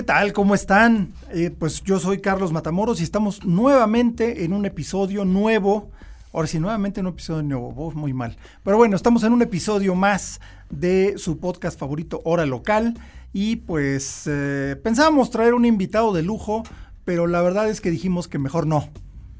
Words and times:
¿Qué 0.00 0.04
tal? 0.04 0.32
¿Cómo 0.32 0.54
están? 0.54 1.12
Eh, 1.30 1.50
pues 1.50 1.82
yo 1.84 2.00
soy 2.00 2.22
Carlos 2.22 2.52
Matamoros 2.52 3.00
y 3.00 3.02
estamos 3.02 3.44
nuevamente 3.44 4.44
en 4.44 4.54
un 4.54 4.64
episodio 4.64 5.26
nuevo. 5.26 5.90
Ahora 6.32 6.48
sí, 6.48 6.58
nuevamente 6.58 7.00
en 7.00 7.06
un 7.06 7.12
episodio 7.12 7.42
nuevo, 7.42 7.92
muy 7.94 8.14
mal. 8.14 8.38
Pero 8.64 8.78
bueno, 8.78 8.96
estamos 8.96 9.24
en 9.24 9.34
un 9.34 9.42
episodio 9.42 9.94
más 9.94 10.40
de 10.70 11.18
su 11.18 11.38
podcast 11.38 11.78
favorito, 11.78 12.22
Hora 12.24 12.46
Local. 12.46 12.94
Y 13.34 13.56
pues 13.56 14.22
eh, 14.24 14.74
pensábamos 14.82 15.28
traer 15.28 15.52
un 15.52 15.66
invitado 15.66 16.14
de 16.14 16.22
lujo, 16.22 16.62
pero 17.04 17.26
la 17.26 17.42
verdad 17.42 17.68
es 17.68 17.82
que 17.82 17.90
dijimos 17.90 18.26
que 18.26 18.38
mejor 18.38 18.66
no 18.66 18.88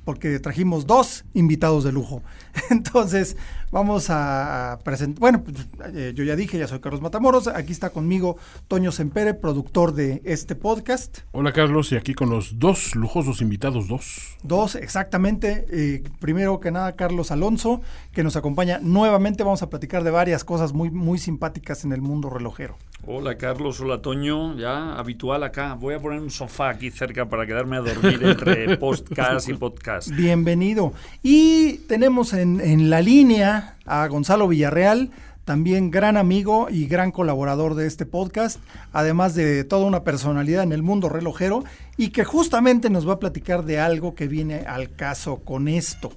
porque 0.04 0.40
trajimos 0.40 0.86
dos 0.86 1.24
invitados 1.34 1.84
de 1.84 1.92
lujo. 1.92 2.22
Entonces, 2.70 3.36
vamos 3.70 4.06
a 4.10 4.78
presentar. 4.84 5.20
Bueno, 5.20 5.42
pues, 5.42 5.66
eh, 5.94 6.12
yo 6.14 6.24
ya 6.24 6.36
dije, 6.36 6.58
ya 6.58 6.66
soy 6.66 6.80
Carlos 6.80 7.00
Matamoros. 7.00 7.48
Aquí 7.48 7.72
está 7.72 7.90
conmigo 7.90 8.36
Toño 8.68 8.92
Sempere, 8.92 9.34
productor 9.34 9.92
de 9.92 10.22
este 10.24 10.54
podcast. 10.54 11.18
Hola, 11.32 11.52
Carlos, 11.52 11.92
y 11.92 11.96
aquí 11.96 12.14
con 12.14 12.30
los 12.30 12.58
dos 12.58 12.94
lujosos 12.94 13.40
invitados, 13.40 13.88
dos. 13.88 14.36
Dos, 14.42 14.74
exactamente. 14.74 15.66
Eh, 15.70 16.02
primero 16.20 16.60
que 16.60 16.70
nada, 16.70 16.96
Carlos 16.96 17.30
Alonso, 17.30 17.80
que 18.12 18.24
nos 18.24 18.36
acompaña 18.36 18.78
nuevamente. 18.82 19.42
Vamos 19.42 19.62
a 19.62 19.70
platicar 19.70 20.04
de 20.04 20.10
varias 20.10 20.44
cosas 20.44 20.72
muy, 20.72 20.90
muy 20.90 21.18
simpáticas 21.18 21.84
en 21.84 21.92
el 21.92 22.02
mundo 22.02 22.30
relojero. 22.30 22.76
Hola 23.06 23.38
Carlos, 23.38 23.80
hola 23.80 24.02
Toño, 24.02 24.56
ya 24.56 24.92
habitual 24.92 25.42
acá. 25.42 25.72
Voy 25.72 25.94
a 25.94 25.98
poner 25.98 26.20
un 26.20 26.30
sofá 26.30 26.68
aquí 26.68 26.90
cerca 26.90 27.26
para 27.26 27.46
quedarme 27.46 27.76
a 27.76 27.80
dormir 27.80 28.20
entre 28.22 28.76
podcast 28.78 29.48
y 29.48 29.54
podcast. 29.54 30.10
Bienvenido. 30.10 30.92
Y 31.22 31.78
tenemos 31.88 32.34
en, 32.34 32.39
en 32.40 32.90
la 32.90 33.02
línea 33.02 33.76
a 33.86 34.06
Gonzalo 34.08 34.48
Villarreal, 34.48 35.10
también 35.44 35.90
gran 35.90 36.16
amigo 36.16 36.68
y 36.70 36.86
gran 36.86 37.10
colaborador 37.10 37.74
de 37.74 37.88
este 37.88 38.06
podcast, 38.06 38.60
además 38.92 39.34
de 39.34 39.64
toda 39.64 39.84
una 39.84 40.04
personalidad 40.04 40.62
en 40.62 40.72
el 40.72 40.84
mundo 40.84 41.08
relojero 41.08 41.64
y 41.96 42.10
que 42.10 42.24
justamente 42.24 42.88
nos 42.88 43.08
va 43.08 43.14
a 43.14 43.18
platicar 43.18 43.64
de 43.64 43.80
algo 43.80 44.14
que 44.14 44.28
viene 44.28 44.60
al 44.60 44.94
caso 44.94 45.40
con 45.40 45.66
esto. 45.66 46.12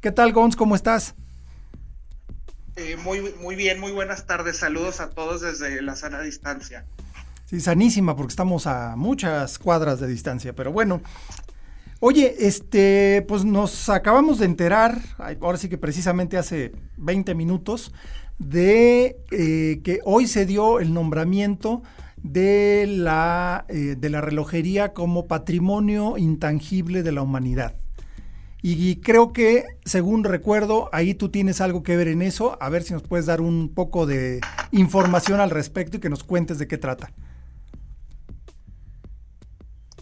¿Qué 0.00 0.10
tal, 0.10 0.32
Gonz? 0.32 0.56
¿Cómo 0.56 0.74
estás? 0.74 1.14
Eh, 2.76 2.96
muy, 2.96 3.34
muy 3.42 3.56
bien, 3.56 3.78
muy 3.78 3.92
buenas 3.92 4.26
tardes. 4.26 4.56
Saludos 4.56 5.00
a 5.00 5.10
todos 5.10 5.42
desde 5.42 5.82
la 5.82 5.94
sana 5.94 6.20
distancia. 6.20 6.86
Sí, 7.44 7.60
sanísima, 7.60 8.16
porque 8.16 8.30
estamos 8.30 8.66
a 8.66 8.94
muchas 8.96 9.58
cuadras 9.58 10.00
de 10.00 10.06
distancia, 10.06 10.54
pero 10.54 10.72
bueno. 10.72 11.02
Oye, 12.00 12.46
este, 12.46 13.24
pues 13.26 13.44
nos 13.44 13.88
acabamos 13.88 14.38
de 14.38 14.46
enterar, 14.46 15.00
ahora 15.40 15.58
sí 15.58 15.68
que 15.68 15.78
precisamente 15.78 16.38
hace 16.38 16.70
20 16.96 17.34
minutos, 17.34 17.92
de 18.38 19.16
eh, 19.32 19.80
que 19.82 19.98
hoy 20.04 20.28
se 20.28 20.46
dio 20.46 20.78
el 20.78 20.94
nombramiento 20.94 21.82
de 22.22 22.86
la, 22.88 23.64
eh, 23.68 23.96
de 23.98 24.10
la 24.10 24.20
relojería 24.20 24.92
como 24.92 25.26
patrimonio 25.26 26.18
intangible 26.18 27.02
de 27.02 27.10
la 27.10 27.22
humanidad. 27.22 27.74
Y 28.62 28.96
creo 28.96 29.32
que, 29.32 29.64
según 29.84 30.22
recuerdo, 30.22 30.88
ahí 30.92 31.14
tú 31.14 31.30
tienes 31.30 31.60
algo 31.60 31.82
que 31.82 31.96
ver 31.96 32.08
en 32.08 32.22
eso. 32.22 32.58
A 32.60 32.68
ver 32.68 32.82
si 32.82 32.92
nos 32.92 33.02
puedes 33.02 33.26
dar 33.26 33.40
un 33.40 33.72
poco 33.72 34.04
de 34.04 34.40
información 34.72 35.40
al 35.40 35.50
respecto 35.50 35.96
y 35.96 36.00
que 36.00 36.10
nos 36.10 36.24
cuentes 36.24 36.58
de 36.58 36.66
qué 36.66 36.76
trata. 36.76 37.12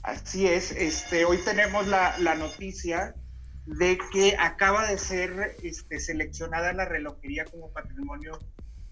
Así 0.06 0.46
es, 0.46 0.70
este, 0.70 1.24
hoy 1.24 1.38
tenemos 1.38 1.88
la, 1.88 2.16
noticia 2.38 3.16
de 3.64 3.98
que 4.12 4.36
acaba 4.38 4.88
de 4.88 4.98
ser 4.98 5.56
este, 5.64 5.98
seleccionada 5.98 6.72
la 6.72 6.84
relojería 6.84 7.44
como 7.44 7.72
patrimonio 7.72 8.38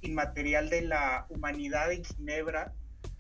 inmaterial 0.01 0.71
de 0.71 0.83
la 0.83 1.27
humanidad 1.29 1.93
en 1.93 2.05
Ginebra 2.05 2.75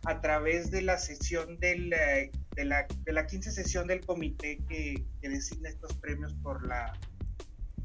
a 0.06 0.20
través 0.20 0.72
de 0.72 0.82
la 0.82 0.98
sesión 0.98 1.60
del, 1.60 1.92
eh, 1.92 2.32
de, 2.56 2.64
la, 2.64 2.84
de 3.04 3.12
la 3.12 3.28
15 3.28 3.52
sesión 3.52 3.86
del 3.86 4.04
comité 4.04 4.58
que, 4.68 5.06
que, 5.22 5.28
designa 5.28 5.68
estos 5.68 5.94
premios 5.98 6.34
por 6.42 6.66
la, 6.66 6.98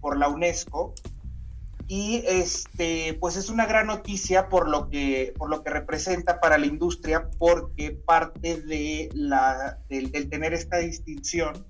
por 0.01 0.17
la 0.17 0.27
UNESCO. 0.27 0.95
Y 1.91 2.23
este, 2.27 3.17
pues 3.19 3.35
es 3.35 3.49
una 3.49 3.65
gran 3.65 3.87
noticia 3.87 4.47
por 4.47 4.69
lo 4.69 4.89
que, 4.89 5.33
por 5.35 5.49
lo 5.49 5.63
que 5.63 5.71
representa 5.71 6.39
para 6.39 6.59
la 6.59 6.67
industria, 6.67 7.31
porque 7.39 7.89
parte 7.91 8.61
de 8.61 9.09
la, 9.13 9.79
del, 9.89 10.11
tener 10.29 10.53
esta 10.53 10.77
distinción, 10.77 11.65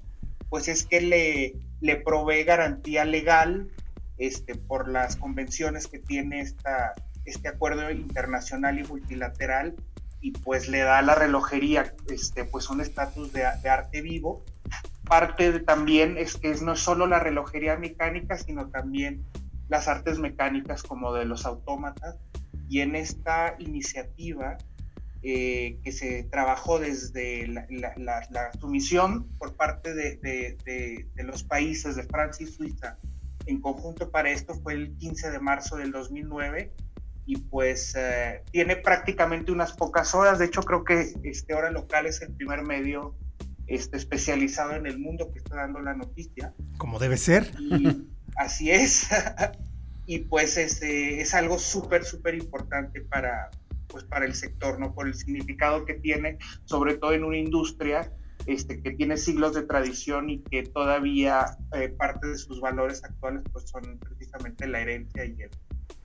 pues 0.50 0.68
es 0.68 0.84
que 0.84 1.00
le, 1.00 1.56
le 1.80 1.96
provee 1.96 2.44
garantía 2.44 3.06
legal 3.06 3.70
este, 4.18 4.56
por 4.56 4.90
las 4.90 5.16
convenciones 5.16 5.88
que 5.88 6.00
tiene 6.00 6.42
esta, 6.42 6.96
este 7.24 7.48
acuerdo 7.48 7.90
internacional 7.90 8.78
y 8.78 8.84
multilateral 8.84 9.78
y 10.20 10.32
pues 10.32 10.68
le 10.68 10.80
da 10.80 10.98
a 10.98 11.02
la 11.02 11.16
relojería 11.16 11.94
este, 12.10 12.44
pues 12.44 12.70
un 12.70 12.82
estatus 12.82 13.32
de, 13.32 13.46
arte 13.46 14.02
vivo. 14.02 14.44
Parte 15.06 15.54
de, 15.54 15.60
también 15.62 16.18
es 16.18 16.36
que 16.36 16.52
es 16.52 16.62
no 16.62 16.76
solo 16.76 17.08
la 17.08 17.20
relojería 17.20 17.78
mecánica, 17.78 18.38
sino 18.38 18.68
también 18.68 19.26
las 19.70 19.88
artes 19.88 20.20
mecánicas 20.20 20.84
como 20.84 21.14
de 21.14 21.26
los 21.26 21.46
autómatas. 21.46 22.18
Y 22.68 22.82
en 22.82 22.96
esta 22.96 23.56
iniciativa 23.60 24.58
eh, 25.22 25.80
que 25.84 25.92
se 25.92 26.24
trabajó 26.24 26.80
desde 26.80 27.48
la, 27.48 27.66
la, 27.98 28.52
sumisión 28.60 29.28
por 29.38 29.56
parte 29.56 29.94
de, 29.94 30.18
de, 30.18 31.08
de, 31.16 31.24
los 31.24 31.44
países 31.44 31.96
de 31.96 32.04
Francia 32.04 32.46
y 32.46 32.50
Suiza 32.50 32.98
en 33.46 33.60
conjunto 33.60 34.12
para 34.12 34.30
esto 34.30 34.54
fue 34.54 34.74
el 34.74 34.96
15 34.98 35.32
de 35.32 35.40
marzo 35.40 35.76
del 35.78 35.92
2009 35.92 36.72
y 37.26 37.38
pues 37.38 37.96
eh, 37.98 38.44
tiene 38.52 38.76
prácticamente 38.76 39.52
unas 39.52 39.74
pocas 39.74 40.16
horas. 40.16 40.40
De 40.40 40.46
hecho, 40.46 40.62
creo 40.62 40.84
que 40.84 41.14
este 41.24 41.54
Hora 41.54 41.70
Local 41.70 42.06
es 42.06 42.22
el 42.22 42.34
primer 42.34 42.64
medio 42.64 43.16
este, 43.68 43.98
especializado 43.98 44.74
en 44.74 44.86
el 44.86 45.00
mundo 45.00 45.32
que 45.32 45.40
está 45.40 45.58
dando 45.58 45.80
la 45.80 45.94
noticia. 45.94 46.54
Como 46.78 46.98
debe 46.98 47.18
ser. 47.18 47.52
Así 48.36 48.72
es. 48.72 49.08
y 50.06 50.20
pues 50.20 50.58
este, 50.58 51.22
es 51.22 51.34
algo 51.34 51.60
súper, 51.60 52.04
súper 52.04 52.36
importante 52.36 53.02
para, 53.02 53.50
pues, 53.88 54.04
para 54.04 54.26
el 54.26 54.34
sector, 54.34 54.80
¿no? 54.80 54.94
Por 54.94 55.08
el 55.08 55.14
significado 55.14 55.86
que 55.86 55.96
tiene, 55.96 56.38
sobre 56.66 56.96
todo 56.96 57.14
en 57.14 57.24
una 57.24 57.38
industria 57.38 58.12
este, 58.46 58.82
que 58.82 58.92
tiene 58.92 59.18
siglos 59.18 59.54
de 59.54 59.64
tradición 59.64 60.30
y 60.30 60.40
que 60.40 60.64
todavía 60.64 61.58
eh, 61.74 61.90
parte 61.90 62.28
de 62.28 62.38
sus 62.38 62.62
valores 62.62 63.04
actuales 63.04 63.44
pues 63.52 63.70
son 63.70 64.00
precisamente 64.00 64.66
la 64.68 64.80
herencia 64.80 65.26
y 65.26 65.42
el, 65.42 65.50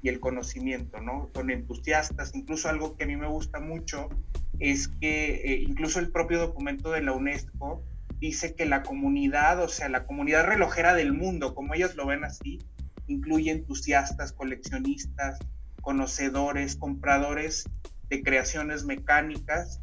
y 0.02 0.08
el 0.08 0.20
conocimiento, 0.20 1.00
¿no? 1.00 1.30
Con 1.32 1.50
entusiastas, 1.50 2.34
incluso 2.34 2.68
algo 2.68 2.96
que 2.96 3.04
a 3.04 3.06
mí 3.06 3.16
me 3.16 3.28
gusta 3.28 3.60
mucho 3.60 4.10
es 4.58 4.88
que 4.88 5.36
eh, 5.36 5.64
incluso 5.66 5.98
el 6.00 6.10
propio 6.10 6.38
documento 6.38 6.90
de 6.90 7.02
la 7.02 7.12
UNESCO 7.12 7.82
dice 8.26 8.54
que 8.54 8.64
la 8.64 8.82
comunidad, 8.82 9.62
o 9.62 9.68
sea, 9.68 9.90
la 9.90 10.06
comunidad 10.06 10.46
relojera 10.46 10.94
del 10.94 11.12
mundo, 11.12 11.54
como 11.54 11.74
ellos 11.74 11.94
lo 11.94 12.06
ven 12.06 12.24
así, 12.24 12.58
incluye 13.06 13.50
entusiastas, 13.50 14.32
coleccionistas, 14.32 15.38
conocedores, 15.82 16.76
compradores 16.76 17.64
de 18.08 18.22
creaciones 18.22 18.84
mecánicas 18.84 19.80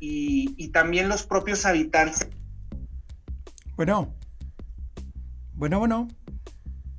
y, 0.00 0.52
y 0.56 0.70
también 0.70 1.08
los 1.08 1.22
propios 1.22 1.64
habitantes. 1.64 2.28
Bueno, 3.76 4.12
bueno, 5.54 5.78
bueno. 5.78 6.08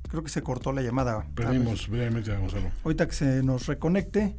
Creo 0.08 0.22
que 0.22 0.30
se 0.30 0.40
cortó 0.40 0.72
la 0.72 0.80
llamada. 0.80 1.26
Perdimos 1.34 1.86
brevemente 1.86 2.32
a 2.32 2.38
Gonzalo. 2.38 2.70
Ahorita 2.82 3.06
que 3.06 3.12
se 3.12 3.42
nos 3.42 3.66
reconecte. 3.66 4.36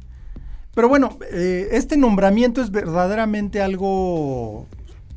Pero 0.74 0.88
bueno, 0.88 1.16
eh, 1.30 1.68
este 1.70 1.96
nombramiento 1.96 2.60
es 2.60 2.72
verdaderamente 2.72 3.62
algo 3.62 4.66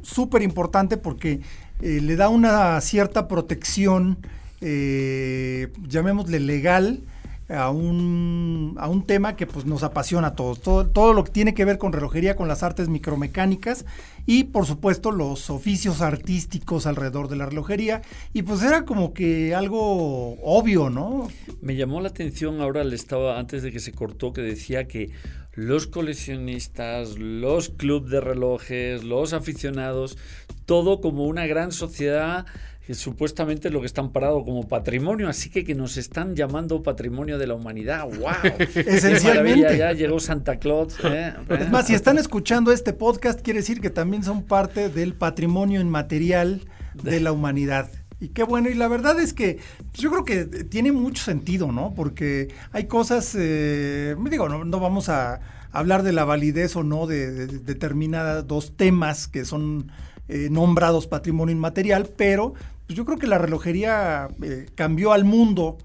súper 0.04 0.42
importante 0.42 0.98
porque 0.98 1.42
eh, 1.82 2.00
le 2.02 2.16
da 2.16 2.30
una 2.30 2.80
cierta 2.82 3.28
protección, 3.28 4.18
eh, 4.62 5.70
llamémosle 5.88 6.40
legal, 6.40 7.02
a 7.50 7.70
un, 7.70 8.76
a 8.80 8.88
un 8.88 9.06
tema 9.06 9.36
que 9.36 9.46
pues 9.46 9.66
nos 9.66 9.84
apasiona 9.84 10.30
a 10.30 10.36
todos, 10.36 10.62
todo, 10.62 10.88
todo 10.88 11.14
lo 11.14 11.24
que 11.24 11.32
tiene 11.32 11.54
que 11.54 11.66
ver 11.66 11.78
con 11.78 11.92
relojería, 11.92 12.36
con 12.36 12.48
las 12.48 12.64
artes 12.64 12.88
micromecánicas 12.88 13.86
y 14.26 14.46
por 14.46 14.66
supuesto 14.66 15.12
los 15.12 15.50
oficios 15.50 16.02
artísticos 16.02 16.88
alrededor 16.88 17.28
de 17.28 17.36
la 17.36 17.46
relojería 17.46 18.02
y 18.34 18.44
pues 18.44 18.64
era 18.64 18.86
como 18.86 19.14
que 19.14 19.54
algo 19.54 20.36
obvio, 20.42 20.90
¿no? 20.90 21.28
Me 21.62 21.76
llamó 21.76 22.00
la 22.02 22.10
atención 22.10 22.62
ahora 22.62 22.84
le 22.84 22.96
estaba 22.96 23.38
antes 23.40 23.62
de 23.62 23.72
que 23.72 23.80
se 23.80 23.92
cortó 23.92 24.32
que 24.32 24.42
decía 24.42 24.88
que 24.88 25.12
los 25.54 25.88
coleccionistas, 25.88 27.18
los 27.18 27.70
clubes 27.70 28.12
de 28.12 28.22
relojes, 28.22 29.04
los 29.04 29.34
aficionados, 29.34 30.18
todo 30.66 31.02
como 31.02 31.26
una 31.26 31.46
gran 31.46 31.72
sociedad 31.72 32.46
que 32.86 32.96
supuestamente 32.96 33.70
lo 33.70 33.80
que 33.80 33.86
están 33.86 34.12
parado 34.12 34.44
como 34.44 34.68
patrimonio, 34.68 35.30
así 35.30 35.50
que 35.50 35.64
que 35.64 35.74
nos 35.74 35.96
están 35.96 36.36
llamando 36.36 36.84
patrimonio 36.84 37.38
de 37.38 37.48
la 37.48 37.54
humanidad. 37.54 38.06
¡Wow! 38.06 38.52
Esencialmente. 38.76 39.78
Ya 39.78 39.94
llegó 39.94 40.20
Santa 40.20 40.58
Claus. 40.58 40.98
¿eh? 41.06 41.34
Es 41.50 41.72
más, 41.72 41.88
si 41.88 41.94
están 41.94 42.18
escuchando 42.18 42.74
este 42.74 42.92
podcast, 42.92 43.40
quiere 43.42 43.60
decir 43.60 43.80
que 43.80 43.90
también 43.90 44.24
son 44.24 44.44
parte 44.44 44.90
del 44.90 45.14
patrimonio 45.14 45.80
inmaterial 45.80 46.62
de 46.94 47.22
la 47.22 47.32
humanidad. 47.32 47.90
Y 48.20 48.30
qué 48.30 48.44
bueno, 48.44 48.70
y 48.70 48.74
la 48.74 48.88
verdad 48.88 49.20
es 49.20 49.34
que 49.34 49.60
pues, 49.92 50.02
yo 50.02 50.10
creo 50.12 50.26
que 50.26 50.46
tiene 50.64 50.92
mucho 50.92 51.24
sentido, 51.24 51.72
¿no? 51.72 51.94
Porque 51.96 52.54
hay 52.72 52.86
cosas, 52.86 53.36
eh, 53.38 54.16
digo, 54.30 54.50
no, 54.50 54.80
vamos 54.80 55.10
a 55.10 55.42
hablar 55.72 56.04
de 56.04 56.14
la 56.14 56.24
validez 56.24 56.76
o 56.76 56.84
no 56.84 57.08
de, 57.08 57.48
determinados 57.48 58.78
temas 58.78 59.28
que 59.28 59.44
son 59.44 59.92
eh, 60.30 60.48
nombrados 60.50 61.08
patrimonio 61.08 61.54
inmaterial, 61.54 62.10
pero 62.16 62.54
pues 62.86 62.96
yo 62.98 63.06
creo 63.06 63.18
que 63.18 63.28
la 63.28 63.38
relojería 63.38 64.30
eh, 64.42 64.68
cambió 64.76 65.12
al 65.12 65.26
mundo 65.26 65.78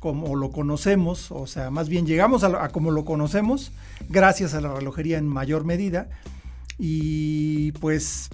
como 0.00 0.36
lo 0.36 0.50
conocemos, 0.50 1.30
o 1.30 1.46
sea, 1.46 1.70
más 1.70 1.88
bien 1.88 2.06
llegamos 2.06 2.44
a, 2.44 2.68
como 2.68 2.90
lo 2.90 3.06
conocemos 3.06 3.72
gracias 4.10 4.52
a 4.52 4.60
la 4.60 4.74
relojería 4.74 5.16
en 5.16 5.26
mayor 5.26 5.64
medida 5.64 6.08
y 6.78 7.72
pues 7.72 8.28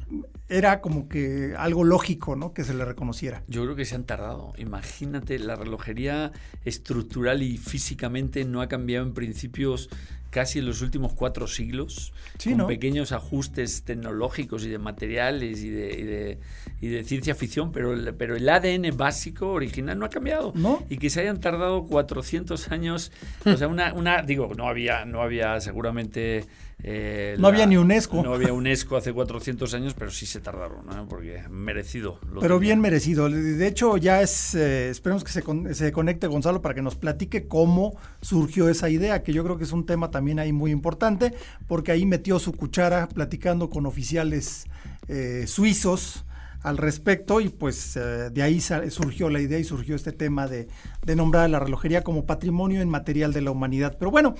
era 0.50 0.80
como 0.80 1.08
que 1.08 1.54
algo 1.56 1.84
lógico, 1.84 2.36
¿no? 2.36 2.52
Que 2.52 2.64
se 2.64 2.74
le 2.74 2.84
reconociera. 2.84 3.42
Yo 3.46 3.62
creo 3.62 3.76
que 3.76 3.84
se 3.84 3.94
han 3.94 4.04
tardado. 4.04 4.52
Imagínate, 4.58 5.38
la 5.38 5.54
relojería 5.54 6.32
estructural 6.64 7.42
y 7.42 7.56
físicamente 7.56 8.44
no 8.44 8.60
ha 8.60 8.68
cambiado 8.68 9.06
en 9.06 9.14
principios 9.14 9.88
casi 10.30 10.60
en 10.60 10.66
los 10.66 10.80
últimos 10.80 11.12
cuatro 11.12 11.46
siglos, 11.46 12.12
con 12.42 12.66
pequeños 12.66 13.12
ajustes 13.12 13.82
tecnológicos 13.82 14.64
y 14.64 14.68
de 14.68 14.78
materiales 14.78 15.62
y 15.62 15.70
de, 15.70 16.38
y 16.80 16.88
de, 16.88 17.04
ciencia 17.04 17.34
ficción, 17.34 17.72
pero 17.72 17.92
el, 17.92 18.14
pero 18.14 18.36
el 18.36 18.48
ADN 18.48 18.96
básico, 18.96 19.52
original, 19.52 19.98
no 19.98 20.06
ha 20.06 20.10
cambiado. 20.10 20.52
¿No? 20.54 20.84
Y 20.88 20.98
que 20.98 21.10
se 21.10 21.20
hayan 21.20 21.40
tardado 21.40 21.84
400 21.86 22.70
años, 22.70 23.12
o 23.44 23.56
sea, 23.56 23.68
una, 23.68 23.92
una 23.92 24.22
digo, 24.22 24.52
no 24.56 24.68
había, 24.68 25.04
no 25.04 25.22
había 25.22 25.60
seguramente 25.60 26.46
eh, 26.82 27.36
no 27.38 27.48
había 27.48 27.66
ni 27.66 27.76
UNESCO. 27.76 28.22
No 28.22 28.34
había 28.34 28.52
UNESCO 28.52 28.96
hace 28.96 29.12
400 29.12 29.74
años, 29.74 29.94
pero 29.94 30.10
sí 30.10 30.26
se 30.26 30.40
tardaron, 30.40 30.86
porque 31.08 31.42
merecido. 31.50 32.18
Pero 32.40 32.58
bien 32.58 32.80
merecido. 32.80 33.28
De 33.28 33.66
hecho, 33.66 33.96
ya 33.96 34.22
es, 34.22 34.54
eh, 34.54 34.90
esperemos 34.90 35.24
que 35.24 35.32
se, 35.32 35.42
se, 35.74 35.92
conecte 35.92 36.26
Gonzalo 36.26 36.62
para 36.62 36.74
que 36.74 36.82
nos 36.82 36.96
platique 36.96 37.48
cómo 37.48 37.98
surgió 38.22 38.68
esa 38.68 38.88
idea, 38.88 39.22
que 39.22 39.32
yo 39.32 39.44
creo 39.44 39.58
que 39.58 39.64
es 39.64 39.72
un 39.72 39.84
tema 39.84 40.10
también 40.10 40.19
ahí 40.38 40.52
muy 40.52 40.70
importante, 40.70 41.34
porque 41.66 41.92
ahí 41.92 42.06
metió 42.06 42.38
su 42.38 42.52
cuchara 42.52 43.08
platicando 43.08 43.70
con 43.70 43.86
oficiales 43.86 44.66
eh, 45.08 45.44
suizos 45.46 46.24
al 46.62 46.76
respecto 46.76 47.40
y 47.40 47.48
pues 47.48 47.94
de 47.94 48.42
ahí 48.42 48.60
surgió 48.60 49.30
la 49.30 49.40
idea 49.40 49.58
y 49.58 49.64
surgió 49.64 49.96
este 49.96 50.12
tema 50.12 50.46
de, 50.46 50.68
de 51.06 51.16
nombrar 51.16 51.44
a 51.44 51.48
la 51.48 51.58
relojería 51.58 52.02
como 52.02 52.26
patrimonio 52.26 52.82
inmaterial 52.82 53.32
de 53.32 53.40
la 53.40 53.50
humanidad. 53.50 53.96
Pero 53.98 54.10
bueno, 54.10 54.34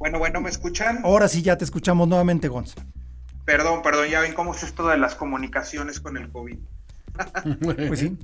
bueno, 0.00 0.18
bueno, 0.18 0.40
¿me 0.40 0.48
escuchan? 0.48 1.00
Ahora 1.04 1.28
sí 1.28 1.42
ya 1.42 1.58
te 1.58 1.64
escuchamos 1.64 2.08
nuevamente, 2.08 2.48
Gonz. 2.48 2.74
Perdón, 3.44 3.82
perdón, 3.82 4.08
ya 4.08 4.20
ven 4.20 4.32
cómo 4.32 4.54
es 4.54 4.62
esto 4.62 4.88
de 4.88 4.96
las 4.96 5.14
comunicaciones 5.14 6.00
con 6.00 6.16
el 6.16 6.30
COVID. 6.30 6.58
pues 7.88 8.00
sí, 8.00 8.16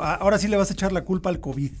ahora 0.00 0.38
sí 0.38 0.46
le 0.46 0.56
vas 0.56 0.70
a 0.70 0.74
echar 0.74 0.92
la 0.92 1.02
culpa 1.02 1.28
al 1.28 1.40
COVID. 1.40 1.72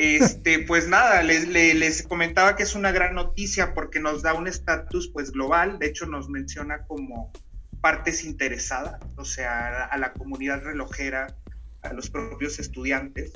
Este, 0.00 0.60
pues 0.60 0.86
nada, 0.86 1.24
les, 1.24 2.04
comentaba 2.04 2.54
que 2.54 2.62
es 2.62 2.76
una 2.76 2.92
gran 2.92 3.16
noticia 3.16 3.74
porque 3.74 3.98
nos 3.98 4.22
da 4.22 4.32
un 4.32 4.46
estatus 4.46 5.10
pues 5.12 5.32
global, 5.32 5.80
de 5.80 5.88
hecho 5.88 6.06
nos 6.06 6.28
menciona 6.28 6.84
como 6.86 7.32
partes 7.80 8.22
interesadas, 8.22 9.00
o 9.16 9.24
sea, 9.24 9.86
a, 9.86 9.98
la 9.98 10.12
comunidad 10.12 10.62
relojera, 10.62 11.36
a 11.82 11.92
los 11.94 12.10
propios 12.10 12.60
estudiantes. 12.60 13.32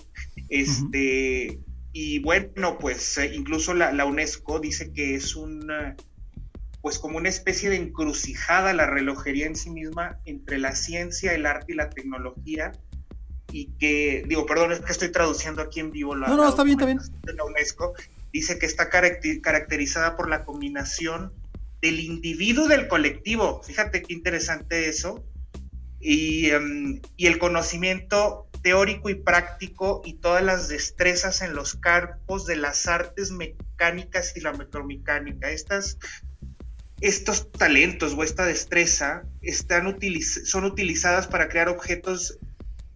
Este, 0.49 1.59
y 1.93 2.21
bueno, 2.21 2.79
pues 2.79 3.19
eh, 3.19 3.35
incluso 3.35 3.75
la, 3.75 4.05
UNESCO 4.05 4.61
dice 4.61 4.93
que 4.93 5.17
es 5.17 5.35
un, 5.35 5.69
pues 6.81 7.01
como 7.01 7.17
una 7.17 7.29
especie 7.29 7.71
de 7.71 7.77
encrucijada 7.77 8.73
la 8.73 8.87
relojería 8.87 9.47
en 9.47 9.57
sí 9.57 9.71
misma 9.71 10.21
entre 10.27 10.61
la 10.61 10.77
ciencia, 10.77 11.35
el 11.35 11.45
arte 11.45 11.73
y 11.73 11.75
la 11.75 11.91
tecnología. 11.91 12.71
Y 13.53 13.67
que, 13.79 14.25
digo, 14.27 14.47
perdón, 14.47 14.73
es 14.73 14.81
que 14.81 14.93
estoy 14.93 15.13
traduciendo 15.13 15.63
aquí 15.63 15.81
en 15.81 15.93
vivo 15.93 16.17
la. 16.17 16.27
No, 16.27 16.37
no, 16.37 16.49
está 16.49 16.65
bien, 16.65 16.79
está 16.81 16.87
bien. 16.87 16.99
De 17.23 17.35
la 17.35 17.45
UNESCO 17.45 17.95
dice 18.33 18.59
que 18.59 18.67
está 18.67 18.89
caracterizada 18.89 20.17
por 20.17 20.29
la 20.29 20.45
combinación 20.45 21.33
del 21.83 22.01
individuo 22.01 22.67
del 22.67 22.89
colectivo. 22.89 23.63
Fíjate 23.63 24.03
qué 24.03 24.15
interesante 24.15 24.89
eso. 24.89 25.23
Y, 26.01 26.51
em, 26.51 27.01
y 27.17 27.27
el 27.27 27.39
conocimiento 27.39 28.49
teórico 28.63 29.11
y 29.11 29.17
práctico 29.17 30.03
y 30.05 30.15
todas 30.15 30.43
las 30.43 30.69
destrezas 30.69 31.43
en 31.43 31.55
los 31.55 31.75
campos 31.75 32.47
de 32.47 32.57
las 32.57 32.87
artes 32.87 33.31
mecánicas 33.33 34.37
y 34.37 34.41
la 34.41 34.53
micromecánica. 34.53 35.51
Estas, 35.51 35.99
estos 37.01 37.51
talentos 37.51 38.15
o 38.15 38.23
esta 38.23 38.47
destreza 38.47 39.25
están 39.43 39.99
son 40.45 40.65
utilizadas 40.65 41.27
para 41.27 41.49
crear 41.49 41.69
objetos 41.69 42.39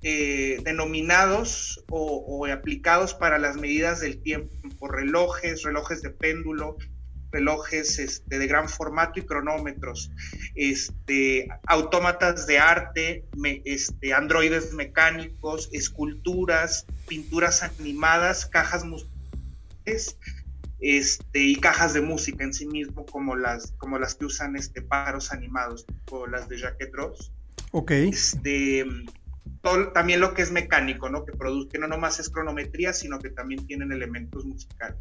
eh, 0.09 0.61
denominados 0.63 1.85
o, 1.91 2.47
aplicados 2.47 3.13
para 3.13 3.39
las 3.39 3.57
medidas 3.57 3.99
del 3.99 4.23
tiempo, 4.23 4.87
relojes, 4.87 5.65
relojes 5.65 6.01
de 6.01 6.11
péndulo, 6.11 6.77
relojes 7.33 7.99
este, 7.99 8.39
de 8.39 8.47
gran 8.47 8.69
formato 8.69 9.19
y 9.19 9.25
cronómetros, 9.25 10.13
este, 10.55 11.49
autómatas 11.67 12.47
de 12.47 12.61
arte, 12.61 13.25
este, 13.65 14.15
androides 14.15 14.73
mecánicos, 14.75 15.69
esculturas, 15.73 16.87
pinturas 17.09 17.65
animadas, 17.65 18.47
cajas 18.47 18.85
musicales 18.85 20.19
este, 20.79 21.41
y 21.41 21.57
cajas 21.57 21.95
de 21.95 22.03
música 22.03 22.45
en 22.45 22.55
sí 22.55 22.67
mismo, 22.67 23.05
como 23.07 23.35
las, 23.35 23.73
como 23.73 23.99
las 23.99 24.15
que 24.15 24.27
usan 24.27 24.55
este, 24.55 24.83
pájaros 24.83 25.33
animados, 25.33 25.85
o 26.13 26.29
las 26.29 26.49
de 26.49 26.59
Jacques 26.59 26.93
Ross. 26.93 27.33
Ok. 27.73 27.91
Este, 27.91 28.85
también 29.93 30.21
lo 30.21 30.35
que 30.35 30.43
es 30.43 30.51
mecánico, 30.51 31.09
¿no? 31.09 31.25
Que 31.25 31.33
produce, 31.33 31.69
que 31.71 31.79
no 31.79 31.89
nomás 31.89 32.21
es 32.21 32.31
cronometría, 32.31 32.93
sino 32.93 33.19
que 33.19 33.31
también 33.31 33.67
tienen 33.67 33.93
elementos 33.93 34.45
musicales. 34.45 34.99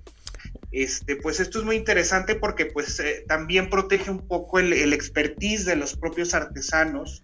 Este, 0.71 1.15
pues 1.15 1.39
esto 1.39 1.59
es 1.59 1.65
muy 1.65 1.75
interesante 1.75 2.35
porque 2.35 2.65
pues 2.65 2.99
eh, 2.99 3.23
también 3.27 3.69
protege 3.69 4.11
un 4.11 4.27
poco 4.27 4.59
el, 4.59 4.93
expertise 4.93 5.65
de 5.65 5.75
los 5.75 5.95
propios 5.95 6.33
artesanos, 6.33 7.21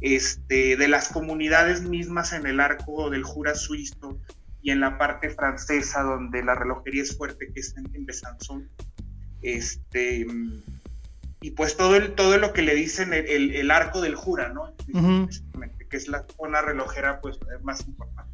este, 0.00 0.76
de 0.76 0.88
las 0.88 1.08
comunidades 1.08 1.82
mismas 1.82 2.32
en 2.32 2.46
el 2.46 2.60
arco 2.60 3.10
del 3.10 3.22
Jura 3.22 3.54
suizo 3.54 4.20
y 4.60 4.70
en 4.70 4.80
la 4.80 4.98
parte 4.98 5.30
francesa 5.30 6.02
donde 6.02 6.42
la 6.42 6.54
relojería 6.54 7.02
es 7.02 7.16
fuerte, 7.16 7.52
que 7.52 7.60
es 7.60 7.74
en, 7.76 8.04
Besançon. 8.04 8.68
Este, 9.42 10.26
y 11.40 11.50
pues 11.52 11.76
todo, 11.76 11.96
el, 11.96 12.14
todo 12.14 12.38
lo 12.38 12.52
que 12.52 12.62
le 12.62 12.74
dicen 12.74 13.12
el, 13.12 13.70
arco 13.70 14.00
del 14.00 14.14
Jura, 14.14 14.50
¿no? 14.50 14.72
Que 15.92 15.98
es 15.98 16.08
la 16.08 16.24
zona 16.36 16.62
relojera 16.62 17.20
pues 17.20 17.38
más 17.62 17.86
importante. 17.86 18.32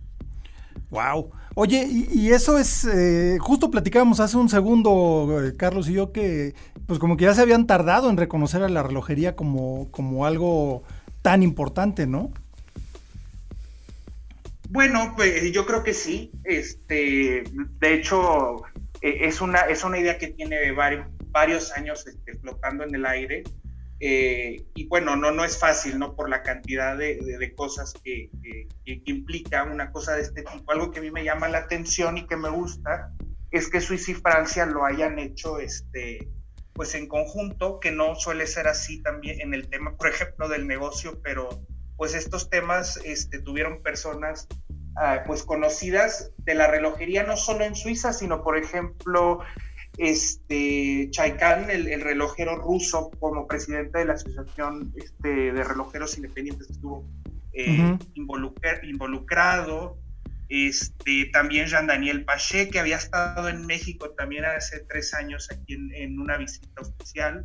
Wow. 0.91 1.33
Oye, 1.55 1.87
y, 1.87 2.31
eso 2.31 2.57
es, 2.57 2.85
eh, 2.85 3.37
justo 3.41 3.71
platicábamos 3.71 4.21
hace 4.21 4.37
un 4.37 4.49
segundo, 4.49 5.43
eh, 5.45 5.57
Carlos 5.57 5.89
y 5.89 5.95
yo, 5.95 6.13
que 6.13 6.55
pues 6.87 7.01
como 7.01 7.17
que 7.17 7.25
ya 7.25 7.35
se 7.35 7.43
habían 7.43 7.67
tardado 7.67 8.09
en 8.09 8.17
reconocer 8.17 8.63
a 8.63 8.69
la 8.69 8.83
relojería 8.83 9.35
como, 9.35 9.91
como 9.91 10.25
algo 10.25 10.85
tan 11.21 11.43
importante, 11.43 12.07
¿no? 12.07 12.31
Bueno, 14.71 15.15
pues 15.17 15.51
yo 15.53 15.67
creo 15.67 15.83
que 15.83 15.95
sí. 15.95 16.31
Este, 16.45 17.43
de 17.81 17.95
hecho, 17.95 18.63
es 19.01 19.41
una, 19.41 19.61
es 19.63 19.83
una 19.83 19.99
idea 19.99 20.17
que 20.17 20.29
tiene 20.29 20.71
varios, 20.73 21.07
varios 21.31 21.73
años 21.73 22.07
este, 22.07 22.35
flotando 22.39 22.85
en 22.85 22.95
el 22.95 23.05
aire. 23.05 23.43
Eh, 24.01 24.65
y 24.75 24.87
bueno, 24.87 25.17
no, 25.17 25.33
no 25.33 25.45
es 25.45 25.59
fácil, 25.59 25.99
¿no? 25.99 26.15
Por 26.15 26.29
la 26.29 26.43
cantidad 26.43 26.97
de, 26.97 27.53
cosas 27.57 27.95
que, 28.05 28.31
implica 28.85 29.65
una 29.65 29.91
cosa 29.91 30.15
de 30.15 30.23
este 30.23 30.43
tipo. 30.43 30.71
Algo 30.71 30.91
que 30.91 31.01
a 31.01 31.03
mí 31.03 31.11
me 31.11 31.25
llama 31.25 31.49
la 31.49 31.59
atención 31.59 32.19
y 32.19 32.27
que 32.27 32.37
me 32.37 32.49
gusta 32.49 33.13
es 33.51 33.69
que 33.69 33.81
Suiza 33.81 34.13
y 34.13 34.15
Francia 34.15 34.67
lo 34.67 34.85
hayan 34.85 35.19
hecho, 35.19 35.59
este, 35.59 36.29
pues 36.75 36.95
en 36.95 37.09
conjunto, 37.09 37.81
que 37.81 37.91
no 37.91 38.15
suele 38.15 38.47
ser 38.47 38.69
así 38.69 39.03
también 39.03 39.41
en 39.41 39.55
el 39.55 39.69
tema, 39.69 39.97
por 39.97 40.09
ejemplo, 40.09 40.49
del 40.49 40.67
negocio, 40.67 41.21
pero 41.23 41.49
pues 41.97 42.15
estos 42.15 42.49
temas 42.49 43.01
este, 43.05 43.41
tuvieron 43.41 43.83
personas 43.83 44.47
ah, 44.97 45.25
pues 45.27 45.43
conocidas 45.43 46.31
de 46.39 46.55
la 46.55 46.69
relojería, 46.69 47.25
no 47.25 47.37
solo 47.37 47.65
en 47.65 47.75
Suiza, 47.75 48.13
sino 48.13 48.45
por 48.45 48.57
ejemplo, 48.57 49.41
este 49.99 51.09
Chaikan, 51.11 51.71
el, 51.71 52.01
relojero 52.01 52.57
ruso, 52.57 53.11
como 53.19 53.47
presidente 53.47 53.99
de 53.99 54.05
la 54.05 54.15
Asociación 54.15 54.93
este, 54.97 55.53
de 55.53 55.65
Relojeros 55.65 56.17
Independientes, 56.17 56.71
estuvo 56.71 57.05
eh, 57.53 57.99
involucrado. 58.15 59.99
Este, 60.49 61.29
también 61.33 61.67
Jean-Daniel 61.67 62.25
Paché, 62.25 62.71
que 62.71 62.79
había 62.79 62.97
estado 62.97 63.49
en 63.49 63.67
México 63.67 64.11
también 64.11 64.47
hace 64.47 64.81
tres 64.81 65.13
años 65.13 65.51
aquí 65.51 65.75
en, 65.75 66.19
una 66.19 66.39
visita 66.39 66.81
oficial. 66.81 67.45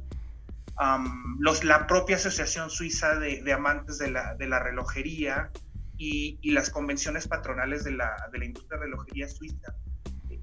los, 1.39 1.63
la 1.63 1.87
propia 1.87 2.15
Asociación 2.15 2.69
Suiza 2.69 3.19
de, 3.19 3.51
Amantes 3.51 3.97
de 3.97 4.11
la, 4.11 4.35
de 4.35 4.47
la 4.47 4.59
Relojería 4.59 5.49
y, 5.97 6.37
y, 6.41 6.51
las 6.51 6.69
convenciones 6.69 7.27
patronales 7.27 7.83
de 7.83 7.91
la, 7.91 8.15
de 8.31 8.39
la 8.39 8.45
industria 8.45 8.79
de 8.79 8.85
relojería 8.85 9.27
suiza. 9.27 9.73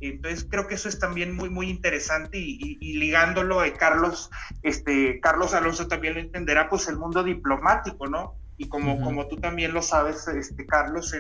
Entonces 0.00 0.47
creo 0.50 0.66
que 0.66 0.75
eso 0.75 0.88
es 0.88 0.99
también 0.99 1.35
muy, 1.35 1.50
muy 1.50 1.69
interesante 1.69 2.38
y, 2.38 2.76
ligándolo 2.99 3.61
a 3.61 3.73
Carlos, 3.75 4.30
este, 4.62 5.21
Carlos 5.21 5.54
Alonso 5.54 5.88
también 5.88 6.14
lo 6.14 6.21
entenderá, 6.21 6.69
pues 6.69 6.88
el 6.88 6.97
mundo 6.97 7.23
diplomático, 7.23 8.07
¿no? 8.07 8.37
Y 8.57 8.69
como, 8.69 9.00
como 9.00 9.26
tú 9.26 9.37
también 9.37 9.73
lo 9.73 9.83
sabes, 9.83 10.26
este, 10.28 10.66
Carlos, 10.66 11.14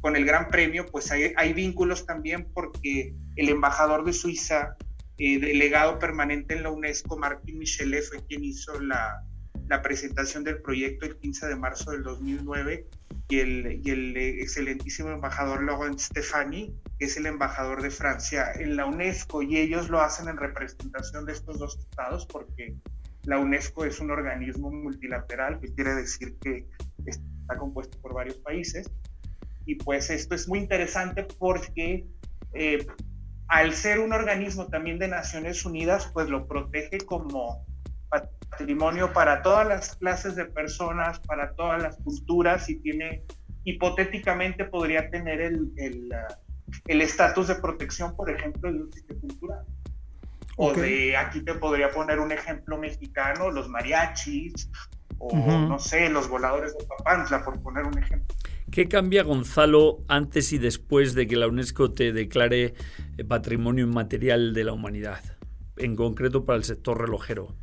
con 0.00 0.16
el 0.16 0.24
Gran 0.24 0.48
Premio, 0.48 0.86
pues 0.86 1.10
hay, 1.10 1.32
hay, 1.36 1.52
vínculos 1.52 2.06
también 2.06 2.48
porque 2.52 3.14
el 3.36 3.48
embajador 3.48 4.04
de 4.04 4.12
Suiza, 4.12 4.76
eh, 5.18 5.38
delegado 5.38 5.98
permanente 5.98 6.54
en 6.54 6.62
la 6.62 6.70
UNESCO, 6.70 7.18
Martín 7.18 7.58
Michelet, 7.58 8.04
fue 8.04 8.26
quien 8.26 8.44
hizo 8.44 8.80
la, 8.80 9.22
la 9.68 9.80
presentación 9.80 10.44
del 10.44 10.60
proyecto 10.60 11.06
el 11.06 11.16
15 11.16 11.46
de 11.46 11.56
marzo 11.56 11.92
del 11.92 12.02
2009 12.02 12.86
y 13.28 13.38
el, 13.38 13.80
y 13.82 13.90
el 13.90 14.16
excelentísimo 14.16 15.10
embajador 15.10 15.62
Laurent 15.62 15.98
Stefani, 15.98 16.74
que 17.02 17.06
es 17.06 17.16
el 17.16 17.26
embajador 17.26 17.82
de 17.82 17.90
Francia 17.90 18.52
en 18.54 18.76
la 18.76 18.86
UNESCO, 18.86 19.42
y 19.42 19.56
ellos 19.58 19.90
lo 19.90 20.00
hacen 20.00 20.28
en 20.28 20.36
representación 20.36 21.26
de 21.26 21.32
estos 21.32 21.58
dos 21.58 21.76
estados 21.76 22.26
porque 22.26 22.76
la 23.24 23.40
UNESCO 23.40 23.84
es 23.84 23.98
un 23.98 24.12
organismo 24.12 24.70
multilateral, 24.70 25.58
que 25.58 25.74
quiere 25.74 25.96
decir 25.96 26.36
que 26.40 26.68
está 27.04 27.58
compuesto 27.58 28.00
por 28.00 28.14
varios 28.14 28.36
países. 28.36 28.88
Y 29.66 29.74
pues 29.74 30.10
esto 30.10 30.36
es 30.36 30.48
muy 30.48 30.60
interesante 30.60 31.26
porque 31.40 32.06
eh, 32.54 32.86
al 33.48 33.72
ser 33.72 33.98
un 33.98 34.12
organismo 34.12 34.68
también 34.68 35.00
de 35.00 35.08
Naciones 35.08 35.64
Unidas, 35.64 36.08
pues 36.14 36.28
lo 36.28 36.46
protege 36.46 36.98
como 36.98 37.66
patrimonio 38.48 39.12
para 39.12 39.42
todas 39.42 39.66
las 39.66 39.96
clases 39.96 40.36
de 40.36 40.44
personas, 40.44 41.18
para 41.18 41.52
todas 41.56 41.82
las 41.82 41.96
culturas 41.96 42.70
y 42.70 42.76
tiene, 42.76 43.24
hipotéticamente 43.64 44.66
podría 44.66 45.10
tener 45.10 45.40
el 45.40 45.72
el, 46.86 46.98
de 46.98 47.54
protección, 47.60 48.16
por 48.16 48.30
ejemplo, 48.30 48.72
de 48.72 48.82
un 48.82 48.92
sitio 48.92 49.18
cultural. 49.20 49.64
O 50.56 50.72
de, 50.72 51.16
aquí 51.16 51.40
te 51.40 51.54
podría 51.54 51.90
poner 51.90 52.20
un 52.20 52.30
ejemplo 52.30 52.76
mexicano, 52.76 53.50
los 53.50 53.68
mariachis, 53.68 54.68
o 55.18 55.34
no 55.34 55.78
sé, 55.78 56.08
los 56.08 56.28
voladores 56.28 56.76
de 56.76 56.84
Papantla, 56.84 57.44
por 57.44 57.60
poner 57.62 57.84
un 57.84 57.98
ejemplo. 57.98 58.36
¿Qué 58.70 58.88
cambia, 58.88 59.22
Gonzalo, 59.22 59.98
antes 60.08 60.52
y 60.52 60.58
después 60.58 61.14
de 61.14 61.26
que 61.26 61.36
la 61.36 61.46
UNESCO 61.46 61.92
te 61.92 62.12
declare 62.12 62.74
eh, 63.18 63.24
patrimonio 63.24 63.84
inmaterial 63.84 64.54
de 64.54 64.64
la 64.64 64.72
humanidad, 64.72 65.20
en 65.76 65.94
concreto 65.94 66.44
para 66.44 66.56
el 66.56 66.64
sector 66.64 67.00
relojero? 67.00 67.54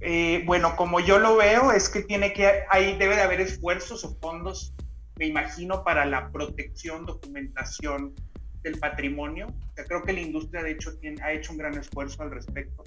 Eh, 0.00 0.42
bueno, 0.46 0.76
como 0.76 0.98
yo 0.98 1.18
lo 1.18 1.36
veo, 1.36 1.72
es 1.72 1.90
que 1.90 2.02
tiene 2.02 2.32
que, 2.32 2.50
ahí 2.70 2.96
debe 2.96 3.16
de 3.16 3.22
haber 3.22 3.42
esfuerzos 3.42 4.02
o 4.04 4.16
fondos, 4.18 4.72
me 5.20 5.26
imagino, 5.26 5.84
para 5.84 6.06
la 6.06 6.32
protección, 6.32 7.04
documentación 7.04 8.14
del 8.62 8.78
patrimonio. 8.78 9.48
creo 9.74 10.02
que 10.02 10.14
la 10.14 10.20
industria, 10.20 10.62
de 10.62 10.70
hecho, 10.70 10.96
tiene, 10.96 11.22
ha 11.22 11.30
hecho 11.30 11.52
un 11.52 11.58
gran 11.58 11.76
esfuerzo 11.76 12.22
al 12.22 12.30
respecto. 12.30 12.82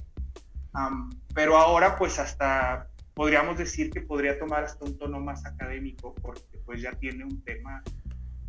pero 1.35 1.57
ahora, 1.57 1.95
pues, 1.95 2.17
hasta 2.17 2.89
podríamos 3.13 3.59
decir 3.59 3.91
que 3.91 4.01
podría 4.01 4.39
tomar 4.39 4.63
hasta 4.63 4.83
un 4.83 4.97
tono 4.97 5.19
más 5.19 5.45
académico, 5.45 6.15
porque 6.15 6.57
pues 6.65 6.81
ya 6.81 6.93
tiene 6.93 7.23
un 7.23 7.39
tema 7.43 7.83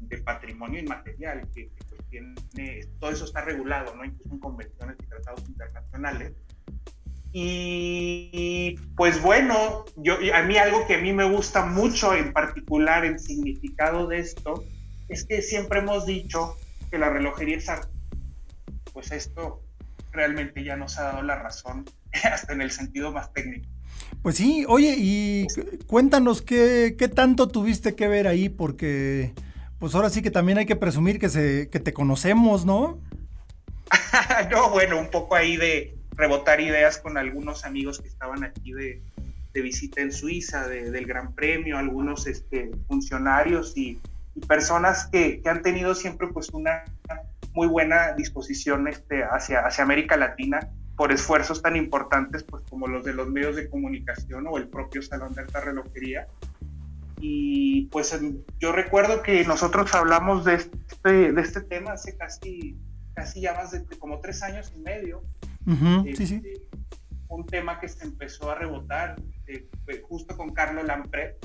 de 0.00 0.16
patrimonio 0.16 0.80
inmaterial, 0.80 1.46
que, 1.54 1.70
pues, 1.90 2.00
tiene, 2.08 2.86
todo 2.98 3.10
eso 3.10 3.26
está 3.26 3.42
regulado, 3.42 3.94
¿no? 3.94 4.02
Incluso 4.06 4.32
en 4.32 4.40
convenciones 4.40 4.96
y 4.98 5.06
tratados 5.06 5.46
internacionales. 5.46 6.32
Y 7.36 8.76
pues 8.96 9.20
bueno, 9.20 9.84
yo, 9.96 10.14
a 10.32 10.42
mí 10.44 10.56
algo 10.56 10.86
que 10.86 10.94
a 10.94 11.00
mí 11.00 11.12
me 11.12 11.28
gusta 11.28 11.66
mucho 11.66 12.14
en 12.14 12.32
particular 12.32 13.04
el 13.04 13.18
significado 13.18 14.06
de 14.06 14.20
esto 14.20 14.64
es 15.08 15.24
que 15.24 15.42
siempre 15.42 15.80
hemos 15.80 16.06
dicho 16.06 16.56
que 16.92 16.96
la 16.96 17.10
relojería 17.10 17.56
es 17.56 17.68
arte. 17.68 17.88
Pues 18.92 19.10
esto 19.10 19.60
realmente 20.12 20.62
ya 20.62 20.76
nos 20.76 20.96
ha 21.00 21.02
dado 21.02 21.22
la 21.22 21.34
razón 21.34 21.84
hasta 22.22 22.52
en 22.52 22.62
el 22.62 22.70
sentido 22.70 23.10
más 23.10 23.32
técnico. 23.32 23.68
Pues 24.22 24.36
sí, 24.36 24.64
oye, 24.68 24.94
y 24.96 25.48
cuéntanos 25.88 26.40
qué, 26.40 26.94
qué 26.96 27.08
tanto 27.08 27.48
tuviste 27.48 27.96
que 27.96 28.06
ver 28.06 28.28
ahí, 28.28 28.48
porque 28.48 29.34
pues 29.80 29.96
ahora 29.96 30.08
sí 30.08 30.22
que 30.22 30.30
también 30.30 30.58
hay 30.58 30.66
que 30.66 30.76
presumir 30.76 31.18
que, 31.18 31.28
se, 31.28 31.68
que 31.68 31.80
te 31.80 31.92
conocemos, 31.92 32.64
¿no? 32.64 33.00
no, 34.52 34.70
bueno, 34.70 35.00
un 35.00 35.10
poco 35.10 35.34
ahí 35.34 35.56
de, 35.56 35.96
rebotar 36.16 36.60
ideas 36.60 36.98
con 36.98 37.18
algunos 37.18 37.64
amigos 37.64 38.00
que 38.00 38.08
estaban 38.08 38.44
aquí 38.44 38.72
de, 38.72 39.02
visita 39.54 40.00
en 40.00 40.12
Suiza, 40.12 40.66
del 40.66 41.06
Gran 41.06 41.32
Premio, 41.32 41.78
algunos 41.78 42.26
este, 42.26 42.70
funcionarios 42.88 43.76
y, 43.76 44.00
personas 44.48 45.06
que, 45.06 45.40
han 45.44 45.62
tenido 45.62 45.94
siempre 45.94 46.26
pues 46.26 46.48
una 46.50 46.82
muy 47.52 47.68
buena 47.68 48.14
disposición 48.14 48.88
este, 48.88 49.22
hacia, 49.22 49.60
hacia 49.60 49.84
América 49.84 50.16
Latina 50.16 50.58
por 50.96 51.12
esfuerzos 51.12 51.62
tan 51.62 51.76
importantes 51.76 52.42
pues 52.42 52.64
como 52.68 52.88
los 52.88 53.04
de 53.04 53.12
los 53.12 53.28
medios 53.28 53.54
de 53.54 53.68
comunicación 53.68 54.46
o 54.48 54.58
el 54.58 54.68
propio 54.68 55.02
Salón 55.02 55.34
de 55.34 55.42
Alta 55.42 55.60
Relojería. 55.60 56.26
Y 57.20 57.86
pues 57.86 58.18
yo 58.58 58.72
recuerdo 58.72 59.22
que 59.22 59.44
nosotros 59.44 59.94
hablamos 59.94 60.44
de 60.44 60.54
este, 60.54 61.32
de 61.32 61.40
este 61.40 61.60
tema 61.60 61.92
hace 61.92 62.16
casi, 62.16 62.76
casi 63.14 63.40
ya 63.42 63.54
más 63.54 63.70
de 63.70 63.84
como 63.98 64.20
tres 64.20 64.42
años 64.42 64.72
y 64.74 64.80
medio 64.80 65.22
este, 66.06 66.68
un 67.28 67.46
tema 67.46 67.80
que 67.80 67.88
se 67.88 68.04
empezó 68.04 68.50
a 68.50 68.54
rebotar 68.54 69.16
eh, 69.46 69.68
justo 70.08 70.36
con 70.36 70.52
Carlos 70.52 70.84
Lampret 70.84 71.36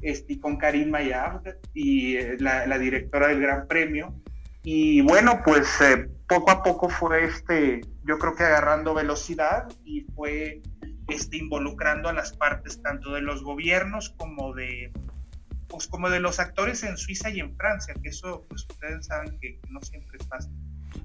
este, 0.00 0.34
y 0.34 0.38
con 0.40 0.56
Karim 0.56 0.90
Mayab 0.90 1.42
y 1.74 2.16
eh, 2.16 2.36
la, 2.38 2.78
directora 2.78 3.28
del 3.28 3.40
Gran 3.40 3.68
Premio. 3.68 4.14
Y 4.64 5.00
bueno, 5.00 5.42
pues 5.44 5.68
eh, 5.80 6.08
poco 6.28 6.50
a 6.50 6.62
poco 6.62 6.88
fue 6.88 7.24
este, 7.24 7.80
yo 8.04 8.18
creo 8.18 8.34
que 8.34 8.44
agarrando 8.44 8.94
velocidad 8.94 9.68
y 9.84 10.02
fue 10.14 10.62
este, 11.08 11.36
involucrando 11.36 12.08
a 12.08 12.12
las 12.12 12.32
partes 12.32 12.80
tanto 12.82 13.12
de 13.12 13.22
los 13.22 13.42
gobiernos 13.42 14.10
como 14.10 14.54
de 14.54 14.92
pues 15.68 15.86
como 15.86 16.10
de 16.10 16.20
los 16.20 16.38
actores 16.38 16.82
en 16.82 16.98
Suiza 16.98 17.30
y 17.30 17.40
en 17.40 17.56
Francia, 17.56 17.94
que 18.02 18.10
eso 18.10 18.44
pues 18.46 18.66
ustedes 18.68 19.06
saben 19.06 19.38
que 19.40 19.58
no 19.70 19.80
siempre 19.80 20.18
es 20.20 20.28
fácil. 20.28 20.52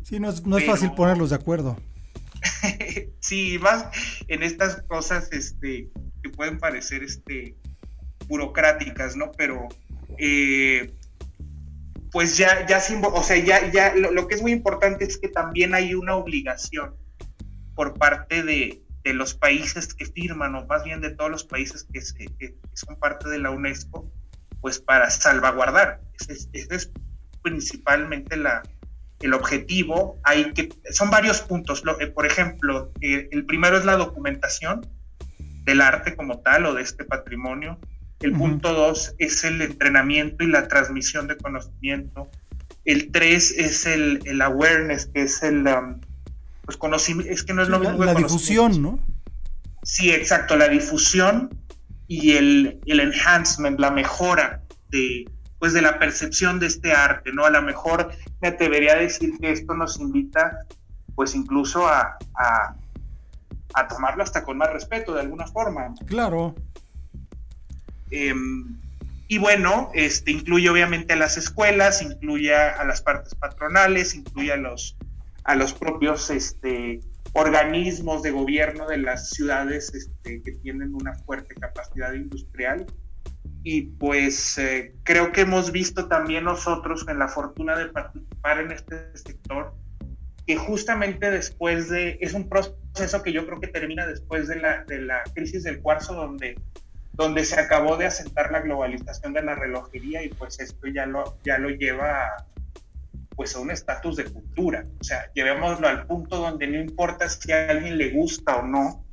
Sí, 0.04 0.20
no 0.20 0.30
es, 0.30 0.46
no 0.46 0.58
es 0.58 0.66
fácil 0.66 0.92
ponerlos 0.92 1.30
de 1.30 1.38
acuerdo. 1.38 1.78
sí, 3.20 3.58
más 3.60 3.86
en 4.28 4.44
estas 4.44 4.82
cosas 4.84 5.30
este, 5.32 5.90
que 6.22 6.30
pueden 6.30 6.58
parecer 6.58 7.04
este, 7.04 7.56
burocráticas, 8.28 9.16
¿no? 9.16 9.32
Pero 9.32 9.68
eh, 10.18 10.94
pues 12.12 12.38
ya, 12.38 12.66
ya, 12.66 12.82
o 13.14 13.24
sea, 13.24 13.38
ya, 13.38 13.72
ya 13.72 13.94
lo, 13.96 14.28
que 14.28 14.36
es 14.36 14.42
muy 14.42 14.52
importante 14.52 15.06
es 15.06 15.18
que 15.18 15.28
también 15.28 15.74
hay 15.74 15.94
una 15.94 16.16
obligación 16.16 16.96
por 17.76 17.94
parte 17.94 18.44
de, 18.44 18.84
los 19.14 19.36
países 19.36 19.94
que 19.94 20.06
firman, 20.06 20.54
o 20.56 20.66
más 20.66 20.84
bien 20.84 21.00
de 21.00 21.12
todos 21.12 21.32
los 21.32 21.46
países 21.46 21.88
que, 21.94 22.02
son 22.74 23.00
parte 23.00 23.30
de 23.30 23.40
la 23.40 23.52
UNESCO, 23.52 24.12
pues 24.60 24.80
para 24.80 25.10
salvaguardar. 25.10 26.02
Esa 26.20 26.76
es 26.76 26.92
principalmente 27.42 28.36
la, 28.36 28.64
el 29.22 29.34
objetivo, 29.34 30.20
hay 30.24 30.54
que, 30.54 30.70
son 30.92 31.10
varios 31.10 31.42
puntos. 31.42 31.84
Eh, 32.00 32.08
por 32.08 32.26
ejemplo, 32.26 32.92
eh, 33.02 33.28
el 33.32 33.46
primero 33.46 33.78
es 33.78 33.86
la 33.86 33.96
documentación 33.96 34.88
del 35.64 35.82
arte 35.82 36.16
como 36.16 36.40
tal 36.40 36.66
o 36.66 36.74
de 36.74 36.84
este 36.84 37.04
patrimonio. 37.04 37.80
El 38.20 38.34
punto 38.34 38.74
dos 38.74 39.14
es 39.20 39.44
el 39.44 39.62
entrenamiento 39.62 40.44
y 40.44 40.48
la 40.48 40.68
transmisión 40.68 41.28
de 41.28 41.38
conocimiento. 41.38 42.30
El 42.84 43.12
tres 43.12 43.52
es 43.52 43.86
el, 43.86 44.22
el 44.26 44.42
awareness, 44.42 45.08
que 45.08 45.22
es 45.24 45.44
el 45.44 45.68
um, 45.68 46.00
pues 46.64 46.78
conocimiento, 46.78 47.32
es 47.32 47.44
que 47.44 47.54
no 47.54 47.62
es 47.62 47.70
lo 47.70 47.80
mismo. 47.80 48.04
La, 48.04 48.14
la 48.14 48.20
difusión, 48.20 48.82
¿no? 48.82 49.00
Sí, 49.84 50.12
exacto, 50.12 50.56
la 50.58 50.68
difusión 50.68 51.50
y 52.08 52.34
el, 52.34 52.80
el 52.86 53.00
enhancement, 53.00 53.80
la 53.80 53.92
mejora 53.92 54.64
de, 54.90 55.26
pues 55.60 55.74
de 55.74 55.82
la 55.82 56.00
percepción 56.00 56.60
de 56.60 56.68
este 56.68 56.94
arte, 56.94 57.32
¿no? 57.34 57.46
A 57.46 57.50
lo 57.50 57.62
mejor 57.62 58.12
me 58.42 58.50
atrevería 58.50 58.94
a 58.94 58.98
decir 58.98 59.38
que 59.40 59.52
esto 59.52 59.74
nos 59.74 60.00
invita 60.00 60.66
pues 61.16 61.34
incluso 61.34 61.88
a, 61.88 62.18
a, 62.36 63.88
tomarlo 63.88 64.24
hasta 64.24 64.44
con 64.44 64.58
más 64.58 64.72
respeto 64.72 65.14
de 65.16 65.22
alguna 65.22 65.48
forma. 65.48 65.94
Claro. 66.06 66.56
Em, 68.12 68.80
Y 69.28 69.40
bueno, 69.40 69.92
este, 69.94 70.32
incluye 70.32 70.70
obviamente 70.70 71.14
a 71.14 71.16
las 71.18 71.38
escuelas, 71.38 72.02
incluye 72.02 72.56
a 72.56 72.84
las 72.86 73.02
partes 73.02 73.36
patronales, 73.36 74.16
incluye 74.16 74.54
a 74.54 74.58
los, 74.58 74.96
a 75.44 75.56
los 75.56 75.74
propios 75.74 76.30
este, 76.30 77.02
organismos 77.34 78.22
de 78.22 78.32
gobierno 78.32 78.88
de 78.88 78.98
las 78.98 79.30
ciudades 79.30 79.94
este, 79.94 80.42
que 80.42 80.52
tienen 80.54 80.96
una 80.96 81.14
fuerte 81.14 81.56
capacidad 81.56 82.14
industrial. 82.14 82.86
Y 83.70 83.82
pues 83.82 84.58
eh, 84.60 84.94
creo 85.04 85.34
que 85.34 85.42
hemos 85.42 85.74
visto 85.74 86.08
también 86.08 86.46
nosotros 86.46 87.06
en 87.10 87.20
la 87.20 87.28
fortuna 87.28 87.76
de 87.76 87.88
participar 87.88 88.62
en 88.62 88.72
este 88.72 88.96
sector, 89.18 89.74
que 90.46 90.56
justamente 90.56 91.30
después 91.30 91.90
de, 91.90 92.18
es 92.22 92.34
un 92.34 92.48
proceso 92.48 93.22
que 93.22 93.34
yo 93.34 93.46
creo 93.46 93.60
que 93.60 93.68
termina 93.68 94.08
después 94.08 94.48
de 94.48 94.56
la, 94.62 94.86
de 94.86 95.02
la 95.02 95.22
crisis 95.36 95.64
del 95.64 95.82
cuarzo, 95.82 96.14
donde, 96.14 96.56
donde 97.12 97.44
se 97.44 97.60
acabó 97.60 97.98
de 97.98 98.06
asentar 98.06 98.54
la 98.54 98.62
globalización 98.62 99.34
de 99.34 99.44
la 99.44 99.56
relojería 99.56 100.24
y 100.24 100.30
pues 100.30 100.62
esto 100.62 100.88
ya 100.88 101.06
lo, 101.06 101.38
ya 101.44 101.58
lo 101.58 101.70
lleva 101.70 102.24
a 102.24 102.46
pues 103.36 103.54
a 103.54 103.60
un 103.60 103.70
estatus 103.70 104.16
de 104.16 104.32
cultura. 104.32 104.88
O 105.02 105.04
sea, 105.04 105.30
llevémoslo 105.34 105.90
al 105.90 106.08
punto 106.08 106.38
donde 106.38 106.68
no 106.68 106.80
importa 106.80 107.28
si 107.28 107.52
a 107.52 107.70
alguien 107.70 107.98
le 107.98 108.12
gusta 108.12 108.60
o 108.60 108.66
no 108.66 109.04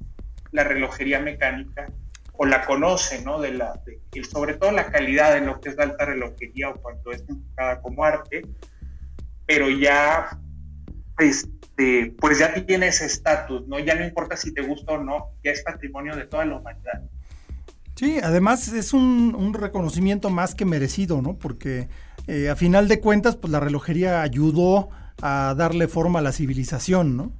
la 0.53 0.63
relojería 0.63 1.19
mecánica 1.19 1.89
o 2.37 2.47
la 2.47 2.65
conoce, 2.65 3.23
¿no? 3.23 3.41
De 3.41 3.53
la, 3.53 3.81
sobre 4.31 4.55
todo 4.55 4.73
la 4.73 4.91
calidad 4.91 5.35
de 5.35 5.41
lo 5.41 5.61
que 5.61 5.71
es 5.71 5.77
la 5.77 5.85
alta 5.85 6.05
relojería 6.05 6.71
o 6.71 6.81
cuando 6.81 7.13
es 7.13 7.25
enfocada 7.29 7.81
como 7.81 8.05
arte, 8.05 8.43
pero 9.47 9.71
ya, 9.71 10.39
este, 11.19 12.15
pues 12.19 12.39
ya 12.39 12.53
tiene 12.67 12.89
ese 12.89 13.07
estatus, 13.07 13.67
¿no? 13.69 13.79
Ya 13.79 13.95
no 13.95 14.05
importa 14.05 14.37
si 14.37 14.53
te 14.53 14.63
gusta 14.63 14.95
o 14.95 15.03
no, 15.03 15.33
ya 15.45 15.53
es 15.53 15.63
patrimonio 15.63 16.17
de 16.17 16.27
toda 16.27 16.45
la 16.45 16.57
humanidad. 16.57 17.03
Sí, 17.95 18.19
además 18.21 18.69
es 18.69 18.93
un, 18.93 19.55
reconocimiento 19.55 20.29
más 20.29 20.55
que 20.57 20.65
merecido, 20.65 21.23
¿no? 21.23 21.39
Porque 21.39 21.89
eh, 22.27 22.49
a 22.49 22.57
final 22.57 22.89
de 22.89 23.01
cuentas, 23.01 23.37
pues 23.37 23.53
la 23.53 23.61
relojería 23.61 24.23
ayudó 24.23 24.89
a 25.23 25.55
darle 25.57 25.87
forma 25.87 26.19
a 26.19 26.23
la 26.23 26.33
civilización, 26.33 27.17
¿no? 27.17 27.33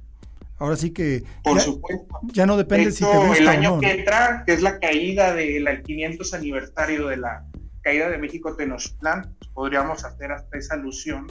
Ahora 0.57 0.75
sí 0.77 0.91
que 0.91 1.23
Por 1.43 1.57
ya, 1.57 1.63
supuesto. 1.63 2.07
ya 2.33 2.45
no 2.45 2.55
depende 2.55 2.91
si 2.91 3.03
te 3.03 3.17
gusta 3.17 3.37
el 3.37 3.47
año 3.47 3.73
o 3.73 3.75
no. 3.75 3.81
que 3.81 3.91
entra, 3.91 4.43
que 4.45 4.53
es 4.53 4.61
la 4.61 4.79
caída 4.79 5.33
del 5.33 5.83
500 5.83 6.33
aniversario 6.33 7.07
de 7.07 7.17
la 7.17 7.45
caída 7.81 8.09
de 8.09 8.17
México 8.17 8.55
Tenochtitlán, 8.55 9.35
pues, 9.37 9.51
podríamos 9.51 10.05
hacer 10.05 10.31
hasta 10.31 10.57
esa 10.57 10.75
alusión 10.75 11.27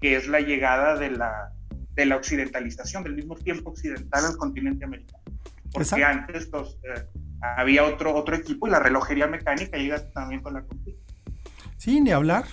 que 0.00 0.16
es 0.16 0.26
la 0.26 0.40
llegada 0.40 0.96
de 0.98 1.10
la, 1.10 1.52
de 1.94 2.06
la 2.06 2.16
occidentalización, 2.16 3.04
del 3.04 3.14
mismo 3.14 3.36
tiempo 3.36 3.70
occidental 3.70 4.24
al 4.24 4.36
continente 4.36 4.84
americano. 4.84 5.22
Porque 5.70 5.82
Exacto. 5.84 6.06
antes 6.06 6.46
pues, 6.46 6.76
eh, 6.82 7.04
había 7.40 7.84
otro, 7.84 8.14
otro 8.14 8.34
equipo 8.36 8.66
y 8.66 8.70
la 8.70 8.80
relojería 8.80 9.26
mecánica 9.26 9.76
llega 9.76 10.10
también 10.12 10.42
con 10.42 10.54
la 10.54 10.62
conquista. 10.62 11.14
Sí, 11.76 12.00
ni 12.00 12.10
hablar. 12.10 12.44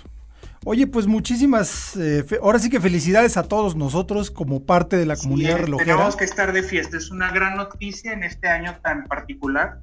Oye, 0.66 0.88
pues 0.88 1.08
muchísimas, 1.08 1.96
eh, 1.96 2.26
ahora 2.42 2.60
sí 2.60 2.70
que 2.70 2.82
felicidades 2.82 3.38
a 3.38 3.44
todos 3.44 3.76
nosotros 3.76 4.30
como 4.30 4.66
parte 4.66 4.98
de 4.98 5.06
la 5.06 5.16
comunidad 5.16 5.56
Sí, 5.56 5.62
relojera 5.64 5.94
Tenemos 5.96 6.16
que 6.18 6.26
estar 6.26 6.52
de 6.52 6.64
fiesta. 6.64 6.98
Es 6.98 7.12
una 7.12 7.32
gran 7.32 7.56
noticia 7.56 8.12
en 8.12 8.24
este 8.24 8.48
año 8.50 8.78
tan 8.84 9.06
particular. 9.06 9.80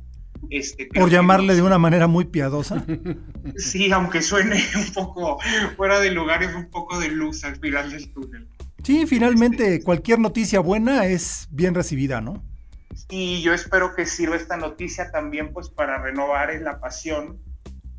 Este, 0.51 0.87
por 0.95 1.09
que 1.09 1.15
llamarle 1.15 1.49
nos- 1.49 1.57
de 1.57 1.63
una 1.63 1.79
manera 1.79 2.07
muy 2.07 2.27
piadosa. 2.27 2.85
Sí, 3.57 3.91
aunque 3.93 4.21
suene 4.23 4.63
un 4.77 4.93
poco 4.93 5.39
fuera 5.77 5.99
de 6.01 6.11
lugar, 6.11 6.43
es 6.43 6.55
un 6.55 6.69
poco 6.69 6.99
de 7.01 7.09
luz 7.09 7.45
al 7.45 7.57
final 7.57 7.91
del 7.91 8.13
túnel. 8.13 8.47
Sí, 8.83 9.07
finalmente 9.07 9.83
cualquier 9.83 10.19
noticia 10.19 10.61
buena 10.61 11.07
es 11.07 11.49
bien 11.51 11.75
recibida, 11.75 12.21
¿no? 12.21 12.43
Y 13.09 13.41
yo 13.43 13.55
espero 13.55 13.95
que 13.95 14.05
sirva 14.05 14.37
esta 14.37 14.57
noticia 14.57 15.11
también 15.11 15.53
pues 15.53 15.69
para 15.71 16.03
renovar 16.03 16.51
eh, 16.51 16.61
la 16.61 16.81
pasión 16.81 17.39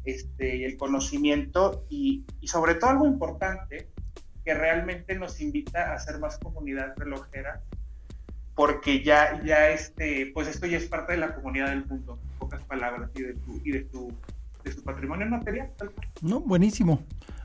este, 0.07 0.65
el 0.65 0.77
conocimiento 0.77 1.85
y, 1.89 2.25
y 2.41 2.47
sobre 2.47 2.75
todo 2.75 2.89
algo 2.89 3.05
importante 3.05 3.89
que 4.43 4.53
realmente 4.53 5.15
nos 5.19 5.41
invita 5.41 5.93
a 5.93 5.99
ser 5.99 6.19
más 6.19 6.37
comunidad 6.39 6.93
relojera 6.97 7.61
porque 8.57 9.03
ya, 9.03 9.39
ya 9.45 9.69
este, 9.69 10.31
pues 10.33 10.47
esto 10.47 10.65
ya 10.65 10.77
es 10.77 10.87
parte 10.87 11.13
de 11.13 11.19
la 11.19 11.35
comunidad 11.35 11.69
del 11.69 11.85
mundo, 11.85 12.17
en 12.23 12.39
pocas 12.39 12.59
palabras, 12.63 13.11
y 13.13 13.21
de 13.21 13.33
tu, 13.35 13.61
y 13.63 13.71
de 13.71 13.81
tu, 13.81 14.11
de 14.63 14.73
tu 14.73 14.81
patrimonio 14.81 15.27
material. 15.27 15.69
No, 16.23 16.39
buenísimo. 16.39 17.03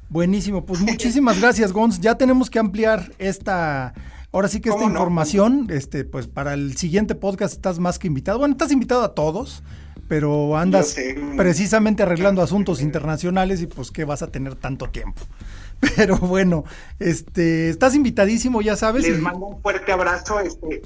Buenísimo. 0.08 0.64
Pues 0.64 0.80
muchísimas 0.80 1.38
gracias, 1.42 1.70
Gons. 1.70 2.00
Ya 2.00 2.16
tenemos 2.16 2.48
que 2.48 2.58
ampliar 2.58 3.12
esta. 3.18 3.92
Ahora 4.32 4.48
sí 4.48 4.62
que 4.62 4.70
esta 4.70 4.80
¿Cómo 4.80 4.90
no? 4.90 5.00
información, 5.00 5.66
este, 5.68 6.06
pues 6.06 6.28
para 6.28 6.54
el 6.54 6.78
siguiente 6.78 7.14
podcast 7.14 7.52
estás 7.52 7.78
más 7.78 7.98
que 7.98 8.06
invitado. 8.06 8.38
Bueno, 8.38 8.52
estás 8.52 8.72
invitado 8.72 9.02
a 9.02 9.14
todos, 9.14 9.62
pero 10.08 10.56
andas 10.56 10.96
precisamente 11.36 12.02
arreglando 12.02 12.42
asuntos 12.42 12.80
internacionales 12.82 13.60
y 13.62 13.66
pues 13.66 13.90
que 13.90 14.04
vas 14.04 14.22
a 14.22 14.28
tener 14.28 14.54
tanto 14.56 14.88
tiempo. 14.90 15.22
Pero 15.96 16.16
bueno, 16.16 16.64
este, 17.00 17.68
estás 17.68 17.94
invitadísimo, 17.96 18.62
ya 18.62 18.76
sabes. 18.76 19.02
Les 19.02 19.18
y- 19.18 19.20
mando 19.20 19.46
un 19.46 19.60
fuerte 19.62 19.90
abrazo. 19.90 20.38
Este, 20.40 20.82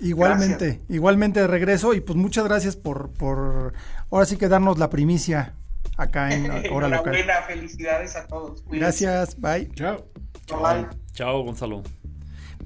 Igualmente, 0.00 0.82
igualmente 0.88 1.40
de 1.40 1.46
regreso 1.46 1.94
y 1.94 2.00
pues 2.00 2.16
muchas 2.16 2.44
gracias 2.44 2.76
por, 2.76 3.10
por 3.10 3.72
ahora 4.10 4.26
sí 4.26 4.36
que 4.36 4.46
darnos 4.46 4.78
la 4.78 4.90
primicia 4.90 5.54
acá 5.96 6.32
en 6.32 6.44
Hora 6.72 6.88
Local. 6.88 7.14
enhorabuena, 7.14 7.42
felicidades 7.46 8.14
a 8.14 8.26
todos. 8.26 8.62
Cuídense. 8.62 9.06
Gracias, 9.06 9.40
bye. 9.40 9.70
Chao. 9.74 10.04
Bye. 10.48 10.86
Chao, 11.12 11.42
Gonzalo. 11.42 11.82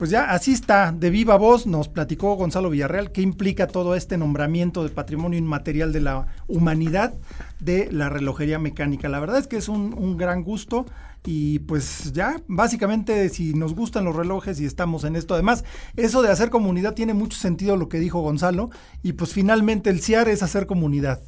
Pues 0.00 0.08
ya 0.08 0.30
así 0.30 0.52
está, 0.52 0.92
de 0.92 1.10
viva 1.10 1.36
voz 1.36 1.66
nos 1.66 1.88
platicó 1.88 2.34
Gonzalo 2.34 2.70
Villarreal 2.70 3.12
qué 3.12 3.20
implica 3.20 3.66
todo 3.66 3.94
este 3.94 4.16
nombramiento 4.16 4.82
de 4.82 4.88
patrimonio 4.88 5.38
inmaterial 5.38 5.92
de 5.92 6.00
la 6.00 6.26
humanidad 6.48 7.12
de 7.58 7.92
la 7.92 8.08
relojería 8.08 8.58
mecánica. 8.58 9.10
La 9.10 9.20
verdad 9.20 9.36
es 9.36 9.46
que 9.46 9.58
es 9.58 9.68
un, 9.68 10.16
gran 10.16 10.42
gusto 10.42 10.86
y 11.26 11.58
pues 11.58 12.14
ya 12.14 12.40
básicamente 12.48 13.28
si 13.28 13.52
nos 13.52 13.74
gustan 13.74 14.06
los 14.06 14.16
relojes 14.16 14.58
y 14.58 14.64
estamos 14.64 15.04
en 15.04 15.16
esto, 15.16 15.34
además 15.34 15.66
eso 15.96 16.22
de 16.22 16.30
hacer 16.30 16.48
comunidad 16.48 16.94
tiene 16.94 17.12
mucho 17.12 17.36
sentido 17.36 17.76
lo 17.76 17.90
que 17.90 17.98
dijo 17.98 18.22
Gonzalo 18.22 18.70
y 19.02 19.12
pues 19.12 19.34
finalmente 19.34 19.90
el 19.90 20.00
CIAR 20.00 20.30
es 20.30 20.42
hacer 20.42 20.66
comunidad. 20.66 21.20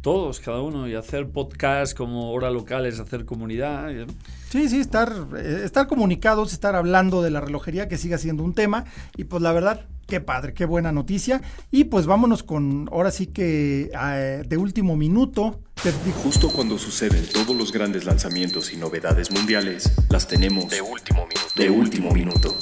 Todos, 0.00 0.40
cada 0.40 0.62
uno, 0.62 0.88
y 0.88 0.94
hacer 0.94 1.28
podcast 1.28 1.94
como 1.94 2.32
hora 2.32 2.50
local 2.50 2.86
es 2.86 2.98
hacer 2.98 3.26
comunidad. 3.26 4.06
Sí, 4.54 4.68
sí, 4.68 4.78
estar, 4.78 5.12
eh, 5.36 5.62
estar 5.64 5.88
comunicados, 5.88 6.52
estar 6.52 6.76
hablando 6.76 7.22
de 7.22 7.30
la 7.32 7.40
relojería, 7.40 7.88
que 7.88 7.98
siga 7.98 8.18
siendo 8.18 8.44
un 8.44 8.54
tema. 8.54 8.84
Y 9.16 9.24
pues 9.24 9.42
la 9.42 9.50
verdad, 9.50 9.84
qué 10.06 10.20
padre, 10.20 10.54
qué 10.54 10.64
buena 10.64 10.92
noticia. 10.92 11.42
Y 11.72 11.82
pues 11.82 12.06
vámonos 12.06 12.44
con, 12.44 12.88
ahora 12.92 13.10
sí 13.10 13.26
que 13.26 13.90
eh, 13.92 14.44
de 14.46 14.56
último 14.56 14.94
minuto. 14.94 15.58
te 15.82 15.90
digo, 16.04 16.18
Justo 16.22 16.50
cuando 16.50 16.78
suceden 16.78 17.26
todos 17.32 17.56
los 17.56 17.72
grandes 17.72 18.04
lanzamientos 18.04 18.72
y 18.72 18.76
novedades 18.76 19.32
mundiales, 19.32 19.90
las 20.08 20.28
tenemos 20.28 20.70
de 20.70 20.82
último 20.82 21.26
minuto. 21.26 21.52
De 21.56 21.70
último 21.70 22.12
minuto. 22.12 22.56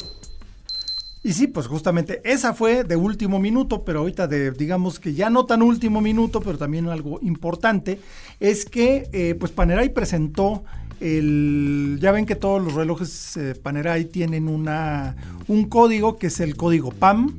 Y 1.23 1.35
sí, 1.35 1.47
pues 1.47 1.67
justamente 1.67 2.23
esa 2.25 2.55
fue 2.55 2.85
de 2.85 2.97
último 2.97 3.39
minuto, 3.39 3.85
pero 3.85 4.01
ahorita 4.01 4.27
de, 4.27 4.51
digamos 4.53 4.99
que 4.99 5.13
ya 5.13 5.29
no 5.29 5.45
tan 5.45 5.61
último 5.61 6.01
minuto, 6.01 6.41
pero 6.41 6.57
también 6.57 6.89
algo 6.89 7.21
importante, 7.21 8.01
es 8.41 8.65
que 8.65 9.11
eh, 9.13 9.37
pues 9.39 9.53
Panerai 9.53 9.93
presentó 9.93 10.65
el, 11.03 11.99
ya 12.01 12.13
ven 12.13 12.27
que 12.27 12.37
todos 12.37 12.63
los 12.63 12.75
relojes 12.75 13.37
eh, 13.37 13.55
Panerai 13.61 14.05
tienen 14.05 14.49
una, 14.49 15.17
un 15.49 15.65
código 15.65 16.17
que 16.17 16.29
es 16.29 16.41
el 16.41 16.57
código 16.57 16.91
PAM, 16.93 17.35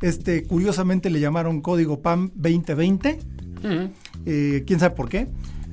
este 0.00 0.44
curiosamente 0.44 1.10
le 1.10 1.18
llamaron 1.18 1.60
código 1.60 2.00
PAM 2.00 2.30
2020, 2.34 3.18
eh, 4.26 4.64
quién 4.66 4.80
sabe 4.80 4.94
por 4.94 5.08
qué. 5.08 5.26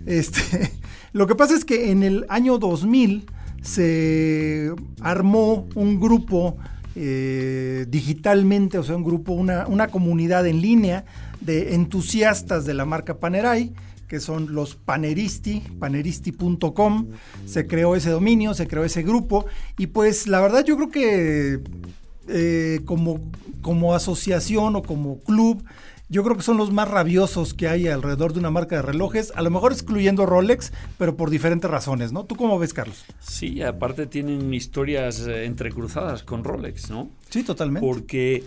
Este, 0.05 0.71
lo 1.13 1.27
que 1.27 1.35
pasa 1.35 1.55
es 1.55 1.65
que 1.65 1.91
en 1.91 2.03
el 2.03 2.25
año 2.29 2.57
2000 2.57 3.25
se 3.61 4.71
armó 5.01 5.67
un 5.75 5.99
grupo 5.99 6.57
eh, 6.95 7.85
digitalmente, 7.89 8.77
o 8.77 8.83
sea, 8.83 8.95
un 8.95 9.03
grupo, 9.03 9.33
una, 9.33 9.67
una 9.67 9.87
comunidad 9.87 10.47
en 10.47 10.61
línea 10.61 11.05
de 11.41 11.75
entusiastas 11.75 12.65
de 12.65 12.73
la 12.73 12.85
marca 12.85 13.19
Panerai, 13.19 13.73
que 14.15 14.21
son 14.21 14.55
los 14.55 14.75
paneristi, 14.75 15.61
paneristi.com. 15.77 17.07
Se 17.45 17.67
creó 17.67 17.97
ese 17.97 18.11
dominio, 18.11 18.53
se 18.53 18.65
creó 18.65 18.85
ese 18.85 19.03
grupo, 19.03 19.45
y 19.77 19.87
pues 19.87 20.27
la 20.27 20.39
verdad 20.39 20.63
yo 20.63 20.77
creo 20.77 20.89
que 20.89 21.59
eh, 22.29 22.79
como, 22.85 23.19
como 23.61 23.93
asociación 23.93 24.77
o 24.77 24.83
como 24.83 25.19
club, 25.19 25.65
yo 26.07 26.23
creo 26.23 26.37
que 26.37 26.43
son 26.43 26.55
los 26.55 26.71
más 26.71 26.87
rabiosos 26.87 27.53
que 27.53 27.67
hay 27.67 27.89
alrededor 27.89 28.31
de 28.31 28.39
una 28.39 28.51
marca 28.51 28.77
de 28.77 28.83
relojes, 28.83 29.33
a 29.35 29.41
lo 29.41 29.49
mejor 29.49 29.73
excluyendo 29.73 30.25
Rolex, 30.25 30.71
pero 30.97 31.17
por 31.17 31.29
diferentes 31.29 31.69
razones, 31.69 32.13
¿no? 32.13 32.23
¿Tú 32.23 32.37
cómo 32.37 32.57
ves, 32.57 32.73
Carlos? 32.73 33.03
Sí, 33.19 33.61
aparte 33.63 34.07
tienen 34.07 34.53
historias 34.53 35.27
eh, 35.27 35.43
entrecruzadas 35.43 36.23
con 36.23 36.45
Rolex, 36.45 36.89
¿no? 36.89 37.09
Sí, 37.29 37.43
totalmente. 37.43 37.85
Porque, 37.85 38.45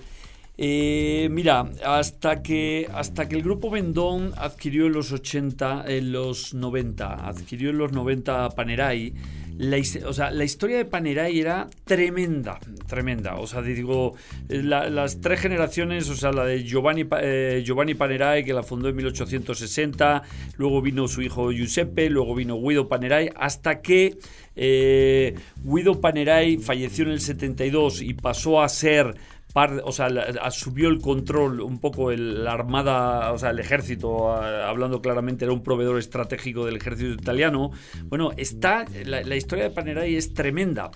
eh, 0.60 1.28
mira, 1.30 1.70
hasta 1.84 2.42
que, 2.42 2.88
hasta 2.92 3.28
que 3.28 3.36
el 3.36 3.42
grupo 3.42 3.70
Vendón 3.70 4.32
adquirió 4.36 4.86
en 4.86 4.92
los 4.92 5.12
80, 5.12 5.84
en 5.86 6.10
los 6.10 6.52
90, 6.52 7.28
adquirió 7.28 7.70
en 7.70 7.78
los 7.78 7.92
90 7.92 8.48
Panerai, 8.50 9.14
la, 9.58 9.76
o 10.06 10.12
sea, 10.12 10.32
la 10.32 10.42
historia 10.44 10.76
de 10.76 10.84
Panerai 10.84 11.38
era 11.38 11.68
tremenda, 11.84 12.58
tremenda. 12.88 13.36
O 13.36 13.46
sea, 13.46 13.62
digo, 13.62 14.14
las 14.48 15.20
tres 15.20 15.40
generaciones, 15.40 16.08
o 16.08 16.16
sea, 16.16 16.32
la 16.32 16.44
de 16.44 16.64
Giovanni, 16.64 17.06
eh, 17.20 17.62
Giovanni 17.64 17.94
Panerai, 17.94 18.44
que 18.44 18.52
la 18.52 18.62
fundó 18.64 18.88
en 18.88 18.96
1860, 18.96 20.22
luego 20.56 20.82
vino 20.82 21.06
su 21.06 21.22
hijo 21.22 21.52
Giuseppe, 21.52 22.10
luego 22.10 22.34
vino 22.34 22.56
Guido 22.60 22.88
Panerai, 22.88 23.30
hasta 23.36 23.80
que 23.80 24.16
eh, 24.54 25.34
Guido 25.62 26.00
Panerai 26.00 26.58
falleció 26.58 27.04
en 27.04 27.10
el 27.10 27.20
72 27.20 28.02
y 28.02 28.14
pasó 28.14 28.62
a 28.62 28.68
ser 28.68 29.14
o 29.54 29.92
sea, 29.92 30.06
asumió 30.42 30.88
el 30.88 31.00
control 31.00 31.60
un 31.60 31.78
poco 31.78 32.10
el, 32.10 32.44
la 32.44 32.52
armada, 32.52 33.32
o 33.32 33.38
sea, 33.38 33.50
el 33.50 33.58
ejército, 33.58 34.30
hablando 34.32 35.00
claramente, 35.00 35.44
era 35.44 35.52
un 35.52 35.62
proveedor 35.62 35.98
estratégico 35.98 36.64
del 36.64 36.76
ejército 36.76 37.10
italiano. 37.10 37.70
Bueno, 38.04 38.30
está, 38.36 38.84
la, 39.04 39.22
la 39.22 39.36
historia 39.36 39.64
de 39.64 39.70
Panerai 39.70 40.14
es 40.14 40.34
tremenda. 40.34 40.90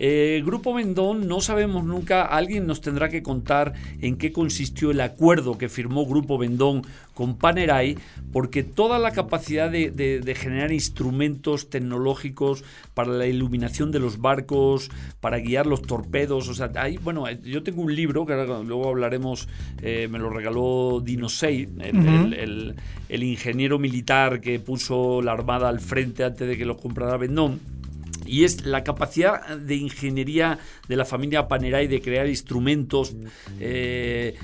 Eh, 0.00 0.42
Grupo 0.46 0.72
Vendón, 0.72 1.26
no 1.26 1.40
sabemos 1.40 1.84
nunca, 1.84 2.22
alguien 2.22 2.68
nos 2.68 2.80
tendrá 2.80 3.08
que 3.08 3.24
contar 3.24 3.72
en 4.00 4.16
qué 4.16 4.30
consistió 4.32 4.92
el 4.92 5.00
acuerdo 5.00 5.58
que 5.58 5.68
firmó 5.68 6.06
Grupo 6.06 6.38
Vendón 6.38 6.82
con 7.14 7.36
Panerai, 7.36 7.98
porque 8.32 8.62
toda 8.62 9.00
la 9.00 9.10
capacidad 9.10 9.68
de, 9.68 10.36
generar 10.38 10.70
instrumentos 10.70 11.68
tecnológicos 11.68 12.62
para 12.94 13.10
la 13.10 13.26
iluminación 13.26 13.90
de 13.90 13.98
los 13.98 14.20
barcos, 14.20 14.88
para 15.20 15.40
guiar 15.40 15.66
los 15.66 15.82
torpedos, 15.82 16.48
o 16.48 16.54
sea, 16.54 16.70
bueno, 17.02 17.28
yo 17.42 17.64
tengo 17.64 17.82
un 17.82 17.92
libro, 17.92 18.24
que 18.24 18.34
luego 18.34 18.88
hablaremos, 18.88 19.48
eh, 19.82 20.06
me 20.08 20.20
lo 20.20 20.30
regaló 20.30 21.02
Dino 21.04 21.28
Sey, 21.28 21.68
el, 21.80 22.76
el 23.08 23.22
ingeniero 23.24 23.80
militar 23.80 24.40
que 24.40 24.60
puso 24.60 25.20
la 25.22 25.32
armada 25.32 25.68
al 25.68 25.80
frente 25.80 26.22
antes 26.22 26.46
de 26.46 26.56
que 26.56 26.64
lo 26.64 26.76
comprara 26.76 27.16
Vendón 27.16 27.77
y 28.28 28.44
es 28.44 28.66
la 28.66 28.84
capacidad 28.84 29.56
de 29.56 29.74
ingeniería 29.76 30.58
de 30.86 30.96
la 30.96 31.04
familia 31.04 31.48
Panerai 31.48 31.88
de 31.88 32.00
crear 32.00 32.28
instrumentos 32.28 33.16
eh, 33.58 34.36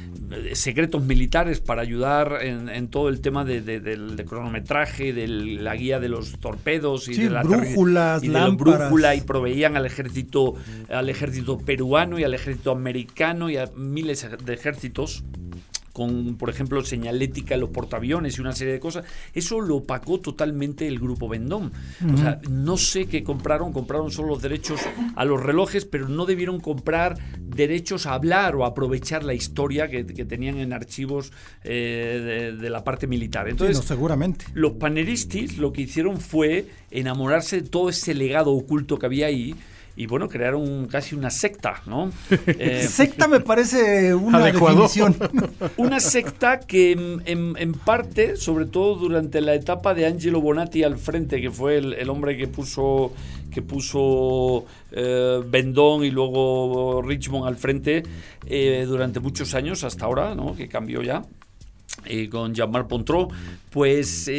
secretos 0.53 1.03
militares 1.03 1.61
para 1.61 1.83
ayudar 1.83 2.38
en, 2.42 2.88
todo 2.88 3.09
el 3.09 3.20
tema 3.20 3.44
de, 3.44 4.25
cronometraje, 4.29 5.12
de 5.12 5.29
la 5.29 5.77
guía 5.77 6.01
de 6.01 6.09
los 6.09 6.38
torpedos 6.38 7.09
y 7.09 7.14
de 7.14 7.31
la 7.31 7.42
brújulas, 7.42 8.23
y 8.25 8.29
de 8.29 8.51
brújula 8.51 9.14
y 9.14 9.20
proveían 9.20 9.77
al 9.77 9.87
ejército 9.87 10.55
al 10.88 11.09
ejército 11.09 11.59
peruano 11.59 12.18
y 12.18 12.25
al 12.25 12.35
ejército 12.35 12.73
americano 12.73 13.51
y 13.51 13.57
a 13.57 13.70
miles 13.77 14.27
de 14.44 14.55
ejércitos 14.55 15.25
con, 15.94 16.35
por 16.35 16.50
ejemplo, 16.50 16.85
señalética 16.85 17.54
en 17.54 17.61
los 17.61 17.70
portaaviones 17.70 18.37
y 18.37 18.40
una 18.40 18.52
serie 18.52 18.72
de 18.72 18.80
cosas, 18.80 19.04
eso 19.33 19.61
lo 19.61 19.76
opacó 19.76 20.18
totalmente 20.18 20.88
el 20.88 20.98
grupo 20.98 21.28
Vendón. 21.28 21.72
O 22.12 22.16
sea, 22.16 22.40
no 22.50 22.76
sé 22.76 23.07
qué 23.07 23.22
compraron, 23.22 23.72
compraron 23.72 24.11
solo 24.11 24.30
los 24.30 24.42
derechos 24.42 24.80
a 25.14 25.24
los 25.24 25.40
relojes, 25.40 25.85
pero 25.85 26.09
no 26.09 26.26
debieron 26.26 26.59
comprar 26.59 27.16
derechos 27.38 28.07
a 28.07 28.14
hablar 28.14 28.57
o 28.57 28.64
aprovechar 28.64 29.22
la 29.22 29.35
historia 29.35 29.88
que, 29.88 30.02
tenían 30.04 30.59
en 30.59 30.72
archivos 30.72 31.33
eh, 31.62 32.52
de, 32.61 32.70
la 32.70 32.83
parte 32.83 33.07
militar. 33.07 33.48
Entonces, 33.48 33.78
seguramente. 33.85 34.46
Los 34.52 34.72
paneristis 34.72 35.59
lo 35.59 35.72
que 35.72 35.83
hicieron 35.83 36.20
fue 36.20 36.66
enamorarse 36.90 37.62
de 37.62 37.68
todo 37.68 37.88
ese 37.88 38.14
legado 38.14 38.50
oculto 38.50 38.98
que 38.98 39.07
había 39.07 39.26
ahí 39.26 39.54
y 39.96 40.07
bueno, 40.07 40.28
crearon 40.28 40.87
casi 40.87 41.14
una 41.14 41.30
secta, 41.30 41.83
¿no? 41.87 42.11
Eh, 42.46 42.87
secta 42.88 43.28
me 43.28 43.40
parece 43.40 44.14
una 44.14 44.38
definición. 44.38 45.16
Una 45.76 46.00
secta 46.00 46.61
que 46.61 46.92
en, 46.92 47.72
parte, 47.85 48.37
sobre 48.37 48.66
todo 48.66 48.96
durante 48.96 49.40
la 49.40 49.54
etapa 49.54 49.94
de 49.94 50.07
Angelo 50.07 50.40
Bonatti 50.40 50.83
al 50.83 50.98
frente, 50.98 51.40
que 51.40 51.50
fue 51.50 51.78
el, 51.78 52.09
hombre 52.11 52.37
que 52.37 52.46
puso 52.46 53.12
que 53.50 53.62
puso 53.62 54.66
eh, 54.92 55.40
Bendón 55.46 56.04
y 56.04 56.11
luego 56.11 57.02
Richmond 57.02 57.46
al 57.46 57.57
frente 57.57 58.02
eh, 58.46 58.85
durante 58.87 59.20
muchos 59.20 59.54
años, 59.54 59.85
hasta 59.85 60.07
ahora, 60.07 60.35
¿no? 60.35 60.57
que 60.57 60.68
cambió 60.68 61.02
ya. 61.02 61.22
con 62.30 62.54
Jean-Marc 62.54 62.88
Pontró, 62.88 63.28
pues 63.70 64.30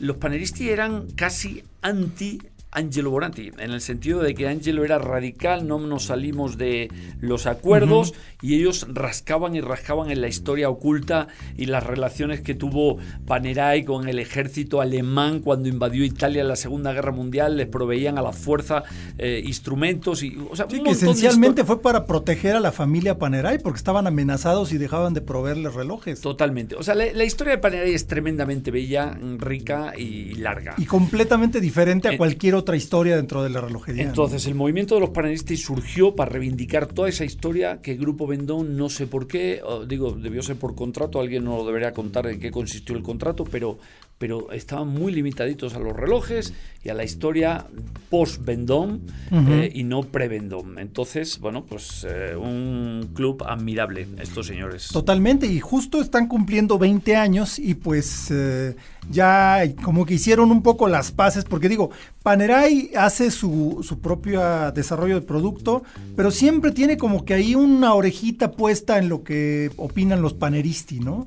los 0.00 0.16
panelistas 0.16 0.60
eran 0.62 1.10
casi 1.12 1.62
anti 1.80 2.40
Angelo 2.74 3.10
Bonatti, 3.10 3.50
en 3.58 3.70
el 3.70 3.82
sentido 3.82 4.22
de 4.22 4.34
que 4.34 4.48
Angelo 4.48 4.82
era 4.82 4.98
radical, 4.98 5.68
no 5.68 5.78
nos 5.78 6.06
salimos 6.06 6.56
de 6.56 6.90
los 7.20 7.46
acuerdos 7.46 8.14
y 8.40 8.54
ellos 8.54 8.86
rascaban 8.90 9.54
y 9.54 9.60
rascaban 9.60 10.10
en 10.10 10.22
la 10.22 10.28
historia 10.28 10.70
oculta 10.70 11.28
y 11.58 11.66
las 11.66 11.84
relaciones 11.84 12.40
que 12.40 12.54
tuvo 12.54 12.96
Panerai 13.26 13.84
con 13.84 14.08
el 14.08 14.18
ejército 14.18 14.80
alemán 14.80 15.40
cuando 15.40 15.68
invadió 15.68 16.02
Italia 16.02 16.40
en 16.40 16.48
la 16.48 16.56
Segunda 16.56 16.94
Guerra 16.94 17.12
Mundial, 17.12 17.58
les 17.58 17.66
proveían 17.66 18.16
a 18.16 18.22
la 18.22 18.32
fuerza 18.32 18.84
eh, 19.18 19.42
instrumentos 19.44 20.22
y, 20.22 20.38
o 20.50 20.56
sea, 20.56 20.66
que 20.66 20.80
esencialmente 20.86 21.64
fue 21.64 21.82
para 21.82 22.06
proteger 22.06 22.56
a 22.56 22.60
la 22.60 22.72
familia 22.72 23.18
Panerai 23.18 23.58
porque 23.58 23.76
estaban 23.76 24.06
amenazados 24.06 24.72
y 24.72 24.78
dejaban 24.78 25.12
de 25.12 25.20
proveerles 25.20 25.74
relojes. 25.74 26.22
Totalmente. 26.22 26.76
O 26.76 26.82
sea, 26.82 26.94
la, 26.94 27.24
historia 27.24 27.52
de 27.52 27.58
Panerai 27.58 27.92
es 27.92 28.06
tremendamente 28.06 28.70
bella, 28.70 29.18
rica 29.36 29.92
y 29.96 30.36
larga. 30.36 30.74
Y 30.78 30.86
completamente 30.86 31.60
diferente 31.60 32.08
a 32.08 32.16
cualquier 32.16 32.61
otra 32.62 32.76
historia 32.76 33.16
dentro 33.16 33.42
de 33.42 33.50
la 33.50 33.60
relojería. 33.60 34.04
Entonces, 34.04 34.46
el 34.46 34.54
movimiento 34.54 34.94
de 34.94 35.02
los 35.02 35.10
panelistas 35.10 35.60
surgió 35.60 36.16
para 36.16 36.30
reivindicar 36.30 36.86
toda 36.86 37.08
esa 37.08 37.24
historia 37.24 37.82
que 37.82 37.92
el 37.92 37.98
Grupo 37.98 38.26
Vendón, 38.26 38.76
no 38.76 38.88
sé 38.88 39.06
por 39.06 39.26
qué, 39.26 39.60
digo, 39.86 40.12
debió 40.12 40.42
ser 40.42 40.56
por 40.56 40.74
contrato, 40.74 41.20
alguien 41.20 41.44
no 41.44 41.58
lo 41.58 41.66
debería 41.66 41.92
contar 41.92 42.26
en 42.26 42.40
qué 42.40 42.50
consistió 42.50 42.96
el 42.96 43.02
contrato, 43.02 43.44
pero, 43.44 43.78
pero 44.22 44.52
estaban 44.52 44.86
muy 44.86 45.12
limitaditos 45.12 45.74
a 45.74 45.80
los 45.80 45.96
relojes 45.96 46.54
y 46.84 46.90
a 46.90 46.94
la 46.94 47.02
historia 47.02 47.66
post-Vendón 48.08 49.02
eh, 49.32 49.68
y 49.74 49.82
no 49.82 50.04
pre-Vendón. 50.04 50.78
Entonces, 50.78 51.40
bueno, 51.40 51.64
pues 51.64 52.06
eh, 52.08 52.36
un 52.36 53.10
club 53.14 53.42
admirable, 53.44 54.06
estos 54.20 54.46
señores. 54.46 54.90
Totalmente, 54.92 55.48
y 55.48 55.58
justo 55.58 56.00
están 56.00 56.28
cumpliendo 56.28 56.78
20 56.78 57.16
años 57.16 57.58
y 57.58 57.74
pues 57.74 58.28
eh, 58.30 58.76
ya 59.10 59.64
como 59.82 60.06
que 60.06 60.14
hicieron 60.14 60.52
un 60.52 60.62
poco 60.62 60.86
las 60.86 61.10
paces, 61.10 61.44
porque 61.44 61.68
digo, 61.68 61.90
Panerai 62.22 62.92
hace 62.96 63.32
su, 63.32 63.80
su 63.82 63.98
propio 63.98 64.70
desarrollo 64.70 65.16
de 65.16 65.26
producto, 65.26 65.82
pero 66.14 66.30
siempre 66.30 66.70
tiene 66.70 66.96
como 66.96 67.24
que 67.24 67.34
ahí 67.34 67.56
una 67.56 67.94
orejita 67.94 68.52
puesta 68.52 68.98
en 68.98 69.08
lo 69.08 69.24
que 69.24 69.72
opinan 69.76 70.22
los 70.22 70.34
paneristi, 70.34 71.00
¿no? 71.00 71.26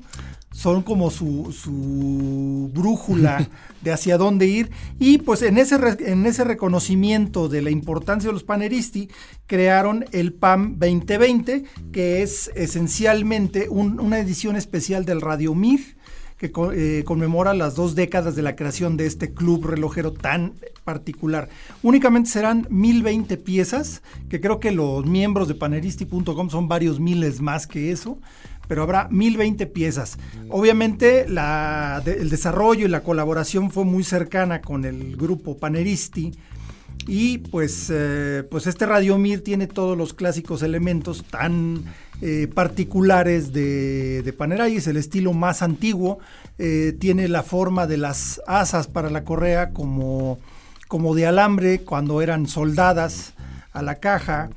Son 0.56 0.80
como 0.80 1.10
su, 1.10 1.52
su 1.52 2.70
brújula 2.72 3.46
de 3.82 3.92
hacia 3.92 4.16
dónde 4.16 4.46
ir. 4.46 4.70
Y 4.98 5.18
pues 5.18 5.42
en 5.42 5.58
ese, 5.58 5.76
en 5.98 6.24
ese 6.24 6.44
reconocimiento 6.44 7.50
de 7.50 7.60
la 7.60 7.68
importancia 7.68 8.28
de 8.28 8.32
los 8.32 8.42
paneristi, 8.42 9.10
crearon 9.46 10.06
el 10.12 10.32
PAM 10.32 10.78
2020, 10.78 11.64
que 11.92 12.22
es 12.22 12.50
esencialmente 12.54 13.68
una 13.68 14.18
edición 14.18 14.56
especial 14.56 15.04
del 15.04 15.20
Radio 15.20 15.54
Mir 15.54 15.94
que 16.38 16.52
eh, 16.74 17.02
conmemora 17.04 17.54
las 17.54 17.76
dos 17.76 17.94
décadas 17.94 18.36
de 18.36 18.42
la 18.42 18.56
creación 18.56 18.98
de 18.98 19.06
este 19.06 19.32
club 19.32 19.64
relojero 19.64 20.12
tan 20.12 20.52
particular. 20.84 21.48
Únicamente 21.82 22.28
serán 22.28 22.66
1020 22.68 23.38
piezas, 23.38 24.02
que 24.28 24.40
creo 24.40 24.60
que 24.60 24.70
los 24.70 25.06
miembros 25.06 25.48
de 25.48 25.54
paneristi.com 25.54 26.50
son 26.50 26.68
varios 26.68 27.00
miles 27.00 27.40
más 27.40 27.66
que 27.66 27.90
eso 27.90 28.18
pero 28.68 28.82
habrá 28.82 29.08
1020 29.10 29.66
piezas. 29.66 30.18
Obviamente 30.48 31.26
el 31.26 32.30
desarrollo 32.30 32.86
y 32.86 32.88
la 32.88 33.02
colaboración 33.02 33.70
fue 33.70 33.84
muy 33.84 34.04
cercana 34.04 34.60
con 34.60 34.84
el 34.84 35.16
grupo 35.16 35.56
Paneristi. 35.56 36.32
Y 37.08 37.38
pues, 37.38 37.88
eh, 37.92 38.42
pues 38.50 38.66
este 38.66 38.84
Radiomir 38.84 39.44
tiene 39.44 39.68
todos 39.68 39.96
los 39.96 40.12
clásicos 40.12 40.62
elementos 40.62 41.24
tan 41.24 41.84
eh, 42.20 42.48
particulares 42.52 43.52
de, 43.52 44.22
de 44.22 44.32
Panerai, 44.32 44.76
es 44.76 44.86
el 44.86 44.96
estilo 44.96 45.32
más 45.32 45.62
antiguo, 45.62 46.18
eh, 46.58 46.96
tiene 46.98 47.28
la 47.28 47.42
forma 47.42 47.86
de 47.86 47.98
las 47.98 48.40
asas 48.46 48.88
para 48.88 49.10
la 49.10 49.22
correa 49.22 49.70
como, 49.70 50.38
como 50.88 51.14
de 51.14 51.26
alambre 51.26 51.82
cuando 51.82 52.22
eran 52.22 52.46
soldadas 52.48 53.34
a 53.76 53.82
la 53.82 53.96
caja. 53.96 54.50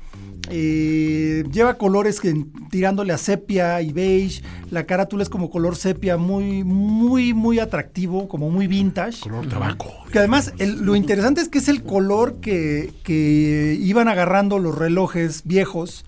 Eh, 0.48 1.44
lleva 1.52 1.74
colores 1.74 2.20
que, 2.20 2.46
tirándole 2.70 3.12
a 3.12 3.18
sepia 3.18 3.80
y 3.82 3.92
beige. 3.92 4.42
La 4.70 4.84
carátula 4.84 5.22
es 5.22 5.28
como 5.28 5.50
color 5.50 5.76
sepia, 5.76 6.16
muy, 6.16 6.64
muy, 6.64 7.34
muy 7.34 7.58
atractivo, 7.58 8.28
como 8.28 8.50
muy 8.50 8.66
vintage. 8.66 9.20
Color 9.20 9.48
tabaco. 9.48 9.92
Que 10.10 10.18
además, 10.18 10.52
lo 10.58 10.96
interesante 10.96 11.40
es 11.40 11.48
que 11.48 11.58
es 11.58 11.68
el 11.68 11.82
color 11.82 12.40
que, 12.40 12.92
que 13.04 13.76
iban 13.80 14.08
agarrando 14.08 14.58
los 14.58 14.76
relojes 14.76 15.42
viejos. 15.44 16.04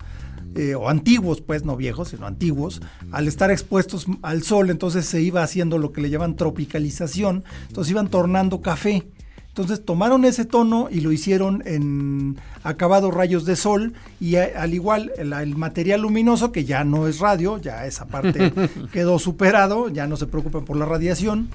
Eh, 0.55 0.75
o 0.75 0.87
antiguos, 0.87 1.41
pues 1.41 1.65
no 1.65 1.75
viejos, 1.75 2.09
sino 2.09 2.27
antiguos, 2.27 2.79
al 3.11 3.27
estar 3.27 3.49
expuestos 3.49 4.05
al 4.21 4.43
sol, 4.43 4.69
entonces 4.69 5.07
se 5.07 5.19
iba 5.19 5.41
haciendo 5.41 5.79
lo 5.79 5.91
que 5.91 5.99
le 5.99 6.11
llaman 6.11 6.35
tropicalización, 6.35 7.43
entonces 7.69 7.89
iban 7.89 8.07
tornando 8.07 8.61
café. 8.61 9.07
Entonces 9.53 9.85
tomaron 9.85 10.25
ese 10.25 10.45
tono 10.45 10.87
y 10.89 11.01
lo 11.01 11.11
hicieron 11.11 11.61
en 11.67 12.39
acabados 12.63 13.13
rayos 13.13 13.45
de 13.45 13.55
sol 13.55 13.93
y 14.19 14.37
al 14.37 14.73
igual 14.73 15.11
el, 15.15 15.55
material 15.55 16.01
luminoso 16.01 16.51
que 16.51 16.65
ya 16.65 16.83
no 16.83 17.07
es 17.07 17.19
radio, 17.19 17.59
ya 17.59 17.85
esa 17.85 18.07
parte 18.07 18.51
quedó 18.91 19.19
superado, 19.19 19.89
ya 19.89 20.07
no 20.07 20.17
se 20.17 20.25
preocupen 20.25 20.65
por 20.65 20.75
la 20.75 20.85
radiación, 20.85 21.49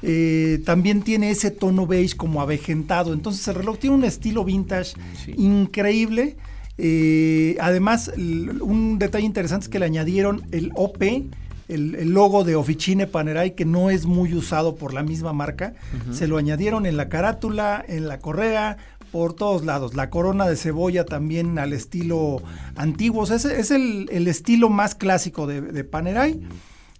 eh, 0.00 0.62
también 0.64 1.02
tiene 1.02 1.30
ese 1.30 1.50
tono 1.50 1.86
beige 1.86 2.16
como 2.16 2.40
avejentado, 2.40 3.12
entonces 3.12 3.46
el 3.48 3.56
reloj 3.56 3.76
tiene 3.76 3.96
un 3.96 4.04
estilo 4.04 4.44
vintage 4.44 4.94
increíble. 5.36 6.38
Eh, 6.78 7.58
además, 7.60 8.10
un 8.16 8.98
detalle 8.98 9.26
interesante 9.26 9.64
es 9.64 9.68
que 9.68 9.78
le 9.78 9.84
añadieron 9.84 10.40
el 10.52 10.72
OP, 10.74 11.02
el, 11.68 12.12
logo 12.12 12.44
de 12.44 12.56
Officine 12.56 13.06
Panerai, 13.06 13.54
que 13.54 13.64
no 13.64 13.88
es 13.90 14.04
muy 14.06 14.34
usado 14.34 14.74
por 14.76 14.92
la 14.94 15.02
misma 15.02 15.32
marca. 15.32 15.74
Se 16.12 16.26
lo 16.26 16.38
añadieron 16.38 16.86
en 16.86 16.96
la 16.96 17.08
carátula, 17.08 17.84
en 17.86 18.08
la 18.08 18.18
correa, 18.18 18.78
por 19.10 19.34
todos 19.34 19.64
lados. 19.64 19.94
La 19.94 20.10
corona 20.10 20.48
de 20.48 20.56
cebolla 20.56 21.04
también 21.04 21.58
al 21.58 21.72
estilo 21.72 22.42
antiguo. 22.76 23.24
ese 23.24 23.60
es 23.60 23.70
el, 23.70 24.08
estilo 24.28 24.68
más 24.70 24.94
clásico 24.94 25.46
de, 25.46 25.60
de, 25.60 25.84
Panerai. 25.84 26.40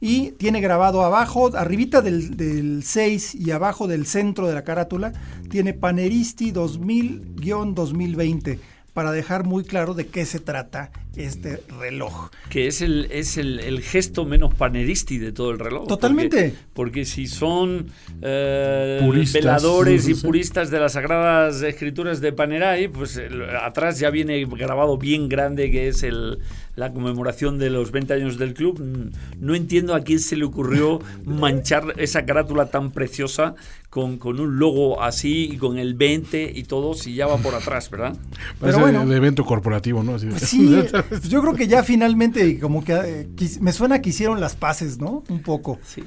Y 0.00 0.32
tiene 0.32 0.60
grabado 0.60 1.04
abajo, 1.04 1.56
arribita 1.56 2.02
del, 2.02 2.36
del 2.36 2.82
6 2.84 3.36
y 3.36 3.52
abajo 3.52 3.86
del 3.86 4.06
centro 4.06 4.48
de 4.48 4.54
la 4.54 4.64
carátula, 4.64 5.12
tiene 5.48 5.74
Paneristi 5.74 6.52
2000-2020 6.52 8.58
para 8.94 9.12
dejar 9.12 9.44
muy 9.44 9.62
claro 9.62 9.94
de 9.94 10.08
qué 10.08 10.26
se 10.26 10.40
trata 10.40 10.90
este 11.16 11.62
reloj. 11.78 12.30
Que 12.48 12.66
es 12.66 12.80
el, 12.80 13.08
es 13.10 13.36
el, 13.36 13.80
gesto 13.82 14.24
menos 14.24 14.54
paneristi 14.54 15.18
de 15.18 15.32
todo 15.32 15.50
el 15.50 15.58
reloj. 15.58 15.86
Totalmente. 15.86 16.54
Porque, 16.72 17.04
si 17.04 17.26
son 17.26 17.86
eh, 18.22 19.00
veladores 19.32 20.08
y 20.08 20.14
puristas 20.14 20.70
de 20.70 20.80
las 20.80 20.92
sagradas 20.92 21.62
escrituras 21.62 22.20
de 22.20 22.32
Panerai, 22.32 22.88
pues 22.88 23.20
atrás 23.62 23.98
ya 23.98 24.10
viene 24.10 24.44
grabado 24.44 24.98
bien 24.98 25.28
grande 25.28 25.70
que 25.70 25.88
es 25.88 26.02
el, 26.02 26.38
la 26.76 26.92
conmemoración 26.92 27.58
de 27.58 27.70
los 27.70 27.90
20 27.90 28.14
años 28.14 28.38
del 28.38 28.54
club. 28.54 29.12
No 29.38 29.54
entiendo 29.54 29.94
a 29.94 30.00
quién 30.00 30.20
se 30.20 30.36
le 30.36 30.44
ocurrió 30.44 31.00
manchar 31.24 31.94
esa 31.98 32.24
carátula 32.24 32.66
tan 32.66 32.90
preciosa 32.90 33.54
con, 33.90 34.16
con 34.16 34.40
un 34.40 34.58
logo 34.58 35.02
así 35.02 35.50
y 35.52 35.58
con 35.58 35.78
el 35.78 35.94
20 35.94 36.52
y 36.54 36.62
todo 36.64 36.94
si 36.94 37.14
ya 37.14 37.26
va 37.26 37.36
por 37.36 37.54
atrás, 37.54 37.90
¿verdad? 37.90 38.16
Pero 38.58 38.78
bueno, 38.78 39.02
evento 39.12 39.44
corporativo, 39.44 40.02
¿no? 40.02 40.18
sí, 40.18 40.82
yo 41.28 41.40
creo 41.40 41.54
que 41.54 41.66
ya 41.66 41.82
finalmente 41.82 42.58
como 42.58 42.84
que 42.84 42.92
eh, 42.92 43.28
me 43.60 43.72
suena 43.72 44.00
que 44.00 44.10
hicieron 44.10 44.40
las 44.40 44.56
paces, 44.56 44.98
¿no? 44.98 45.24
Un 45.28 45.42
poco. 45.42 45.78
Sí. 45.84 46.02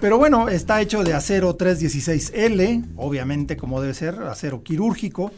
Pero 0.00 0.18
bueno, 0.18 0.48
está 0.48 0.80
hecho 0.80 1.04
de 1.04 1.14
acero 1.14 1.56
316L, 1.56 2.84
obviamente 2.96 3.56
como 3.56 3.80
debe 3.80 3.94
ser, 3.94 4.14
acero 4.22 4.62
quirúrgico. 4.62 5.30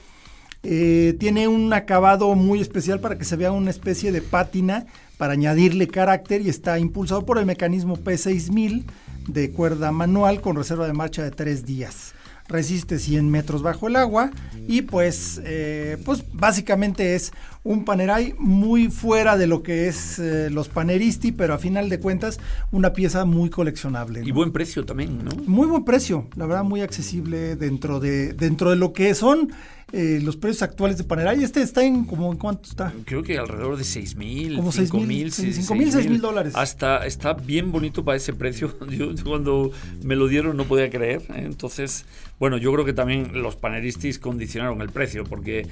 Eh, 0.62 1.16
tiene 1.18 1.48
un 1.48 1.72
acabado 1.72 2.34
muy 2.34 2.60
especial 2.60 3.00
para 3.00 3.16
que 3.16 3.24
se 3.24 3.36
vea 3.36 3.50
una 3.50 3.70
especie 3.70 4.12
de 4.12 4.20
pátina 4.20 4.84
para 5.16 5.32
añadirle 5.32 5.88
carácter 5.88 6.42
y 6.42 6.50
está 6.50 6.78
impulsado 6.78 7.24
por 7.24 7.38
el 7.38 7.46
mecanismo 7.46 7.96
P6000 7.96 8.84
de 9.26 9.50
cuerda 9.52 9.90
manual 9.90 10.42
con 10.42 10.56
reserva 10.56 10.86
de 10.86 10.92
marcha 10.92 11.22
de 11.22 11.30
tres 11.30 11.64
días 11.64 12.14
resiste 12.50 12.98
100 12.98 13.30
metros 13.30 13.62
bajo 13.62 13.88
el 13.88 13.96
agua 13.96 14.30
y 14.66 14.82
pues, 14.82 15.40
eh, 15.44 15.96
pues 16.04 16.24
básicamente 16.32 17.14
es 17.14 17.32
un 17.62 17.84
Panerai 17.84 18.34
muy 18.38 18.88
fuera 18.88 19.36
de 19.36 19.46
lo 19.46 19.62
que 19.62 19.88
es 19.88 20.18
eh, 20.18 20.48
los 20.50 20.68
Paneristi, 20.68 21.32
pero 21.32 21.54
a 21.54 21.58
final 21.58 21.88
de 21.88 22.00
cuentas 22.00 22.40
una 22.70 22.92
pieza 22.92 23.24
muy 23.24 23.50
coleccionable. 23.50 24.22
Y 24.24 24.30
buen 24.30 24.52
precio 24.52 24.84
también, 24.84 25.24
¿no? 25.24 25.30
Muy 25.46 25.66
buen 25.66 25.84
precio, 25.84 26.26
la 26.36 26.46
verdad 26.46 26.64
muy 26.64 26.80
accesible 26.80 27.56
dentro 27.56 28.00
de, 28.00 28.32
dentro 28.32 28.70
de 28.70 28.76
lo 28.76 28.92
que 28.92 29.14
son 29.14 29.50
eh, 29.92 30.20
los 30.22 30.36
precios 30.36 30.62
actuales 30.62 30.98
de 30.98 31.04
Panerai. 31.04 31.42
Este 31.42 31.62
está 31.62 31.82
en 31.82 32.04
como 32.04 32.30
en 32.30 32.38
cuánto 32.38 32.68
está. 32.68 32.92
Creo 33.04 33.22
que 33.22 33.38
alrededor 33.38 33.76
de 33.76 33.82
6 33.82 34.14
mil, 34.16 34.56
como 34.56 34.70
5 34.70 35.00
mil, 35.00 35.32
5 35.32 35.74
mil, 35.74 35.90
6 35.90 36.08
mil 36.08 36.20
dólares. 36.20 36.52
Hasta 36.54 37.04
está 37.06 37.32
bien 37.32 37.72
bonito 37.72 38.04
para 38.04 38.16
ese 38.16 38.32
precio. 38.32 38.76
Yo 38.90 39.12
cuando 39.24 39.72
me 40.04 40.14
lo 40.14 40.28
dieron 40.28 40.56
no 40.56 40.64
podía 40.64 40.88
creer. 40.90 41.22
¿eh? 41.30 41.42
Entonces, 41.44 42.04
bueno, 42.38 42.56
yo 42.56 42.72
creo 42.72 42.84
que 42.86 42.94
también 42.94 43.42
los 43.42 43.56
paneristis 43.56 44.18
condicionaron 44.18 44.80
el 44.80 44.88
precio, 44.88 45.24
porque 45.24 45.66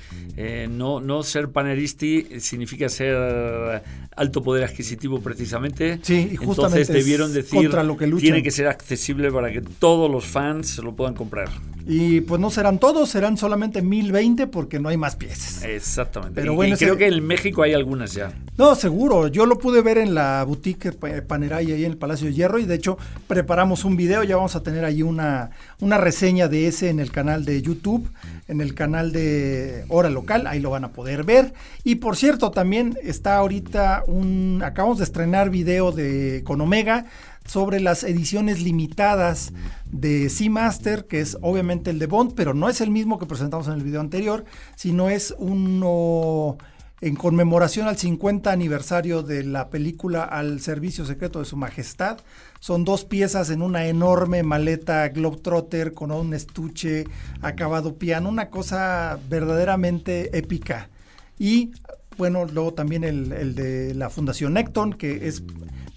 no, 0.69 1.01
no 1.01 1.23
ser 1.23 1.51
paneristi 1.79 2.41
significa 2.41 2.89
ser 2.89 3.83
alto 4.17 4.43
poder 4.43 4.65
adquisitivo 4.65 5.21
precisamente. 5.21 5.99
Sí, 6.03 6.29
y 6.33 6.37
justamente 6.37 6.81
Entonces 6.81 6.89
debieron 6.89 7.33
decir 7.33 7.73
lo 7.73 7.97
que 7.97 8.07
tiene 8.07 8.43
que 8.43 8.51
ser 8.51 8.67
accesible 8.67 9.31
para 9.31 9.53
que 9.53 9.61
todos 9.61 10.11
los 10.11 10.25
fans 10.25 10.69
se 10.69 10.83
lo 10.83 10.95
puedan 10.95 11.15
comprar. 11.15 11.49
Y 11.91 12.21
pues 12.21 12.39
no 12.39 12.51
serán 12.51 12.79
todos, 12.79 13.09
serán 13.09 13.39
solamente 13.39 13.81
1020 13.81 14.47
porque 14.49 14.79
no 14.79 14.91
hay 14.91 14.99
más 14.99 15.17
piezas. 15.17 15.65
Exactamente. 15.65 16.39
Pero 16.39 16.53
bueno, 16.53 16.77
creo 16.77 16.99
que 16.99 17.07
en 17.07 17.27
México 17.27 17.63
hay 17.63 17.73
algunas 17.73 18.13
ya. 18.13 18.31
No, 18.59 18.75
seguro. 18.75 19.29
Yo 19.29 19.47
lo 19.47 19.59
pude 19.59 19.81
ver 19.81 19.97
en 19.97 20.15
la 20.15 20.45
boutique 20.45 20.93
Paneray 20.93 21.73
ahí 21.73 21.85
en 21.87 21.93
el 21.93 21.97
Palacio 21.97 22.27
de 22.27 22.35
Hierro 22.35 22.59
y 22.59 22.67
de 22.67 22.75
hecho 22.75 22.99
preparamos 23.27 23.87
un 23.87 23.97
video. 23.97 24.23
Ya 24.23 24.37
vamos 24.37 24.55
a 24.55 24.63
tener 24.63 24.85
ahí 24.85 25.03
una, 25.03 25.51
una 25.81 25.97
reseña 25.97 26.47
de 26.47 26.67
ese 26.67 26.91
en 26.91 27.01
el 27.01 27.11
canal 27.11 27.47
de 27.47 27.63
YouTube, 27.63 28.07
en 28.49 28.61
el 28.61 28.75
canal 28.75 29.11
de 29.11 29.87
Hora 29.89 30.11
Local. 30.11 30.47
Ahí 30.47 30.61
lo 30.61 30.69
van 30.69 30.85
a 30.85 30.93
poder 30.93 31.25
ver. 31.25 31.55
Y 31.85 31.95
por 31.95 32.17
cierto, 32.17 32.51
también 32.51 32.99
está 33.03 33.39
ahorita 33.39 34.05
un. 34.07 34.61
Acabamos 34.63 34.99
de 34.99 35.05
estrenar 35.05 35.49
video 35.49 35.91
de 35.91 36.43
con 36.45 36.61
Omega 36.61 37.07
sobre 37.49 37.81
las 37.81 38.05
ediciones 38.05 38.63
limitadas 38.63 39.53
de 39.91 40.29
Seamaster, 40.29 41.07
que 41.07 41.21
es 41.21 41.39
obviamente 41.41 41.91
el 41.91 41.99
de 41.99 42.07
Bond, 42.07 42.35
pero 42.35 42.53
no 42.55 42.69
es 42.69 42.81
el 42.81 42.91
mismo 42.91 43.19
que 43.19 43.27
presentamos 43.27 43.67
en 43.69 43.75
el 43.75 43.83
video 43.83 44.01
anterior, 44.01 44.45
sino 44.77 45.09
es 45.09 45.35
uno 45.39 46.59
en 47.01 47.15
conmemoración 47.15 47.87
al 47.87 47.97
50 47.97 48.51
aniversario 48.51 49.23
de 49.23 49.45
la 49.45 49.71
película 49.71 50.25
Al 50.25 50.61
Servicio 50.61 51.07
Secreto 51.07 51.39
de 51.39 51.45
Su 51.47 51.57
Majestad. 51.57 52.19
Son 52.61 52.85
dos 52.85 53.05
piezas 53.05 53.51
en 53.51 53.63
una 53.63 53.87
enorme 53.87 54.43
maleta 54.43 55.09
Globetrotter 55.09 55.95
con 55.95 56.11
un 56.11 56.35
estuche 56.35 57.05
acabado 57.41 57.97
piano, 57.97 58.29
una 58.29 58.51
cosa 58.51 59.19
verdaderamente 59.31 60.37
épica. 60.37 60.91
Y 61.39 61.71
bueno, 62.19 62.45
luego 62.45 62.75
también 62.75 63.05
el, 63.05 63.55
de 63.55 63.95
la 63.95 64.11
Fundación 64.11 64.55
Necton, 64.55 64.93
que 64.93 65.29
es 65.29 65.43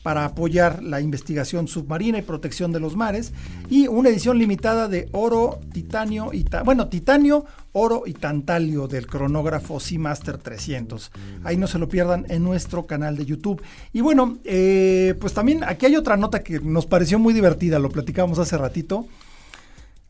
para 0.03 0.25
apoyar 0.25 0.81
la 0.81 1.01
investigación 1.01 1.67
submarina 1.67 2.17
y 2.17 2.21
protección 2.23 2.71
de 2.71 2.79
los 2.79 2.95
mares, 2.95 3.33
y 3.69 3.87
una 3.87 4.09
edición 4.09 4.37
limitada 4.37 4.87
de 4.87 5.09
oro, 5.11 5.59
titanio 5.73 6.31
y 6.33 6.45
bueno, 6.63 6.87
titanio, 6.87 7.45
oro 7.73 8.03
y 8.05 8.13
tantalio 8.13 8.87
del 8.87 9.07
cronógrafo 9.07 9.79
Seamaster 9.79 10.37
300. 10.37 11.11
Ahí 11.43 11.57
no 11.57 11.67
se 11.67 11.79
lo 11.79 11.87
pierdan 11.87 12.25
en 12.29 12.43
nuestro 12.43 12.85
canal 12.85 13.15
de 13.15 13.25
YouTube. 13.25 13.61
Y 13.93 14.01
bueno, 14.01 14.37
eh, 14.43 15.15
pues 15.19 15.33
también 15.33 15.63
aquí 15.63 15.85
hay 15.85 15.95
otra 15.95 16.17
nota 16.17 16.41
que 16.43 16.59
nos 16.59 16.85
pareció 16.85 17.19
muy 17.19 17.33
divertida, 17.33 17.79
lo 17.79 17.89
platicamos 17.89 18.39
hace 18.39 18.57
ratito. 18.57 19.07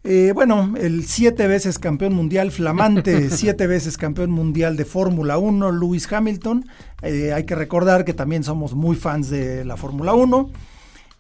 Eh, 0.04 0.32
bueno, 0.34 0.74
el 0.80 1.06
siete 1.06 1.46
veces 1.46 1.78
campeón 1.78 2.14
mundial, 2.14 2.52
flamante, 2.52 3.30
siete 3.38 3.68
veces 3.68 3.98
campeón 3.98 4.32
mundial 4.32 4.76
de 4.76 4.86
Fórmula 4.86 5.38
1, 5.38 5.72
Lewis 5.72 6.12
Hamilton. 6.12 6.66
Eh, 7.04 7.34
hay 7.34 7.46
que 7.46 7.56
recordar 7.56 8.04
que 8.04 8.14
también 8.14 8.44
somos 8.44 8.74
muy 8.74 8.96
fans 8.96 9.30
de 9.30 9.64
la 9.64 9.78
Fórmula 9.78 10.14
1. 10.14 10.50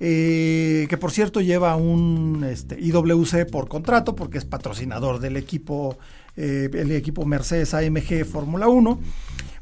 Eh, 0.04 0.88
que 0.90 0.98
por 0.98 1.12
cierto 1.12 1.42
lleva 1.42 1.76
un 1.76 2.44
este, 2.50 2.76
IWC 2.82 3.52
por 3.52 3.68
contrato 3.68 4.16
porque 4.16 4.40
es 4.40 4.46
patrocinador 4.46 5.20
del 5.20 5.38
equipo, 5.38 6.00
el 6.36 6.92
equipo 6.92 7.24
Mercedes 7.24 7.76
AMG 7.76 8.26
Fórmula 8.26 8.68
1. 8.68 9.00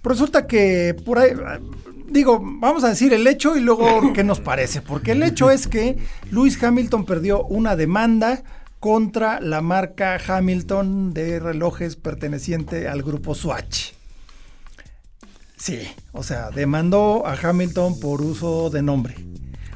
Pero 0.02 0.14
resulta 0.14 0.48
que 0.48 0.96
por 1.04 1.20
ahí, 1.20 1.32
digo, 2.08 2.40
vamos 2.42 2.86
a 2.86 2.90
decir 2.90 3.14
el 3.14 3.28
hecho 3.28 3.58
y 3.58 3.60
luego 3.60 4.14
qué 4.14 4.24
nos 4.24 4.40
parece, 4.40 4.82
porque 4.82 5.12
el 5.12 5.24
hecho 5.24 5.52
es 5.52 5.68
que 5.68 5.98
Lewis 6.32 6.62
Hamilton 6.64 7.04
perdió 7.04 7.44
una 7.44 7.76
demanda 7.76 8.42
contra 8.80 9.40
la 9.42 9.62
marca 9.62 10.18
Hamilton 10.26 11.14
de 11.14 11.40
relojes 11.40 11.96
perteneciente 11.96 12.88
al 12.88 13.04
grupo 13.04 13.36
Swatch. 13.36 13.92
Sí, 15.58 15.82
o 16.14 16.24
sea, 16.24 16.52
demandó 16.52 17.28
a 17.28 17.34
Hamilton 17.34 18.00
por 18.00 18.22
uso 18.22 18.70
de 18.70 18.82
nombre. 18.82 19.16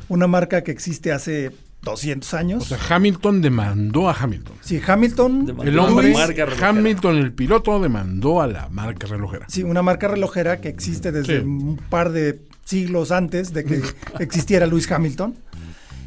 Una 0.08 0.28
marca 0.28 0.64
que 0.64 0.72
existe 0.72 1.12
hace 1.12 1.52
200 1.82 2.34
años. 2.34 2.64
O 2.72 2.78
sea, 2.78 2.96
Hamilton 2.96 3.42
demandó 3.42 4.10
a 4.10 4.14
Hamilton. 4.14 4.56
Sí, 4.62 4.82
Hamilton. 4.86 5.58
el 5.64 5.78
hombre, 5.78 6.14
Hamilton, 6.62 7.18
el 7.18 7.34
piloto, 7.34 7.80
demandó 7.82 8.42
a 8.42 8.48
la 8.48 8.70
marca 8.70 9.08
relojera. 9.08 9.46
Sí, 9.50 9.64
una 9.64 9.82
marca 9.82 10.08
relojera 10.08 10.62
que 10.62 10.70
existe 10.70 11.12
desde 11.12 11.42
un 11.42 11.78
par 11.90 12.12
de 12.12 12.40
siglos 12.64 13.12
antes 13.12 13.54
de 13.54 13.66
que 13.66 13.82
existiera 14.20 14.66
Lewis 14.66 14.90
Hamilton. 14.90 15.36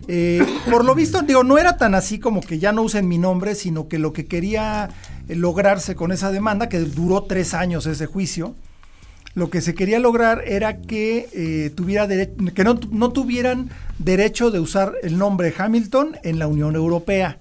Eh, 0.09 0.45
por 0.71 0.85
lo 0.85 0.95
visto, 0.95 1.23
digo, 1.23 1.43
no 1.43 1.59
era 1.59 1.77
tan 1.77 1.95
así 1.95 2.19
como 2.19 2.41
que 2.41 2.59
ya 2.59 2.73
no 2.73 2.83
usen 2.83 3.09
mi 3.09 3.19
nombre, 3.19 3.55
sino 3.55 3.89
que 3.89 3.99
lo 3.99 4.13
que 4.13 4.27
quería 4.27 4.91
eh, 5.29 5.35
lograrse 5.35 5.95
con 5.95 6.13
esa 6.13 6.31
demanda, 6.31 6.69
que 6.69 6.79
duró 6.79 7.25
tres 7.25 7.55
años 7.55 7.87
ese 7.87 8.07
juicio, 8.07 8.55
lo 9.35 9.51
que 9.51 9.61
se 9.61 9.75
quería 9.75 9.99
lograr 9.99 10.43
era 10.47 10.79
que, 10.79 11.29
eh, 11.33 11.71
tuviera 11.75 12.09
que 12.09 12.65
no, 12.65 13.13
tuvieran 13.13 13.69
derecho 13.99 14.51
de 14.51 14.61
usar 14.61 14.95
el 15.03 15.19
nombre 15.19 15.53
Hamilton 15.57 16.17
en 16.23 16.39
la 16.39 16.47
Unión 16.47 16.75
Europea. 16.75 17.39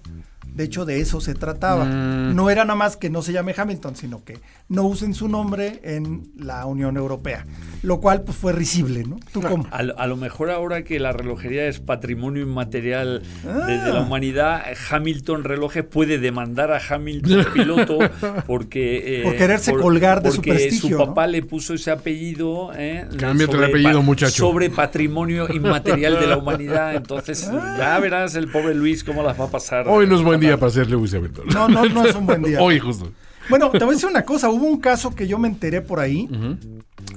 De 0.56 0.66
hecho, 0.66 0.86
de 0.86 1.00
eso 1.00 1.22
se 1.22 1.36
trataba. 1.36 1.86
Mm. 1.86 2.36
No 2.36 2.50
era 2.50 2.66
nada 2.66 2.76
más 2.76 2.98
que 2.98 3.10
no 3.10 3.22
se 3.22 3.32
llame 3.32 3.54
Hamilton, 3.56 3.96
sino 3.96 4.24
que 4.24 4.40
no 4.68 4.84
usen 4.84 5.14
su 5.14 5.28
nombre 5.28 5.80
en 5.84 6.24
la 6.38 6.66
Unión 6.66 6.98
Europea. 6.98 7.46
Lo 7.84 8.00
cual 8.02 8.24
pues 8.24 8.36
fue 8.36 8.52
risible, 8.52 9.04
¿no? 9.04 9.18
¿Tú 9.32 9.40
cómo? 9.42 9.68
A, 9.70 9.84
lo- 9.84 10.00
a 10.00 10.08
lo 10.08 10.16
mejor 10.18 10.50
ahora 10.50 10.84
que 10.84 11.00
la 11.00 11.12
relojería 11.12 11.68
es 11.68 11.80
patrimonio 11.80 12.42
inmaterial 12.42 13.22
de, 13.44 13.50
de 13.74 13.80
Ah. 13.80 13.90
la 13.94 14.02
humanidad, 14.02 14.64
Hamilton 14.90 15.44
Relojes 15.44 15.84
puede 15.84 16.18
demandar 16.18 16.72
a 16.72 16.80
Hamilton 16.80 17.46
piloto 17.54 18.00
porque... 18.48 19.20
eh, 19.20 19.24
Por 19.24 19.36
quererse 19.36 19.72
colgar 19.74 20.24
de 20.24 20.32
su 20.32 20.42
prestigio, 20.42 20.98
su 20.98 20.98
¿no? 20.98 21.06
papá 21.06 21.28
le 21.28 21.44
puso 21.44 21.76
ese 21.76 21.92
apellido 21.92 22.72
eh, 22.76 23.06
Cámbiate 23.20 23.52
el 23.52 23.60
sobre 23.60 23.68
apellido, 23.68 24.02
muchacho. 24.02 24.32
sobre 24.34 24.72
patrimonio 24.72 25.48
inmaterial 25.54 26.20
de 26.20 26.26
la 26.26 26.38
humanidad. 26.38 26.96
Entonces 26.96 27.48
Ah. 27.52 27.76
ya 27.78 28.00
verás 28.00 28.34
el 28.34 28.50
pobre 28.50 28.74
Luis 28.74 29.04
cómo 29.04 29.22
las 29.22 29.40
va 29.40 29.46
a 29.46 29.52
pasar. 29.52 29.88
Hoy 29.88 30.08
no 30.08 30.16
es 30.16 30.24
buen 30.24 30.40
día 30.40 30.58
para 30.58 30.72
ser 30.72 30.90
Lewis 30.90 31.14
Hamilton. 31.14 31.46
No, 31.54 31.68
no, 31.68 31.86
no 31.86 32.04
es 32.04 32.16
un 32.16 32.26
buen 32.26 32.42
día. 32.44 32.60
Hoy 32.60 32.80
justo. 32.80 33.12
Bueno, 33.50 33.70
te 33.72 33.80
voy 33.80 33.90
a 33.90 33.92
decir 33.94 34.10
una 34.10 34.24
cosa. 34.24 34.50
Hubo 34.50 34.66
un 34.66 34.80
caso 34.80 35.14
que 35.14 35.28
yo 35.28 35.38
me 35.38 35.48
enteré 35.48 35.82
por 35.82 36.00
ahí 36.00 36.28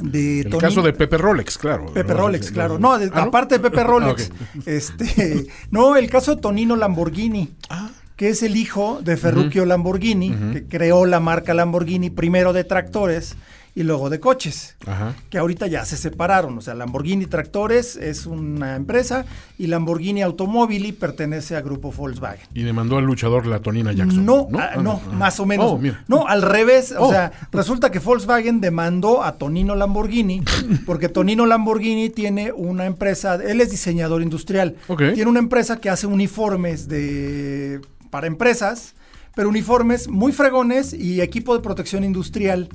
de 0.03 0.41
El 0.43 0.57
caso 0.59 0.83
de 0.83 0.93
Pepe 0.93 1.19
Rolex, 1.19 1.59
claro. 1.59 1.87
Pepe 1.93 2.13
No, 2.13 2.19
Rolex, 2.21 2.51
claro. 2.51 2.79
No, 2.79 2.99
de- 2.99 3.11
Ah, 3.13 3.23
aparte 3.23 3.59
de 3.59 3.61
Pepe 3.71 3.83
Rolex. 3.85 4.31
Ah, 4.31 4.61
Este, 4.67 5.47
no, 5.71 5.97
el 5.97 6.09
caso 6.11 6.35
de 6.37 6.41
Tonino 6.43 6.77
Lamborghini, 6.77 7.55
Ah. 7.69 7.91
que 8.17 8.29
es 8.29 8.43
el 8.43 8.57
hijo 8.57 9.01
de 9.03 9.17
Ferruccio 9.17 9.65
Lamborghini, 9.65 10.31
que 10.53 10.65
creó 10.67 11.07
la 11.07 11.21
marca 11.21 11.55
Lamborghini 11.55 12.11
primero 12.11 12.53
de 12.53 12.65
tractores 12.65 13.37
y 13.79 13.85
luego 13.85 14.11
de 14.11 14.19
coches. 14.19 14.75
Ajá. 14.87 15.15
Que 15.31 15.39
ahorita 15.39 15.69
ya 15.69 15.85
se 15.85 15.97
separaron. 15.97 16.59
O 16.59 16.61
sea, 16.61 16.75
Lamborghini 16.75 17.27
Tractores 17.27 17.95
es 17.95 18.27
una 18.27 18.75
empresa 18.75 19.25
y 19.57 19.69
Lamborghini 19.69 20.23
Automobili 20.23 20.91
pertenece 20.93 21.55
a 21.55 21.61
Grupo 21.61 21.93
Volkswagen. 21.93 22.47
Y 22.55 22.63
demandó 22.65 22.99
al 22.99 23.05
luchador 23.05 23.47
la 23.47 23.61
Tonina 23.61 23.93
Jackson. 23.93 24.27
No, 24.27 24.49
¿no? 24.51 24.59
ah, 24.59 24.71
Ah, 24.75 24.83
no, 24.83 25.01
ah. 25.09 25.13
más 25.13 25.39
o 25.39 25.47
menos. 25.47 25.67
Oh. 25.73 25.81
No, 26.09 26.27
al 26.27 26.43
revés. 26.43 26.93
O 26.99 27.05
Oh. 27.07 27.11
sea, 27.11 27.31
resulta 27.53 27.91
que 27.93 28.01
Volkswagen 28.01 28.61
demandó 28.61 29.23
a 29.23 29.39
Tonino 29.39 29.77
Lamborghini, 29.77 30.43
porque 30.87 31.09
Tonino 31.09 31.47
Lamborghini 31.47 32.11
tiene 32.11 32.51
una 32.53 32.85
empresa, 32.87 33.37
él 33.37 33.61
es 33.61 33.71
diseñador 33.71 34.23
industrial. 34.23 34.75
Ok. 34.89 35.03
Tiene 35.15 35.31
una 35.31 35.39
empresa 35.39 35.81
que 35.81 35.89
hace 35.89 36.07
uniformes 36.09 36.89
de 36.89 37.81
para 38.11 38.27
empresas, 38.27 38.95
pero 39.37 39.49
uniformes 39.51 40.09
muy 40.09 40.33
fregones 40.33 40.93
y 40.93 41.21
equipo 41.21 41.55
de 41.55 41.63
protección 41.63 42.03
industrial, 42.03 42.69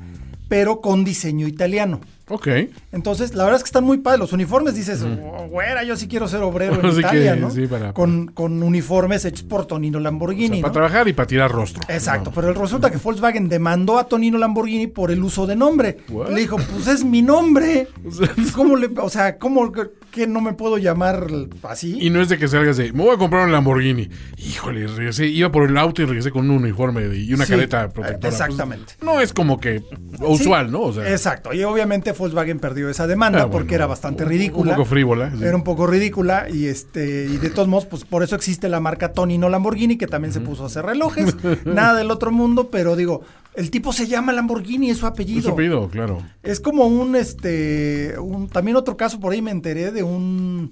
pero 0.48 0.82
con 0.82 1.04
diseño 1.04 1.48
italiano. 1.48 2.02
Ok. 2.30 2.48
Entonces, 2.94 3.36
la 3.36 3.44
verdad 3.44 3.58
es 3.58 3.64
que 3.64 3.68
están 3.68 3.84
muy 3.84 3.98
padres. 3.98 4.20
Los 4.22 4.32
uniformes 4.34 4.76
dices, 4.76 5.02
"Oh, 5.04 5.48
güera, 5.50 5.84
yo 5.84 5.98
sí 5.98 6.08
quiero 6.08 6.28
ser 6.28 6.42
obrero 6.42 6.76
en 6.82 6.98
Italia, 7.00 7.34
que, 7.36 7.40
¿no? 7.42 7.52
sí, 7.52 7.68
para- 7.68 7.94
con, 7.94 8.28
con 8.28 8.64
uniformes 8.64 9.26
hechos 9.26 9.44
por 9.44 9.66
Tonino 9.66 9.98
O 9.98 10.02
Lamborghini, 10.02 10.62
para 10.62 10.72
trabajar 10.72 11.08
y 11.10 11.14
para 11.14 11.28
tirar 11.28 11.52
rostro. 11.52 11.84
Exacto, 11.90 12.30
No. 12.30 12.36
pero 12.36 12.54
resulta 12.54 12.90
que 12.90 12.98
Volkswagen 12.98 13.50
demandó 13.50 13.98
a 14.00 14.08
Tonino 14.08 14.38
Lamborghini 14.38 14.88
por 14.88 15.12
el 15.12 15.22
uso 15.22 15.46
de 15.46 15.56
nombre. 15.58 15.98
What? 16.10 16.30
Le 16.30 16.40
dijo, 16.42 16.56
pues 16.58 16.88
es 16.88 17.04
mi 17.04 17.22
nombre. 17.22 17.88
¿Cómo 18.56 18.78
le, 18.78 18.90
o 19.00 19.10
sea, 19.10 19.38
¿cómo 19.38 19.72
que- 19.72 20.28
no 20.28 20.42
me 20.42 20.54
puedo 20.54 20.78
llamar 20.78 21.26
así? 21.64 21.98
Y 22.00 22.10
no 22.12 22.22
es 22.22 22.30
de 22.30 22.38
que 22.38 22.48
salgas 22.48 22.78
de, 22.78 22.94
me 22.94 23.04
voy 23.04 23.16
a 23.16 23.18
comprar 23.18 23.46
un 23.46 23.52
Lamborghini. 23.52 24.10
Híjole, 24.38 24.86
regresé, 24.88 25.26
iba 25.26 25.52
por 25.52 25.68
el 25.68 25.76
auto 25.78 26.04
y 26.04 26.06
regresé 26.06 26.30
con 26.32 26.50
un 26.50 26.58
uniforme 26.58 27.04
y 27.16 27.34
una 27.34 27.46
Sí, 27.46 27.52
careta 27.54 27.90
protectora. 27.90 28.30
exactamente. 28.30 28.94
Pues, 29.00 29.04
no 29.04 29.20
es 29.20 29.34
como 29.34 29.60
que 29.60 29.82
usual, 30.22 30.72
¿no? 30.72 30.82
O 30.84 30.94
sea, 30.94 31.10
Exacto, 31.12 31.52
y 31.52 31.64
obviamente 31.64 32.12
Volkswagen 32.17 32.60
perdió 32.60 32.89
esa 32.89 33.08
demanda 33.08 33.39
Ah, 33.39 33.45
bueno, 33.45 33.52
porque 33.60 33.76
era 33.76 33.86
bastante 33.88 34.26
ridícula. 34.26 34.71
Un 34.71 34.78
poco 34.78 34.89
frívola. 34.89 35.32
sí. 35.38 35.43
Era 35.43 35.56
un 35.56 35.63
poco 35.63 35.88
ridícula 35.88 36.47
y 36.49 36.67
este 36.67 37.26
y 37.26 37.38
de 37.38 37.49
todos 37.49 37.67
modos 37.67 37.86
pues 37.86 38.04
por 38.06 38.23
eso 38.23 38.36
existe 38.36 38.69
la 38.69 38.80
marca 38.80 39.13
Tonino 39.13 39.49
Lamborghini 39.49 39.97
que 39.97 40.08
también 40.08 40.34
se 40.34 40.39
puso 40.41 40.63
a 40.63 40.67
hacer 40.67 40.86
relojes, 40.86 41.36
nada 41.65 41.95
del 41.95 42.12
otro 42.12 42.32
mundo, 42.32 42.69
pero 42.69 42.95
digo, 42.95 43.21
el 43.56 43.69
tipo 43.71 43.93
se 43.93 44.08
llama 44.08 44.34
Lamborghini, 44.34 44.89
es 44.89 44.97
su 44.97 45.06
apellido. 45.06 45.39
Es 45.39 45.45
su 45.45 45.52
apellido, 45.52 45.88
claro. 45.89 46.19
Es 46.41 46.60
como 46.60 46.86
un 46.88 47.15
este 47.15 48.15
un, 48.19 48.47
también 48.49 48.78
otro 48.78 48.97
caso 48.97 49.19
por 49.19 49.34
ahí 49.34 49.41
me 49.41 49.52
enteré 49.52 49.91
de 49.91 50.04
un 50.04 50.71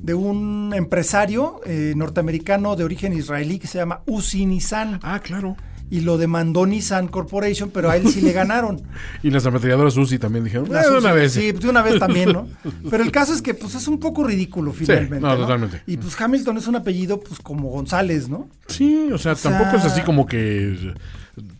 de 0.00 0.14
un 0.14 0.72
empresario 0.76 1.60
eh, 1.64 1.94
norteamericano 1.96 2.76
de 2.76 2.84
origen 2.84 3.12
israelí 3.12 3.58
que 3.58 3.66
se 3.66 3.78
llama 3.78 4.02
Uzi 4.06 4.44
Nissan 4.46 5.00
Ah, 5.02 5.20
claro. 5.20 5.56
Y 5.90 6.00
lo 6.00 6.18
demandó 6.18 6.66
Nissan 6.66 7.08
Corporation, 7.08 7.70
pero 7.72 7.90
a 7.90 7.96
él 7.96 8.08
sí 8.08 8.20
le 8.20 8.32
ganaron. 8.32 8.82
Y 9.22 9.30
las 9.30 9.46
ametralladoras 9.46 9.96
UCI 9.96 10.18
también 10.18 10.44
dijeron, 10.44 10.66
"Eh, 10.74 10.80
una 10.98 11.12
vez. 11.12 11.32
Sí, 11.32 11.52
de 11.52 11.68
una 11.68 11.82
vez 11.82 11.98
también, 11.98 12.32
¿no? 12.32 12.48
Pero 12.90 13.02
el 13.02 13.10
caso 13.12 13.32
es 13.32 13.42
que 13.42 13.54
pues 13.54 13.74
es 13.74 13.86
un 13.88 13.98
poco 13.98 14.24
ridículo 14.24 14.72
finalmente. 14.72 15.20
no, 15.20 15.36
totalmente. 15.36 15.82
Y 15.86 15.96
pues 15.96 16.20
Hamilton 16.20 16.56
es 16.58 16.66
un 16.66 16.76
apellido 16.76 17.20
pues 17.20 17.40
como 17.40 17.68
González, 17.70 18.28
¿no? 18.28 18.48
Sí, 18.68 19.08
o 19.12 19.18
sea, 19.18 19.34
tampoco 19.34 19.76
es 19.76 19.84
así 19.84 20.02
como 20.02 20.26
que 20.26 20.94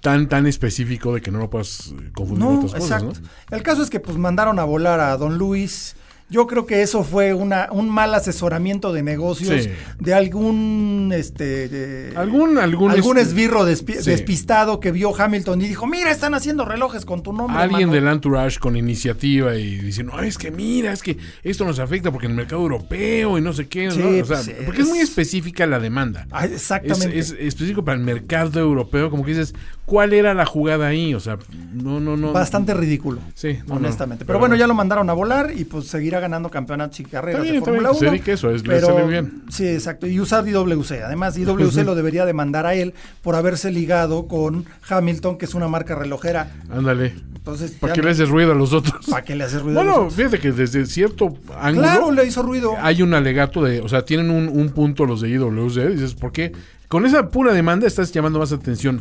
tan 0.00 0.28
tan 0.28 0.46
específico 0.46 1.14
de 1.14 1.20
que 1.20 1.30
no 1.30 1.38
lo 1.38 1.50
puedas 1.50 1.94
confundir 2.14 2.44
con 2.46 2.54
No, 2.54 2.58
otras 2.60 2.74
cosas, 2.80 3.02
exacto. 3.02 3.20
¿no? 3.50 3.56
El 3.56 3.62
caso 3.62 3.82
es 3.82 3.90
que 3.90 4.00
pues 4.00 4.16
mandaron 4.16 4.58
a 4.58 4.64
volar 4.64 5.00
a 5.00 5.16
Don 5.16 5.36
Luis. 5.38 5.96
Yo 6.28 6.48
creo 6.48 6.66
que 6.66 6.82
eso 6.82 7.04
fue 7.04 7.34
una, 7.34 7.68
un 7.70 7.88
mal 7.88 8.12
asesoramiento 8.12 8.92
de 8.92 9.04
negocios 9.04 9.62
Sí. 9.62 9.70
de 10.00 10.12
algún 10.12 11.12
este 11.14 11.68
de- 11.68 12.16
Algún- 12.16 12.58
algún 12.58 12.90
algún 12.90 13.16
este- 13.18 13.30
esbirro 13.30 13.64
despi- 13.64 14.00
Sí. 14.00 14.10
despistado 14.10 14.80
que 14.80 14.90
vio 14.90 15.14
Hamilton 15.16 15.62
y 15.62 15.68
dijo, 15.68 15.86
mira, 15.86 16.10
están 16.10 16.34
haciendo 16.34 16.64
relojes 16.64 17.04
con 17.04 17.22
tu 17.22 17.32
nombre. 17.32 17.56
Alguien 17.62 17.90
mano". 17.90 17.92
del 17.92 18.08
entourage 18.12 18.58
con 18.58 18.76
iniciativa 18.76 19.54
y 19.54 19.76
diciendo, 19.76 20.14
"Ay, 20.16 20.28
es 20.28 20.36
que 20.38 20.50
mira, 20.50 20.92
es 20.92 21.02
que 21.02 21.16
esto 21.44 21.64
nos 21.64 21.78
afecta 21.78 22.10
porque 22.10 22.26
en 22.26 22.32
el 22.32 22.36
mercado 22.38 22.62
europeo 22.62 23.38
y 23.38 23.40
no 23.40 23.52
sé 23.52 23.68
qué, 23.68 23.86
¿no? 23.86 23.92
Sí, 23.92 24.20
O 24.20 24.24
sea, 24.24 24.42
pues, 24.42 24.50
porque 24.64 24.82
es 24.82 24.88
muy 24.88 24.98
es- 24.98 25.08
específica 25.10 25.64
la 25.66 25.78
demanda. 25.78 26.26
Ah, 26.32 26.44
Es, 26.46 26.52
exactamente. 26.52 27.18
es 27.18 27.36
específico 27.38 27.84
para 27.84 27.98
el 27.98 28.04
mercado 28.04 28.58
europeo, 28.58 29.10
como 29.10 29.24
que 29.24 29.30
dices, 29.30 29.54
¿cuál 29.86 30.12
era 30.12 30.34
la 30.34 30.44
jugada 30.44 30.88
ahí? 30.88 31.14
O 31.14 31.20
sea, 31.20 31.38
no, 31.72 31.98
no, 32.00 32.16
no. 32.16 32.32
Bastante 32.32 32.74
ridículo. 32.74 33.20
Sí, 33.34 33.54
no, 33.66 33.74
no. 33.74 33.74
honestamente. 33.76 34.24
Pero 34.24 34.34
Pero, 34.34 34.38
bueno, 34.40 34.54
no. 34.54 34.58
ya 34.58 34.66
lo 34.66 34.74
mandaron 34.74 35.08
a 35.08 35.12
volar 35.14 35.52
y 35.56 35.64
pues 35.64 35.86
seguirá 35.86 36.20
ganando 36.20 36.50
campeonatos 36.50 37.00
y 37.00 37.04
carreras 37.04 37.42
bien, 37.42 37.54
de 37.54 37.58
está 37.60 37.70
bien, 37.70 37.82
Fórmula 37.84 37.92
que 37.94 37.98
se 37.98 38.04
1. 38.04 38.12
dedique 38.12 38.30
a 38.32 38.34
eso, 38.34 38.50
es- 38.50 38.62
le 38.66 38.74
pero, 38.74 38.86
sale 38.88 39.06
bien. 39.06 39.42
Sí, 39.48 39.66
exacto. 39.66 40.06
Y 40.06 40.20
usar 40.20 40.46
IWC. 40.46 41.02
Además, 41.04 41.38
IWC 41.38 41.76
lo 41.86 41.94
debería 41.94 42.26
demandar 42.26 42.66
a 42.66 42.74
él 42.74 42.92
por 43.22 43.34
haberse 43.36 43.70
ligado 43.70 44.26
con 44.28 44.66
Hamilton, 44.88 45.38
que 45.38 45.44
es 45.46 45.54
una 45.54 45.68
marca 45.68 45.94
relojera. 45.94 46.50
Ándale. 46.70 47.14
Entonces, 47.36 47.70
¿Para 47.78 47.92
qué 47.92 48.02
le 48.02 48.10
haces 48.10 48.28
ruido 48.28 48.50
a 48.50 48.54
los 48.56 48.72
otros? 48.72 49.06
¿para 49.08 49.22
qué 49.22 49.36
le 49.36 49.44
hace 49.44 49.60
ruido? 49.60 49.78
a 49.80 49.84
Bueno, 49.84 49.90
los 49.98 50.12
otros? 50.12 50.14
fíjate 50.16 50.40
que 50.40 50.50
desde 50.50 50.84
cierto 50.84 51.32
ángulo 51.60 51.86
Claro, 51.86 52.10
le 52.10 52.26
hizo 52.26 52.42
ruido. 52.42 52.74
hay 52.80 53.02
un 53.02 53.14
alegato 53.14 53.62
de, 53.62 53.80
o 53.80 53.88
sea, 53.88 54.04
tienen 54.04 54.30
un, 54.32 54.48
un 54.48 54.70
punto 54.70 55.06
los 55.06 55.20
de 55.20 55.28
IWC, 55.30 55.90
dices, 55.92 56.14
¿por 56.16 56.32
qué? 56.32 56.50
Con 56.88 57.06
esa 57.06 57.28
pura 57.30 57.52
demanda 57.52 57.86
estás 57.86 58.10
llamando 58.10 58.40
más 58.40 58.50
atención 58.50 59.00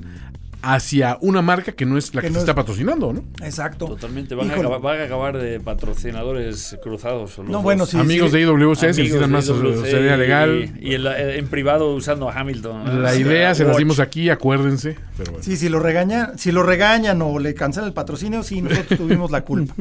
hacia 0.73 1.17
una 1.21 1.41
marca 1.41 1.71
que 1.73 1.85
no 1.85 1.97
es 1.97 2.13
la 2.15 2.21
que, 2.21 2.27
Que 2.27 2.33
te 2.33 2.39
está 2.39 2.51
es- 2.51 2.55
patrocinando, 2.55 3.13
¿no? 3.13 3.23
Exacto. 3.43 3.85
Totalmente, 3.87 4.33
van 4.35 4.49
a, 4.49 4.55
acabar, 4.55 4.81
van 4.81 4.99
a 4.99 5.03
acabar 5.03 5.37
de 5.37 5.59
patrocinadores 5.59 6.77
cruzados. 6.83 7.37
los 7.37 7.47
No, 7.47 7.53
dos. 7.53 7.63
bueno, 7.63 7.85
sí. 7.85 7.97
Amigos 7.97 8.31
de 8.31 8.41
IWC, 8.41 8.79
si 8.93 9.01
necesitan 9.03 9.31
más 9.31 9.49
asesoría 9.49 10.17
legal, 10.17 10.71
Y, 10.79 10.89
y 10.91 10.95
en, 10.95 11.03
la- 11.03 11.19
en 11.19 11.47
privado 11.47 11.93
usando 11.93 12.29
a 12.29 12.33
Hamilton. 12.39 13.03
la 13.03 13.15
idea 13.15 13.53
se 13.55 13.63
las 13.63 13.73
watch. 13.73 13.79
dimos 13.79 13.99
aquí, 13.99 14.29
acuérdense. 14.29 14.97
Pero 15.17 15.31
bueno. 15.33 15.43
Sí, 15.43 15.55
si 15.55 15.69
lo 15.69 15.79
regañan, 15.79 16.37
si 16.37 16.51
lo 16.51 16.63
regañan 16.63 17.21
o 17.21 17.39
le 17.39 17.53
cancelan 17.53 17.87
el 17.87 17.93
patrocinio, 17.93 18.43
sí, 18.43 18.61
nosotros 18.61 18.97
tuvimos 18.99 19.31
la 19.31 19.41
culpa. 19.41 19.73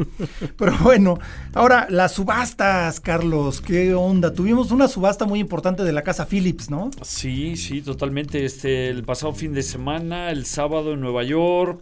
Pero 0.56 0.76
bueno, 0.82 1.18
ahora 1.54 1.86
las 1.88 2.12
subastas, 2.12 3.00
Carlos, 3.00 3.60
¿qué 3.60 3.94
onda? 3.94 4.32
Tuvimos 4.32 4.70
una 4.70 4.88
subasta 4.88 5.24
muy 5.24 5.40
importante 5.40 5.82
de 5.84 5.92
la 5.92 6.02
casa 6.02 6.26
Philips, 6.26 6.70
¿no? 6.70 6.90
Sí, 7.02 7.56
sí, 7.56 7.80
totalmente. 7.82 8.44
Este, 8.44 8.88
el 8.88 9.02
pasado 9.04 9.32
fin 9.34 9.52
de 9.54 9.62
semana, 9.62 10.30
el 10.30 10.44
sábado 10.46 10.73
en 10.82 11.00
Nueva 11.00 11.22
York, 11.24 11.80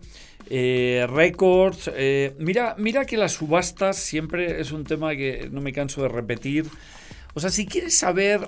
eh, 0.51 1.07
récords. 1.09 1.91
eh, 1.95 2.35
mira, 2.39 2.75
mira 2.79 3.05
que 3.05 3.17
las 3.17 3.33
subastas 3.33 3.97
siempre 3.97 4.61
es 4.61 4.73
un 4.73 4.85
tema 4.85 5.15
que 5.17 5.49
no 5.51 5.61
me 5.61 5.73
canso 5.73 6.03
de 6.03 6.09
repetir. 6.09 6.67
O 7.35 7.41
sea, 7.41 7.49
si 7.51 7.65
quieres 7.67 7.97
saber, 7.99 8.47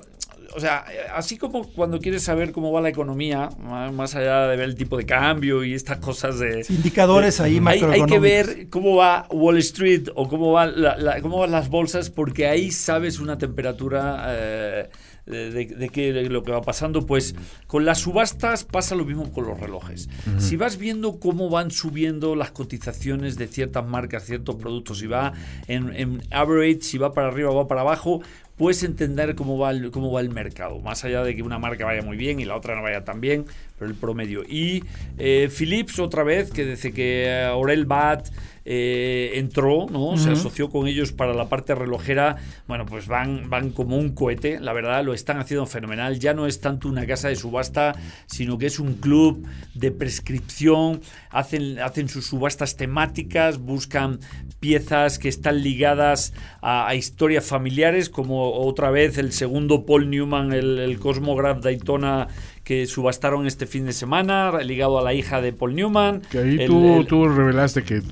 o 0.55 0.61
sea, 0.61 0.85
así 1.15 1.39
como 1.39 1.67
cuando 1.73 1.99
quieres 2.01 2.23
saber 2.23 2.53
cómo 2.53 2.71
va 2.71 2.83
la 2.83 2.91
economía, 2.91 3.49
más 3.93 4.15
allá 4.15 4.47
de 4.49 4.57
ver 4.57 4.67
el 4.69 4.75
tipo 4.75 4.99
de 4.99 5.07
cambio 5.07 5.65
y 5.65 5.73
estas 5.73 5.99
cosas 5.99 6.39
de... 6.39 6.65
Indicadores 6.69 7.41
ahí 7.41 7.61
Hay, 7.65 7.81
hay 7.83 8.05
que 8.05 8.19
ver 8.19 8.69
cómo 8.69 8.97
va 8.97 9.27
Wall 9.31 9.57
Street 9.59 10.09
o 10.15 10.29
cómo, 10.29 10.53
va 10.53 10.67
la- 10.67 10.99
la- 10.99 11.21
cómo 11.23 11.39
van 11.39 11.51
las 11.53 11.71
bolsas, 11.71 12.11
porque 12.11 12.47
ahí 12.47 12.71
sabes 12.71 13.19
una 13.21 13.39
temperatura 13.39 14.27
eh, 14.29 14.89
de, 15.27 15.51
de- 15.51 15.89
qué- 15.89 16.13
de 16.13 16.29
lo 16.29 16.43
que 16.43 16.53
va 16.53 16.63
pasando. 16.63 17.07
Pues 17.07 17.35
con 17.67 17.85
las 17.85 17.99
subastas 18.01 18.65
pasa 18.65 18.95
lo 18.95 19.05
mismo 19.05 19.33
con 19.33 19.47
los 19.47 19.59
relojes. 19.59 20.09
Si 20.39 20.57
vas 20.57 20.77
viendo 20.79 21.19
cómo 21.21 21.51
van 21.51 21.71
subiendo 21.71 22.37
las 22.37 22.51
cotizaciones 22.51 23.37
de 23.37 23.47
ciertas 23.49 23.87
marcas, 23.87 24.25
ciertos 24.25 24.57
productos, 24.57 24.99
si 24.99 25.07
va 25.07 25.33
en, 25.69 25.95
en 25.95 26.23
average, 26.31 26.83
si 26.83 26.99
va 26.99 27.13
para 27.13 27.29
arriba 27.29 27.51
o 27.51 27.57
va 27.57 27.69
para 27.69 27.81
abajo, 27.83 28.21
puedes 28.57 28.83
entender 28.85 29.35
cómo 29.35 29.59
va, 29.59 29.71
el, 29.73 29.91
cómo 29.91 30.13
va 30.13 30.21
el 30.21 30.31
mercado, 30.31 30.79
más 30.81 31.05
allá 31.05 31.25
de 31.25 31.35
que 31.35 31.43
una 31.43 31.59
marca 31.59 31.85
vaya 31.85 32.03
muy 32.03 32.17
bien 32.17 32.39
y 32.39 32.45
la 32.45 32.55
otra 32.57 32.77
no 32.77 32.83
vaya 32.83 33.03
tan 33.05 33.21
bien, 33.21 33.47
pero 33.79 33.91
el 33.91 33.97
promedio. 33.97 34.45
Y 34.49 34.85
eh, 35.19 35.49
Philips 35.57 35.99
otra 35.99 36.23
vez, 36.23 36.53
que 36.53 36.65
desde 36.65 36.93
que 36.93 37.43
Aurel 37.49 37.85
Bat 37.87 38.29
eh, 38.67 39.33
entró, 39.35 39.87
¿no? 39.91 40.17
Se 40.17 40.31
asoció 40.31 40.71
con 40.71 40.87
ellos 40.87 41.13
para 41.13 41.35
la 41.35 41.49
parte 41.49 41.75
relojera. 41.75 42.37
Bueno, 42.67 42.87
pues 42.87 43.07
van, 43.07 43.51
van 43.51 43.71
como 43.71 43.99
un 43.99 44.15
cohete, 44.15 44.59
la 44.59 44.73
verdad, 44.73 45.05
lo 45.05 45.13
están 45.13 45.39
haciendo 45.39 45.67
fenomenal. 45.67 46.19
Ya 46.19 46.33
no 46.33 46.47
es 46.47 46.61
tanto 46.61 46.89
una 46.89 47.07
casa 47.07 47.29
de 47.29 47.37
subasta, 47.37 47.95
sino 48.27 48.57
que 48.57 48.67
es 48.67 48.79
un 48.79 48.95
club 48.95 49.47
de 49.75 49.91
prescripción. 49.91 51.03
Hacen, 51.31 51.79
hacen 51.79 52.09
sus 52.09 52.27
subastas 52.27 52.77
temáticas, 52.77 53.59
buscan 53.59 54.21
piezas 54.61 55.19
que 55.19 55.29
están 55.29 55.63
ligadas 55.63 56.33
a, 56.63 56.95
historias 56.95 57.45
familiares, 57.45 58.09
como 58.09 58.53
otra 58.53 58.91
vez 58.91 59.19
el 59.19 59.33
segundo 59.33 59.85
Paul 59.85 60.09
Newman, 60.09 60.53
el, 60.53 60.79
el 60.79 60.99
Cosmograph 60.99 61.63
Daytona 61.63 62.29
que 62.65 62.87
subastaron 62.87 63.47
este 63.47 63.67
fin 63.67 63.85
de 63.85 63.93
semana, 63.93 64.51
ligado 64.63 64.99
a 64.99 65.03
la 65.03 65.13
hija 65.13 65.43
de 65.43 65.53
Paul 65.53 65.75
Newman. 65.75 66.23
Que 66.31 66.39
ahí 66.39 66.67
tú, 66.67 67.05
tú, 67.07 67.29
revelaste 67.29 67.85
que 67.85 68.03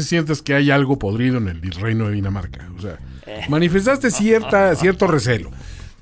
sientes 0.00 0.42
que 0.42 0.54
hay 0.54 0.70
algo 0.70 0.98
podrido 0.98 1.38
en 1.38 1.48
el 1.48 1.60
reino 1.72 2.06
de 2.06 2.14
Dinamarca. 2.14 2.70
O 2.78 2.80
sea, 2.80 2.98
eh. 3.26 3.44
manifestaste 3.48 4.12
cierta, 4.12 4.74
cierto 4.76 5.08
recelo. 5.08 5.50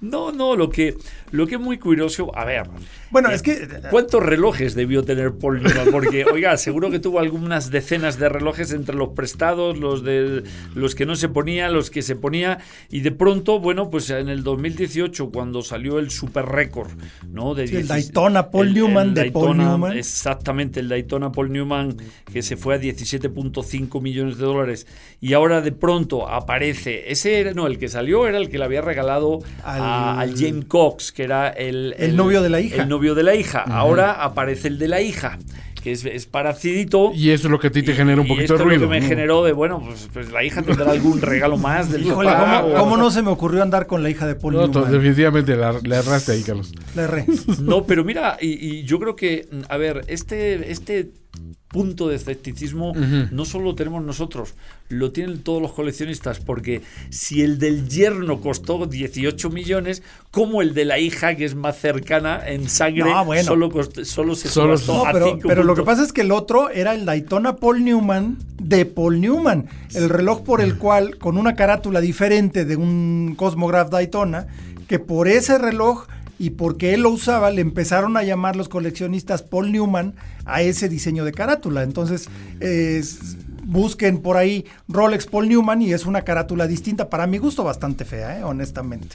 No, 0.03 0.33
no, 0.33 0.55
lo 0.55 0.69
que, 0.69 0.97
lo 1.35 1.49
que 1.49 1.57
es 1.57 1.61
muy 1.61 1.79
curioso, 1.79 2.31
a 2.37 2.45
ver. 2.45 2.69
Bueno, 3.11 3.29
es 3.31 3.43
que. 3.43 3.67
¿Cuántos 3.91 4.23
relojes 4.23 4.77
debió 4.77 5.03
tener 5.03 5.35
Paul 5.35 5.65
Newman? 5.65 5.91
Porque, 5.91 6.25
oiga, 6.33 6.57
seguro 6.57 6.93
que 6.93 7.01
tuvo 7.01 7.19
algunas 7.19 7.73
decenas 7.73 8.21
de 8.21 8.29
relojes 8.29 8.73
entre 8.73 8.95
los 8.95 9.11
prestados, 9.11 9.77
los 9.77 10.05
de 10.05 10.45
los 10.77 10.95
que 10.95 11.07
no 11.07 11.17
se 11.17 11.29
ponía, 11.29 11.69
los 11.71 11.91
que 11.91 12.03
se 12.03 12.15
ponía. 12.15 12.59
Y 12.89 13.01
de 13.01 13.11
pronto, 13.11 13.59
bueno, 13.59 13.91
pues 13.91 14.11
en 14.11 14.29
el 14.29 14.45
2018, 14.45 15.31
cuando 15.31 15.63
salió 15.63 15.99
el 15.99 16.13
super 16.13 16.47
récord, 16.47 16.93
¿no? 17.29 17.55
De 17.55 17.65
el 17.65 17.89
Daytona 17.89 18.51
Paul 18.53 18.73
Newman 18.73 19.13
de 19.13 19.33
Paul 19.33 19.59
Newman. 19.59 19.99
Exactamente, 19.99 20.79
el 20.79 20.89
Daytona 20.89 21.33
Paul 21.33 21.51
Newman, 21.51 21.97
que 22.33 22.43
se 22.43 22.57
fue 22.57 22.77
a 22.77 22.79
17.5 22.81 24.01
millones 24.01 24.39
de 24.39 24.45
dólares. 24.45 24.87
Y 25.21 25.33
ahora 25.33 25.61
de 25.63 25.73
pronto 25.73 26.29
aparece. 26.29 27.11
Ese 27.11 27.41
era, 27.41 27.55
no, 27.55 27.67
el 27.67 27.79
que 27.79 27.89
salió 27.89 28.29
era 28.29 28.39
el 28.39 28.49
que 28.49 28.59
le 28.59 28.65
había 28.65 28.83
regalado 28.83 29.41
al, 29.65 30.37
James 30.37 30.67
Cox, 30.67 31.11
que 31.11 31.24
era 31.25 31.49
el, 31.49 31.95
el, 31.99 32.17
novio 32.17 32.43
de 32.43 32.51
la 32.51 32.61
hija. 32.61 32.83
El 32.83 32.89
novio 32.89 33.15
de 33.15 33.23
la 33.23 33.35
hija. 33.35 33.63
Ahora 33.63 34.13
aparece 34.13 34.69
el 34.69 34.79
de 34.79 34.89
la 34.89 35.01
hija 35.01 35.39
que 35.85 35.93
es, 35.93 36.03
es 36.07 36.25
paracidito. 36.25 37.13
Y 37.15 37.31
eso 37.31 37.47
es 37.47 37.51
lo 37.51 37.61
que 37.61 37.67
a 37.67 37.71
ti 37.71 37.83
te 37.83 37.93
genera 37.93 38.19
un 38.19 38.27
poquito 38.27 38.57
de 38.57 38.65
ruido. 38.65 38.87
lo 38.87 38.91
que 38.91 39.01
me 39.01 39.07
generó 39.07 39.45
de, 39.45 39.53
bueno, 39.53 39.83
pues, 39.85 40.09
pues, 40.15 40.33
la 40.33 40.43
hija 40.43 40.63
tendrá 40.63 40.91
algún 40.91 41.21
regalo 41.21 41.59
más 41.59 41.93
del 41.93 42.07
Híjole, 42.07 42.31
¿cómo, 42.79 42.97
no 42.97 43.11
se 43.11 43.21
me 43.21 43.31
ocurrió 43.31 43.63
andar 43.63 43.87
con 43.87 44.03
la 44.03 44.09
hija 44.09 44.27
de 44.27 44.35
Paul 44.35 44.55
no, 44.55 44.69
definitivamente 44.69 45.55
le 45.55 45.97
erraste 45.97 46.33
ahí, 46.33 46.43
Carlos. 46.43 46.73
Le 46.97 47.03
erré. 47.03 47.27
No, 47.61 47.85
pero 47.85 48.03
mira, 48.03 48.39
y, 48.41 48.79
y, 48.79 48.85
yo 48.85 48.99
creo 48.99 49.15
que, 49.15 49.47
a 49.69 49.77
ver, 49.77 50.05
este, 50.09 50.73
este 50.73 51.11
punto 51.69 52.09
de 52.09 52.15
escepticismo 52.15 52.93
no 53.33 53.45
solo 53.45 53.65
lo 53.65 53.75
tenemos 53.75 54.05
nosotros, 54.05 54.55
lo 54.89 55.11
tienen 55.11 55.43
todos 55.43 55.61
los 55.61 55.73
coleccionistas, 55.73 56.39
porque 56.39 56.83
si 57.11 57.43
el 57.43 57.59
del 57.59 57.89
yerno 57.89 58.41
costó 58.41 58.87
18 58.87 59.51
millones, 59.51 60.05
como 60.31 60.63
el 60.63 60.73
de 60.73 60.85
la 60.85 61.01
hija, 61.01 61.35
que 61.35 61.45
es 61.45 61.57
más 61.57 61.77
cercana 61.77 62.41
en 62.47 62.69
sangre, 62.69 63.11
solo, 63.43 63.71
solo 64.05 64.37
se 64.37 64.49
solo, 64.49 64.77
no, 64.87 65.03
pero, 65.13 65.39
pero 65.43 65.65
lo 65.65 65.75
que 65.75 65.83
pasa 65.83 66.05
es 66.05 66.13
que 66.13 66.21
el 66.21 66.31
otro 66.31 66.71
era 66.71 66.95
el 66.95 67.05
Daytona 67.05 67.57
Paul 67.57 67.85
Newman 67.85 68.39
de 68.63 68.87
Paul 68.87 69.21
Newman, 69.21 69.67
el 69.95 70.09
reloj 70.09 70.43
por 70.45 70.61
el 70.61 70.79
cual, 70.79 71.19
con 71.19 71.37
una 71.37 71.57
carátula 71.57 72.01
diferente 72.01 72.65
de 72.65 72.77
un 72.77 73.35
Cosmograph 73.37 73.91
Daytona, 73.91 74.47
que 74.87 75.01
por 75.01 75.27
ese 75.27 75.59
reloj 75.59 76.07
y 76.39 76.51
porque 76.51 76.95
él 76.95 77.03
lo 77.03 77.11
usaba, 77.11 77.51
le 77.51 77.61
empezaron 77.61 78.17
a 78.17 78.23
llamar 78.23 78.57
los 78.57 78.69
coleccionistas 78.69 79.43
Paul 79.43 79.73
Newman 79.73 80.15
a 80.45 80.63
ese 80.63 80.89
diseño 80.89 81.25
de 81.25 81.33
carátula. 81.33 81.83
Entonces, 81.83 82.29
busquen 83.65 84.19
por 84.19 84.37
ahí 84.37 84.65
Rolex 84.89 85.27
Paul 85.27 85.49
Newman 85.49 85.83
y 85.83 85.93
es 85.93 86.07
una 86.07 86.23
carátula 86.23 86.67
distinta, 86.67 87.09
para 87.09 87.27
mi 87.27 87.39
gusto 87.39 87.65
bastante 87.65 88.05
fea, 88.05 88.39
¿eh? 88.39 88.45
honestamente. 88.45 89.09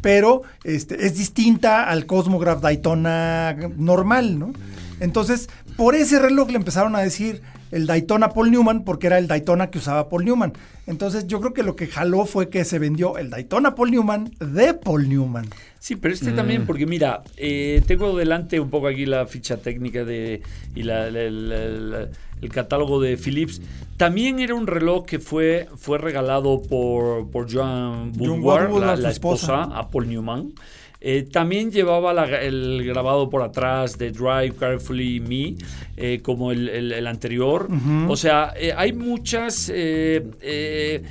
Pero 0.00 0.42
este, 0.64 1.06
es 1.06 1.16
distinta 1.16 1.88
al 1.88 2.06
Cosmograph 2.06 2.60
Daytona 2.60 3.56
normal, 3.76 4.38
¿no? 4.38 4.52
Entonces, 5.00 5.48
por 5.76 5.94
ese 5.94 6.18
reloj 6.18 6.50
le 6.50 6.56
empezaron 6.56 6.94
a 6.96 7.00
decir 7.00 7.42
el 7.72 7.86
Daytona 7.86 8.28
Paul 8.28 8.50
Newman 8.50 8.84
porque 8.84 9.08
era 9.08 9.18
el 9.18 9.26
Daytona 9.26 9.70
que 9.70 9.78
usaba 9.78 10.08
Paul 10.08 10.24
Newman. 10.24 10.52
Entonces 10.86 11.26
yo 11.26 11.40
creo 11.40 11.52
que 11.52 11.62
lo 11.62 11.74
que 11.74 11.88
jaló 11.88 12.26
fue 12.26 12.48
que 12.48 12.64
se 12.64 12.78
vendió 12.78 13.18
el 13.18 13.30
Daytona 13.30 13.74
Paul 13.74 13.90
Newman 13.90 14.30
de 14.38 14.74
Paul 14.74 15.08
Newman. 15.08 15.46
Sí, 15.80 15.96
pero 15.96 16.14
este 16.14 16.30
también, 16.30 16.62
mm. 16.62 16.66
porque 16.66 16.86
mira, 16.86 17.22
eh, 17.36 17.82
tengo 17.86 18.16
delante 18.16 18.60
un 18.60 18.70
poco 18.70 18.86
aquí 18.86 19.04
la 19.04 19.26
ficha 19.26 19.56
técnica 19.56 20.04
de 20.04 20.42
y 20.76 20.82
el 20.82 22.08
catálogo 22.52 23.00
de 23.00 23.16
Philips. 23.16 23.60
También 23.96 24.38
era 24.40 24.54
un 24.54 24.66
reloj 24.66 25.06
que 25.06 25.18
fue, 25.18 25.68
fue 25.76 25.98
regalado 25.98 26.62
por, 26.62 27.30
por 27.30 27.52
Joan 27.52 28.12
Woodward, 28.16 28.98
la, 29.00 29.10
esposa, 29.10 29.62
a 29.62 29.88
Paul 29.88 30.08
Newman. 30.08 30.52
Eh, 31.04 31.26
también 31.30 31.72
llevaba 31.72 32.12
el 32.40 32.84
grabado 32.84 33.28
por 33.28 33.42
atrás 33.42 33.98
de 33.98 34.12
Drive 34.12 34.54
Carefully 34.56 35.18
Me, 35.18 35.56
eh, 35.96 36.20
como 36.22 36.52
el, 36.52 37.06
anterior. 37.08 37.66
O 38.08 38.16
sea, 38.16 38.54
eh, 38.56 38.72
hay 38.76 38.92
muchas. 38.92 39.68
este 39.68 41.02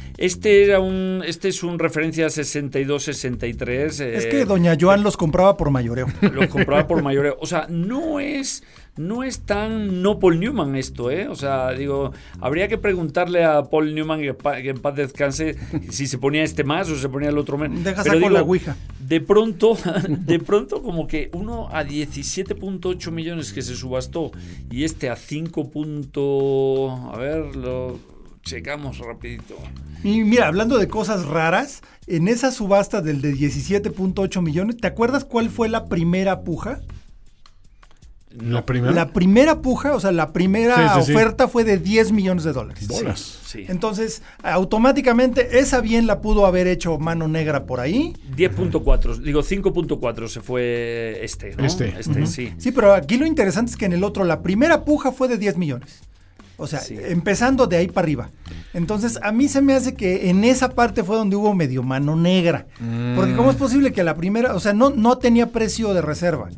era 0.64 0.80
un. 0.80 1.22
Este 1.26 1.50
es 1.50 1.62
un 1.62 1.78
referencia 1.78 2.28
62-63. 2.28 4.02
es 4.02 4.26
que 4.28 4.46
Doña 4.46 4.78
Joan 4.80 5.04
los 5.04 5.18
compraba 5.18 5.58
por 5.58 5.72
mayoreo. 5.72 6.08
Los 6.22 6.48
compraba 6.48 6.88
por 6.88 7.04
mayoreo. 7.04 7.38
O 7.42 7.46
sea, 7.46 7.68
no 7.70 8.22
es 8.22 8.64
no 8.98 9.24
es 9.24 9.42
tan 9.42 10.02
no 10.02 10.20
Paul 10.20 10.40
Newman 10.40 10.76
esto, 10.76 11.12
¿eh? 11.12 11.28
O 11.28 11.36
sea, 11.36 11.72
digo, 11.72 12.12
habría 12.40 12.68
que 12.68 12.78
preguntarle 12.78 13.44
a 13.44 13.64
Paul 13.64 13.96
Newman 13.96 14.20
que, 14.20 14.36
en 14.70 14.80
paz 14.80 14.96
descanse 14.96 15.56
si 15.90 16.08
se 16.08 16.18
ponía 16.18 16.44
este 16.44 16.64
más 16.64 16.90
o 16.90 16.98
se 16.98 17.10
ponía 17.10 17.30
el 17.30 17.38
otro 17.38 17.58
menos. 17.58 17.84
Deja 17.84 18.04
Pero 18.04 18.30
la 18.30 18.42
ouija. 18.42 18.76
De 19.00 19.22
pronto, 19.22 19.78
de 20.08 20.40
pronto 20.40 20.84
como 20.84 21.08
que 21.08 21.30
uno 21.34 21.70
a 21.70 21.84
17.8 21.84 23.12
millones 23.12 23.54
que 23.54 23.62
se 23.62 23.76
subastó 23.76 24.32
y 24.70 24.84
este 24.84 25.10
a 25.10 25.16
5. 25.16 27.12
a 27.14 27.18
ver, 27.18 27.56
lo 27.56 28.00
checamos 28.44 28.98
rapidito. 29.00 29.56
Y 30.04 30.24
mira, 30.24 30.48
hablando 30.48 30.78
de 30.78 30.88
cosas 30.88 31.26
raras, 31.26 31.82
en 32.08 32.28
esa 32.28 32.52
subasta 32.52 33.02
del 33.02 33.22
de 33.22 33.34
17.8 33.34 34.42
millones, 34.42 34.78
¿te 34.78 34.88
acuerdas 34.88 35.26
cuál 35.26 35.50
fue 35.50 35.70
la 35.70 35.86
primera 35.86 36.42
puja? 36.42 36.82
¿La 38.40 38.66
primera? 38.66 38.94
La 38.94 39.12
primera 39.12 39.62
puja, 39.62 39.94
o 39.94 40.00
sea, 40.00 40.12
la 40.12 40.32
primera 40.32 40.98
oferta 40.98 41.48
fue 41.48 41.64
de 41.64 41.78
10 41.78 42.12
millones 42.12 42.44
de 42.44 42.54
dólares. 42.54 42.88
Sí, 43.46 43.66
Entonces, 43.68 44.22
automáticamente, 44.42 45.60
esa 45.60 45.82
bien 45.82 46.08
la 46.08 46.22
pudo 46.22 46.46
haber 46.46 46.68
hecho 46.68 46.98
mano 46.98 47.28
negra 47.28 47.66
por 47.66 47.80
ahí. 47.80 48.16
10.4, 48.38 49.18
digo 49.18 49.42
5.4 49.42 50.28
se 50.28 50.42
fue 50.42 51.20
este, 51.22 51.56
¿no? 51.56 51.66
Este. 51.66 51.94
este 52.00 52.26
sí. 52.28 52.54
Sí, 52.58 52.72
pero 52.72 52.94
aquí 52.94 53.18
lo 53.18 53.26
interesante 53.26 53.72
es 53.72 53.78
que 53.78 53.86
en 53.86 53.94
el 53.94 54.04
otro, 54.04 54.24
la 54.24 54.42
primera 54.42 54.86
puja 54.86 55.12
fue 55.12 55.28
de 55.28 55.38
10 55.38 55.58
millones. 55.58 56.02
O 56.58 56.68
sea, 56.68 56.80
empezando 56.90 57.66
de 57.66 57.78
ahí 57.78 57.88
para 57.88 58.06
arriba. 58.06 58.30
Entonces, 58.76 59.18
a 59.24 59.32
mí 59.32 59.48
se 59.48 59.62
me 59.62 59.74
hace 59.74 59.96
que 59.96 60.30
en 60.30 60.44
esa 60.44 60.70
parte 60.70 61.04
fue 61.04 61.16
donde 61.16 61.36
hubo 61.36 61.56
medio 61.56 61.82
mano 61.82 62.16
negra. 62.16 62.68
Porque 63.16 63.36
¿cómo 63.36 63.50
es 63.50 63.58
posible 63.58 63.92
que 63.92 64.04
la 64.04 64.16
primera, 64.16 64.54
o 64.54 64.60
sea, 64.60 64.72
no, 64.72 64.92
no 64.92 65.18
tenía 65.18 65.48
precio 65.48 65.92
de 65.96 66.04
reserva? 66.04 66.50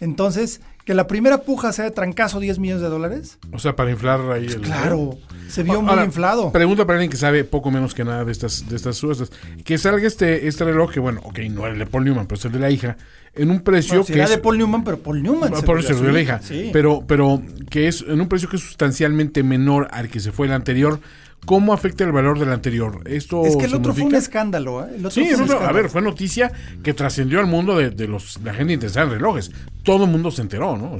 Entonces, 0.00 0.60
que 0.88 0.94
la 0.94 1.06
primera 1.06 1.42
puja 1.42 1.70
sea 1.70 1.84
de 1.84 1.90
trancazo 1.90 2.40
10 2.40 2.60
millones 2.60 2.80
de 2.80 2.88
dólares. 2.88 3.36
O 3.52 3.58
sea, 3.58 3.76
para 3.76 3.90
inflar 3.90 4.22
ahí 4.32 4.46
el. 4.46 4.62
Claro, 4.62 5.18
se 5.46 5.62
vio 5.62 5.82
muy 5.82 6.02
inflado. 6.02 6.50
Pregunta 6.50 6.86
para 6.86 6.96
alguien 6.96 7.10
que 7.10 7.18
sabe 7.18 7.44
poco 7.44 7.70
menos 7.70 7.92
que 7.92 8.04
nada 8.04 8.24
de 8.24 8.32
estas, 8.32 8.66
de 8.66 8.74
estas 8.74 8.96
subastas. 8.96 9.30
Que 9.66 9.76
salga 9.76 10.06
este, 10.06 10.48
este 10.48 10.64
reloj, 10.64 10.90
que 10.90 10.98
bueno, 10.98 11.20
ok, 11.24 11.40
no 11.50 11.66
es 11.66 11.74
el 11.74 11.80
de 11.80 11.84
Paul 11.84 12.06
Newman, 12.06 12.26
pero 12.26 12.38
es 12.38 12.44
el 12.46 12.52
de 12.52 12.58
la 12.58 12.70
hija, 12.70 12.96
en 13.34 13.50
un 13.50 13.60
precio 13.60 14.02
que. 14.02 14.14
Era 14.14 14.30
de 14.30 14.38
Paul 14.38 14.56
Newman, 14.56 14.82
pero 14.82 14.98
Paul 14.98 15.22
Newman. 15.22 15.52
por 15.60 15.78
eso 15.78 15.94
de 15.94 16.10
la 16.10 16.22
hija. 16.22 16.40
Pero, 16.72 17.04
pero 17.06 17.42
que 17.68 17.86
es 17.86 18.02
en 18.08 18.22
un 18.22 18.26
precio 18.26 18.48
que 18.48 18.56
es 18.56 18.62
sustancialmente 18.62 19.42
menor 19.42 19.88
al 19.90 20.08
que 20.08 20.20
se 20.20 20.32
fue 20.32 20.46
el 20.46 20.54
anterior. 20.54 21.00
¿Cómo 21.46 21.72
afecta 21.72 22.04
el 22.04 22.12
valor 22.12 22.38
del 22.38 22.52
anterior? 22.52 23.00
Esto 23.06 23.44
es 23.46 23.56
que 23.56 23.64
el 23.66 23.74
otro 23.74 23.94
fue 23.94 24.04
un 24.04 24.14
escándalo. 24.14 24.84
¿eh? 24.84 24.98
sí, 25.10 25.30
a 25.30 25.72
ver, 25.72 25.88
fue 25.88 26.02
noticia 26.02 26.52
que 26.82 26.92
trascendió 26.92 27.40
al 27.40 27.46
mundo 27.46 27.76
de, 27.76 28.06
los, 28.06 28.38
la 28.42 28.52
gente 28.52 28.74
interesada 28.74 29.06
en 29.06 29.12
relojes. 29.12 29.50
Todo 29.82 30.04
el 30.04 30.10
mundo 30.10 30.30
se 30.30 30.42
enteró, 30.42 30.76
¿no? 30.76 30.98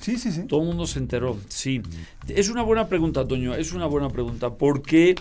Sí, 0.00 0.16
sí, 0.16 0.30
sí. 0.30 0.42
Todo 0.46 0.60
el 0.60 0.66
mundo 0.68 0.86
se 0.86 1.00
enteró, 1.00 1.36
sí. 1.48 1.82
Es 2.28 2.48
una 2.50 2.62
buena 2.62 2.86
pregunta, 2.88 3.26
Toño, 3.26 3.54
es 3.54 3.72
una 3.72 3.86
buena 3.86 4.08
pregunta. 4.10 4.50
Porque 4.50 5.16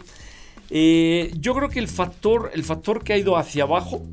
Eh, 0.72 1.32
yo 1.39 1.55
creo 1.55 1.70
que 1.70 1.80
el 1.80 1.88
factor, 1.88 2.51
el 2.53 2.63
factor 2.63 3.03
que 3.03 3.13
ha 3.13 3.17
ido 3.17 3.38
hacia 3.38 3.63
abajo 3.63 4.03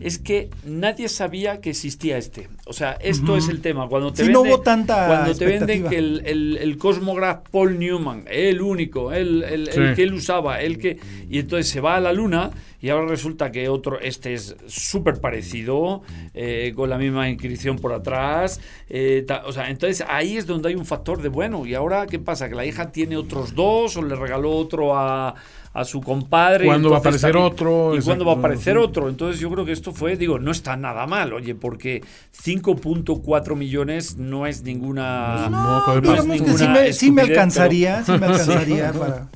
es 0.00 0.18
que 0.18 0.48
nadie 0.64 1.08
sabía 1.08 1.60
que 1.60 1.70
existía 1.70 2.16
este. 2.18 2.48
O 2.66 2.72
sea, 2.72 2.92
esto 3.00 3.36
es 3.36 3.48
el 3.48 3.60
tema. 3.60 3.88
Cuando 3.88 4.12
te 4.12 4.24
Sí, 4.24 4.30
no 4.32 4.42
hubo 4.42 4.60
tanta 4.60 5.06
Cuando 5.08 5.34
te 5.34 5.44
venden 5.44 5.86
que 5.88 5.98
el, 5.98 6.22
el, 6.24 6.56
el 6.58 6.78
Cosmograph 6.78 7.48
Paul 7.50 7.78
Newman, 7.78 8.24
el 8.30 8.60
único, 8.62 9.12
el, 9.12 9.42
el- 9.42 9.68
el 9.68 9.88
Sí. 9.88 9.94
que 9.96 10.02
él 10.04 10.14
usaba, 10.14 10.60
el 10.60 10.78
que. 10.78 10.98
Y 11.28 11.40
entonces 11.40 11.68
se 11.68 11.80
va 11.80 11.96
a 11.96 12.00
la 12.00 12.12
luna 12.12 12.50
y 12.80 12.90
ahora 12.90 13.06
resulta 13.06 13.50
que 13.50 13.68
otro, 13.68 13.98
este 13.98 14.34
es 14.34 14.54
súper 14.66 15.20
parecido, 15.20 16.02
eh, 16.34 16.72
con 16.76 16.90
la 16.90 16.98
misma 16.98 17.28
inscripción 17.28 17.78
por 17.78 17.92
atrás. 17.92 18.60
eh, 18.88 19.24
ta- 19.26 19.42
o 19.46 19.52
sea, 19.52 19.68
entonces 19.70 20.04
ahí 20.08 20.36
es 20.36 20.46
donde 20.46 20.68
hay 20.68 20.74
un 20.76 20.86
factor 20.86 21.20
de 21.22 21.28
bueno. 21.28 21.66
¿Y 21.66 21.74
ahora 21.74 22.06
qué 22.06 22.18
pasa? 22.18 22.48
¿Que 22.48 22.54
la 22.54 22.64
hija 22.66 22.92
tiene 22.92 23.16
otros 23.16 23.54
dos 23.54 23.96
o 23.96 24.02
le 24.02 24.14
regaló 24.14 24.50
otro 24.52 24.96
a, 24.96 25.34
a 25.72 25.84
su 25.84 26.00
compadre? 26.04 26.66
¿Cuándo 26.66 26.90
va 26.90 26.96
a 26.96 27.00
aparecer 27.00 27.32
también- 27.32 27.52
otro? 27.52 27.96
¿Y 27.96 28.00
cuándo 28.02 28.24
va 28.24 28.32
a 28.34 28.36
aparecer 28.36 28.78
otro? 28.78 29.08
Entonces 29.08 29.40
yo 29.40 29.50
creo 29.50 29.64
que 29.64 29.72
esto 29.72 29.92
fue, 29.92 30.16
digo, 30.16 30.38
no 30.38 30.52
está 30.52 30.76
nada 30.76 31.06
mal, 31.06 31.32
oye, 31.32 31.54
porque 31.56 32.02
5.4 32.32 33.56
millones 33.56 34.16
no 34.16 34.46
es 34.46 34.62
ninguna... 34.62 35.48
No, 35.48 35.78
moco 35.80 35.94
de 35.94 36.00
Digamos 36.02 36.42
que 36.42 36.52
sí 36.58 36.68
me, 36.68 36.92
sí 36.92 37.10
me 37.10 37.22
alcanzaría, 37.22 38.04
sí 38.04 38.12
me 38.12 38.26
alcanzaría 38.26 38.92
para, 38.92 39.28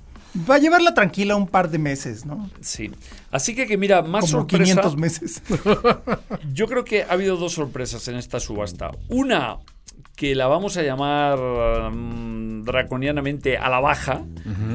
para 0.47 0.59
llevarla 0.59 0.95
tranquila 0.95 1.35
un 1.37 1.47
par 1.49 1.71
de 1.71 1.79
meses, 1.79 2.25
¿no? 2.27 2.49
Sí. 2.61 2.91
Así 3.31 3.55
que, 3.55 3.67
que 3.67 3.77
mira, 3.77 4.03
más 4.03 4.23
Como 4.23 4.43
sorpresa. 4.43 4.65
500 4.83 4.97
meses. 4.97 5.43
Yo 6.53 6.67
creo 6.69 6.85
que 6.85 7.03
ha 7.03 7.13
habido 7.13 7.37
dos 7.37 7.55
sorpresas 7.55 8.07
en 8.09 8.17
esta 8.17 8.39
subasta. 8.41 8.91
Una 9.09 9.57
que 10.19 10.35
la 10.35 10.49
vamos 10.49 10.77
a 10.77 10.83
llamar 10.83 11.39
mm, 11.93 12.65
draconianamente 12.65 13.57
a 13.57 13.69
la 13.69 13.79
baja, 13.79 14.25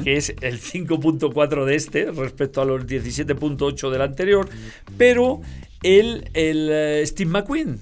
que 0.02 0.16
es 0.16 0.34
el 0.40 0.58
5.4 0.58 1.66
de 1.66 1.74
este 1.74 2.10
respecto 2.10 2.62
a 2.62 2.64
los 2.64 2.86
17.8 2.86 3.90
del 3.90 4.00
anterior, 4.00 4.48
pero 4.96 5.42
el, 5.82 6.30
el 6.32 6.70
eh, 6.72 7.02
Steve 7.06 7.30
McQueen. 7.30 7.78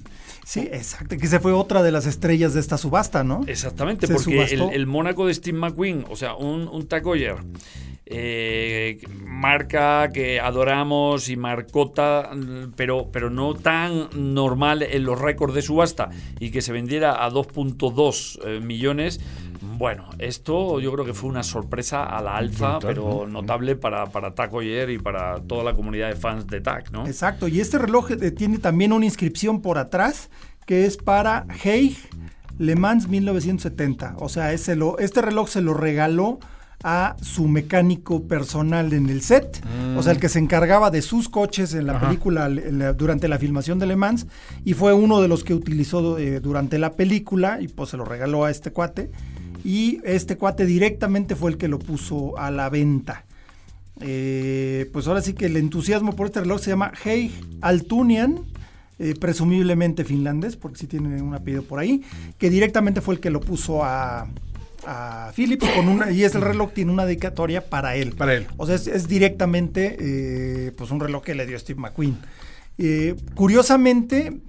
Sí, 0.53 0.69
exacto, 0.71 1.17
que 1.17 1.27
se 1.29 1.41
fue 1.41 1.55
otra 1.55 1.83
de 1.83 1.91
las 1.91 2.05
estrellas 2.05 2.53
de 2.53 2.61
esta 2.61 2.77
subasta, 2.77 3.25
¿no? 3.25 3.41
Exactamente, 3.47 4.07
Se 4.07 4.13
porque 4.13 4.55
el, 4.75 4.87
Mónaco 4.87 5.27
de 5.27 5.33
Steve 5.33 5.57
McQueen, 5.57 6.05
o 6.11 6.15
sea, 6.15 6.35
un, 6.35 6.69
un 6.69 6.87
Tag 6.89 7.05
eh, 8.05 9.01
marca 9.25 10.11
que 10.13 10.41
adoramos 10.41 11.31
y 11.31 11.37
marcota, 11.37 12.33
pero, 12.77 13.09
pero 13.11 13.31
no 13.31 13.55
tan 13.55 14.11
normal 14.15 14.83
en 14.83 15.05
los 15.05 15.19
récords 15.19 15.55
de 15.55 15.63
subasta 15.63 16.11
y 16.39 16.51
que 16.51 16.61
se 16.61 16.73
vendiera 16.73 17.25
a 17.25 17.31
2.2 17.31 18.41
eh, 18.45 18.61
millones. 18.61 19.21
Bueno, 19.83 20.05
esto 20.21 20.79
yo 20.79 20.93
creo 20.93 21.05
que 21.05 21.13
fue 21.13 21.29
una 21.29 21.43
sorpresa 21.43 22.05
a 22.05 22.23
la 22.23 22.37
alza, 22.37 22.75
Brutal, 22.79 22.95
pero 22.95 23.27
notable 23.27 23.75
para, 23.75 24.07
para 24.07 24.33
Tag 24.33 24.53
Heuer 24.55 24.91
y 24.91 24.99
para 25.01 25.41
toda 25.41 25.65
la 25.65 25.75
comunidad 25.75 26.07
de 26.09 26.15
fans 26.15 26.47
de 26.47 26.61
Tag, 26.61 26.93
¿no? 26.93 27.05
Exacto, 27.05 27.49
y 27.49 27.59
este 27.59 27.79
reloj 27.79 28.13
eh, 28.13 28.31
tiene 28.31 28.59
también 28.59 28.93
una 28.93 29.07
inscripción 29.07 29.61
por 29.61 29.79
atrás 29.79 30.31
que 30.67 30.87
es 30.87 30.97
para 30.99 31.47
Haig 31.65 31.97
Le 32.61 32.77
Mans 32.77 33.09
1970. 33.09 34.15
O 34.21 34.29
sea, 34.29 34.53
ese 34.53 34.77
lo- 34.77 35.01
este 35.01 35.21
reloj 35.21 35.49
se 35.49 35.61
lo 35.63 35.75
regaló 35.75 36.39
a 36.85 37.17
su 37.21 37.49
mecánico 37.49 38.23
personal 38.29 38.93
en 38.93 39.09
el 39.09 39.21
set, 39.23 39.65
o 39.97 40.03
sea, 40.03 40.13
el 40.13 40.19
que 40.21 40.29
se 40.29 40.39
encargaba 40.41 40.91
de 40.91 41.01
sus 41.03 41.29
coches 41.29 41.75
en 41.75 41.87
la 41.87 41.95
Ajá. 41.97 42.07
película 42.07 42.47
en 42.47 42.79
la- 42.79 42.93
durante 42.93 43.27
la 43.29 43.39
filmación 43.39 43.79
de 43.81 43.87
Le 43.87 43.95
Mans, 43.97 44.27
y 44.65 44.75
fue 44.75 44.93
uno 44.93 45.21
de 45.21 45.27
los 45.29 45.43
que 45.45 45.55
utilizó 45.55 46.19
eh, 46.19 46.39
durante 46.41 46.79
la 46.79 46.93
película, 46.93 47.61
y 47.61 47.67
pues 47.69 47.91
se 47.91 47.97
lo 47.97 48.05
regaló 48.05 48.45
a 48.45 48.51
este 48.51 48.71
cuate, 48.73 49.11
y 49.65 50.01
este 50.05 50.37
cuate 50.37 50.67
directamente 50.67 51.37
fue 51.37 51.51
el 51.53 51.57
que 51.57 51.69
lo 51.69 51.79
puso 51.79 52.39
a 52.39 52.51
la 52.51 52.69
venta. 52.69 53.25
Eh, 54.01 54.91
pues 54.93 55.07
ahora 55.07 55.23
sí 55.23 55.35
que 55.35 55.47
el 55.47 55.57
entusiasmo 55.57 56.17
por 56.17 56.27
este 56.27 56.41
reloj 56.41 56.61
se 56.61 56.71
llama 56.71 56.93
Hei 57.05 57.31
Altunian, 57.61 58.41
eh, 58.99 59.15
presumiblemente 59.21 60.05
finlandés, 60.05 60.57
porque 60.57 60.79
sí 60.79 60.87
tiene 60.87 61.23
un 61.23 61.35
apellido 61.35 61.63
por 61.63 61.79
ahí, 61.79 62.03
que 62.39 62.51
directamente 62.51 63.01
fue 63.01 63.15
el 63.15 63.21
que 63.21 63.31
lo 63.31 63.41
puso 63.41 63.85
a, 63.85 64.29
a 64.87 65.33
Philips 65.37 65.69
con 65.77 65.89
una, 65.89 66.11
y 66.11 66.25
ese 66.25 66.41
reloj 66.41 66.73
tiene 66.73 66.91
una 66.91 67.05
dedicatoria 67.05 67.69
para 67.69 67.95
él. 67.95 68.15
Para 68.17 68.35
él. 68.35 68.47
O 68.57 68.67
sea, 68.67 68.75
es, 68.75 68.89
es 68.89 69.07
directamente 69.07 69.97
eh, 70.01 70.73
pues 70.77 70.91
un 70.91 70.99
reloj 70.99 71.23
que 71.23 71.35
le 71.35 71.47
dio 71.47 71.59
Steve 71.59 71.81
McQueen. 71.81 72.19
Curiosamente, 73.37 74.41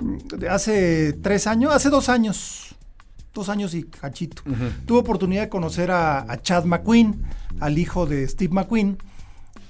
hace 0.49 1.13
tres 1.21 1.45
años, 1.45 1.71
hace 1.71 1.89
dos 1.89 2.09
años, 2.09 2.72
dos 3.33 3.49
años 3.49 3.73
y 3.73 3.83
cachito, 3.83 4.43
tuve 4.85 4.99
oportunidad 4.99 5.43
de 5.43 5.49
conocer 5.49 5.91
a, 5.91 6.19
a 6.19 6.41
Chad 6.41 6.65
McQueen, 6.65 7.21
al 7.59 7.77
hijo 7.77 8.05
de 8.05 8.27
Steve 8.27 8.53
McQueen, 8.53 8.97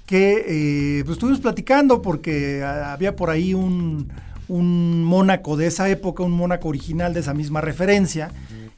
que 0.06 1.00
eh, 1.00 1.04
pues 1.06 1.16
estuvimos 1.16 1.40
platicando 1.40 2.02
porque 2.02 2.62
ah, 2.64 2.92
había 2.92 3.16
por 3.16 3.30
ahí 3.30 3.54
un, 3.54 4.10
un 4.50 5.06
Mónaco 5.06 5.56
de 5.56 5.68
esa 5.68 5.90
época, 5.90 6.24
un 6.24 6.34
Mónaco 6.34 6.68
original 6.68 7.14
de 7.14 7.22
esa 7.22 7.34
misma 7.34 7.62
referencia, 7.62 8.32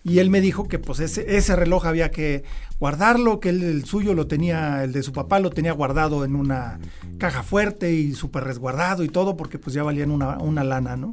y 0.04 0.20
él 0.20 0.30
me 0.30 0.40
dijo 0.40 0.68
que 0.68 0.78
pues 0.78 1.00
ese, 1.00 1.36
ese 1.36 1.56
reloj 1.56 1.88
había 1.88 2.12
que 2.12 2.44
guardarlo, 2.80 3.40
que 3.40 3.50
él, 3.50 3.64
el 3.64 3.86
suyo 3.86 4.14
lo 4.14 4.28
tenía, 4.28 4.84
el 4.84 4.92
de 4.92 5.02
su 5.02 5.12
papá 5.12 5.40
lo 5.40 5.50
tenía 5.50 5.72
guardado 5.72 6.24
en 6.24 6.36
una 6.36 6.78
caja 7.18 7.42
fuerte 7.42 7.92
y 7.92 8.14
súper 8.14 8.44
resguardado 8.44 9.04
y 9.04 9.10
todo, 9.10 9.36
porque 9.36 9.58
pues 9.58 9.74
ya 9.74 9.82
valían 9.82 10.12
una, 10.12 10.38
una 10.38 10.64
lana, 10.64 10.96
¿no? 10.96 11.12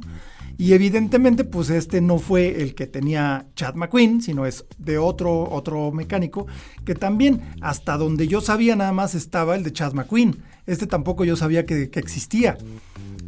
Y 0.57 0.73
evidentemente, 0.73 1.43
pues 1.43 1.69
este 1.69 1.99
no 1.99 2.19
fue 2.19 2.61
el 2.61 2.75
que 2.75 2.85
tenía 2.87 3.47
Chad 3.55 3.73
McQueen, 3.75 4.21
sino 4.21 4.45
es 4.45 4.65
de 4.77 4.97
otro, 4.97 5.49
otro 5.51 5.91
mecánico, 5.91 6.45
que 6.85 6.95
también, 6.95 7.41
hasta 7.61 7.97
donde 7.97 8.27
yo 8.27 8.39
sabía 8.39 8.75
nada 8.75 8.91
más 8.91 9.15
estaba 9.15 9.55
el 9.55 9.63
de 9.63 9.73
Chad 9.73 9.93
McQueen. 9.93 10.37
Este 10.67 10.87
tampoco 10.87 11.25
yo 11.25 11.35
sabía 11.35 11.65
que, 11.65 11.89
existía. 11.95 12.57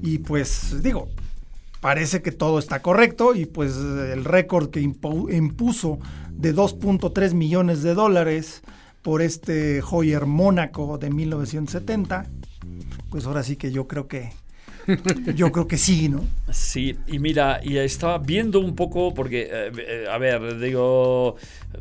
Y 0.01 0.19
pues 0.19 0.83
digo, 0.83 1.09
parece 1.81 2.21
que 2.21 2.31
todo 2.31 2.59
está 2.59 2.81
correcto 2.81 3.35
y 3.35 3.45
pues 3.45 3.75
el 3.75 4.23
récord 4.23 4.69
que 4.69 4.81
impu- 4.83 5.33
impuso 5.35 5.99
de 6.31 6.53
2.3 6.53 7.33
millones 7.33 7.81
de 7.81 7.93
dólares 7.95 8.61
por 9.01 9.21
este 9.21 9.81
Hoyer 9.89 10.25
Mónaco 10.25 10.97
de 10.97 11.09
1970, 11.09 12.27
pues 13.09 13.25
ahora 13.25 13.43
sí 13.43 13.55
que 13.55 13.71
yo 13.71 13.87
creo 13.87 14.07
que 14.07 14.31
yo 15.35 15.51
creo 15.51 15.67
que 15.67 15.77
sí, 15.77 16.09
¿no? 16.09 16.23
Sí, 16.57 16.95
y 17.07 17.19
mira, 17.19 17.59
y 17.61 17.77
estaba 17.77 18.17
viendo 18.17 18.61
un 18.61 18.75
poco, 18.75 19.13
porque, 19.13 19.49
eh, 19.51 19.71
eh, 19.77 20.05
a 20.09 20.17
ver, 20.17 20.57
digo, 20.57 21.35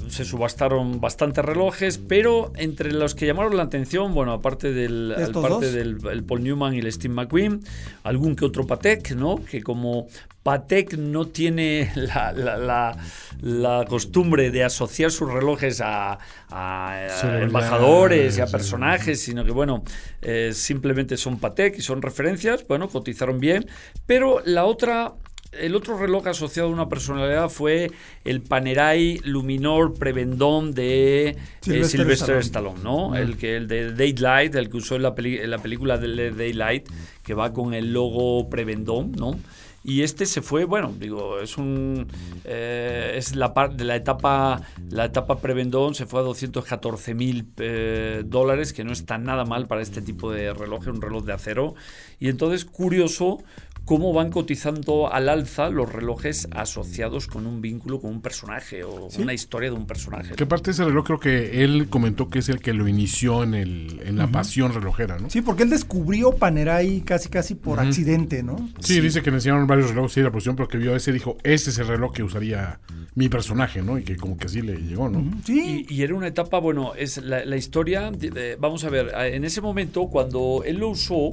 se 0.08 0.24
subastaron 0.24 1.00
bastantes 1.00 1.44
relojes, 1.44 1.98
pero 1.98 2.52
entre 2.56 2.92
los 2.92 3.14
que 3.14 3.24
llamaron 3.26 3.56
la 3.56 3.62
atención, 3.62 4.12
bueno, 4.14 4.32
aparte 4.32 4.72
del, 4.72 5.14
¿De 5.16 5.22
estos 5.22 5.44
aparte 5.44 5.66
dos? 5.66 5.74
del 5.74 5.98
el 6.10 6.24
Paul 6.24 6.42
Newman 6.42 6.74
y 6.74 6.80
el 6.80 6.90
Steve 6.92 7.14
McQueen, 7.14 7.60
algún 8.02 8.34
que 8.34 8.46
otro 8.46 8.66
Patek, 8.66 9.12
¿no? 9.12 9.36
Que 9.44 9.62
como 9.62 10.08
Patek 10.42 10.98
no 10.98 11.28
tiene 11.28 11.92
la, 11.94 12.32
la- 12.32 12.56
la- 12.58 12.96
la 13.40 13.84
costumbre 13.88 14.50
de 14.50 14.64
asociar 14.64 15.10
sus 15.10 15.30
relojes 15.32 15.80
a, 15.80 16.18
a, 16.50 17.06
Celebridades, 17.20 17.42
embajadores 17.48 18.38
y 18.38 18.40
a 18.40 18.46
personajes, 18.46 19.20
sino 19.20 19.44
que 19.44 19.50
bueno, 19.52 19.82
eh, 20.22 20.50
simplemente 20.52 21.16
son 21.16 21.38
Patek 21.38 21.78
y 21.78 21.82
son 21.82 22.00
referencias, 22.02 22.66
bueno, 22.66 22.88
cotizaron 22.88 23.38
bien, 23.40 23.66
pero 24.06 24.40
la 24.44 24.63
otra, 24.64 25.14
el 25.52 25.74
otro 25.76 25.96
reloj 25.98 26.26
asociado 26.26 26.68
a 26.68 26.72
una 26.72 26.88
personalidad 26.88 27.48
fue 27.48 27.90
el 28.24 28.40
Panerai 28.42 29.20
Luminor 29.24 29.94
Prevendón 29.94 30.72
de 30.74 31.28
eh, 31.28 31.36
Sylvester 31.84 32.38
Stallone. 32.38 32.40
Stallone, 32.40 32.80
¿no? 32.82 33.16
El 33.16 33.36
que 33.36 33.56
el 33.56 33.68
de 33.68 33.92
Daylight, 33.92 34.54
el 34.56 34.68
que 34.68 34.76
usó 34.78 34.96
en 34.96 35.02
la, 35.02 35.14
peli- 35.14 35.38
en 35.38 35.50
la 35.50 35.58
película 35.58 35.98
de 35.98 36.30
Daylight, 36.32 36.88
que 37.22 37.34
va 37.34 37.52
con 37.52 37.72
el 37.74 37.92
logo 37.92 38.48
Prevendón, 38.50 39.12
¿no? 39.12 39.38
Y 39.86 40.00
este 40.00 40.24
se 40.24 40.40
fue, 40.40 40.64
bueno, 40.64 40.94
digo, 40.98 41.40
es 41.40 41.58
un 41.58 42.06
eh, 42.46 43.12
es 43.16 43.36
la 43.36 43.52
parte 43.52 43.76
de 43.76 43.84
la 43.84 43.96
etapa 43.96 44.62
la 44.88 45.04
etapa 45.04 45.38
Prevendón 45.40 45.94
se 45.94 46.06
fue 46.06 46.20
a 46.20 46.22
214 46.22 47.12
mil 47.12 47.48
eh, 47.58 48.22
dólares, 48.24 48.72
que 48.72 48.82
no 48.82 48.92
está 48.92 49.18
nada 49.18 49.44
mal 49.44 49.66
para 49.66 49.82
este 49.82 50.00
tipo 50.00 50.32
de 50.32 50.54
reloj, 50.54 50.86
un 50.86 51.02
reloj 51.02 51.24
de 51.26 51.34
acero. 51.34 51.74
Y 52.18 52.30
entonces 52.30 52.64
curioso 52.64 53.42
cómo 53.84 54.12
van 54.12 54.30
cotizando 54.30 55.12
al 55.12 55.28
alza 55.28 55.68
los 55.68 55.92
relojes 55.92 56.48
asociados 56.52 57.26
con 57.26 57.46
un 57.46 57.60
vínculo 57.60 58.00
con 58.00 58.10
un 58.12 58.20
personaje 58.22 58.82
o 58.84 59.08
una 59.18 59.32
historia 59.34 59.70
de 59.70 59.76
un 59.76 59.86
personaje. 59.86 60.34
Que 60.34 60.46
parte 60.46 60.66
de 60.66 60.72
ese 60.72 60.84
reloj 60.84 61.04
creo 61.06 61.20
que 61.20 61.62
él 61.64 61.88
comentó 61.90 62.30
que 62.30 62.38
es 62.38 62.48
el 62.48 62.60
que 62.60 62.72
lo 62.72 62.88
inició 62.88 63.42
en, 63.42 63.54
el, 63.54 64.00
en 64.04 64.16
la 64.16 64.28
pasión 64.28 64.72
relojera, 64.72 65.18
¿no? 65.18 65.28
Sí, 65.30 65.42
porque 65.42 65.64
él 65.64 65.70
descubrió 65.70 66.32
Panerai 66.32 67.00
casi 67.02 67.28
casi 67.28 67.54
por 67.54 67.78
accidente, 67.80 68.42
¿no? 68.42 68.56
Sí, 68.80 69.00
dice 69.00 69.22
que 69.22 69.30
le 69.30 69.36
enseñaron 69.36 69.66
varios 69.66 69.90
relojes 69.90 70.12
sí, 70.12 70.20
de 70.20 70.24
la 70.24 70.30
producción, 70.30 70.56
pero 70.56 70.68
que 70.68 70.78
vio 70.78 70.96
ese 70.96 71.12
dijo, 71.12 71.36
este 71.42 71.70
es 71.70 71.78
el 71.78 71.86
reloj 71.88 72.12
que 72.12 72.22
usaría 72.22 72.80
mi 73.14 73.28
personaje, 73.28 73.82
¿no? 73.82 73.98
Y 73.98 74.02
que 74.04 74.16
como 74.16 74.36
que 74.36 74.46
así 74.46 74.62
le 74.62 74.76
llegó, 74.76 75.08
¿no? 75.08 75.24
Sí, 75.44 75.84
Y, 75.88 75.94
y 75.94 76.02
era 76.02 76.14
una 76.14 76.26
etapa, 76.26 76.58
bueno, 76.58 76.94
es 76.96 77.18
la, 77.18 77.44
la 77.44 77.56
historia, 77.56 78.10
de- 78.10 78.30
de- 78.30 78.56
vamos 78.56 78.82
a 78.84 78.90
ver, 78.90 79.12
en 79.14 79.44
ese 79.44 79.60
momento 79.60 80.06
cuando 80.08 80.62
él 80.64 80.78
lo 80.78 80.88
usó, 80.88 81.30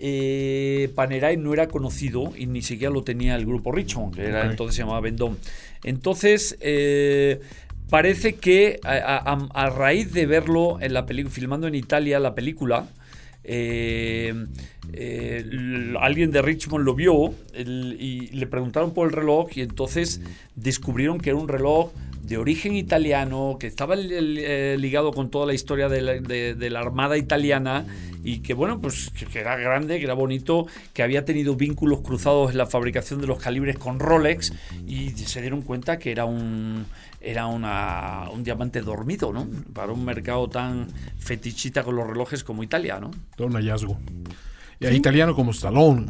eh, 0.00 0.90
Panerai 0.94 1.36
no 1.36 1.52
era 1.52 1.68
conocido 1.68 2.32
y 2.36 2.46
ni 2.46 2.62
siquiera 2.62 2.92
lo 2.92 3.02
tenía 3.02 3.36
el 3.36 3.46
grupo 3.46 3.72
Richmond, 3.72 4.14
que 4.14 4.26
era 4.26 4.46
entonces 4.46 4.76
se 4.76 4.82
llamaba 4.82 5.00
Vendôme. 5.00 5.36
Entonces, 5.84 6.56
eh, 6.60 7.40
parece 7.90 8.34
que 8.34 8.80
a, 8.84 9.70
raíz 9.70 10.12
de 10.12 10.26
verlo 10.26 10.78
en 10.80 10.92
la 10.92 11.06
película, 11.06 11.34
filmando 11.34 11.66
en 11.66 11.74
Italia 11.74 12.20
la 12.20 12.34
película, 12.34 12.88
eh, 13.44 14.46
eh, 14.92 15.94
alguien 16.00 16.30
de 16.30 16.42
Richmond 16.42 16.84
lo 16.84 16.94
vio 16.94 17.34
y 17.56 18.28
le 18.28 18.46
preguntaron 18.46 18.92
por 18.92 19.08
el 19.08 19.14
reloj 19.14 19.48
y 19.56 19.62
entonces 19.62 20.20
descubrieron 20.54 21.18
que 21.18 21.30
era 21.30 21.38
un 21.38 21.48
reloj 21.48 21.90
de 22.28 22.36
origen 22.36 22.76
italiano, 22.76 23.56
que 23.58 23.66
estaba 23.66 23.94
eh, 23.96 24.76
ligado 24.78 25.12
con 25.12 25.30
toda 25.30 25.46
la 25.46 25.54
historia 25.54 25.88
de 25.88 26.70
la, 26.70 26.78
Armada 26.78 27.16
italiana 27.16 27.86
y 28.22 28.40
que, 28.40 28.52
bueno, 28.52 28.80
pues 28.80 29.10
que, 29.10 29.38
era 29.38 29.56
grande, 29.56 29.98
que 29.98 30.04
era 30.04 30.14
bonito, 30.14 30.66
que 30.92 31.02
había 31.02 31.24
tenido 31.24 31.56
vínculos 31.56 32.02
cruzados 32.02 32.52
en 32.52 32.58
la 32.58 32.66
fabricación 32.66 33.20
de 33.20 33.26
los 33.26 33.38
calibres 33.38 33.78
con 33.78 33.98
Rolex 33.98 34.52
y 34.86 35.10
se 35.10 35.40
dieron 35.40 35.62
cuenta 35.62 35.98
que 35.98 36.12
era 36.12 36.26
un, 36.26 36.84
era 37.20 37.46
una, 37.46 38.28
un 38.30 38.44
diamante 38.44 38.82
dormido, 38.82 39.32
¿no? 39.32 39.48
Para 39.72 39.92
un 39.92 40.04
mercado 40.04 40.48
tan 40.48 40.88
fetichita 41.18 41.82
con 41.82 41.96
los 41.96 42.06
relojes 42.06 42.44
como 42.44 42.62
Italia, 42.62 43.00
¿no? 43.00 43.10
Todo 43.36 43.48
un 43.48 43.54
hallazgo. 43.54 43.98
Y 44.80 44.86
italiano 44.88 45.34
como 45.34 45.50
Stallone. 45.50 46.06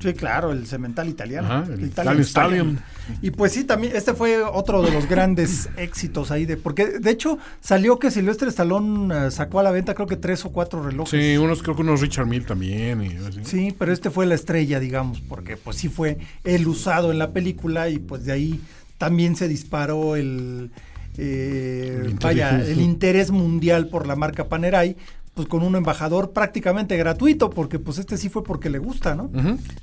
Sí, 0.00 0.12
claro, 0.12 0.50
el 0.52 0.66
cemental 0.66 1.08
italiano. 1.08 1.46
Ajá, 1.46 1.72
el 1.72 1.84
Italian 1.84 2.20
Stallion. 2.20 2.80
Y 3.22 3.30
pues 3.30 3.52
sí, 3.52 3.64
también 3.64 3.94
este 3.94 4.14
fue 4.14 4.42
otro 4.42 4.82
de 4.82 4.90
los 4.90 5.08
grandes 5.08 5.68
éxitos 5.76 6.30
ahí 6.30 6.46
de 6.46 6.56
porque 6.56 6.98
de 6.98 7.10
hecho 7.10 7.38
salió 7.60 7.98
que 7.98 8.10
Silvestre 8.10 8.48
Stallone 8.48 9.26
eh, 9.26 9.30
sacó 9.30 9.60
a 9.60 9.62
la 9.62 9.70
venta 9.70 9.94
creo 9.94 10.06
que 10.06 10.16
tres 10.16 10.44
o 10.44 10.50
cuatro 10.50 10.82
relojes. 10.82 11.10
Sí, 11.10 11.36
unos 11.36 11.62
creo 11.62 11.76
que 11.76 11.82
unos 11.82 12.00
Richard 12.00 12.26
Mille 12.26 12.44
también. 12.44 13.44
Sí, 13.44 13.74
pero 13.78 13.92
este 13.92 14.10
fue 14.10 14.26
la 14.26 14.34
estrella, 14.34 14.80
digamos, 14.80 15.20
porque 15.20 15.56
pues 15.56 15.76
sí 15.76 15.88
fue 15.88 16.18
el 16.42 16.66
usado 16.66 17.12
en 17.12 17.18
la 17.18 17.32
película 17.32 17.88
y 17.88 17.98
pues 17.98 18.24
de 18.24 18.32
ahí 18.32 18.60
también 18.98 19.36
se 19.36 19.48
disparó 19.48 20.16
el, 20.16 20.70
eh, 21.18 22.14
vaya, 22.20 22.60
el 22.60 22.80
interés 22.80 23.30
mundial 23.30 23.88
por 23.88 24.06
la 24.06 24.16
marca 24.16 24.48
Panerai, 24.48 24.96
pues 25.34 25.48
con 25.48 25.62
un 25.62 25.74
embajador 25.74 26.32
prácticamente 26.32 26.96
gratuito, 26.96 27.50
porque 27.50 27.78
pues 27.78 27.98
este 27.98 28.16
sí 28.16 28.28
fue 28.28 28.44
porque 28.44 28.70
le 28.70 28.78
gusta, 28.78 29.14
¿no? 29.14 29.30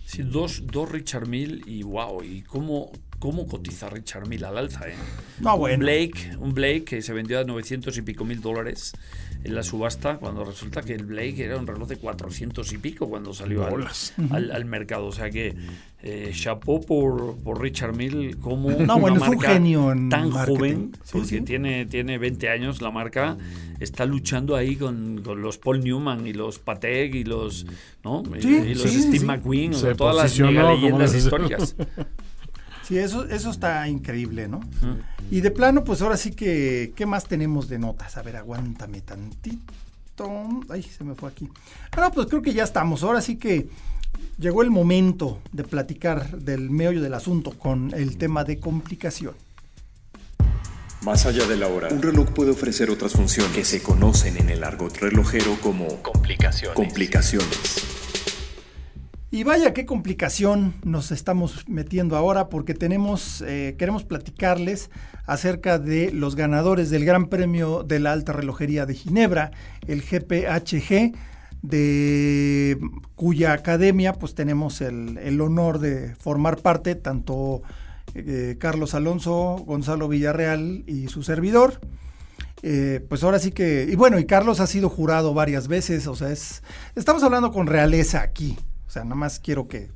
Sí, 0.06 0.24
dos, 0.24 0.64
dos 0.66 0.90
Richard 0.90 1.28
Mill 1.28 1.64
y 1.68 1.84
wow, 1.84 2.24
y 2.24 2.42
cómo, 2.44 2.92
cómo 3.22 3.48
cotiza 3.48 3.88
Richard 3.88 4.28
Mill 4.28 4.44
al 4.44 4.58
alza, 4.58 4.90
¿eh? 4.90 4.96
No, 5.40 5.56
bueno. 5.56 5.76
Un 5.76 5.82
Blake, 5.82 6.36
un 6.40 6.54
Blake 6.56 6.84
que 6.84 7.02
se 7.04 7.14
vendió 7.14 7.40
a 7.40 7.44
900 7.44 7.96
y 7.96 8.02
pico 8.02 8.26
mil 8.26 8.42
dólares 8.42 8.94
en 9.44 9.54
la 9.54 9.62
subasta, 9.62 10.18
cuando 10.18 10.44
resulta 10.44 10.82
que 10.82 10.94
el 10.94 11.06
Blake 11.06 11.46
era 11.46 11.58
un 11.58 11.68
reloj 11.68 11.88
de 11.88 11.98
400 11.98 12.74
y 12.74 12.78
pico 12.80 13.08
cuando 13.08 13.32
salió 13.34 13.66
al, 13.66 14.52
al, 14.52 14.66
mercado. 14.66 15.06
O 15.06 15.12
sea 15.12 15.30
que 15.30 15.56
eh, 16.02 16.32
chapeau 16.34 16.84
por, 16.84 17.38
por 17.38 17.62
Richard 17.62 17.96
Mill 17.96 18.38
como 18.38 18.72
no, 18.72 18.98
una 18.98 19.14
marca 19.14 19.60
tan 20.10 20.32
joven, 20.32 20.92
porque 21.12 21.42
Tiene, 21.42 21.86
tiene 21.86 22.18
20 22.18 22.50
años 22.50 22.82
la 22.82 22.90
marca, 22.90 23.38
está 23.80 24.06
luchando 24.06 24.56
ahí 24.56 24.78
con, 24.78 25.22
con 25.24 25.44
los 25.44 25.60
Paul 25.60 25.84
Newman 25.84 26.26
y 26.26 26.34
los 26.34 26.58
Patek 26.58 27.14
y 27.14 27.24
los, 27.24 27.68
¿no? 28.04 28.24
y, 28.36 28.74
los 28.74 28.92
Steve 28.92 29.26
McQueen, 29.26 29.74
todas 29.96 30.16
las 30.16 30.40
leyendas 30.40 31.14
históricas. 31.14 31.76
Sí, 32.92 32.98
eso, 32.98 33.24
eso 33.24 33.52
está 33.52 33.88
increíble, 33.88 34.50
¿no? 34.50 34.60
Y 35.32 35.40
de 35.40 35.50
plano, 35.50 35.86
pues 35.86 36.02
ahora 36.02 36.18
sí 36.18 36.32
que, 36.32 36.92
¿qué 36.94 37.06
más 37.06 37.24
tenemos 37.24 37.70
de 37.70 37.80
notas? 37.80 38.18
A 38.18 38.22
ver, 38.22 38.36
aguántame 38.36 39.00
tantito. 39.00 39.72
Ay, 40.68 40.84
se 40.84 41.06
me 41.06 41.16
fue 41.16 41.30
aquí. 41.30 41.48
Ah, 41.94 42.12
pues 42.14 42.28
creo 42.28 42.42
que 42.42 42.54
ya 42.54 42.66
estamos. 42.66 43.04
Ahora 43.04 43.22
sí 43.22 43.38
que 43.38 43.70
llegó 44.38 44.62
el 44.62 44.72
momento 44.72 45.40
de 45.54 45.64
platicar 45.64 46.38
del 46.38 46.70
meollo 46.70 47.02
del 47.02 47.14
asunto 47.14 47.52
con 47.52 47.94
el 47.94 48.18
tema 48.18 48.44
de 48.44 48.60
complicación. 48.60 49.36
Más 51.06 51.26
allá 51.26 51.48
de 51.48 51.56
la 51.56 51.70
hora, 51.70 51.88
un 51.92 52.02
reloj 52.02 52.32
puede 52.32 52.52
ofrecer 52.52 52.90
otras 52.90 53.14
funciones 53.14 53.54
que 53.54 53.64
se 53.64 53.82
conocen 53.82 54.36
en 54.36 54.50
el 54.50 54.66
argot 54.66 54.98
relojero 54.98 55.58
como 55.62 55.88
complicaciones. 56.04 56.76
complicaciones. 56.76 57.91
Y 59.34 59.44
vaya 59.46 59.74
qué 59.74 59.86
complicación 59.86 60.74
nos 60.84 61.12
estamos 61.12 61.64
metiendo 61.70 62.18
ahora 62.18 62.50
porque 62.50 62.74
tenemos, 62.74 63.42
eh, 63.48 63.76
queremos 63.80 64.04
platicarles 64.04 64.90
acerca 65.26 65.80
de 65.80 66.12
los 66.12 66.36
ganadores 66.36 66.90
del 66.90 67.06
Gran 67.06 67.28
Premio 67.28 67.84
de 67.84 68.02
la 68.02 68.12
Alta 68.12 68.34
Relojería 68.34 68.86
de 68.86 68.94
Ginebra, 68.94 69.52
el 69.88 70.02
GPHG, 70.02 71.14
de 71.62 72.78
cuya 73.16 73.54
academia 73.54 74.12
pues 74.12 74.36
tenemos 74.36 74.82
el, 74.82 75.40
honor 75.40 75.80
de 75.80 76.14
formar 76.16 76.58
parte 76.58 76.96
tanto 76.96 77.62
eh, 78.14 78.58
Carlos 78.60 78.96
Alonso, 78.96 79.64
Gonzalo 79.66 80.10
Villarreal 80.10 80.84
y 80.88 81.08
su 81.08 81.24
servidor. 81.24 81.80
Eh, 82.64 83.00
pues 83.08 83.24
ahora 83.24 83.40
sí 83.40 83.54
que, 83.54 83.88
y 83.90 83.96
bueno, 83.96 84.20
y 84.20 84.26
Carlos 84.26 84.60
ha 84.60 84.68
sido 84.68 84.90
jurado 84.90 85.34
varias 85.34 85.70
veces, 85.70 86.06
o 86.08 86.16
sea, 86.16 86.32
es, 86.32 86.64
estamos 86.96 87.24
hablando 87.24 87.52
con 87.52 87.66
realeza 87.66 88.22
aquí, 88.22 88.58
o 88.92 88.94
sea, 88.94 89.06
nada 89.06 89.16
más 89.16 89.40
quiero 89.40 89.70
que 89.70 89.88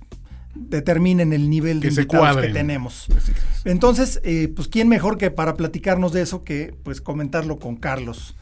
determinen 0.54 1.34
el 1.34 1.50
nivel 1.50 1.82
de 1.82 1.89
invitados 1.89 2.38
que 2.38 2.48
tenemos. 2.48 3.08
Entonces, 3.66 4.22
eh, 4.24 4.48
pues 4.56 4.70
quién 4.70 4.88
mejor 4.88 5.18
que 5.18 5.32
para 5.32 5.56
platicarnos 5.56 6.14
de 6.14 6.22
eso 6.22 6.46
que 6.46 6.74
pues 6.82 7.02
comentarlo 7.02 7.60
con 7.60 7.76
Carlos. 7.76 8.38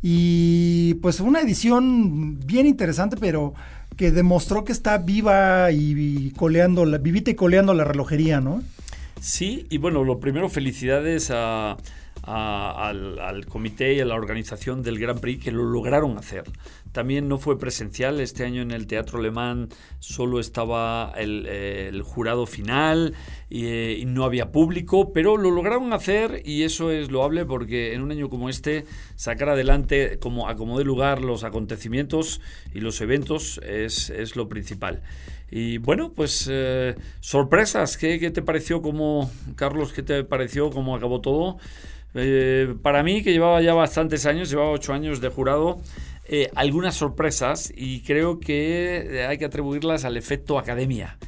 Y 0.00 0.94
pues 1.02 1.20
una 1.20 1.42
edición 1.42 2.40
bien 2.46 2.66
interesante, 2.66 3.18
pero 3.20 3.52
que 3.98 4.10
demostró 4.10 4.64
que 4.64 4.72
está 4.72 4.96
viva 4.96 5.70
y, 5.70 6.30
coleando, 6.30 6.86
la, 6.86 6.96
vivita 6.96 7.30
y 7.30 7.34
coleando 7.34 7.74
la 7.74 7.84
relojería, 7.84 8.40
¿no? 8.40 8.62
Sí, 9.20 9.66
y 9.68 9.76
bueno, 9.76 10.02
lo 10.02 10.18
primero, 10.18 10.48
felicidades 10.48 11.30
a, 11.30 11.76
al, 12.22 13.18
al, 13.18 13.46
comité 13.46 13.94
y 13.94 14.00
a 14.00 14.04
la 14.04 14.14
organización 14.14 14.82
del 14.82 14.98
Grand 14.98 15.20
Prix 15.20 15.42
que 15.44 15.52
lo 15.52 15.64
lograron 15.64 16.18
hacer. 16.18 16.44
También 16.92 17.28
no 17.28 17.38
fue 17.38 17.58
presencial, 17.58 18.20
este 18.20 18.44
año 18.44 18.62
en 18.62 18.72
el 18.72 18.88
Teatro 18.88 19.20
Alemán 19.20 19.68
solo 20.00 20.40
estaba 20.40 21.12
el, 21.16 22.02
jurado 22.02 22.46
final 22.46 23.14
eh, 23.48 23.96
y, 24.00 24.04
no 24.06 24.24
había 24.24 24.50
público, 24.50 25.12
pero 25.12 25.36
lo 25.36 25.52
lograron 25.52 25.92
hacer 25.92 26.42
y 26.44 26.64
eso 26.64 26.90
es 26.90 27.10
loable 27.12 27.44
porque 27.44 27.94
en 27.94 28.02
un 28.02 28.10
año 28.10 28.28
como 28.28 28.48
este 28.48 28.86
sacar 29.14 29.50
adelante 29.50 30.18
como 30.18 30.48
acomode 30.48 30.84
lugar 30.84 31.22
los 31.22 31.44
acontecimientos 31.44 32.40
y 32.74 32.80
los 32.80 33.00
eventos 33.00 33.60
es, 33.64 34.10
es 34.10 34.34
lo 34.34 34.48
principal. 34.48 35.02
Y 35.50 35.78
bueno, 35.78 36.12
pues 36.12 36.48
eh, 36.50 36.94
sorpresas, 37.20 37.96
¿Qué, 37.96 38.18
¿Qué, 38.20 38.30
te 38.30 38.42
pareció 38.42 38.82
como, 38.82 39.30
Carlos, 39.56 39.92
qué 39.92 40.02
te 40.02 40.22
pareció 40.24 40.70
cómo 40.70 40.94
acabó 40.94 41.20
todo? 41.20 41.58
Eh, 42.14 42.74
para 42.82 43.02
mí, 43.02 43.22
que 43.22 43.32
llevaba 43.32 43.60
ya 43.62 43.74
bastantes 43.74 44.26
años, 44.26 44.50
llevaba 44.50 44.70
ocho 44.70 44.92
años 44.92 45.20
de 45.20 45.28
jurado, 45.28 45.78
eh, 46.26 46.50
algunas 46.54 46.94
sorpresas 46.94 47.72
y 47.74 48.02
creo 48.02 48.38
que 48.38 49.26
hay 49.28 49.38
que 49.38 49.44
atribuirlas 49.44 50.04
al 50.04 50.16
efecto 50.16 50.58
academia. 50.58 51.18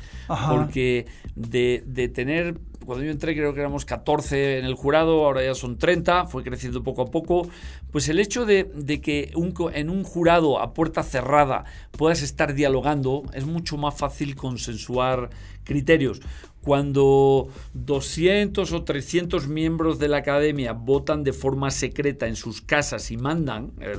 Porque 0.49 1.07
de, 1.35 1.83
de, 1.85 2.09
tener, 2.09 2.59
cuando 2.87 3.05
yo 3.05 3.11
entré 3.11 3.35
creo 3.35 3.53
que 3.53 3.61
éramos 3.61 3.85
14 3.85 4.59
en 4.59 4.65
el 4.65 4.75
jurado, 4.75 5.27
ahora 5.27 5.45
ya 5.45 5.55
son 5.55 5.77
30, 5.77 6.27
fue 6.27 6.43
creciendo 6.43 6.83
poco 6.83 7.03
a 7.03 7.11
poco, 7.11 7.49
pues 7.91 8.09
el 8.09 8.19
hecho 8.19 8.47
de, 8.47 8.65
de 8.75 9.01
que 9.01 9.33
un, 9.35 9.53
en 9.75 9.91
un 9.91 10.05
jurado 10.05 10.59
a 10.61 10.73
puerta 10.73 11.03
cerrada 11.03 11.65
puedas 11.91 12.23
estar 12.23 12.55
dialogando 12.55 13.25
es 13.35 13.45
mucho 13.45 13.77
más 13.77 13.95
fácil 13.95 14.37
consensuar 14.37 15.31
criterios 15.65 16.21
cuando 16.63 17.49
200 17.75 18.73
o 18.73 18.85
300 18.85 19.49
miembros 19.49 19.99
de 19.99 20.09
la 20.09 20.19
academia 20.19 20.73
votan 20.73 21.25
de 21.25 21.33
forma 21.33 21.71
secreta 21.71 22.29
en 22.29 22.37
sus 22.37 22.63
casas 22.63 23.11
y 23.11 23.17
mandan 23.17 23.73
el, 23.81 23.99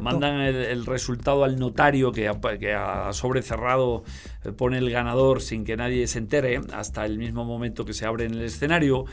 mandan 0.00 0.40
el, 0.40 0.86
resultado 0.86 1.44
al 1.44 1.58
notario 1.58 2.12
que, 2.12 2.30
que 2.60 2.74
a 2.74 3.12
sobre 3.12 3.42
cerrado 3.42 4.04
eh, 4.44 4.52
pone 4.52 4.78
el 4.78 4.90
ganador 4.90 5.40
sin 5.40 5.64
que 5.64 5.76
nadie 5.76 6.06
se 6.06 6.18
entere 6.18 6.60
hasta 6.72 7.04
el 7.04 7.18
mismo 7.18 7.44
momento 7.44 7.84
que 7.84 7.94
se 7.94 8.06
abre 8.06 8.26
en 8.26 8.34
el 8.34 8.42
escenario, 8.42 9.04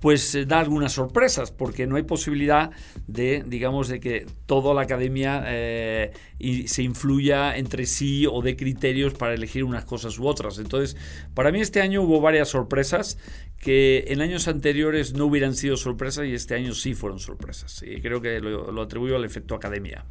pues 0.00 0.34
eh, 0.34 0.44
da 0.46 0.60
algunas 0.60 0.92
sorpresas 0.92 1.50
porque 1.50 1.86
no 1.86 1.96
hay 1.96 2.02
posibilidad 2.02 2.70
de, 3.06 3.44
digamos, 3.46 3.88
de 3.88 4.00
que 4.00 4.26
toda 4.46 4.74
la 4.74 4.82
academia 4.82 5.44
eh, 5.46 6.12
se 6.66 6.82
influya 6.82 7.56
entre 7.56 7.86
sí 7.86 8.26
o 8.26 8.42
de 8.42 8.56
criterios 8.56 9.14
para 9.14 9.34
elegir 9.34 9.64
unas 9.64 9.84
cosas 9.84 10.18
u 10.18 10.26
otras. 10.26 10.58
Entonces, 10.58 10.96
para 11.34 11.52
mí 11.52 11.60
este 11.60 11.80
año 11.80 12.02
hubo 12.02 12.20
varias 12.20 12.48
sorpresas 12.48 13.18
que 13.58 14.04
en 14.08 14.20
años 14.20 14.46
anteriores 14.46 15.14
no 15.14 15.26
hubieran 15.26 15.54
sido 15.54 15.76
sorpresas 15.76 16.26
y 16.26 16.34
este 16.34 16.54
año 16.54 16.74
sí 16.74 16.94
fueron 16.94 17.18
sorpresas. 17.18 17.82
Y 17.82 18.00
creo 18.00 18.20
que 18.20 18.40
lo, 18.40 18.80
atribuyo 18.80 19.16
al 19.16 19.24
efecto 19.24 19.54
academia. 19.56 20.04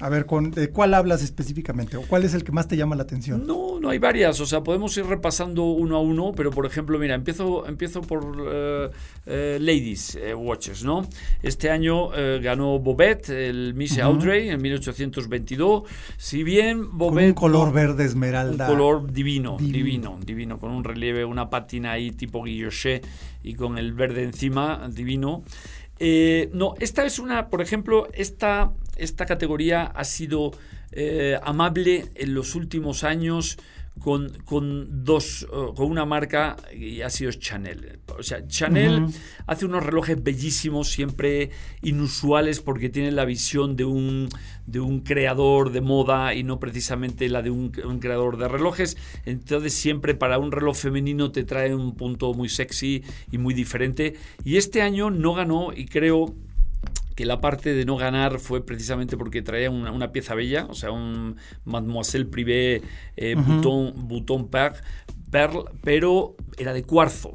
A 0.00 0.08
ver, 0.08 0.24
¿con, 0.24 0.50
¿de 0.50 0.70
cuál 0.70 0.94
hablas 0.94 1.22
específicamente? 1.22 1.98
¿O 1.98 2.02
cuál 2.02 2.24
es 2.24 2.32
el 2.32 2.42
que 2.42 2.52
más 2.52 2.68
te 2.68 2.76
llama 2.76 2.96
la 2.96 3.02
atención? 3.02 3.46
No, 3.46 3.78
no 3.80 3.90
hay 3.90 3.98
varias. 3.98 4.40
O 4.40 4.46
sea, 4.46 4.62
podemos 4.62 4.96
ir 4.96 5.04
repasando 5.04 5.64
uno 5.64 5.96
a 5.96 6.00
uno, 6.00 6.32
pero 6.34 6.50
por 6.50 6.64
ejemplo, 6.64 6.98
mira, 6.98 7.14
empiezo, 7.14 7.66
empiezo 7.66 8.00
por 8.00 8.34
eh, 8.50 8.90
eh, 9.26 9.58
Ladies 9.60 10.14
eh, 10.16 10.34
Watches, 10.34 10.82
¿no? 10.82 11.06
Este 11.42 11.70
año 11.70 12.08
ganó 12.40 12.78
Bobet, 12.78 13.28
el 13.28 13.74
Miss 13.74 13.98
Audrey, 13.98 14.48
en 14.48 14.62
1822. 14.62 15.82
Si 16.16 16.42
bien 16.42 16.96
Bobet... 16.96 17.28
un 17.28 17.34
color 17.34 17.72
verde 17.74 18.04
esmeralda. 18.04 18.68
Un 18.68 18.74
color 18.74 19.12
divino, 19.12 19.58
divino, 19.60 20.18
divino, 20.24 20.58
con 20.58 20.70
un 20.70 20.82
relieve, 20.82 21.24
una 21.24 21.50
patina 21.50 21.92
ahí 21.92 22.10
tipo 22.10 22.42
guilloche 22.42 22.85
y 23.42 23.54
con 23.54 23.78
el 23.78 23.92
verde 23.92 24.22
encima, 24.22 24.88
divino. 24.90 25.44
Eh, 25.98 26.50
no, 26.52 26.74
esta 26.80 27.04
es 27.04 27.18
una, 27.18 27.48
por 27.48 27.62
ejemplo, 27.62 28.08
esta, 28.12 28.72
esta 28.96 29.24
categoría 29.24 29.84
ha 29.84 30.04
sido 30.04 30.52
eh, 30.92 31.38
amable 31.42 32.06
en 32.14 32.34
los 32.34 32.54
últimos 32.54 33.04
años 33.04 33.58
con, 34.00 34.30
con 34.44 35.04
dos 35.04 35.46
con 35.74 35.90
una 35.90 36.04
marca 36.04 36.56
y 36.74 37.00
ha 37.00 37.10
sido 37.10 37.32
Chanel. 37.32 38.00
O 38.18 38.22
sea, 38.22 38.46
Chanel 38.46 39.06
hace 39.46 39.66
unos 39.66 39.84
relojes 39.84 40.22
bellísimos, 40.22 40.88
siempre 40.88 41.50
inusuales 41.82 42.60
porque 42.60 42.88
tiene 42.88 43.10
la 43.12 43.24
visión 43.24 43.76
de 43.76 43.84
un, 43.84 44.28
de 44.66 44.80
un 44.80 45.00
creador 45.00 45.72
de 45.72 45.80
moda 45.80 46.34
y 46.34 46.42
no 46.42 46.60
precisamente 46.60 47.28
la 47.28 47.42
de 47.42 47.50
un, 47.50 47.72
un, 47.84 47.98
creador 47.98 48.36
de 48.38 48.48
relojes. 48.48 48.96
Entonces 49.24 49.74
siempre 49.74 50.14
para 50.14 50.38
un 50.38 50.52
reloj 50.52 50.76
femenino 50.76 51.32
te 51.32 51.44
trae 51.44 51.74
un 51.74 51.94
punto 51.96 52.32
muy 52.34 52.48
sexy 52.48 53.02
y 53.30 53.38
muy 53.38 53.54
diferente. 53.54 54.14
Y 54.44 54.56
este 54.56 54.82
año 54.82 55.10
no 55.10 55.34
ganó 55.34 55.72
y 55.74 55.86
creo 55.86 56.34
que 57.16 57.24
la 57.24 57.40
parte 57.40 57.74
de 57.74 57.84
no 57.84 57.96
ganar 57.96 58.38
fue 58.38 58.64
precisamente 58.64 59.16
porque 59.16 59.42
traía 59.42 59.70
una, 59.70 59.90
una 59.90 60.12
pieza 60.12 60.34
bella, 60.34 60.66
o 60.68 60.74
sea, 60.74 60.92
un 60.92 61.36
Mademoiselle 61.64 62.26
Privé 62.26 62.82
eh, 63.16 63.34
uh 63.34 63.40
-huh. 63.40 63.44
Bouton, 63.44 64.08
Bouton 64.08 64.48
Perle, 65.30 65.64
pero 65.82 66.36
era 66.58 66.72
de 66.74 66.84
cuarzo. 66.84 67.32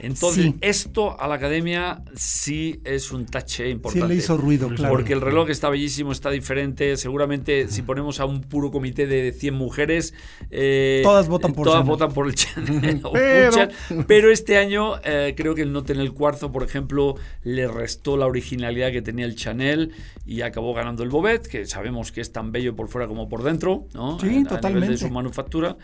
Entonces, 0.00 0.44
sí. 0.44 0.54
esto 0.60 1.20
a 1.20 1.26
la 1.28 1.34
academia 1.34 2.02
sí 2.14 2.80
es 2.84 3.10
un 3.12 3.26
tache 3.26 3.68
importante. 3.68 4.06
Sí, 4.06 4.12
le 4.12 4.18
hizo 4.18 4.36
ruido, 4.36 4.68
claro. 4.68 4.94
Porque 4.94 5.12
el 5.12 5.20
reloj 5.20 5.50
está 5.50 5.68
bellísimo, 5.68 6.12
está 6.12 6.30
diferente. 6.30 6.96
Seguramente, 6.96 7.68
si 7.68 7.82
ponemos 7.82 8.20
a 8.20 8.24
un 8.24 8.42
puro 8.42 8.70
comité 8.70 9.06
de 9.06 9.32
100 9.32 9.54
mujeres. 9.54 10.14
Eh, 10.50 11.00
todas 11.02 11.28
votan 11.28 11.52
por 11.52 11.66
Todas 11.66 11.84
votan 11.84 12.12
por 12.12 12.26
el 12.26 12.34
Chanel. 12.34 13.02
pero... 13.12 13.68
pero... 14.06 14.32
este 14.32 14.58
año, 14.58 14.96
eh, 15.04 15.34
creo 15.36 15.54
que 15.54 15.62
el 15.62 15.72
no 15.72 15.82
tener 15.84 16.02
el 16.02 16.12
cuarzo, 16.12 16.52
por 16.52 16.62
ejemplo, 16.62 17.16
le 17.42 17.66
restó 17.66 18.16
la 18.16 18.26
originalidad 18.26 18.92
que 18.92 19.02
tenía 19.02 19.24
el 19.24 19.34
Chanel 19.34 19.92
y 20.26 20.42
acabó 20.42 20.74
ganando 20.74 21.02
el 21.02 21.08
Bobet, 21.08 21.46
que 21.46 21.66
sabemos 21.66 22.12
que 22.12 22.20
es 22.20 22.32
tan 22.32 22.52
bello 22.52 22.76
por 22.76 22.88
fuera 22.88 23.08
como 23.08 23.28
por 23.28 23.42
dentro, 23.42 23.86
¿no? 23.94 24.18
Sí, 24.20 24.44
a, 24.44 24.48
totalmente. 24.48 24.66
A 24.66 24.70
nivel 24.70 24.88
de 24.90 24.96
su 24.98 25.10
manufactura. 25.10 25.76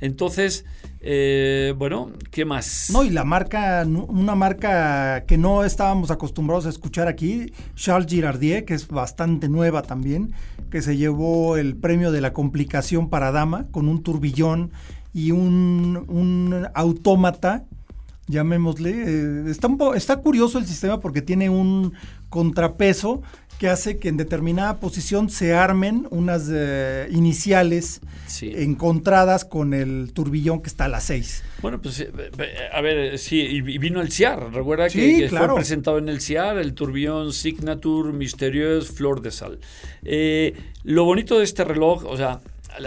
Entonces, 0.00 0.64
eh, 1.00 1.74
bueno, 1.76 2.10
¿qué 2.30 2.44
más? 2.44 2.90
No, 2.92 3.04
y 3.04 3.10
la 3.10 3.24
marca, 3.24 3.84
una 3.86 4.34
marca 4.34 5.24
que 5.26 5.38
no 5.38 5.64
estábamos 5.64 6.10
acostumbrados 6.10 6.66
a 6.66 6.70
escuchar 6.70 7.08
aquí, 7.08 7.52
Charles 7.74 8.10
Girardier, 8.10 8.64
que 8.64 8.74
es 8.74 8.88
bastante 8.88 9.48
nueva 9.48 9.82
también, 9.82 10.32
que 10.70 10.82
se 10.82 10.96
llevó 10.96 11.56
el 11.56 11.76
premio 11.76 12.12
de 12.12 12.20
la 12.20 12.32
complicación 12.32 13.10
para 13.10 13.30
dama 13.30 13.66
con 13.70 13.88
un 13.88 14.02
turbillón 14.02 14.72
y 15.12 15.30
un, 15.30 16.04
un 16.08 16.68
autómata 16.74 17.64
llamémosle. 18.28 18.90
Eh, 18.90 19.50
está, 19.50 19.68
está 19.94 20.16
curioso 20.16 20.58
el 20.58 20.66
sistema 20.66 21.00
porque 21.00 21.22
tiene 21.22 21.48
un 21.48 21.92
contrapeso 22.28 23.22
que 23.58 23.68
hace 23.68 23.98
que 23.98 24.08
en 24.08 24.16
determinada 24.16 24.78
posición 24.80 25.30
se 25.30 25.54
armen 25.54 26.06
unas 26.10 26.48
eh, 26.52 27.08
iniciales 27.10 28.00
sí. 28.26 28.52
encontradas 28.54 29.44
con 29.44 29.72
el 29.72 30.12
turbillón 30.12 30.60
que 30.60 30.68
está 30.68 30.84
a 30.84 30.88
las 30.88 31.04
6. 31.04 31.44
Bueno, 31.62 31.80
pues 31.80 32.06
a 32.72 32.80
ver, 32.80 33.18
sí, 33.18 33.40
y 33.40 33.60
vino 33.60 34.00
el 34.00 34.12
CIAR, 34.12 34.52
recuerda 34.52 34.90
sí, 34.90 34.98
que, 34.98 35.22
que 35.22 35.28
claro. 35.28 35.46
fue 35.48 35.56
presentado 35.56 35.98
en 35.98 36.08
el 36.08 36.20
CIAR 36.20 36.58
el 36.58 36.74
turbillón 36.74 37.32
Signature 37.32 38.12
Mysterious 38.12 38.88
Flor 38.88 39.22
de 39.22 39.30
Sal. 39.30 39.58
Eh, 40.04 40.54
lo 40.84 41.04
bonito 41.04 41.38
de 41.38 41.44
este 41.44 41.64
reloj, 41.64 42.04
o 42.04 42.16
sea, 42.16 42.40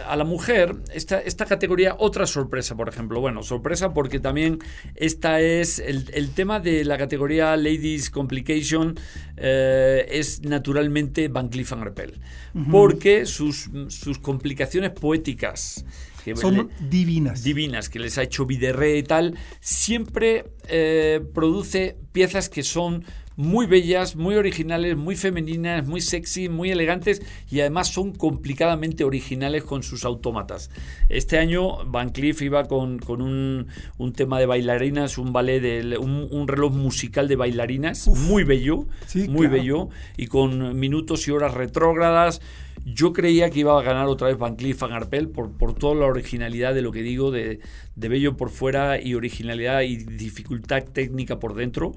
a 0.05 0.15
la 0.15 0.23
mujer, 0.23 0.75
esta, 0.93 1.19
esta 1.19 1.45
categoría, 1.45 1.95
otra 1.97 2.25
sorpresa, 2.25 2.75
por 2.75 2.89
ejemplo. 2.89 3.19
Bueno, 3.21 3.43
sorpresa 3.43 3.93
porque 3.93 4.19
también 4.19 4.59
esta 4.95 5.39
es 5.41 5.79
el, 5.79 6.09
el 6.13 6.31
tema 6.31 6.59
de 6.59 6.85
la 6.85 6.97
categoría 6.97 7.55
Ladies 7.57 8.09
Complication 8.09 8.95
eh, 9.37 10.05
es 10.09 10.41
naturalmente 10.41 11.27
Van 11.27 11.49
Cleef 11.49 11.73
Arpels, 11.73 12.17
uh 12.53 12.59
-huh. 12.59 12.71
porque 12.71 13.25
sus, 13.25 13.69
sus 13.87 14.19
complicaciones 14.19 14.91
poéticas 14.91 15.85
que 16.23 16.35
son 16.35 16.55
le, 16.55 16.89
divinas. 16.89 17.43
Divinas, 17.43 17.89
que 17.89 17.99
les 17.99 18.17
ha 18.17 18.23
hecho 18.23 18.45
Viderre 18.45 18.97
y 18.97 19.03
tal, 19.03 19.37
siempre 19.59 20.51
eh, 20.67 21.21
produce 21.33 21.97
piezas 22.11 22.49
que 22.49 22.63
son 22.63 23.05
muy 23.39 23.67
bellas, 23.67 24.17
muy 24.17 24.35
originales, 24.35 24.97
muy 24.97 25.15
femeninas, 25.15 25.87
muy 25.87 26.01
sexy, 26.01 26.49
muy 26.49 26.71
elegantes 26.71 27.21
y 27.49 27.61
además 27.61 27.87
son 27.87 28.11
complicadamente 28.11 29.05
originales 29.05 29.63
con 29.63 29.81
sus 29.81 30.03
autómatas. 30.03 30.69
Este 31.07 31.37
año 31.37 31.85
Van 31.85 32.09
Cleef 32.09 32.41
iba 32.41 32.65
con, 32.65 32.99
con 32.99 33.21
un, 33.21 33.67
un, 33.97 34.11
tema 34.11 34.41
de 34.41 34.45
bailarinas, 34.45 35.17
un 35.17 35.31
ballet, 35.31 35.61
de, 35.61 35.97
un, 35.97 36.27
un 36.29 36.49
reloj 36.49 36.73
musical 36.73 37.29
de 37.29 37.37
bailarinas, 37.37 38.07
Uf, 38.07 38.19
muy 38.19 38.43
bello, 38.43 38.87
sí, 39.05 39.29
muy 39.29 39.47
claro. 39.47 39.51
bello 39.53 39.89
y 40.17 40.27
con 40.27 40.77
minutos 40.77 41.25
y 41.29 41.31
horas 41.31 41.53
retrógradas. 41.53 42.41
Yo 42.85 43.13
creía 43.13 43.49
que 43.49 43.59
iba 43.59 43.79
a 43.79 43.83
ganar 43.83 44.07
otra 44.07 44.27
vez 44.27 44.37
Van 44.37 44.55
Cleef 44.55 44.79
Van 44.79 44.91
Arpel 44.91 45.29
por, 45.29 45.51
por 45.51 45.73
toda 45.73 45.95
la 45.95 46.05
originalidad 46.05 46.73
de 46.73 46.81
lo 46.81 46.91
que 46.91 47.01
digo, 47.01 47.31
de, 47.31 47.59
de 47.95 48.07
bello 48.09 48.37
por 48.37 48.49
fuera 48.49 49.01
y 49.01 49.13
originalidad 49.15 49.81
y 49.81 49.97
dificultad 49.97 50.83
técnica 50.83 51.39
por 51.39 51.55
dentro. 51.55 51.93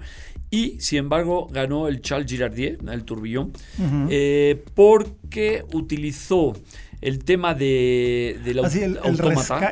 Y, 0.50 0.80
sin 0.80 0.98
embargo, 0.98 1.48
ganó 1.50 1.88
el 1.88 2.02
Charles 2.02 2.30
Girardier, 2.30 2.78
el 2.90 3.04
turbillón, 3.04 3.52
uh 3.78 3.82
-huh. 3.82 4.08
eh, 4.10 4.62
porque 4.74 5.64
utilizó 5.72 6.52
el 7.00 7.24
tema 7.24 7.54
de, 7.54 8.38
de 8.44 8.54
la 8.54 8.66
Así, 8.66 8.80
el, 8.80 8.98
el 9.04 9.18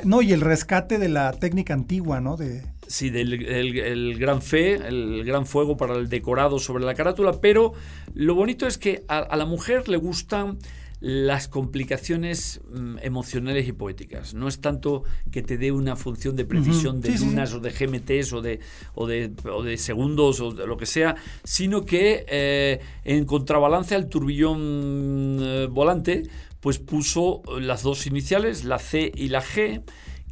no, 0.05 0.21
y 0.23 0.33
el 0.33 0.41
rescate 0.41 0.99
de 0.99 1.09
la 1.09 1.33
técnica 1.33 1.75
antigua, 1.75 2.21
¿no? 2.21 2.37
De... 2.37 2.63
Sí, 2.87 3.09
del 3.09 3.35
el, 3.35 3.79
el, 3.79 4.19
gran 4.19 4.43
fe, 4.43 4.75
el 4.75 5.23
gran 5.25 5.47
fuego 5.47 5.77
para 5.77 5.95
el 5.95 6.09
decorado 6.09 6.59
sobre 6.59 6.85
la 6.85 6.95
carátula, 6.95 7.41
pero 7.41 7.73
lo 8.15 8.35
bonito 8.35 8.67
es 8.67 8.79
que 8.79 9.05
a, 9.07 9.19
a 9.19 9.37
la 9.37 9.45
mujer 9.45 9.89
le 9.89 9.97
gustan 9.97 10.59
las 11.01 11.49
complicaciones 11.49 12.61
mm, 12.71 12.99
emocionales 13.03 13.67
y 13.67 13.73
poéticas. 13.73 14.35
No 14.35 14.49
es 14.49 14.61
tanto 14.61 15.05
que 15.31 15.43
te 15.43 15.57
dé 15.57 15.73
una 15.73 15.97
función 15.97 16.37
de 16.37 16.45
precisión 16.45 16.97
uh 16.97 16.99
-huh. 17.01 17.03
de 17.03 17.19
sí, 17.19 17.25
lunas 17.25 17.51
sí. 17.51 17.57
o 17.57 17.61
de 17.61 17.71
GMTs 17.71 18.33
o 18.35 18.43
de, 18.43 18.61
o, 18.95 19.07
de, 19.07 19.33
o 19.51 19.63
de 19.63 19.77
segundos 19.79 20.41
o 20.41 20.53
de 20.53 20.67
lo 20.67 20.77
que 20.77 20.87
sea, 20.87 21.17
sino 21.43 21.85
que 21.85 22.27
eh, 22.29 22.81
en 23.05 23.25
contrabalance 23.25 23.95
al 23.95 24.09
turbillón 24.09 25.39
eh, 25.41 25.69
volante, 25.71 26.25
pues 26.61 26.79
puso 26.79 27.43
las 27.59 27.83
dos 27.83 28.07
iniciales, 28.07 28.65
la 28.65 28.79
C 28.79 29.11
y 29.15 29.29
la 29.29 29.43
G, 29.43 29.83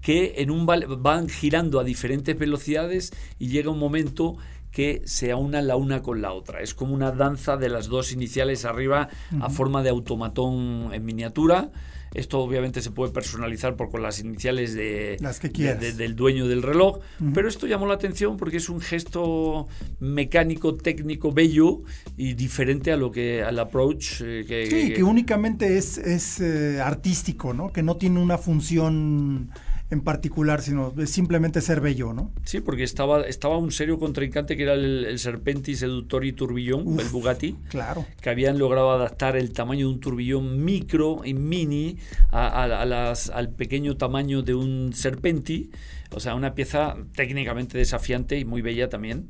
que 0.02 0.34
en 0.38 0.50
un 0.50 0.66
van 0.66 1.28
girando 1.28 1.80
a 1.80 1.84
diferentes 1.84 2.38
velocidades 2.38 3.10
y 3.38 3.48
llega 3.48 3.70
un 3.70 3.78
momento 3.78 4.36
que 4.70 5.02
se 5.04 5.30
aúnan 5.30 5.66
la 5.66 5.76
una 5.76 6.02
con 6.02 6.20
la 6.22 6.32
otra. 6.32 6.60
Es 6.60 6.74
como 6.74 6.94
una 6.94 7.10
danza 7.12 7.56
de 7.56 7.68
las 7.68 7.88
dos 7.88 8.12
iniciales 8.12 8.64
arriba 8.64 9.08
uh 9.32 9.36
-huh. 9.36 9.46
a 9.46 9.50
forma 9.50 9.82
de 9.82 9.90
automatón 9.90 10.90
en 10.92 11.04
miniatura. 11.04 11.70
Esto 12.14 12.38
obviamente 12.40 12.80
se 12.80 12.90
puede 12.90 13.12
personalizar 13.12 13.76
por 13.76 13.90
con 13.90 14.02
las 14.02 14.18
iniciales 14.18 14.74
de, 14.74 15.18
las 15.20 15.40
que 15.40 15.48
de, 15.48 15.74
de 15.74 15.92
del 15.92 16.16
dueño 16.16 16.48
del 16.48 16.62
reloj, 16.62 16.98
uh 16.98 17.24
-huh. 17.24 17.32
pero 17.34 17.48
esto 17.48 17.66
llamó 17.66 17.86
la 17.86 17.94
atención 17.94 18.36
porque 18.36 18.56
es 18.56 18.68
un 18.68 18.80
gesto 18.80 19.68
mecánico, 20.00 20.74
técnico, 20.74 21.32
bello 21.32 21.82
y 22.16 22.34
diferente 22.34 22.92
a 22.92 22.96
lo 22.96 23.10
que 23.10 23.42
al 23.42 23.58
approach 23.58 24.22
eh, 24.22 24.44
que, 24.48 24.66
sí, 24.66 24.88
que, 24.88 24.94
que, 24.94 25.02
únicamente 25.02 25.76
es, 25.76 25.98
es 25.98 26.40
eh, 26.40 26.80
artístico, 26.80 27.52
¿no? 27.52 27.72
Que 27.72 27.82
no 27.82 27.96
tiene 27.96 28.20
una 28.20 28.38
función 28.38 29.50
en 29.90 30.02
particular, 30.02 30.60
sino 30.60 30.92
simplemente 31.06 31.60
ser 31.60 31.80
bello, 31.80 32.12
¿no? 32.12 32.30
Sí, 32.44 32.60
porque 32.60 32.82
estaba, 32.82 33.22
estaba 33.22 33.56
un 33.56 33.72
serio 33.72 33.98
contrincante 33.98 34.56
que 34.56 34.64
era 34.64 34.74
el, 34.74 35.06
el 35.06 35.18
Serpenti 35.18 35.76
Seductori 35.76 36.32
Turbillón, 36.32 36.86
Uf, 36.86 37.00
el 37.00 37.08
Bugatti, 37.08 37.56
claro. 37.70 38.04
que 38.20 38.28
habían 38.28 38.58
logrado 38.58 38.90
adaptar 38.90 39.36
el 39.36 39.52
tamaño 39.52 39.88
de 39.88 39.94
un 39.94 40.00
turbillón 40.00 40.62
micro 40.64 41.22
y 41.24 41.32
mini 41.32 41.96
a, 42.30 42.48
a, 42.48 42.64
a 42.82 42.84
las, 42.84 43.30
al 43.30 43.50
pequeño 43.50 43.96
tamaño 43.96 44.42
de 44.42 44.54
un 44.54 44.92
Serpenti, 44.92 45.70
o 46.10 46.20
sea, 46.20 46.34
una 46.34 46.54
pieza 46.54 46.96
técnicamente 47.14 47.78
desafiante 47.78 48.38
y 48.38 48.44
muy 48.44 48.60
bella 48.60 48.88
también. 48.88 49.28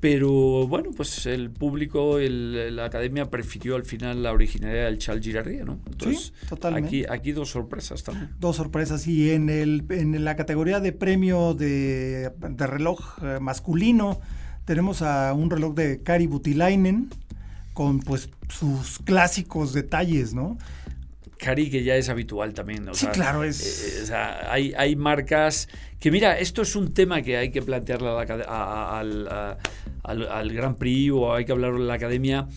Pero 0.00 0.68
bueno, 0.68 0.90
pues 0.96 1.26
el 1.26 1.50
público, 1.50 2.18
el, 2.18 2.76
la 2.76 2.84
academia 2.84 3.30
prefirió 3.30 3.74
al 3.74 3.84
final 3.84 4.22
la 4.22 4.32
originalidad 4.32 4.84
del 4.84 4.98
Charles 4.98 5.24
Girardier, 5.24 5.66
¿no? 5.66 5.80
Entonces, 5.86 6.32
sí, 6.38 6.46
totalmente. 6.48 6.88
Aquí, 6.88 7.04
aquí 7.08 7.32
dos 7.32 7.50
sorpresas 7.50 8.04
también. 8.04 8.30
Dos 8.38 8.56
sorpresas. 8.56 9.06
Y 9.08 9.32
en, 9.32 9.50
el, 9.50 9.84
en 9.90 10.24
la 10.24 10.36
categoría 10.36 10.78
de 10.78 10.92
premio 10.92 11.54
de, 11.54 12.30
de 12.38 12.66
reloj 12.66 13.18
eh, 13.22 13.38
masculino, 13.40 14.20
tenemos 14.64 15.02
a 15.02 15.32
un 15.32 15.50
reloj 15.50 15.74
de 15.74 16.02
Kari 16.02 16.26
Butilainen 16.26 17.10
con 17.72 18.00
pues 18.00 18.30
sus 18.48 18.98
clásicos 18.98 19.72
detalles, 19.72 20.34
¿no? 20.34 20.58
Cari 21.38 21.70
que 21.70 21.84
ya 21.84 21.96
es 21.96 22.08
habitual 22.08 22.52
también. 22.52 22.88
O 22.88 22.94
sí, 22.94 23.06
sea, 23.06 23.12
claro, 23.12 23.44
es... 23.44 23.98
Eh, 23.98 24.02
o 24.02 24.06
sea, 24.06 24.52
hay, 24.52 24.74
hay 24.76 24.96
marcas 24.96 25.68
que, 26.00 26.10
mira, 26.10 26.38
esto 26.38 26.62
es 26.62 26.76
un 26.76 26.92
tema 26.92 27.22
que 27.22 27.36
hay 27.36 27.50
que 27.50 27.62
plantearle 27.62 28.08
a 28.08 28.12
la, 28.12 28.44
a, 28.46 28.98
a, 28.98 29.00
al, 30.02 30.28
al, 30.28 30.52
Gran 30.52 30.76
Prix 30.76 31.12
o 31.12 31.34
hay 31.34 31.44
que 31.44 31.52
hablarlo 31.52 31.78
en 31.78 31.88
la 31.88 31.94
academia. 31.94 32.48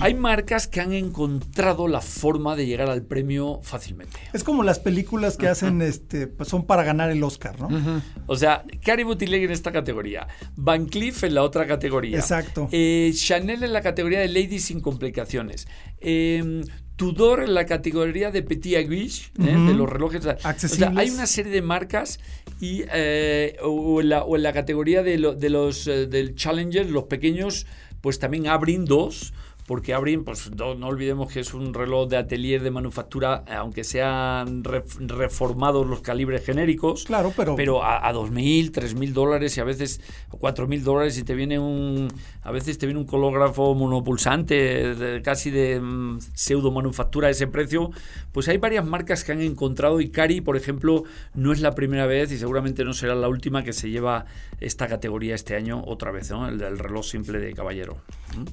hay 0.00 0.14
marcas 0.14 0.66
que 0.66 0.80
han 0.80 0.92
encontrado 0.92 1.88
la 1.88 2.00
forma 2.00 2.56
de 2.56 2.66
llegar 2.66 2.88
al 2.88 3.02
premio 3.02 3.60
fácilmente. 3.62 4.18
Es 4.32 4.44
como 4.44 4.62
las 4.62 4.78
películas 4.78 5.36
que 5.36 5.48
hacen, 5.48 5.82
este, 5.82 6.26
pues 6.26 6.48
son 6.48 6.66
para 6.66 6.82
ganar 6.84 7.10
el 7.10 7.22
Oscar, 7.22 7.60
¿no? 7.60 8.02
O 8.26 8.36
sea, 8.36 8.64
Cari 8.84 9.02
Boutillier 9.02 9.42
en 9.44 9.50
esta 9.50 9.72
categoría, 9.72 10.26
Van 10.56 10.86
Cleef 10.86 11.24
en 11.24 11.34
la 11.34 11.42
otra 11.42 11.66
categoría. 11.66 12.18
Exacto. 12.18 12.68
Eh, 12.72 13.12
Chanel 13.14 13.62
en 13.62 13.72
la 13.72 13.82
categoría 13.82 14.20
de 14.20 14.28
Ladies 14.28 14.64
sin 14.64 14.80
complicaciones. 14.80 15.68
Eh, 16.00 16.62
Tudor 16.98 17.44
en 17.44 17.54
la 17.54 17.64
categoría 17.64 18.32
de 18.32 18.42
Petit 18.42 18.74
Aiguille, 18.74 19.30
¿eh? 19.38 19.44
de 19.44 19.72
los 19.72 19.88
relojes. 19.88 20.26
Accesibles. 20.26 20.88
O 20.88 20.92
sea, 20.92 21.00
hay 21.00 21.10
una 21.10 21.28
serie 21.28 21.52
de 21.52 21.62
marcas 21.62 22.18
y, 22.60 22.82
eh, 22.92 23.56
o, 23.62 24.00
en 24.00 24.08
la, 24.08 24.24
o, 24.24 24.34
en 24.34 24.42
la, 24.42 24.52
categoría 24.52 25.04
de, 25.04 25.16
lo, 25.16 25.32
de 25.36 25.48
los 25.48 25.86
eh, 25.86 26.08
del 26.08 26.34
Challenger, 26.34 26.90
los 26.90 27.04
pequeños, 27.04 27.66
pues 28.00 28.18
también 28.18 28.48
abren 28.48 28.84
dos 28.84 29.32
porque 29.68 29.92
Abrin, 29.92 30.24
pues 30.24 30.50
no, 30.56 30.74
no, 30.74 30.86
olvidemos 30.86 31.30
que 31.30 31.40
es 31.40 31.52
un 31.52 31.74
reloj 31.74 32.08
de 32.08 32.16
atelier 32.16 32.62
de 32.62 32.70
manufactura, 32.70 33.44
aunque 33.54 33.84
sean 33.84 34.64
re, 34.64 34.82
reformados 34.98 35.86
los 35.86 36.00
calibres 36.00 36.42
genéricos. 36.42 37.04
Claro, 37.04 37.34
pero. 37.36 37.54
Pero 37.54 37.84
a, 37.84 38.08
a 38.08 38.14
2.000, 38.14 38.72
3.000 38.72 39.12
dólares 39.12 39.58
y 39.58 39.60
a 39.60 39.64
veces 39.64 40.00
4.000 40.30 40.80
dólares 40.80 41.18
y 41.18 41.22
te 41.22 41.34
viene 41.34 41.58
un. 41.58 42.08
A 42.42 42.50
veces 42.50 42.78
te 42.78 42.86
viene 42.86 42.98
un 42.98 43.06
cológrafo 43.06 43.74
monopulsante, 43.74 44.94
de, 44.94 45.20
casi 45.20 45.50
de 45.50 45.78
um, 45.78 46.18
pseudo 46.18 46.70
manufactura 46.70 47.28
a 47.28 47.30
ese 47.30 47.46
precio. 47.46 47.90
Pues 48.32 48.48
hay 48.48 48.56
varias 48.56 48.86
marcas 48.86 49.22
que 49.22 49.32
han 49.32 49.42
encontrado 49.42 50.00
y 50.00 50.08
Cari, 50.08 50.40
por 50.40 50.56
ejemplo, 50.56 51.02
no 51.34 51.52
es 51.52 51.60
la 51.60 51.74
primera 51.74 52.06
vez 52.06 52.32
y 52.32 52.38
seguramente 52.38 52.84
no 52.84 52.94
será 52.94 53.14
la 53.14 53.28
última 53.28 53.62
que 53.62 53.74
se 53.74 53.90
lleva 53.90 54.24
esta 54.60 54.88
categoría 54.88 55.34
este 55.34 55.56
año 55.56 55.82
otra 55.84 56.10
vez, 56.10 56.30
¿no? 56.30 56.48
El 56.48 56.56
del 56.56 56.78
reloj 56.78 57.04
simple 57.04 57.38
de 57.38 57.52
caballero. 57.52 57.98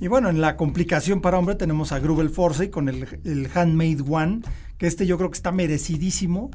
Y 0.01 0.09
bueno, 0.09 0.29
en 0.29 0.41
la 0.41 0.57
complicación 0.57 1.04
para 1.21 1.37
hombre 1.37 1.55
tenemos 1.55 1.91
a 1.91 1.99
Grubel 1.99 2.29
Forsey 2.29 2.69
con 2.69 2.89
el, 2.89 3.49
Handmade 3.53 4.03
One, 4.07 4.41
que 4.77 4.87
este 4.87 5.05
yo 5.05 5.17
creo 5.17 5.29
que 5.29 5.35
está 5.35 5.51
merecidísimo. 5.51 6.49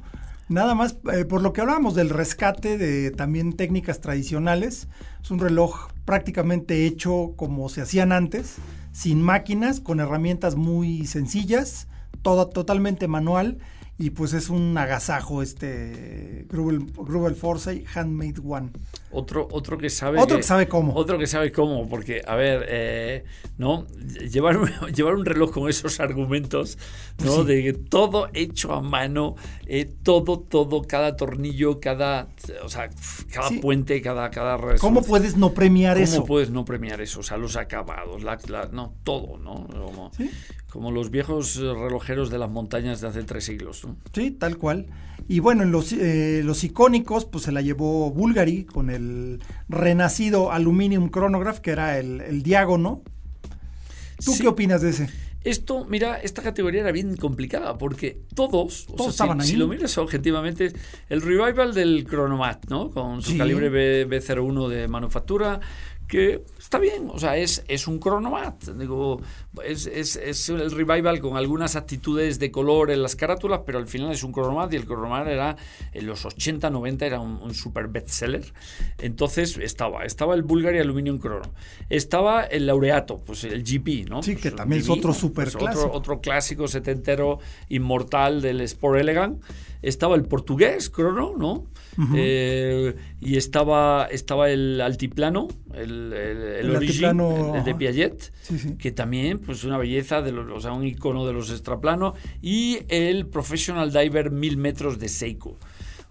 Nada 0.48 0.74
más, 0.74 0.96
eh, 1.12 1.24
por 1.24 1.40
lo 1.42 1.52
que 1.52 1.60
hablábamos 1.60 1.94
del 1.94 2.10
rescate 2.10 2.76
de 2.76 3.12
también 3.12 3.52
técnicas 3.52 4.00
tradicionales, 4.00 4.88
es 5.22 5.30
un 5.30 5.38
reloj 5.38 5.90
prácticamente 6.04 6.86
hecho 6.86 7.34
como 7.36 7.68
se 7.68 7.80
hacían 7.80 8.10
antes, 8.10 8.56
sin 8.90 9.22
máquinas, 9.22 9.80
con 9.80 10.00
herramientas 10.00 10.56
muy 10.56 11.06
sencillas, 11.06 11.86
todo 12.22 12.48
totalmente 12.48 13.06
manual 13.06 13.58
y 14.00 14.10
pues 14.10 14.32
es 14.32 14.48
un 14.48 14.76
agasajo 14.78 15.42
este 15.42 16.46
Grubel, 16.48 16.86
Grubel 16.94 17.34
Forsey 17.34 17.84
Handmade 17.94 18.40
One. 18.42 18.70
Otro, 19.12 19.46
otro 19.50 19.76
que 19.76 19.90
sabe 19.90 20.18
otro 20.18 20.36
que, 20.36 20.40
que, 20.40 20.46
sabe 20.46 20.68
cómo 20.68 20.94
otro 20.94 21.18
que 21.18 21.26
sabe 21.26 21.52
cómo 21.52 21.86
porque 21.88 22.22
a 22.26 22.36
ver 22.36 22.64
eh, 22.68 23.24
no 23.58 23.86
llevar 24.30 24.58
llevar 24.94 25.16
un 25.16 25.26
reloj 25.26 25.50
con 25.50 25.68
esos 25.68 26.00
argumentos 26.00 26.78
no 27.22 27.42
sí. 27.42 27.44
de 27.44 27.62
que 27.62 27.72
todo 27.74 28.28
hecho 28.32 28.72
a 28.72 28.80
mano 28.80 29.34
eh, 29.66 29.92
todo 30.02 30.38
todo 30.38 30.82
cada 30.82 31.16
tornillo 31.16 31.80
cada 31.80 32.28
o 32.64 32.68
sea 32.68 32.88
cada 33.30 33.48
sí. 33.48 33.58
puente 33.58 34.00
cada 34.00 34.30
cada 34.30 34.56
cómo 34.78 35.02
puedes 35.02 35.36
no 35.36 35.52
premiar 35.52 35.96
¿Cómo 35.96 36.04
eso 36.04 36.16
cómo 36.18 36.26
puedes 36.26 36.50
no 36.50 36.64
premiar 36.64 37.00
eso 37.00 37.20
o 37.20 37.24
sea 37.24 37.36
los 37.36 37.56
acabados 37.56 38.22
la, 38.22 38.38
la, 38.48 38.66
no 38.66 38.94
todo 39.02 39.36
no 39.38 39.66
como, 39.66 40.10
¿Sí? 40.16 40.30
Como 40.70 40.90
los 40.90 41.10
viejos 41.10 41.56
relojeros 41.56 42.30
de 42.30 42.38
las 42.38 42.48
montañas 42.50 43.00
de 43.00 43.08
hace 43.08 43.22
tres 43.24 43.44
siglos 43.44 43.84
¿no? 43.84 43.96
sí 44.12 44.30
tal 44.30 44.56
cual 44.56 44.86
y 45.28 45.38
bueno, 45.38 45.62
en 45.62 45.70
los, 45.70 45.92
eh, 45.92 46.40
los 46.44 46.64
icónicos, 46.64 47.24
pues 47.24 47.44
se 47.44 47.52
la 47.52 47.60
llevó 47.60 48.10
Bulgari 48.10 48.64
con 48.64 48.90
el 48.90 49.40
renacido 49.68 50.50
Aluminium 50.50 51.10
Chronograph, 51.10 51.58
que 51.58 51.70
era 51.70 51.98
el, 51.98 52.20
el 52.20 52.42
diágono. 52.42 53.02
¿Tú 54.24 54.32
sí. 54.32 54.42
qué 54.42 54.48
opinas 54.48 54.82
de 54.82 54.90
ese? 54.90 55.08
Esto, 55.44 55.84
mira, 55.84 56.16
esta 56.20 56.42
categoría 56.42 56.80
era 56.80 56.90
bien 56.92 57.16
complicada 57.16 57.78
porque 57.78 58.20
todos, 58.34 58.86
todos 58.86 59.00
o 59.00 59.02
sea, 59.04 59.10
estaban 59.10 59.40
si, 59.40 59.44
ahí. 59.44 59.50
si, 59.52 59.56
lo 59.56 59.68
miras 59.68 59.96
objetivamente, 59.98 60.72
el 61.08 61.22
revival 61.22 61.74
del 61.74 62.04
Chronomat, 62.08 62.68
¿no? 62.68 62.90
Con 62.90 63.22
su 63.22 63.32
Sí. 63.32 63.38
calibre 63.38 63.68
B, 63.68 64.08
B01 64.08 64.68
de 64.68 64.88
manufactura, 64.88 65.60
que 66.10 66.42
está 66.58 66.78
bien, 66.80 67.08
o 67.08 67.20
sea, 67.20 67.36
es, 67.36 67.62
es 67.68 67.86
un 67.86 68.00
cronomat, 68.00 68.64
digo, 68.70 69.20
es, 69.64 69.86
es, 69.86 70.16
es, 70.16 70.48
el 70.48 70.72
revival 70.72 71.20
con 71.20 71.36
algunas 71.36 71.76
actitudes 71.76 72.40
de 72.40 72.50
color 72.50 72.90
en 72.90 73.00
las 73.00 73.14
carátulas, 73.14 73.60
pero 73.64 73.78
al 73.78 73.86
final 73.86 74.10
es 74.10 74.24
un 74.24 74.32
cronomat 74.32 74.72
y 74.72 74.76
el 74.76 74.86
cronomat 74.86 75.28
era, 75.28 75.56
en 75.92 76.06
los 76.06 76.24
80, 76.26 76.68
90 76.68 77.06
era 77.06 77.20
un, 77.20 77.38
un 77.40 77.54
super 77.54 77.86
bestseller, 77.86 78.52
entonces 78.98 79.56
estaba, 79.58 80.04
estaba 80.04 80.34
el 80.34 80.42
Bulgari 80.42 80.80
Aluminium 80.80 81.20
Chrono, 81.20 81.48
estaba 81.88 82.42
el 82.42 82.66
Laureato, 82.66 83.18
pues 83.18 83.44
el 83.44 83.62
GP, 83.62 84.10
¿no? 84.10 84.24
Sí, 84.24 84.34
que 84.34 84.50
Pues, 84.50 84.56
también 84.56 84.82
es 84.82 84.90
otro 84.90 85.14
super 85.14 85.44
pues, 85.44 85.56
clásico. 85.56 85.86
Otro, 85.86 85.96
otro 85.96 86.20
clásico 86.20 86.66
setentero 86.66 87.38
inmortal 87.68 88.42
del 88.42 88.62
Sport 88.62 88.98
Elegant, 88.98 89.40
estaba 89.80 90.16
el 90.16 90.24
portugués 90.24 90.90
Chrono, 90.90 91.36
¿no? 91.38 91.66
Uh 91.98 92.02
-huh. 92.02 92.14
eh, 92.16 92.96
y 93.20 93.36
estaba, 93.36 94.06
estaba 94.10 94.50
el 94.50 94.80
altiplano, 94.80 95.48
el, 95.74 96.12
el, 96.12 96.42
el, 96.42 96.66
El 96.70 96.76
altiplano, 96.76 97.56
el, 97.56 97.64
de. 97.64 97.74
Piaget, 97.74 98.32
Sí, 98.42 98.58
sí. 98.58 98.76
que 98.76 98.92
también, 98.92 99.38
pues 99.38 99.64
una 99.64 99.76
belleza, 99.78 100.22
de 100.22 100.32
los, 100.32 100.50
o 100.50 100.60
sea, 100.60 100.72
un 100.72 100.86
icono 100.86 101.26
de 101.26 101.32
los 101.32 101.50
extraplanos, 101.50 102.14
y 102.40 102.80
el 102.88 103.26
Professional 103.26 103.92
Diver 103.92 104.30
1000 104.30 104.56
metros 104.56 104.98
de 104.98 105.08
Seiko. 105.08 105.58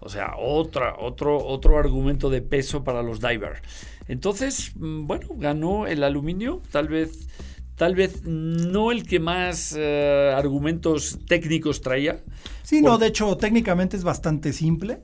O 0.00 0.08
sea, 0.08 0.32
otra, 0.38 0.96
otro, 0.98 1.44
otro 1.44 1.78
argumento 1.78 2.30
de 2.30 2.40
peso 2.40 2.82
para 2.84 3.02
los 3.02 3.20
divers. 3.20 3.60
Entonces, 4.08 4.72
mm, 4.76 5.06
bueno, 5.06 5.28
ganó 5.36 5.86
el 5.86 6.02
aluminio, 6.02 6.62
tal 6.70 6.88
vez, 6.88 7.28
tal 7.76 7.94
vez 7.94 8.22
no 8.24 8.92
el 8.92 9.06
que 9.06 9.20
más 9.20 9.74
eh, 9.78 10.32
argumentos 10.34 11.18
técnicos 11.26 11.80
traía, 11.82 12.22
Sí, 12.62 12.80
no, 12.82 12.98
de 12.98 13.08
hecho, 13.08 13.36
técnicamente 13.36 13.96
es 13.96 14.04
bastante 14.04 14.52
simple. 14.52 15.00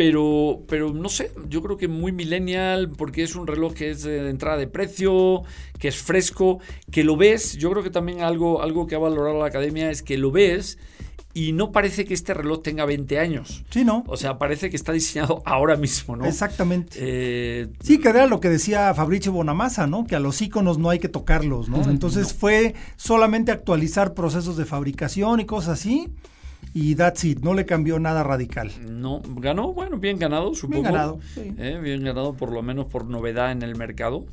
Pero, 0.00 0.62
pero 0.66 0.94
no 0.94 1.10
sé, 1.10 1.30
yo 1.50 1.60
creo 1.60 1.76
que 1.76 1.86
muy 1.86 2.10
millennial, 2.10 2.88
porque 2.88 3.22
es 3.22 3.34
un 3.34 3.46
reloj 3.46 3.74
que 3.74 3.90
es 3.90 4.02
de 4.02 4.30
entrada 4.30 4.56
de 4.56 4.66
precio, 4.66 5.42
que 5.78 5.88
es 5.88 5.96
fresco, 5.98 6.58
que 6.90 7.04
lo 7.04 7.18
ves, 7.18 7.58
yo 7.58 7.70
creo 7.70 7.82
que 7.82 7.90
también 7.90 8.22
algo, 8.22 8.62
algo 8.62 8.86
que 8.86 8.94
ha 8.94 8.98
valorado 8.98 9.38
la 9.38 9.44
academia 9.44 9.90
es 9.90 10.02
que 10.02 10.16
lo 10.16 10.30
ves 10.30 10.78
y 11.34 11.52
no 11.52 11.70
parece 11.70 12.06
que 12.06 12.14
este 12.14 12.32
reloj 12.32 12.62
tenga 12.62 12.86
20 12.86 13.18
años. 13.18 13.62
Sí, 13.68 13.84
¿no? 13.84 14.02
O 14.06 14.16
sea, 14.16 14.38
parece 14.38 14.70
que 14.70 14.76
está 14.76 14.92
diseñado 14.92 15.42
ahora 15.44 15.76
mismo, 15.76 16.16
¿no? 16.16 16.24
Exactamente. 16.24 16.96
Eh, 16.98 17.68
Sí, 17.82 17.98
que 17.98 18.08
era 18.08 18.26
lo 18.26 18.40
que 18.40 18.48
decía 18.48 18.94
Fabricio 18.94 19.32
Bonamassa, 19.32 19.86
¿no? 19.86 20.06
Que 20.06 20.16
a 20.16 20.20
los 20.20 20.40
iconos 20.40 20.78
no 20.78 20.88
hay 20.88 20.98
que 20.98 21.10
tocarlos, 21.10 21.68
¿no? 21.68 21.82
Entonces 21.90 22.32
fue 22.32 22.74
solamente 22.96 23.52
actualizar 23.52 24.14
procesos 24.14 24.56
de 24.56 24.64
fabricación 24.64 25.40
y 25.40 25.44
cosas 25.44 25.78
así. 25.78 26.08
Y 26.72 26.94
that's 26.94 27.24
it, 27.24 27.40
no 27.40 27.54
le 27.54 27.66
cambió 27.66 27.98
nada 27.98 28.22
radical. 28.22 28.70
no, 28.88 29.20
ganó, 29.36 29.72
bueno, 29.72 29.98
bien 29.98 30.18
ganado, 30.18 30.54
supongo. 30.54 30.82
Bien 30.82 30.92
ganado, 30.92 31.20
sí. 31.34 31.52
Eh, 31.58 31.80
bien 31.82 32.04
ganado, 32.04 32.34
por 32.34 32.52
lo 32.52 32.62
menos 32.62 32.86
por 32.86 33.04
novedad 33.06 33.50
en 33.52 33.62
el 33.62 33.74
mercado. 33.76 34.24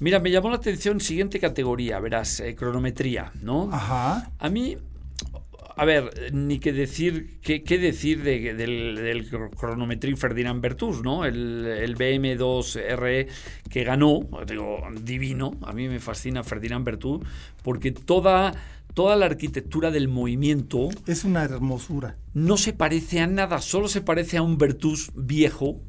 Mira, 0.00 0.18
me 0.20 0.30
llamó 0.30 0.50
la 0.50 0.56
atención 0.56 1.00
siguiente 1.00 1.38
categoría, 1.40 1.98
verás, 2.00 2.40
eh, 2.40 2.54
cronometría, 2.54 3.32
¿no? 3.42 3.68
Ajá. 3.72 4.30
A 4.38 4.48
mí, 4.48 4.76
a 5.76 5.84
ver, 5.84 6.32
ni 6.32 6.58
que 6.58 6.72
decir, 6.72 7.38
qué, 7.42 7.62
qué 7.62 7.78
decir 7.78 8.22
de- 8.22 8.54
del, 8.54 8.96
del 8.96 9.28
cronometría 9.56 10.16
Ferdinand 10.16 10.60
Bertus, 10.60 11.02
¿no? 11.02 11.24
El, 11.24 11.66
el 11.66 11.96
BM2RE 11.96 13.26
que 13.70 13.84
ganó, 13.84 14.20
digo, 14.46 14.80
divino, 15.02 15.52
a 15.62 15.72
mí 15.72 15.88
me 15.88 15.98
fascina 16.00 16.42
Ferdinand 16.42 16.84
Bertus, 16.84 17.20
porque 17.62 17.92
toda, 17.92 18.52
toda 18.94 19.16
la 19.16 19.26
arquitectura 19.26 19.90
del 19.90 20.08
movimiento 20.08 20.88
Es 21.06 21.24
una 21.24 21.42
hermosura. 21.44 22.16
no 22.34 22.56
se 22.56 22.72
parece 22.72 23.20
a 23.20 23.26
nada, 23.26 23.60
solo 23.60 23.88
se 23.88 24.00
parece 24.00 24.36
a 24.36 24.42
un 24.42 24.58
Bertus 24.58 25.10
viejo. 25.14 25.80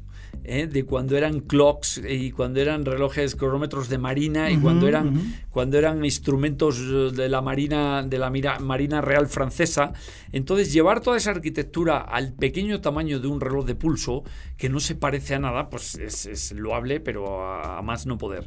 ¿eh? 0.42 0.66
de 0.66 0.84
cuando 0.84 1.16
eran 1.16 1.38
clocks 1.40 2.02
y 2.06 2.32
cuando 2.32 2.60
eran 2.60 2.84
relojes 2.84 3.36
cronómetros 3.36 3.88
de 3.88 3.98
marina 3.98 4.50
y 4.50 4.56
cuando 4.58 4.88
eran 4.88 5.22
cuando 5.48 5.78
eran 5.78 6.04
instrumentos 6.04 7.14
de 7.16 7.28
la 7.28 7.40
marina 7.40 8.02
de 8.02 8.18
la 8.18 8.30
mira- 8.30 8.58
marina 8.58 9.00
real 9.00 9.28
francesa 9.28 9.92
entonces 10.32 10.72
llevar 10.72 11.00
toda 11.00 11.16
esa 11.16 11.30
arquitectura 11.30 11.98
al 11.98 12.34
pequeño 12.34 12.80
tamaño 12.80 13.20
de 13.20 13.28
un 13.28 13.40
reloj 13.40 13.64
de 13.64 13.76
pulso 13.76 14.24
que 14.58 14.68
no 14.68 14.80
se 14.80 14.96
parece 14.96 15.36
a 15.36 15.38
nada 15.38 15.70
pues 15.70 15.94
es, 15.94 16.26
es 16.26 16.50
loable 16.52 16.98
pero 16.98 17.40
a, 17.48 17.78
a 17.78 17.82
más 17.82 18.04
no 18.04 18.18
poder 18.18 18.44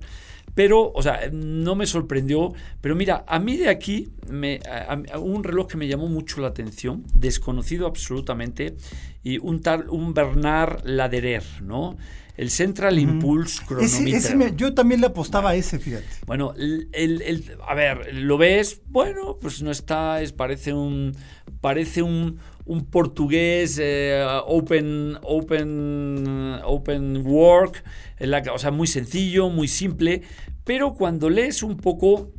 pero, 0.57 0.91
o 0.95 1.03
sea, 1.03 1.29
no 1.31 1.75
me 1.75 1.85
sorprendió. 1.85 2.51
Pero 2.81 2.95
mira, 2.95 3.23
a 3.27 3.37
mí 3.37 3.57
de 3.57 3.69
aquí, 3.69 4.09
me, 4.27 4.59
a- 4.67 4.97
a- 5.13 5.19
un 5.19 5.43
reloj 5.43 5.67
que 5.67 5.77
me 5.77 5.87
llamó 5.87 6.07
mucho 6.07 6.41
la 6.41 6.47
atención, 6.47 7.03
desconocido 7.13 7.85
absolutamente, 7.85 8.75
y 9.23 9.37
un 9.37 9.61
tal, 9.61 9.87
un 9.89 10.15
Bernard 10.15 10.81
Laderer, 10.83 11.43
¿no? 11.61 11.95
El 12.37 12.49
Central 12.49 12.97
Impulse 12.99 13.57
Ese, 13.57 13.65
Chronometer. 13.67 14.15
ese 14.15 14.35
me- 14.35 14.55
yo 14.55 14.73
también 14.73 14.99
le 15.01 15.07
apostaba 15.07 15.51
a 15.51 15.55
ese, 15.55 15.77
fíjate. 15.77 16.05
Bueno, 16.25 16.53
el, 16.57 16.89
el- 16.91 17.21
el- 17.21 17.43
a 17.67 17.75
ver, 17.75 18.13
lo 18.15 18.37
ves, 18.39 18.81
bueno, 18.87 19.37
pues 19.39 19.61
no 19.61 19.69
está, 19.69 20.21
es, 20.23 20.33
parece 20.33 20.73
un, 20.73 21.15
parece 21.61 22.01
un, 22.01 22.37
un 22.65 22.85
portugués 22.85 23.79
eh, 23.81 24.25
open, 24.45 25.17
open, 25.23 26.59
open 26.63 27.25
work, 27.25 27.83
en 28.19 28.33
o 28.49 28.57
sea, 28.57 28.71
muy 28.71 28.87
sencillo, 28.87 29.49
muy 29.49 29.67
simple, 29.67 30.21
pero 30.63 30.93
cuando 30.93 31.29
lees 31.29 31.63
un 31.63 31.77
poco 31.77 32.31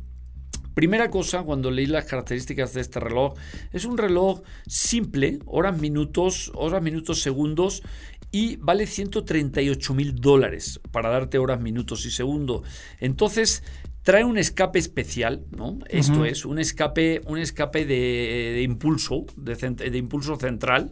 Primera 0.79 1.09
cosa, 1.09 1.43
cuando 1.43 1.71
leí 1.71 1.87
las 1.87 2.05
características 2.05 2.73
de 2.73 2.79
este 2.79 3.01
reloj, 3.01 3.33
es 3.73 3.83
un 3.83 3.97
reloj 3.97 4.43
simple, 4.65 5.39
horas, 5.45 5.77
minutos, 5.77 6.53
horas, 6.55 6.81
minutos, 6.81 7.21
segundos, 7.21 7.83
y 8.31 8.55
vale 8.55 8.87
138 8.87 9.93
mil 9.93 10.15
dólares 10.15 10.79
para 10.91 11.09
darte 11.09 11.37
horas, 11.37 11.59
minutos 11.59 12.05
y 12.05 12.11
segundos. 12.11 12.61
Entonces, 13.01 13.61
trae 14.03 14.23
un 14.23 14.37
escape 14.37 14.79
especial, 14.79 15.45
¿no? 15.51 15.79
Esto 15.89 16.25
es, 16.25 16.45
un 16.45 16.59
escape, 16.59 17.21
un 17.25 17.37
escape 17.37 17.85
de, 17.85 18.61
impulso, 18.63 19.25
de, 19.35 19.97
impulso 19.97 20.37
central, 20.37 20.91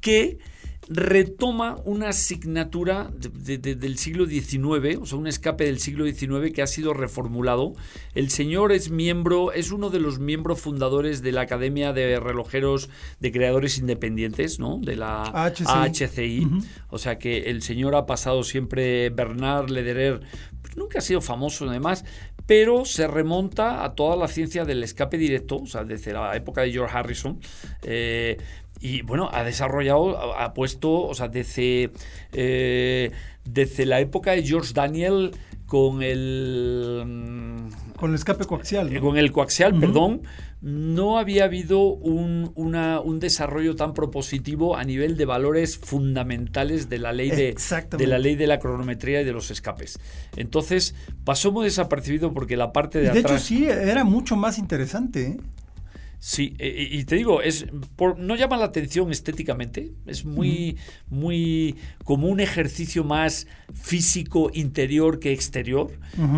que 0.00 0.38
retoma 0.88 1.76
una 1.84 2.08
asignatura 2.08 3.10
del 3.12 3.98
siglo 3.98 4.26
XIX, 4.26 4.98
o 5.00 5.06
sea, 5.06 5.18
un 5.18 5.26
escape 5.26 5.64
del 5.64 5.80
siglo 5.80 6.06
XIX 6.06 6.50
que 6.54 6.62
ha 6.62 6.66
sido 6.66 6.94
reformulado. 6.94 7.74
El 8.14 8.30
señor 8.30 8.72
es 8.72 8.90
miembro, 8.90 9.52
es 9.52 9.70
uno 9.70 9.90
de 9.90 10.00
los 10.00 10.18
miembros 10.18 10.60
fundadores 10.60 11.20
de 11.20 11.32
la 11.32 11.42
Academia 11.42 11.92
de 11.92 12.18
Relojeros 12.18 12.88
de 13.20 13.32
Creadores 13.32 13.76
Independientes, 13.76 14.58
¿no? 14.58 14.78
De 14.82 14.96
la 14.96 15.24
AHCI. 15.24 16.48
O 16.88 16.96
sea 16.96 17.18
que 17.18 17.50
el 17.50 17.60
señor 17.60 17.94
ha 17.94 18.06
pasado 18.06 18.42
siempre, 18.42 19.10
Bernard 19.10 19.68
Lederer, 19.68 20.22
pues 20.62 20.76
nunca 20.76 21.00
ha 21.00 21.02
sido 21.02 21.20
famoso 21.20 21.68
además, 21.68 22.04
pero 22.48 22.86
se 22.86 23.06
remonta 23.06 23.84
a 23.84 23.94
toda 23.94 24.16
la 24.16 24.26
ciencia 24.26 24.64
del 24.64 24.82
escape 24.82 25.18
directo, 25.18 25.56
o 25.56 25.66
sea, 25.66 25.84
desde 25.84 26.14
la 26.14 26.34
época 26.34 26.62
de 26.62 26.72
George 26.72 26.96
Harrison. 26.96 27.38
Eh, 27.82 28.38
y 28.80 29.02
bueno, 29.02 29.28
ha 29.30 29.44
desarrollado, 29.44 30.34
ha, 30.34 30.54
puesto, 30.54 30.90
o 31.02 31.12
sea, 31.12 31.28
desde, 31.28 31.90
eh, 32.32 33.10
desde 33.44 33.84
la 33.84 34.00
época 34.00 34.30
de 34.32 34.42
George 34.44 34.72
Daniel 34.72 35.32
con 35.66 36.02
el... 36.02 37.02
Mm, 37.04 37.96
con 37.96 38.10
el 38.10 38.14
escape 38.16 38.46
coaxial. 38.46 38.98
Con 38.98 39.18
el 39.18 39.30
coaxial, 39.30 39.78
perdón. 39.78 40.22
No 40.60 41.18
había 41.18 41.44
habido 41.44 41.82
un, 41.82 42.52
un, 42.56 43.20
desarrollo 43.20 43.76
tan 43.76 43.94
propositivo 43.94 44.76
a 44.76 44.84
nivel 44.84 45.16
de 45.16 45.24
valores 45.24 45.78
fundamentales 45.78 46.88
de 46.88 46.98
la 46.98 47.12
ley 47.12 47.30
de, 47.30 47.54
de 47.96 48.06
la 48.06 48.18
ley 48.18 48.34
de 48.34 48.46
la 48.48 48.58
cronometría 48.58 49.20
y 49.20 49.24
de 49.24 49.32
los 49.32 49.50
escapes. 49.52 50.00
Entonces, 50.36 50.94
pasó 51.24 51.52
muy 51.52 51.66
desapercibido 51.66 52.32
porque 52.34 52.56
la 52.56 52.72
parte 52.72 52.98
de, 52.98 53.08
y 53.08 53.10
de 53.10 53.20
hecho, 53.20 53.38
sí, 53.38 53.66
era 53.66 54.02
mucho 54.02 54.36
más 54.36 54.58
interesante. 54.58 55.26
¿eh? 55.26 55.36
Sí, 56.20 56.54
e, 56.58 56.66
e, 56.66 56.82
y 56.96 57.04
te 57.04 57.16
digo, 57.16 57.42
es 57.42 57.66
no 58.16 58.36
llama 58.36 58.56
la 58.56 58.66
atención 58.66 59.10
estéticamente, 59.12 59.92
es 60.06 60.24
muy, 60.24 60.76
muy 61.08 61.76
como 62.04 62.26
un 62.26 62.40
ejercicio 62.40 63.04
más 63.04 63.46
físico 63.72 64.50
interior 64.52 65.20
que 65.20 65.32
exterior. 65.32 65.92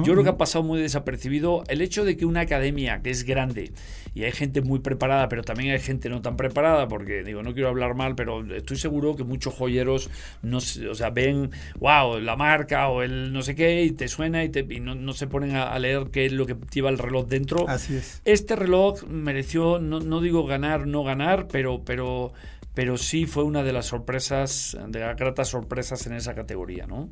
Yo 0.04 0.12
creo 0.12 0.22
que 0.22 0.30
ha 0.30 0.36
pasado 0.36 0.64
muy 0.64 0.80
desapercibido 0.80 1.64
el 1.68 1.80
hecho 1.80 2.04
de 2.04 2.16
que 2.16 2.26
una 2.26 2.40
academia 2.40 3.00
que 3.02 3.10
es 3.10 3.24
grande 3.24 3.72
y 4.14 4.24
hay 4.24 4.32
gente 4.32 4.60
muy 4.60 4.80
preparada, 4.80 5.28
pero 5.28 5.42
también 5.42 5.72
hay 5.72 5.78
gente 5.78 6.08
no 6.08 6.20
tan 6.20 6.36
preparada, 6.36 6.88
porque 6.88 7.22
digo, 7.22 7.42
no 7.42 7.54
quiero 7.54 7.68
hablar 7.68 7.94
mal, 7.94 8.14
pero 8.14 8.44
estoy 8.54 8.76
seguro 8.76 9.16
que 9.16 9.24
muchos 9.24 9.54
joyeros 9.54 10.10
no, 10.42 10.58
o 10.58 10.94
sea, 10.94 11.10
ven, 11.10 11.50
wow, 11.78 12.18
la 12.18 12.36
marca 12.36 12.88
o 12.88 13.02
el 13.02 13.32
no 13.32 13.42
sé 13.42 13.54
qué, 13.54 13.84
y 13.84 13.92
te 13.92 14.08
suena 14.08 14.42
y, 14.44 14.48
te, 14.48 14.64
no, 14.80 15.12
se 15.12 15.26
ponen 15.26 15.54
a, 15.56 15.78
leer 15.78 16.08
qué 16.12 16.26
es 16.26 16.32
lo 16.32 16.46
que 16.46 16.56
lleva 16.72 16.90
el 16.90 16.98
reloj 16.98 17.26
dentro. 17.26 17.68
Así 17.68 17.96
es. 17.96 18.20
Este 18.24 18.56
reloj 18.56 19.04
mereció, 19.04 19.69
no, 19.78 20.00
no 20.00 20.20
digo 20.20 20.46
ganar, 20.46 20.86
no 20.86 21.04
ganar, 21.04 21.46
pero, 21.48 21.84
pero, 21.84 22.32
pero 22.74 22.96
sí 22.96 23.26
fue 23.26 23.44
una 23.44 23.62
de 23.62 23.72
las 23.72 23.86
sorpresas, 23.86 24.76
de 24.88 25.00
las 25.00 25.16
gratas 25.16 25.48
sorpresas 25.48 26.06
en 26.06 26.14
esa 26.14 26.34
categoría, 26.34 26.86
¿no? 26.86 27.08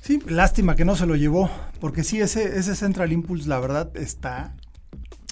Sí, 0.00 0.20
lástima 0.26 0.74
que 0.74 0.84
no 0.84 0.96
se 0.96 1.06
lo 1.06 1.14
llevó, 1.14 1.48
porque 1.80 2.02
sí, 2.02 2.20
ese, 2.20 2.58
ese 2.58 2.74
Central 2.74 3.12
Impulse, 3.12 3.48
la 3.48 3.60
verdad, 3.60 3.96
está 3.96 4.54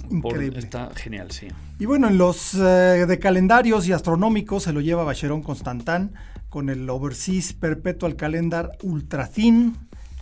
Increíble. 0.09 0.59
está 0.59 0.91
genial, 0.95 1.31
sí. 1.31 1.49
Y 1.79 1.87
bueno, 1.87 2.09
en 2.09 2.19
los 2.19 2.55
eh, 2.55 3.05
de 3.07 3.19
calendarios 3.19 3.87
y 3.89 3.93
astronómicos 3.93 4.63
se 4.65 4.73
lo 4.73 4.81
lleva 4.81 5.05
Bacheron 5.05 5.43
Constantin 5.43 6.13
con 6.49 6.69
el 6.69 6.89
Overseas 6.89 7.53
Perpetual 7.53 8.17
Calendar 8.17 8.73
Ultra 8.83 9.29
Thin 9.29 9.77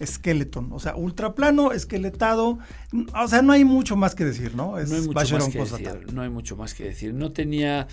Skeleton. 0.05 0.73
O 0.73 0.79
sea, 0.79 0.97
ultra 0.97 1.35
plano, 1.35 1.73
esqueletado. 1.73 2.59
O 3.15 3.29
sea, 3.29 3.43
no 3.43 3.53
hay 3.53 3.65
mucho 3.65 3.97
más 3.97 4.15
que 4.15 4.25
decir, 4.25 4.55
¿no? 4.55 4.79
Es 4.79 4.91
no 4.91 4.97
hay 4.97 5.03
mucho 5.03 5.15
más 5.15 5.49
que 5.49 5.59
decir. 5.59 6.13
No 6.13 6.23
hay 6.23 6.31
mucho 6.31 6.57
más 6.57 6.75
que 6.75 6.85
decir. 6.85 7.15
No 7.15 7.33
tenía. 7.33 7.89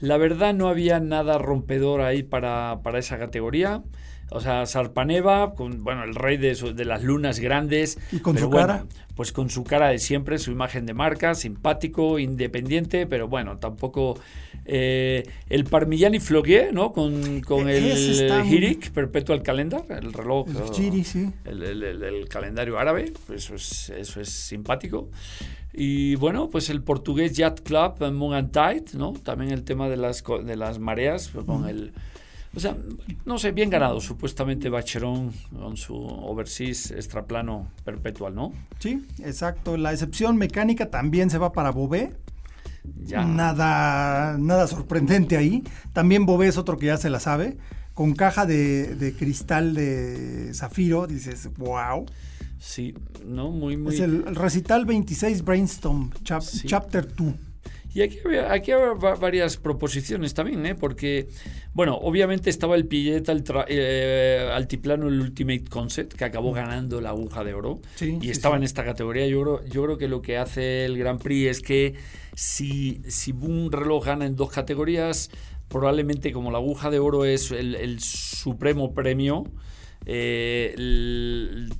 La 0.00 0.16
verdad, 0.16 0.54
no 0.54 0.68
había 0.68 0.98
nada 1.00 1.38
rompedor 1.38 2.00
ahí 2.00 2.22
para, 2.22 2.80
para 2.82 2.98
esa 2.98 3.18
categoría. 3.18 3.82
O 4.30 4.40
sea, 4.40 4.64
Sarpaneva, 4.66 5.54
con, 5.54 5.82
bueno, 5.82 6.04
el 6.04 6.14
rey 6.14 6.36
de, 6.36 6.54
de 6.54 6.84
las 6.84 7.02
lunas 7.02 7.40
grandes. 7.40 7.98
¿Y 8.12 8.20
con 8.20 8.38
su 8.38 8.48
cara? 8.48 8.84
Pues 9.16 9.32
con 9.32 9.50
su 9.50 9.64
cara 9.64 9.88
de 9.88 9.98
siempre, 9.98 10.38
su 10.38 10.52
imagen 10.52 10.86
de 10.86 10.94
marca, 10.94 11.34
simpático, 11.34 12.18
independiente, 12.18 13.06
pero 13.06 13.28
bueno, 13.28 13.58
tampoco... 13.58 14.18
Eh, 14.66 15.28
el 15.48 15.64
Parmigiani 15.64 16.20
Floguier, 16.20 16.72
¿no? 16.72 16.92
Con, 16.92 17.40
con 17.40 17.68
e-, 17.68 17.76
el 17.76 18.46
Hirik, 18.46 18.92
Perpetual 18.92 19.42
Calendar, 19.42 19.84
el 19.88 20.12
reloj. 20.12 20.46
El, 20.48 21.04
sí. 21.04 21.28
el, 21.44 22.28
calendario 22.28 22.78
árabe, 22.78 23.12
pues 23.26 23.44
eso 23.44 23.56
es, 23.56 23.90
eso 23.90 24.20
es 24.20 24.28
simpático. 24.28 25.10
Y 25.72 26.14
bueno, 26.16 26.50
pues 26.50 26.70
el 26.70 26.82
portugués 26.82 27.36
Yacht 27.36 27.60
Club, 27.60 28.12
Moon 28.12 28.34
and 28.34 28.52
Tide, 28.52 28.98
¿no? 28.98 29.12
También 29.12 29.50
el 29.50 29.64
tema 29.64 29.88
de 29.88 29.96
las, 29.96 30.22
de 30.22 30.56
las 30.56 30.78
mareas, 30.78 31.30
pues 31.32 31.44
con 31.44 31.68
el 31.68 31.92
o 32.54 32.58
sea, 32.58 32.76
no 33.24 33.38
sé, 33.38 33.52
bien 33.52 33.70
ganado 33.70 34.00
supuestamente 34.00 34.68
Bacherón 34.68 35.32
con 35.56 35.76
su 35.76 35.94
overseas 35.94 36.90
extraplano 36.90 37.68
perpetual, 37.84 38.34
¿no? 38.34 38.52
Sí, 38.80 39.06
exacto. 39.20 39.76
La 39.76 39.92
excepción 39.92 40.36
mecánica 40.36 40.90
también 40.90 41.30
se 41.30 41.38
va 41.38 41.52
para 41.52 41.70
Bobé. 41.70 42.12
Ya. 43.04 43.24
Nada, 43.24 44.36
nada 44.38 44.66
sorprendente 44.66 45.36
ahí. 45.36 45.62
También 45.92 46.26
Bobé 46.26 46.48
es 46.48 46.58
otro 46.58 46.76
que 46.76 46.86
ya 46.86 46.96
se 46.96 47.08
la 47.08 47.20
sabe. 47.20 47.56
Con 47.94 48.14
caja 48.14 48.46
de, 48.46 49.14
cristal 49.16 49.74
de 49.74 50.52
zafiro, 50.52 51.06
dices, 51.06 51.50
wow. 51.56 52.06
Sí, 52.58 52.94
no, 53.24 53.50
muy, 53.50 53.76
muy. 53.76 53.94
Es 53.94 54.00
el, 54.00 54.34
recital 54.34 54.86
26 54.86 55.44
Brainstorm, 55.44 56.10
Chapter 56.24 57.14
2. 57.14 57.34
Y 57.92 58.02
aquí 58.02 58.18
había, 58.24 58.52
aquí 58.52 58.72
varias 59.20 59.56
proposiciones 59.56 60.32
también, 60.32 60.64
¿eh? 60.64 60.74
porque, 60.74 61.28
bueno, 61.74 61.96
obviamente 61.96 62.48
estaba 62.48 62.76
el 62.76 62.86
Pillet 62.86 63.28
eh, 63.68 64.48
Altiplano, 64.52 65.08
el 65.08 65.20
Ultimate 65.20 65.64
Concept, 65.68 66.12
que 66.14 66.24
acabó 66.24 66.52
ganando 66.52 67.00
la 67.00 67.10
aguja 67.10 67.42
de 67.42 67.54
oro, 67.54 67.80
y 68.00 68.30
estaba 68.30 68.56
en 68.56 68.62
esta 68.62 68.84
categoría. 68.84 69.26
Yo 69.26 69.42
creo, 69.42 69.64
yo 69.66 69.84
creo 69.84 69.98
que 69.98 70.08
lo 70.08 70.22
que 70.22 70.38
hace 70.38 70.84
el 70.84 70.98
Grand 70.98 71.20
Prix 71.20 71.50
es 71.50 71.60
que 71.60 71.94
si, 72.34 73.02
si 73.08 73.32
un 73.32 73.72
reloj 73.72 74.06
gana 74.06 74.26
en 74.26 74.36
dos 74.36 74.50
categorías, 74.50 75.30
probablemente 75.68 76.32
como 76.32 76.50
la 76.50 76.58
aguja 76.58 76.90
de 76.90 77.00
oro 77.00 77.24
es 77.24 77.50
el, 77.50 77.74
el 77.74 78.00
supremo 78.00 78.94
premio, 78.94 79.44
eh, 80.06 80.74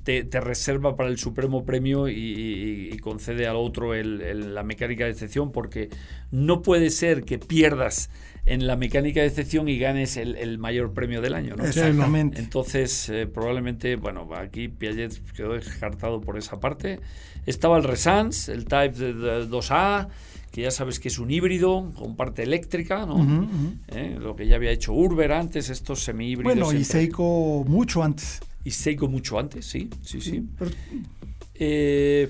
te, 0.03 0.39
reserva 0.39 0.95
para 0.95 1.09
el 1.09 1.17
supremo 1.17 1.65
premio 1.65 2.07
y, 2.07 2.97
concede 3.01 3.47
al 3.47 3.55
otro 3.55 3.93
la 3.95 4.63
mecánica 4.63 5.05
de 5.05 5.11
excepción 5.11 5.51
porque 5.51 5.89
no 6.29 6.61
puede 6.61 6.91
ser 6.91 7.23
que 7.23 7.39
pierdas 7.39 8.09
en 8.45 8.67
la 8.67 8.75
mecánica 8.75 9.21
de 9.21 9.27
excepción 9.27 9.67
y 9.69 9.77
ganes 9.77 10.17
el, 10.17 10.57
mayor 10.57 10.93
premio 10.93 11.21
del 11.21 11.33
año. 11.33 11.55
¿no? 11.55 11.65
Exactamente. 11.65 12.39
Entonces, 12.39 13.09
eh, 13.09 13.27
probablemente, 13.27 13.95
bueno, 13.95 14.29
aquí 14.35 14.67
Piaget 14.67 15.19
quedó 15.33 15.53
descartado 15.53 16.21
por 16.21 16.37
esa 16.37 16.59
parte. 16.59 16.99
Estaba 17.45 17.77
el 17.77 17.83
Resans, 17.83 18.49
el 18.49 18.65
Type 18.65 18.95
2A 18.95 20.09
que 20.51 20.61
ya 20.61 20.71
sabes 20.71 20.99
que 20.99 21.07
es 21.07 21.17
un 21.17 21.31
híbrido 21.31 21.91
con 21.97 22.15
parte 22.15 22.43
eléctrica, 22.43 23.05
¿no? 23.05 23.47
¿Eh? 23.87 24.17
Lo 24.19 24.35
que 24.35 24.47
ya 24.47 24.57
había 24.57 24.71
hecho 24.71 24.93
Urber 24.93 25.31
antes, 25.31 25.69
estos 25.69 26.03
semi-híbridos. 26.03 26.55
Bueno, 26.55 26.77
y 26.77 26.83
Seiko 26.83 27.63
mucho 27.67 28.03
antes. 28.03 28.41
Y 28.65 28.71
Seiko 28.71 29.07
mucho 29.07 29.39
antes, 29.39 29.65
sí, 29.65 29.89
sí, 30.01 30.19
sí. 30.19 30.43
Eh, 31.55 32.29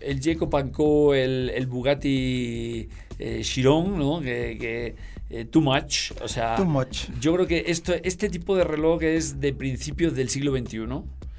el 0.00 0.20
Jacob 0.20 0.50
Panko, 0.50 1.14
el, 1.14 1.50
el 1.54 1.66
Bugatti 1.66 2.88
eh, 3.18 3.40
Chiron, 3.42 3.98
¿no? 3.98 4.20
Que, 4.20 4.96
eh, 5.30 5.44
too 5.44 5.60
much, 5.60 6.10
o 6.22 6.26
sea, 6.26 6.56
too 6.56 6.64
much. 6.64 7.08
yo 7.20 7.32
creo 7.34 7.46
que 7.46 7.64
esto, 7.68 7.94
este 8.02 8.28
tipo 8.28 8.56
de 8.56 8.64
reloj 8.64 9.02
es 9.04 9.40
de 9.40 9.52
principios 9.52 10.14
del 10.14 10.28
siglo 10.28 10.56
XXI. 10.56 10.78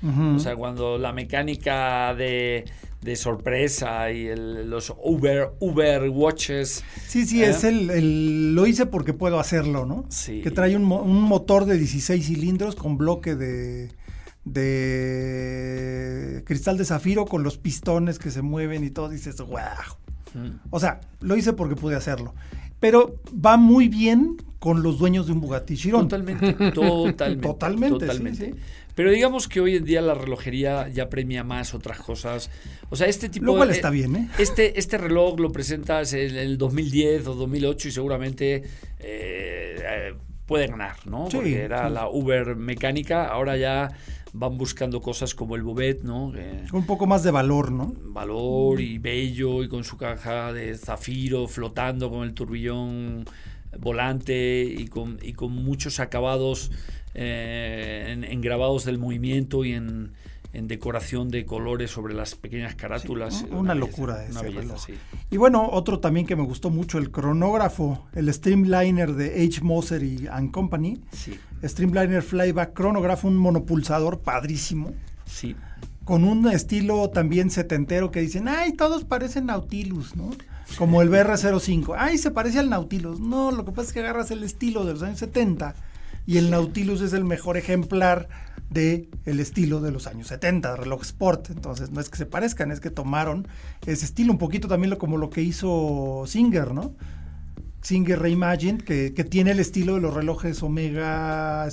O 0.04 0.40
sea, 0.40 0.56
cuando 0.56 0.98
la 0.98 1.14
mecánica 1.14 2.16
de, 2.16 2.66
de 3.02 3.16
sorpresa 3.16 4.12
y 4.12 4.30
los 4.36 4.94
Uber, 5.04 5.52
Uber 5.60 6.10
Watches. 6.10 6.84
Sí, 7.08 7.26
sí, 7.26 7.44
es 7.44 7.64
¿eh? 7.64 7.70
el, 7.70 8.54
Lo 8.54 8.68
hice 8.68 8.86
porque 8.86 9.14
puedo 9.14 9.40
hacerlo, 9.40 9.86
¿no? 9.86 10.06
Sí. 10.10 10.42
Que 10.42 10.52
trae 10.52 10.76
un, 10.76 10.92
un 10.92 11.22
motor 11.24 11.66
de 11.66 11.78
16 11.78 12.26
cilindros 12.26 12.76
con 12.76 12.98
bloque 12.98 13.36
de, 13.36 13.90
de 14.46 16.44
cristal 16.46 16.78
de 16.78 16.86
zafiro 16.86 17.26
con 17.26 17.44
los 17.44 17.58
pistones 17.58 18.20
que 18.20 18.30
se 18.30 18.42
mueven 18.42 18.84
y 18.84 18.92
todo. 18.92 19.10
Dices, 19.10 19.38
wow. 19.38 19.60
O 20.70 20.80
sea, 20.80 21.02
lo 21.20 21.36
hice 21.36 21.54
porque 21.54 21.76
pude 21.76 21.96
hacerlo. 21.96 22.34
pero 22.80 23.16
va 23.34 23.58
muy 23.58 23.88
bien 23.88 24.38
con 24.60 24.84
los 24.84 25.00
dueños 25.00 25.26
de 25.26 25.34
un 25.34 25.42
Bugatti 25.42 25.76
Chiron. 25.76 26.08
Totalmente, 26.08 26.54
totalmente. 26.72 27.42
totalmente, 27.48 28.00
totalmente. 28.00 28.56
Pero 29.02 29.14
digamos 29.14 29.48
que 29.48 29.60
hoy 29.60 29.78
en 29.78 29.84
día 29.84 30.00
la 30.00 30.14
relojería 30.14 30.88
ya 30.88 31.10
premia 31.10 31.44
más 31.44 31.74
otras 31.74 31.98
cosas. 31.98 32.52
O 32.92 32.96
sea, 32.96 33.08
este 33.08 33.30
tipo 33.30 33.48
Lo 33.48 33.56
cual 33.56 33.70
de, 33.70 33.74
está 33.74 33.90
bien, 33.90 34.16
¿eh? 34.16 34.30
Este, 34.38 34.78
este 34.80 35.00
reloj 35.00 35.40
lo 35.40 35.52
presentas 35.52 36.14
en 36.14 36.36
el 36.36 36.60
2010 36.60 37.26
o 37.26 37.34
2008 37.34 37.88
y 37.88 37.92
seguramente 37.92 38.64
eh, 39.00 40.14
puede 40.46 40.68
ganar, 40.68 40.98
¿no? 41.08 41.32
Sí, 41.32 41.38
Porque 41.38 41.64
era 41.64 41.88
sí. 41.88 41.96
la 41.96 42.10
Uber 42.10 42.56
mecánica, 42.56 43.26
ahora 43.26 43.58
ya 43.58 43.90
van 44.34 44.60
buscando 44.60 45.02
cosas 45.02 45.34
como 45.34 45.56
el 45.56 45.64
Bobet, 45.64 46.04
¿no? 46.04 46.32
Un 46.72 46.86
poco 46.86 47.08
más 47.08 47.24
de 47.24 47.32
valor, 47.32 47.72
¿no? 47.72 47.96
valor 48.04 48.80
y 48.80 49.00
bello 49.00 49.64
y 49.64 49.68
con 49.68 49.84
su 49.84 49.98
caja 49.98 50.54
de 50.54 50.78
zafiro 50.78 51.48
flotando 51.48 52.12
con 52.12 52.22
el 52.22 52.36
turbillón 52.36 53.26
volante 53.80 54.64
y 54.64 54.86
con, 54.90 55.18
y 55.24 55.34
con 55.34 55.54
muchos 55.54 56.00
acabados 56.00 56.70
eh, 57.14 58.08
en, 58.10 58.24
en 58.24 58.42
grabados 58.42 58.86
del 58.86 58.98
movimiento 58.98 59.66
y 59.66 59.74
en, 59.74 60.12
en 60.54 60.68
decoración 60.68 61.30
de 61.30 61.46
colores 61.46 61.92
sobre 61.92 62.14
las 62.14 62.36
pequeñas 62.36 62.76
carátulas. 62.76 63.40
Sí, 63.40 63.46
una 63.52 63.74
locura 63.76 64.16
Una 64.16 64.24
ese 64.40 64.42
belleza, 64.44 64.62
reloj. 64.62 64.86
sí. 64.86 64.94
Y 65.30 65.38
bueno, 65.38 65.68
otro 65.72 66.00
también 66.00 66.26
que 66.26 66.36
me 66.36 66.44
gustó 66.44 66.70
mucho, 66.70 66.98
el 66.98 67.12
cronógrafo, 67.12 68.06
el 68.14 68.34
Streamliner 68.34 69.14
de 69.14 69.46
H. 69.46 69.62
Moser 69.62 70.04
y 70.04 70.28
and 70.28 70.52
Company. 70.52 71.02
Sí, 71.12 71.40
Streamliner 71.64 72.22
Flyback 72.22 72.74
cronógrafo, 72.74 73.28
un 73.28 73.38
monopulsador 73.38 74.20
padrísimo, 74.22 74.94
sí. 75.26 75.56
con 76.04 76.24
un 76.26 76.48
estilo 76.50 77.10
también 77.12 77.50
setentero 77.50 78.12
que 78.12 78.20
dicen, 78.22 78.48
ay, 78.48 78.74
todos 78.74 79.04
parecen 79.06 79.46
Nautilus, 79.46 80.16
¿no? 80.16 80.32
Como 80.78 81.02
el 81.02 81.10
BR-05, 81.10 81.96
ay, 81.98 82.18
se 82.18 82.32
parece 82.32 82.60
al 82.60 82.70
Nautilus. 82.70 83.20
No, 83.20 83.52
lo 83.52 83.64
que 83.66 83.72
pasa 83.72 83.88
es 83.90 83.94
que 83.94 84.00
agarras 84.00 84.32
el 84.32 84.44
estilo 84.44 84.86
de 84.86 84.94
los 84.94 85.04
años 85.04 85.20
70 85.20 85.76
y 86.26 86.38
el 86.38 86.50
Nautilus 86.52 87.02
es 87.02 87.14
el 87.14 87.24
mejor 87.24 87.58
ejemplar 87.58 88.28
de 88.70 89.10
el 89.26 89.40
estilo 89.40 89.82
de 89.82 89.92
los 89.92 90.08
años 90.08 90.28
70, 90.28 90.76
reloj 90.78 91.02
sport. 91.02 91.50
Entonces, 91.50 91.92
no 91.92 92.00
es 92.00 92.10
que 92.10 92.18
se 92.18 92.26
parezcan, 92.26 92.72
es 92.72 92.80
que 92.80 92.90
tomaron 92.90 93.48
ese 93.86 94.06
estilo, 94.06 94.32
un 94.32 94.38
poquito 94.40 94.68
también 94.68 94.90
lo, 94.90 94.98
como 94.98 95.18
lo 95.18 95.30
que 95.30 95.42
hizo 95.42 96.24
Singer, 96.26 96.74
¿no? 96.74 96.96
Singer 97.82 98.20
Reimagined, 98.20 98.84
que, 98.84 99.14
que 99.14 99.24
tiene 99.24 99.52
el 99.52 99.60
estilo 99.60 99.96
de 99.96 100.02
los 100.02 100.14
relojes 100.14 100.62
Omega 100.64 101.68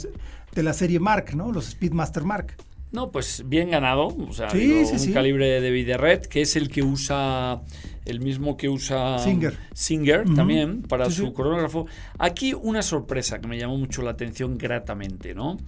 de 0.55 0.62
la 0.62 0.72
serie 0.72 0.99
Mark, 0.99 1.36
¿no? 1.36 1.53
Los 1.53 1.66
Speedmaster 1.66 2.24
Mark. 2.24 2.57
No, 2.91 3.11
pues 3.11 3.43
bien 3.47 3.70
ganado. 3.70 4.07
O 4.09 4.32
sea, 4.32 4.49
Sí, 4.51 4.59
digo, 4.59 4.84
sí, 4.86 4.93
un 4.95 4.99
sí. 4.99 5.12
calibre 5.12 5.61
de 5.61 5.70
Videret, 5.70 6.26
que 6.26 6.41
es 6.43 6.57
el 6.57 6.68
que 6.70 6.82
usa, 6.82 7.61
el 8.07 8.20
mismo 8.20 8.57
que 8.57 8.68
usa 8.68 9.18
Singer. 9.18 9.59
Singer 9.74 10.24
también 10.34 10.82
para 10.82 11.11
su 11.11 11.26
sí. 11.26 11.32
cronógrafo. 11.32 11.86
Aquí 12.18 12.55
una 12.55 12.82
sorpresa 12.82 13.41
que 13.41 13.47
me 13.49 13.59
llamó 13.59 13.76
mucho 13.76 14.01
la 14.03 14.12
atención 14.12 14.57
gratamente, 14.57 15.34
¿no? 15.34 15.59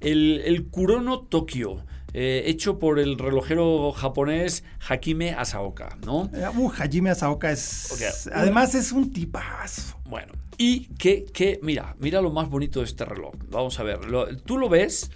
El, 0.00 0.42
el 0.44 0.66
Kurono 0.66 1.20
Tokyo, 1.20 1.78
eh, 2.12 2.42
hecho 2.46 2.78
por 2.78 2.98
el 2.98 3.16
relojero 3.18 3.92
japonés 3.92 4.62
Hakime 4.86 5.32
Asaoka, 5.32 5.96
¿no? 6.04 6.30
Uh, 6.56 6.70
Hajime 6.78 7.08
Asaoka 7.10 7.50
es. 7.50 8.28
Además, 8.34 8.74
es 8.74 8.92
un 8.92 9.10
tipazo. 9.12 9.98
Bueno, 10.04 10.34
y 10.58 10.88
que, 10.98 11.24
que, 11.24 11.58
mira, 11.62 11.96
mira 11.98 12.20
lo 12.20 12.30
más 12.30 12.50
bonito 12.50 12.80
de 12.80 12.84
este 12.86 13.06
reloj. 13.06 13.34
Vamos 13.50 13.80
a 13.80 13.82
ver, 13.84 14.04
lo- 14.04 14.36
tú 14.36 14.58
lo 14.58 14.68
ves 14.68 15.10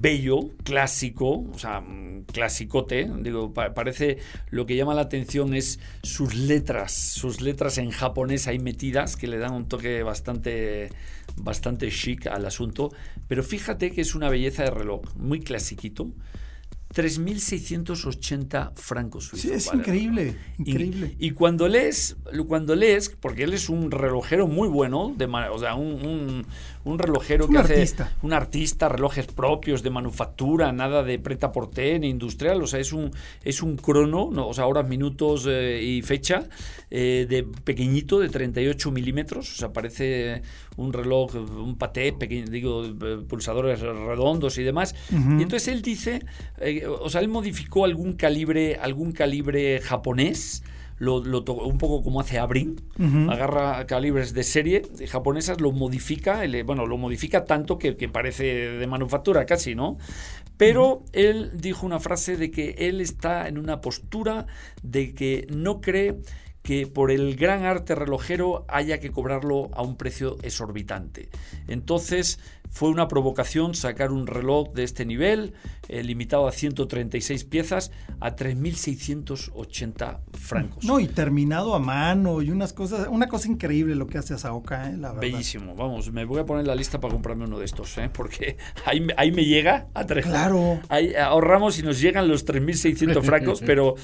bello, 0.00 0.50
clásico, 0.64 1.44
o 1.52 1.58
sea, 1.58 1.80
mm, 1.80 2.24
clasicote, 2.32 3.10
digo, 3.20 3.52
pa- 3.52 3.74
parece 3.74 4.18
lo 4.50 4.64
que 4.66 4.76
llama 4.76 4.94
la 4.94 5.02
atención 5.02 5.54
es 5.54 5.80
sus 6.02 6.34
letras, 6.34 6.92
sus 6.92 7.40
letras 7.40 7.78
en 7.78 7.90
japonés 7.90 8.46
ahí 8.46 8.58
metidas 8.58 9.16
que 9.16 9.26
le 9.26 9.38
dan 9.38 9.52
un 9.52 9.68
toque 9.68 10.02
bastante 10.02 10.90
bastante 11.36 11.90
chic 11.90 12.26
al 12.26 12.44
asunto, 12.46 12.92
pero 13.28 13.42
fíjate 13.42 13.90
que 13.90 14.00
es 14.02 14.14
una 14.14 14.28
belleza 14.28 14.64
de 14.64 14.70
reloj, 14.70 15.02
muy 15.16 15.40
clasiquito. 15.40 16.10
3.680 16.94 18.72
francos 18.76 19.24
Sí, 19.34 19.48
suizos. 19.48 19.50
es 19.56 19.66
vale. 19.66 19.78
increíble. 19.80 20.36
Increíble. 20.58 21.16
Y, 21.18 21.30
cuando 21.30 21.66
lees, 21.68 22.16
cuando 22.46 22.74
lees, 22.76 23.08
porque 23.08 23.44
él 23.44 23.54
es 23.54 23.68
un 23.70 23.90
relojero 23.90 24.46
muy 24.46 24.68
bueno, 24.68 25.14
de 25.16 25.24
o 25.24 25.58
sea, 25.58 25.74
un, 25.74 26.04
un- 26.06 26.46
un 26.84 26.98
relojero 26.98 27.46
Un 27.46 27.52
que 27.52 27.58
hace 27.58 27.74
artista. 27.74 28.12
un 28.22 28.32
artista, 28.32 28.88
relojes 28.88 29.26
propios 29.26 29.82
de 29.82 29.90
manufactura, 29.90 30.72
nada 30.72 31.02
de 31.02 31.18
preta 31.18 31.52
porté 31.52 31.98
ni 31.98 32.08
industrial, 32.08 32.62
o 32.62 32.66
sea, 32.66 32.80
es 32.80 32.92
un 32.92 33.10
es 33.44 33.62
un 33.62 33.76
crono, 33.76 34.30
no, 34.32 34.48
o 34.48 34.54
sea, 34.54 34.66
horas, 34.66 34.88
minutos 34.88 35.46
eh, 35.48 35.80
y 35.82 36.02
fecha 36.02 36.48
eh, 36.90 37.26
de 37.28 37.44
pequeñito 37.44 38.18
de 38.18 38.28
38 38.28 38.90
milímetros, 38.90 39.52
o 39.52 39.56
sea, 39.56 39.72
parece 39.72 40.42
un 40.76 40.92
reloj, 40.92 41.34
un 41.34 41.76
paté 41.76 42.12
pequeño, 42.12 42.46
digo, 42.46 42.84
eh, 42.84 43.18
pulsadores 43.28 43.80
redondos 43.80 44.58
y 44.58 44.62
demás. 44.62 44.94
Y 45.10 45.42
entonces 45.42 45.68
él 45.68 45.82
dice, 45.82 46.24
eh, 46.60 46.86
o 46.86 47.08
sea, 47.08 47.20
él 47.20 47.28
modificó 47.28 47.84
algún 47.84 48.14
calibre, 48.14 48.76
algún 48.76 49.12
calibre 49.12 49.80
japonés. 49.80 50.62
Lo, 51.02 51.18
lo 51.18 51.42
to- 51.42 51.54
un 51.66 51.78
poco 51.78 52.00
como 52.00 52.20
hace 52.20 52.38
Abrin, 52.38 52.76
agarra 53.28 53.84
calibres 53.88 54.34
de 54.34 54.44
serie 54.44 54.82
de 54.98 55.08
japonesas, 55.08 55.60
lo 55.60 55.72
modifica, 55.72 56.42
bueno, 56.64 56.86
lo 56.86 56.96
modifica 56.96 57.44
tanto 57.44 57.76
que, 57.76 57.96
que 57.96 58.08
parece 58.08 58.44
de 58.44 58.86
manufactura 58.86 59.44
casi, 59.44 59.74
¿no? 59.74 59.98
Pero 60.56 61.02
él 61.12 61.50
dijo 61.54 61.86
una 61.86 61.98
frase 61.98 62.36
de 62.36 62.52
que 62.52 62.76
él 62.78 63.00
está 63.00 63.48
en 63.48 63.58
una 63.58 63.80
postura 63.80 64.46
de 64.84 65.12
que 65.12 65.48
no 65.50 65.80
cree 65.80 66.18
que 66.62 66.86
por 66.86 67.10
el 67.10 67.34
gran 67.34 67.64
arte 67.64 67.96
relojero 67.96 68.64
haya 68.68 69.00
que 69.00 69.10
cobrarlo 69.10 69.70
a 69.72 69.82
un 69.82 69.96
precio 69.96 70.38
exorbitante. 70.44 71.30
Entonces 71.66 72.38
fue 72.72 72.88
una 72.88 73.06
provocación 73.06 73.74
sacar 73.74 74.10
un 74.12 74.26
reloj 74.26 74.72
de 74.72 74.82
este 74.82 75.04
nivel, 75.04 75.52
eh, 75.88 76.02
limitado 76.02 76.48
a 76.48 76.52
136 76.52 77.44
piezas, 77.44 77.92
a 78.18 78.34
3.680 78.34 80.18
francos. 80.32 80.84
No, 80.84 80.98
y 80.98 81.06
terminado 81.06 81.74
a 81.74 81.78
mano 81.78 82.42
y 82.42 82.50
unas 82.50 82.72
cosas, 82.72 83.06
una 83.10 83.28
cosa 83.28 83.48
increíble 83.48 83.94
lo 83.94 84.06
que 84.06 84.18
hace 84.18 84.34
Asaoka, 84.34 84.88
¿eh? 84.90 84.96
la 84.96 85.08
verdad. 85.08 85.20
Bellísimo, 85.20 85.74
vamos, 85.74 86.10
me 86.12 86.24
voy 86.24 86.40
a 86.40 86.46
poner 86.46 86.66
la 86.66 86.74
lista 86.74 87.00
para 87.00 87.12
comprarme 87.12 87.44
uno 87.44 87.58
de 87.58 87.64
estos, 87.64 87.96
¿eh? 87.98 88.10
porque 88.12 88.56
ahí, 88.86 89.00
me- 89.00 89.14
ahí 89.16 89.32
me 89.32 89.44
llega 89.44 89.86
a 89.94 90.06
tres. 90.06 90.24
Claro. 90.26 90.80
Ahí 90.88 91.14
ahorramos 91.14 91.78
y 91.78 91.82
nos 91.82 92.00
llegan 92.00 92.28
los 92.28 92.46
3.600 92.46 93.22
francos, 93.24 93.62
pero, 93.64 93.94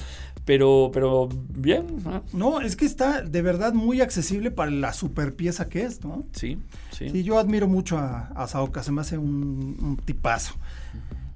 pero, 0.45 0.91
pero 0.93 1.27
bien, 1.49 1.87
¿eh? 2.07 2.21
No, 2.33 2.61
es 2.61 2.75
que 2.75 2.85
está 2.85 3.21
de 3.21 3.41
verdad 3.41 3.73
muy 3.73 4.01
accesible 4.01 4.51
para 4.51 4.71
la 4.71 4.93
super 4.93 5.35
pieza 5.35 5.69
que 5.69 5.83
es, 5.83 6.03
¿no? 6.03 6.25
sí, 6.33 6.59
sí. 6.91 7.09
Sí, 7.09 7.23
yo 7.23 7.39
admiro 7.39 7.67
mucho 7.67 7.97
a, 7.97 8.27
a 8.35 8.47
Saoka, 8.47 8.58
se 8.81 8.91
me 8.91 9.01
hace 9.01 9.17
un, 9.17 9.77
un 9.79 9.97
tipazo. 9.97 10.55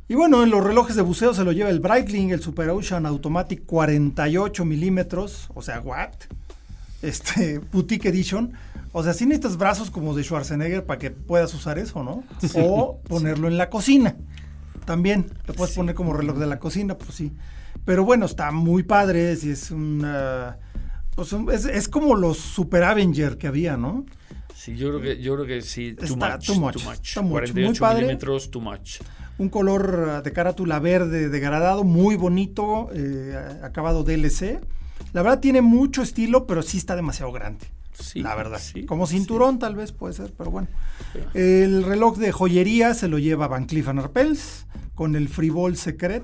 Y 0.08 0.16
bueno, 0.16 0.44
en 0.44 0.50
los 0.50 0.64
relojes 0.64 0.96
de 0.96 1.02
buceo 1.02 1.34
se 1.34 1.44
lo 1.44 1.54
lleva 1.54 1.70
el 1.70 1.80
Breitling, 1.80 2.32
el 2.32 2.42
Super 2.42 2.70
Ocean 2.70 3.06
Automatic 3.06 3.66
48 3.66 4.66
milímetros, 4.66 5.50
o 5.54 5.62
sea, 5.62 5.80
what? 5.80 6.12
Este, 7.02 7.60
Boutique 7.72 8.10
Edition. 8.10 8.54
O 8.92 9.02
sea, 9.02 9.14
sí 9.14 9.26
necesitas 9.26 9.58
brazos 9.58 9.90
como 9.90 10.14
de 10.14 10.24
Schwarzenegger 10.24 10.86
para 10.86 11.00
que 11.00 11.10
puedas 11.10 11.54
usar 11.54 11.80
eso, 11.80 12.04
¿no? 12.04 12.24
O 12.56 13.00
ponerlo 13.08 13.48
en 13.48 13.58
la 13.58 13.70
cocina. 13.70 14.16
También 14.86 15.32
lo 15.48 15.54
puedes 15.54 15.74
poner 15.74 15.96
como 15.96 16.14
reloj 16.14 16.38
de 16.38 16.46
la 16.46 16.60
cocina, 16.60 16.96
pues 16.96 17.16
sí. 17.16 17.32
Pero 17.86 18.06
bueno, 18.06 18.26
está 18.26 18.52
muy 18.52 18.84
padre, 18.84 19.36
si 19.36 19.50
es 19.50 19.72
una... 19.72 20.58
Pues 21.16 21.34
es, 21.54 21.66
es 21.66 21.88
como 21.88 22.16
los 22.16 22.38
Super 22.38 22.84
Avenger 22.84 23.38
que 23.38 23.48
había, 23.48 23.78
¿no? 23.78 24.06
Sí, 24.64 24.78
yo 24.78 24.88
creo 24.92 25.02
que, 25.02 25.22
yo 25.22 25.34
creo 25.36 25.46
que 25.46 25.62
sí, 25.62 25.94
too 25.94 26.06
Está 26.06 26.38
much, 26.38 26.46
too 26.46 26.56
much, 26.56 26.74
too 26.76 26.84
much. 26.90 27.08
está 27.10 27.22
mucho, 27.22 27.32
48 27.34 27.70
muy 27.70 27.80
padre. 27.80 28.02
milímetros, 28.04 28.50
too 28.50 28.62
much. 28.62 29.02
Un 29.38 29.50
color 29.50 30.10
ah, 30.10 30.22
de 30.22 30.32
carátula 30.32 30.80
verde 30.80 31.28
degradado, 31.28 31.84
muy 31.84 32.16
bonito, 32.16 32.88
eh, 32.94 33.38
acabado 33.62 34.06
DLC. 34.06 34.62
La 35.12 35.22
verdad 35.22 35.42
tiene 35.42 35.62
mucho 35.62 36.02
estilo, 36.02 36.48
pero 36.48 36.62
sí 36.62 36.78
está 36.78 36.96
demasiado 36.96 37.34
grande. 37.34 37.66
Sí, 37.92 38.22
la 38.22 38.36
verdad. 38.36 38.58
sí, 38.58 38.86
Como 38.86 39.06
cinturón 39.06 39.60
tal 39.60 39.76
vez 39.76 39.92
puede 39.92 40.14
ser, 40.14 40.32
pero 40.38 40.50
bueno. 40.50 40.70
El 41.34 41.84
reloj 41.84 42.18
de 42.18 42.32
joyería 42.32 42.94
se 42.94 43.10
lo 43.10 43.20
lleva 43.20 43.50
Van 43.50 43.66
Cleef 43.66 43.90
Arpels 43.90 44.66
con 44.96 45.18
el 45.18 45.28
Frivol 45.28 45.76
Secret. 45.76 46.24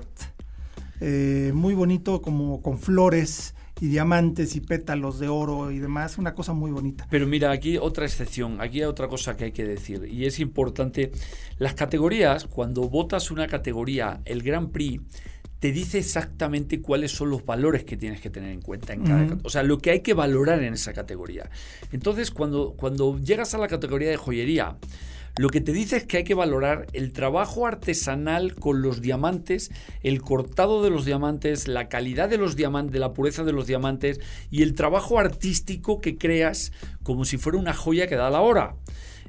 eh, 1.02 1.52
muy 1.54 1.74
bonito 1.74 2.22
como 2.22 2.62
con 2.62 2.78
flores 2.78 3.54
y 3.80 3.88
diamantes 3.88 4.56
y 4.56 4.60
pétalos 4.60 5.18
de 5.18 5.28
oro 5.28 5.70
y 5.70 5.78
demás. 5.78 6.18
Una 6.18 6.34
cosa 6.34 6.52
muy 6.52 6.70
bonita. 6.70 7.06
Pero 7.10 7.26
mira, 7.26 7.50
aquí 7.50 7.78
otra 7.78 8.04
excepción, 8.04 8.60
aquí 8.60 8.80
hay 8.80 8.84
otra 8.84 9.08
cosa 9.08 9.36
que 9.36 9.44
hay 9.44 9.52
que 9.52 9.64
decir, 9.64 10.06
y 10.10 10.26
es 10.26 10.38
importante, 10.40 11.12
las 11.58 11.74
categorías, 11.74 12.44
cuando 12.44 12.88
votas 12.88 13.30
una 13.30 13.46
categoría, 13.46 14.20
el 14.24 14.42
Grand 14.42 14.70
Prix, 14.70 15.00
te 15.60 15.72
dice 15.72 15.98
exactamente 15.98 16.80
cuáles 16.80 17.12
son 17.12 17.28
los 17.28 17.44
valores 17.44 17.84
que 17.84 17.98
tienes 17.98 18.20
que 18.22 18.30
tener 18.30 18.50
en 18.50 18.62
cuenta 18.62 18.94
en 18.94 19.02
cada, 19.04 19.38
o 19.42 19.50
sea, 19.50 19.62
lo 19.62 19.78
que 19.78 19.90
hay 19.90 20.00
que 20.00 20.14
valorar 20.14 20.62
en 20.62 20.72
esa 20.72 20.94
categoría. 20.94 21.50
Entonces, 21.92 22.30
cuando, 22.30 22.72
cuando 22.72 23.18
llegas 23.18 23.54
a 23.54 23.58
la 23.58 23.68
categoría 23.68 24.08
de 24.08 24.16
joyería, 24.16 24.78
lo 25.38 25.48
que 25.48 25.60
te 25.60 25.72
dice 25.72 25.96
es 25.96 26.04
que 26.06 26.18
hay 26.18 26.24
que 26.24 26.34
valorar 26.34 26.86
el 26.92 27.12
trabajo 27.12 27.66
artesanal 27.66 28.54
con 28.54 28.82
los 28.82 29.00
diamantes, 29.00 29.70
el 30.02 30.22
cortado 30.22 30.82
de 30.82 30.90
los 30.90 31.04
diamantes, 31.04 31.68
la 31.68 31.88
calidad 31.88 32.28
de 32.28 32.38
los 32.38 32.56
diamantes, 32.56 32.92
de 32.92 32.98
la 32.98 33.12
pureza 33.12 33.44
de 33.44 33.52
los 33.52 33.66
diamantes 33.66 34.20
y 34.50 34.62
el 34.62 34.74
trabajo 34.74 35.18
artístico 35.18 36.00
que 36.00 36.18
creas 36.18 36.72
como 37.02 37.24
si 37.24 37.38
fuera 37.38 37.58
una 37.58 37.74
joya 37.74 38.06
que 38.06 38.16
da 38.16 38.30
la 38.30 38.40
hora. 38.40 38.76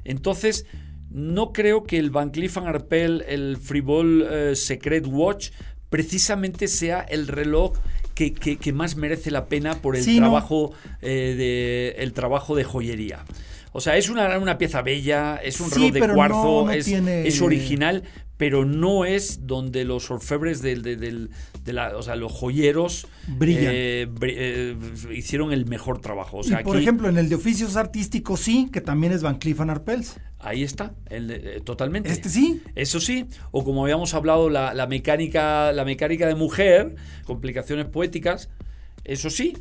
Entonces, 0.04 0.66
no 1.10 1.52
creo 1.52 1.84
que 1.84 1.98
el 1.98 2.10
Van 2.10 2.30
Cleef 2.30 2.58
Arpels, 2.58 3.24
el 3.28 3.58
Frivol 3.58 4.26
eh, 4.28 4.56
Secret 4.56 5.06
Watch, 5.06 5.50
precisamente 5.88 6.68
sea 6.68 7.00
el 7.00 7.28
reloj 7.28 7.74
que, 8.14 8.72
más 8.72 8.96
merece 8.96 9.30
la 9.30 9.46
pena 9.46 9.76
por 9.76 9.96
el 9.96 10.04
trabajo 10.04 10.72
eh, 11.00 11.34
de 11.36 12.02
el 12.02 12.12
trabajo 12.12 12.54
de 12.54 12.64
joyería. 12.64 13.24
O 13.72 13.80
sea, 13.80 13.96
es 13.96 14.08
una, 14.10 14.38
una 14.38 14.58
pieza 14.58 14.82
bella, 14.82 15.36
es 15.42 15.60
un 15.60 15.70
reloj 15.70 15.92
de 15.92 16.14
cuarzo, 16.14 16.70
es, 16.70 17.40
original, 17.40 18.02
pero 18.36 18.66
no 18.66 19.06
es 19.06 19.46
donde 19.46 19.84
los 19.84 20.10
orfebres 20.10 20.60
del, 20.60 20.82
de 20.82 21.72
la, 21.72 21.96
o 21.96 22.02
sea, 22.02 22.16
los 22.16 22.32
joyeros 22.32 23.06
brillan. 23.28 23.72
Eh, 23.74 24.08
eh, 24.22 24.76
hicieron 25.14 25.52
el 25.52 25.64
mejor 25.66 26.00
trabajo. 26.00 26.38
O 26.38 26.42
sea, 26.42 26.62
por 26.62 26.76
ejemplo, 26.76 27.08
en 27.08 27.16
el 27.16 27.30
de 27.30 27.36
oficios 27.36 27.76
artísticos 27.76 28.40
sí, 28.40 28.68
que 28.70 28.82
también 28.82 29.12
es 29.12 29.22
Van 29.22 29.38
Cleef 29.38 29.60
Arpels. 29.60 30.20
Ahí 30.38 30.64
está, 30.64 30.92
el 31.08 31.30
eh, 31.30 31.60
totalmente. 31.64 32.10
Este 32.10 32.28
sí. 32.28 32.62
Eso 32.74 33.00
sí, 33.00 33.26
o 33.52 33.64
como 33.64 33.84
habíamos 33.84 34.12
hablado, 34.12 34.50
la, 34.50 34.74
la, 34.74 34.86
mecánica, 34.86 35.72
la 35.72 35.84
mecánica 35.84 36.26
de 36.26 36.34
mujer, 36.34 36.96
complicaciones 37.24 37.86
poéticas, 37.86 38.50
eso 39.04 39.30
sí, 39.30 39.54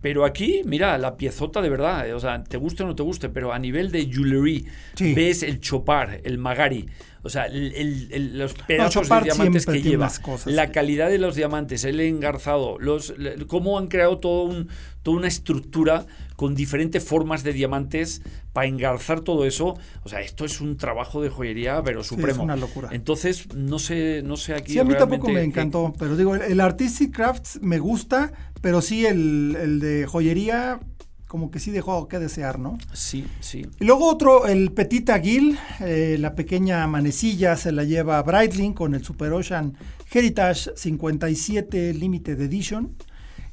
pero 0.00 0.24
aquí, 0.24 0.62
mira, 0.64 0.96
la 0.98 1.16
piezota 1.16 1.60
de 1.60 1.68
verdad, 1.68 2.14
o 2.14 2.20
sea, 2.20 2.44
te 2.44 2.56
guste 2.56 2.84
o 2.84 2.86
no 2.86 2.94
te 2.94 3.02
guste, 3.02 3.28
pero 3.28 3.52
a 3.52 3.58
nivel 3.58 3.90
de 3.90 4.06
jewelry, 4.06 4.66
ves 5.14 5.42
el 5.42 5.60
chopar, 5.60 6.20
el 6.22 6.38
magari, 6.38 6.88
o 7.22 7.28
sea, 7.28 7.48
los 7.48 8.54
pedazos 8.54 9.08
de 9.08 9.20
diamantes 9.22 9.66
que 9.66 9.82
lleva, 9.82 10.10
la 10.46 10.70
calidad 10.70 11.10
de 11.10 11.18
los 11.18 11.34
diamantes, 11.34 11.84
el 11.84 12.00
engarzado, 12.00 12.78
los, 12.78 13.12
cómo 13.48 13.78
han 13.78 13.88
creado 13.88 14.18
todo 14.18 14.44
un, 14.44 14.68
toda 15.02 15.16
una 15.16 15.28
estructura 15.28 16.06
con 16.38 16.54
diferentes 16.54 17.02
formas 17.02 17.42
de 17.42 17.52
diamantes 17.52 18.22
para 18.52 18.68
engarzar 18.68 19.22
todo 19.22 19.44
eso. 19.44 19.76
O 20.04 20.08
sea, 20.08 20.20
esto 20.20 20.44
es 20.44 20.60
un 20.60 20.76
trabajo 20.76 21.20
de 21.20 21.30
joyería, 21.30 21.82
pero 21.82 22.04
supremo. 22.04 22.30
es 22.30 22.38
una 22.38 22.54
locura. 22.54 22.90
Entonces, 22.92 23.52
no 23.56 23.80
sé, 23.80 24.22
no 24.24 24.36
sé 24.36 24.54
aquí. 24.54 24.74
Sí, 24.74 24.78
a 24.78 24.84
mí 24.84 24.94
tampoco 24.96 25.28
me 25.30 25.42
encantó, 25.42 25.92
pero 25.98 26.16
digo, 26.16 26.36
el 26.36 26.60
Artistic 26.60 27.12
Crafts 27.12 27.58
me 27.60 27.80
gusta, 27.80 28.32
pero 28.60 28.80
sí 28.80 29.04
el, 29.04 29.56
el 29.60 29.80
de 29.80 30.06
joyería 30.06 30.78
como 31.26 31.50
que 31.50 31.58
sí 31.58 31.72
dejó 31.72 32.06
que 32.06 32.20
desear, 32.20 32.60
¿no? 32.60 32.78
Sí, 32.92 33.26
sí. 33.40 33.66
Y 33.80 33.84
luego 33.84 34.06
otro, 34.08 34.46
el 34.46 34.70
Petit 34.70 35.10
Aguil, 35.10 35.58
eh, 35.80 36.18
la 36.20 36.36
pequeña 36.36 36.86
manecilla 36.86 37.56
se 37.56 37.72
la 37.72 37.82
lleva 37.82 38.22
Breitling 38.22 38.74
con 38.74 38.94
el 38.94 39.02
Super 39.02 39.32
Ocean 39.32 39.76
Heritage 40.08 40.70
57 40.76 41.94
Limited 41.94 42.40
Edition, 42.40 42.94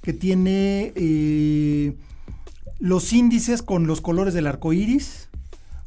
que 0.03 0.13
tiene 0.13 0.93
eh, 0.95 1.95
los 2.79 3.13
índices 3.13 3.61
con 3.61 3.87
los 3.87 4.01
colores 4.01 4.33
del 4.33 4.47
arco 4.47 4.73
iris. 4.73 5.29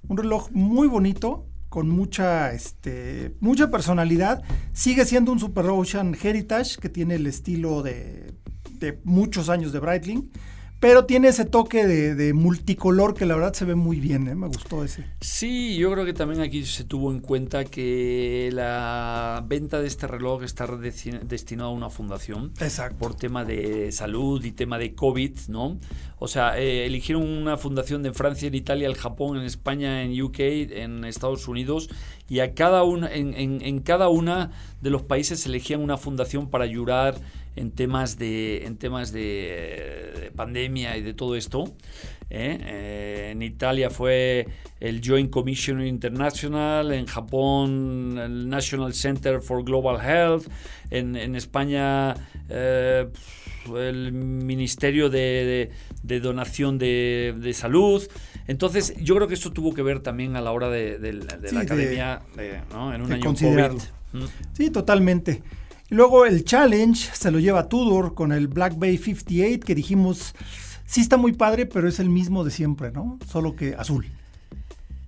Un 0.09 0.17
reloj 0.17 0.51
muy 0.53 0.89
bonito, 0.89 1.47
con 1.69 1.89
mucha, 1.89 2.53
este, 2.53 3.37
mucha 3.41 3.71
personalidad. 3.71 4.43
Sigue 4.73 5.05
siendo 5.05 5.33
un 5.33 5.39
Super 5.39 5.67
Ocean 5.67 6.17
Heritage 6.21 6.77
que 6.81 6.89
tiene 6.89 7.17
el 7.17 7.27
estilo 7.27 7.83
de, 7.83 8.35
de 8.79 9.01
muchos 9.05 9.49
años 9.49 9.73
de 9.73 9.81
Breitling 9.81 10.31
pero 10.81 11.05
tiene 11.07 11.29
ese 11.29 11.45
toque 11.45 11.87
de, 11.87 12.33
multicolor 12.33 13.15
que 13.15 13.27
la 13.27 13.35
verdad 13.35 13.53
se 13.53 13.65
ve 13.65 13.75
muy 13.75 13.99
bien, 14.01 14.29
¿eh? 14.29 14.35
me 14.35 14.47
gustó 14.47 14.85
ese. 14.85 15.05
Sí, 15.21 15.77
yo 15.77 15.91
creo 15.93 16.05
que 16.05 16.13
también 16.13 16.41
aquí 16.41 16.65
se 16.65 16.85
tuvo 16.85 17.11
en 17.11 17.21
cuenta 17.21 17.65
que 17.65 18.51
la 18.53 19.45
venta 19.47 19.81
de 19.81 19.89
este 19.89 20.07
reloj 20.07 20.43
está 20.45 20.67
destinado 20.67 21.71
a 21.71 21.73
una 21.73 21.91
fundación. 21.91 22.53
Exacto. 22.61 22.99
Por 22.99 23.15
tema 23.15 23.45
de 23.45 23.91
salud 23.93 24.45
y 24.45 24.53
tema 24.53 24.79
de 24.79 24.95
COVID, 24.95 25.37
¿no? 25.49 25.79
O 26.21 26.29
sea, 26.29 26.59
eh, 26.59 26.87
eligieron 26.87 27.27
una 27.27 27.57
fundación 27.57 28.03
de 28.03 28.13
Francia, 28.13 28.49
en 28.49 28.55
Italia, 28.55 28.89
en 28.89 28.95
Japón, 28.95 29.37
en 29.37 29.45
España, 29.45 30.03
en 30.03 30.21
UK, 30.21 30.39
en 30.39 31.05
Estados 31.05 31.47
Unidos, 31.49 31.89
y 32.29 32.41
a 32.41 32.55
cada 32.55 32.83
una, 32.83 33.13
en, 33.13 33.35
en 33.35 33.81
cada 33.81 34.09
una 34.09 34.51
de 34.81 34.91
los 34.91 35.03
países 35.03 35.45
elegían 35.47 35.81
una 35.81 35.97
fundación 35.97 36.51
para 36.51 36.65
ayudar 36.65 37.17
en 37.59 37.73
temas 37.73 38.19
de, 38.19 38.65
en 38.65 38.77
temas 38.77 39.13
de, 39.13 40.33
pandemia 40.37 40.97
y 40.97 41.03
de 41.03 41.15
todo 41.15 41.35
esto. 41.35 41.65
¿eh? 42.31 42.59
Eh, 42.61 43.29
en 43.33 43.43
Italia 43.43 43.91
fue 43.91 44.47
el 44.81 45.01
Joint 45.05 45.31
Commission 45.31 45.85
International, 45.85 46.93
en 46.93 47.07
Japón 47.07 48.19
el 48.19 48.49
National 48.49 48.95
Center 48.95 49.41
for 49.41 49.65
Global 49.65 49.99
Health, 50.01 50.47
en, 50.91 51.35
España 51.35 52.15
eh, 52.49 53.09
el 53.77 54.13
Ministerio 54.13 55.11
de, 55.11 55.71
Donación 56.03 56.79
de, 56.79 57.53
Salud. 57.55 58.03
Entonces, 58.47 58.95
yo 59.01 59.15
creo 59.17 59.29
que 59.29 59.35
esto 59.35 59.53
tuvo 59.53 59.75
que 59.75 59.83
ver 59.83 60.01
también 60.01 60.37
a 60.37 60.41
la 60.41 60.53
hora 60.53 60.71
de, 60.71 61.13
la 61.53 61.61
academia 61.61 62.23
en 62.37 63.03
un 63.03 63.13
año 63.13 63.35
COVID. 63.35 63.81
Mm. 64.13 64.25
Sí, 64.53 64.71
totalmente. 64.71 65.43
Luego 65.91 66.27
el 66.27 66.45
challenge 66.45 67.11
se 67.15 67.31
lo 67.31 67.39
lleva 67.39 67.69
Tudor 67.69 68.15
con 68.15 68.33
el 68.33 68.49
Black 68.49 68.79
Bay 68.79 68.99
58 68.99 69.61
que 69.65 69.75
dijimos, 69.75 70.35
sí 70.85 71.01
está 71.01 71.17
muy 71.17 71.33
padre, 71.33 71.65
pero 71.65 71.89
es 71.89 71.99
el 71.99 72.11
mismo 72.11 72.45
de 72.45 72.51
siempre, 72.51 72.93
¿no? 72.93 73.19
Solo 73.27 73.57
que 73.57 73.75
azul. 73.75 74.07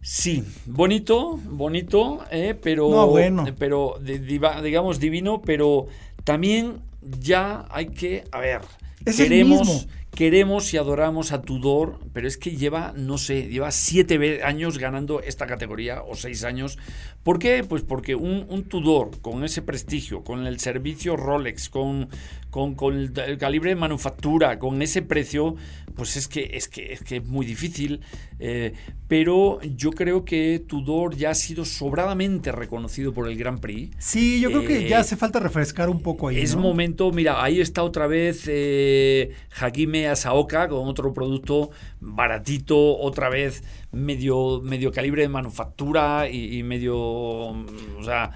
Sí, 0.02 0.42
bonito, 0.64 1.38
bonito, 1.44 2.24
eh, 2.30 2.58
pero, 2.60 3.06
bueno. 3.06 3.44
pero 3.58 4.00
digamos 4.00 4.98
divino, 4.98 5.42
pero 5.42 5.88
también 6.24 6.78
ya 7.02 7.66
hay 7.70 7.86
que, 7.89 8.24
a 8.32 8.40
ver, 8.40 8.60
queremos, 9.05 9.89
queremos 10.14 10.74
y 10.74 10.77
adoramos 10.77 11.32
a 11.32 11.43
Tudor, 11.43 11.98
pero 12.12 12.28
es 12.28 12.36
que 12.36 12.56
lleva, 12.56 12.93
no 12.97 13.18
sé, 13.18 13.48
lleva 13.48 13.70
siete 13.70 14.43
años 14.43 14.78
ganando 14.78 15.22
esta 15.22 15.47
categoría 15.47 16.02
o 16.02 16.14
seis 16.14 16.44
años. 16.44 16.78
¿Por 17.22 17.39
qué? 17.39 17.64
Pues 17.64 17.82
porque 17.82 18.14
un, 18.14 18.47
un 18.48 18.64
Tudor 18.64 19.20
con 19.20 19.44
ese 19.44 19.62
prestigio, 19.62 20.22
con 20.22 20.47
el 20.47 20.60
servicio 20.60 21.16
Rolex, 21.16 21.68
con, 21.68 22.09
con, 22.51 22.98
el, 22.98 23.39
calibre 23.39 23.70
de 23.70 23.77
manufactura, 23.77 24.59
con 24.59 24.82
ese 24.82 25.02
precio, 25.02 25.56
pues 25.94 26.16
es 26.16 26.28
que 26.28 26.50
es, 26.54 26.68
que, 26.68 26.92
es, 26.92 27.02
que 27.02 27.16
es 27.16 27.26
muy 27.26 27.46
difícil. 27.46 28.00
Eh, 28.38 28.72
pero 29.06 29.60
yo 29.62 29.90
creo 29.90 30.24
que 30.24 30.62
Tudor 30.66 31.16
ya 31.16 31.30
ha 31.30 31.34
sido 31.34 31.64
sobradamente 31.64 32.52
reconocido 32.52 33.12
por 33.12 33.28
el 33.28 33.36
Grand 33.36 33.60
Prix. 33.60 33.94
Sí, 33.98 34.40
yo 34.40 34.50
creo 34.50 34.64
que 34.64 34.88
ya 34.88 34.96
eh, 34.96 35.00
hace 35.00 35.16
falta 35.16 35.40
refrescar 35.40 35.90
un 35.90 36.00
poco 36.00 36.28
ahí. 36.28 36.38
Es 36.38 36.56
momento, 36.56 37.10
mira, 37.12 37.42
ahí 37.42 37.60
está 37.60 37.82
otra 37.82 38.06
vez 38.06 38.44
eh, 38.46 39.32
Hakime 39.60 40.08
Asaoka 40.08 40.68
con 40.68 40.88
otro 40.88 41.12
producto 41.12 41.70
baratito, 42.00 42.96
otra 42.98 43.28
vez 43.28 43.62
medio, 43.92 44.60
medio 44.62 44.92
calibre 44.92 45.22
de 45.22 45.28
manufactura 45.28 46.28
y, 46.30 46.62
medio. 46.62 46.96
O 46.96 48.04
sea. 48.04 48.30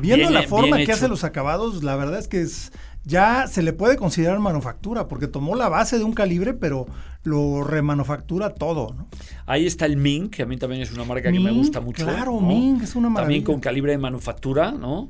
Viendo 0.00 0.30
la 0.30 0.42
forma 0.42 0.76
que 0.84 0.92
hace 0.92 1.08
los 1.08 1.24
acabados, 1.24 1.82
la 1.82 1.96
verdad 1.96 2.18
es 2.18 2.28
que 2.28 2.42
es 2.42 2.70
ya 3.04 3.46
se 3.46 3.62
le 3.62 3.72
puede 3.72 3.96
considerar 3.96 4.38
manufactura, 4.38 5.08
porque 5.08 5.26
tomó 5.26 5.54
la 5.56 5.68
base 5.68 5.98
de 5.98 6.04
un 6.04 6.14
calibre, 6.14 6.54
pero 6.54 6.86
lo 7.22 7.62
remanufactura 7.62 8.50
todo. 8.50 8.94
¿no? 8.94 9.08
Ahí 9.46 9.66
está 9.66 9.86
el 9.86 9.96
Ming, 9.96 10.30
que 10.30 10.42
a 10.42 10.46
mí 10.46 10.56
también 10.56 10.82
es 10.82 10.92
una 10.92 11.04
marca 11.04 11.30
que 11.30 11.40
me 11.40 11.50
gusta 11.50 11.80
mucho. 11.80 12.04
Claro, 12.04 12.40
Ming 12.40 12.82
es 12.82 12.94
una 12.94 13.08
maravilla. 13.10 13.24
También 13.24 13.44
con 13.44 13.60
calibre 13.60 13.92
de 13.92 13.98
manufactura, 13.98 14.72
¿no? 14.72 15.08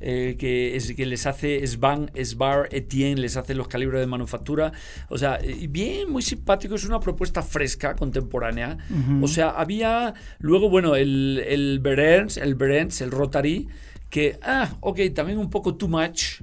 Eh, 0.00 0.36
que, 0.38 0.76
es, 0.76 0.92
que 0.94 1.06
les 1.06 1.24
hace 1.24 1.66
Svan, 1.66 2.10
Sbar, 2.22 2.68
Etienne, 2.72 3.18
les 3.18 3.38
hace 3.38 3.54
los 3.54 3.68
calibres 3.68 4.00
de 4.00 4.06
manufactura. 4.06 4.72
O 5.08 5.16
sea, 5.16 5.38
bien, 5.70 6.10
muy 6.10 6.20
simpático, 6.20 6.74
es 6.74 6.84
una 6.84 7.00
propuesta 7.00 7.42
fresca, 7.42 7.94
contemporánea. 7.94 8.76
O 9.22 9.28
sea, 9.28 9.50
había 9.50 10.12
luego, 10.40 10.68
bueno, 10.68 10.94
el, 10.94 11.42
el 11.46 11.78
Berens, 11.80 12.36
el 12.36 12.54
Berens, 12.54 13.00
el 13.00 13.12
Rotary, 13.12 13.68
que, 14.10 14.38
ah, 14.42 14.74
ok, 14.80 15.00
también 15.14 15.38
un 15.38 15.48
poco 15.48 15.74
too 15.74 15.88
much. 15.88 16.42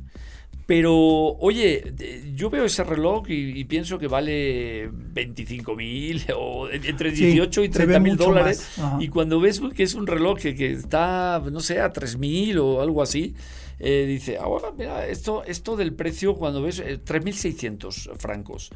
Pero, 0.72 0.96
oye, 0.96 1.84
yo 2.34 2.50
veo 2.50 2.64
ese 2.64 2.86
reloj 2.86 3.26
y, 3.28 3.62
pienso 3.66 4.00
que 4.00 4.08
vale 4.08 4.90
25 4.90 5.76
mil 5.76 6.24
o 6.38 6.70
entre 6.70 7.12
18 7.12 7.66
y 7.66 7.68
30 7.68 8.00
mil 8.00 8.16
dólares. 8.16 8.80
Y 8.98 9.10
cuando 9.10 9.42
ves 9.42 9.62
que 9.76 9.84
es 9.84 9.96
un 9.96 10.08
reloj 10.08 10.40
que, 10.40 10.72
está, 10.72 11.42
no 11.52 11.60
sé, 11.60 11.82
a 11.82 11.92
3 11.92 12.18
mil 12.18 12.60
o 12.60 12.82
algo 12.82 13.02
así, 13.02 13.36
eh, 13.84 14.06
dice, 14.06 14.38
ahora, 14.38 14.72
mira, 14.78 15.08
esto, 15.08 15.44
esto 15.44 15.76
del 15.76 15.94
precio, 15.94 16.36
cuando 16.36 16.62
ves, 16.62 16.84
3.600 16.84 18.12
eh, 18.12 18.16
francos. 18.16 18.70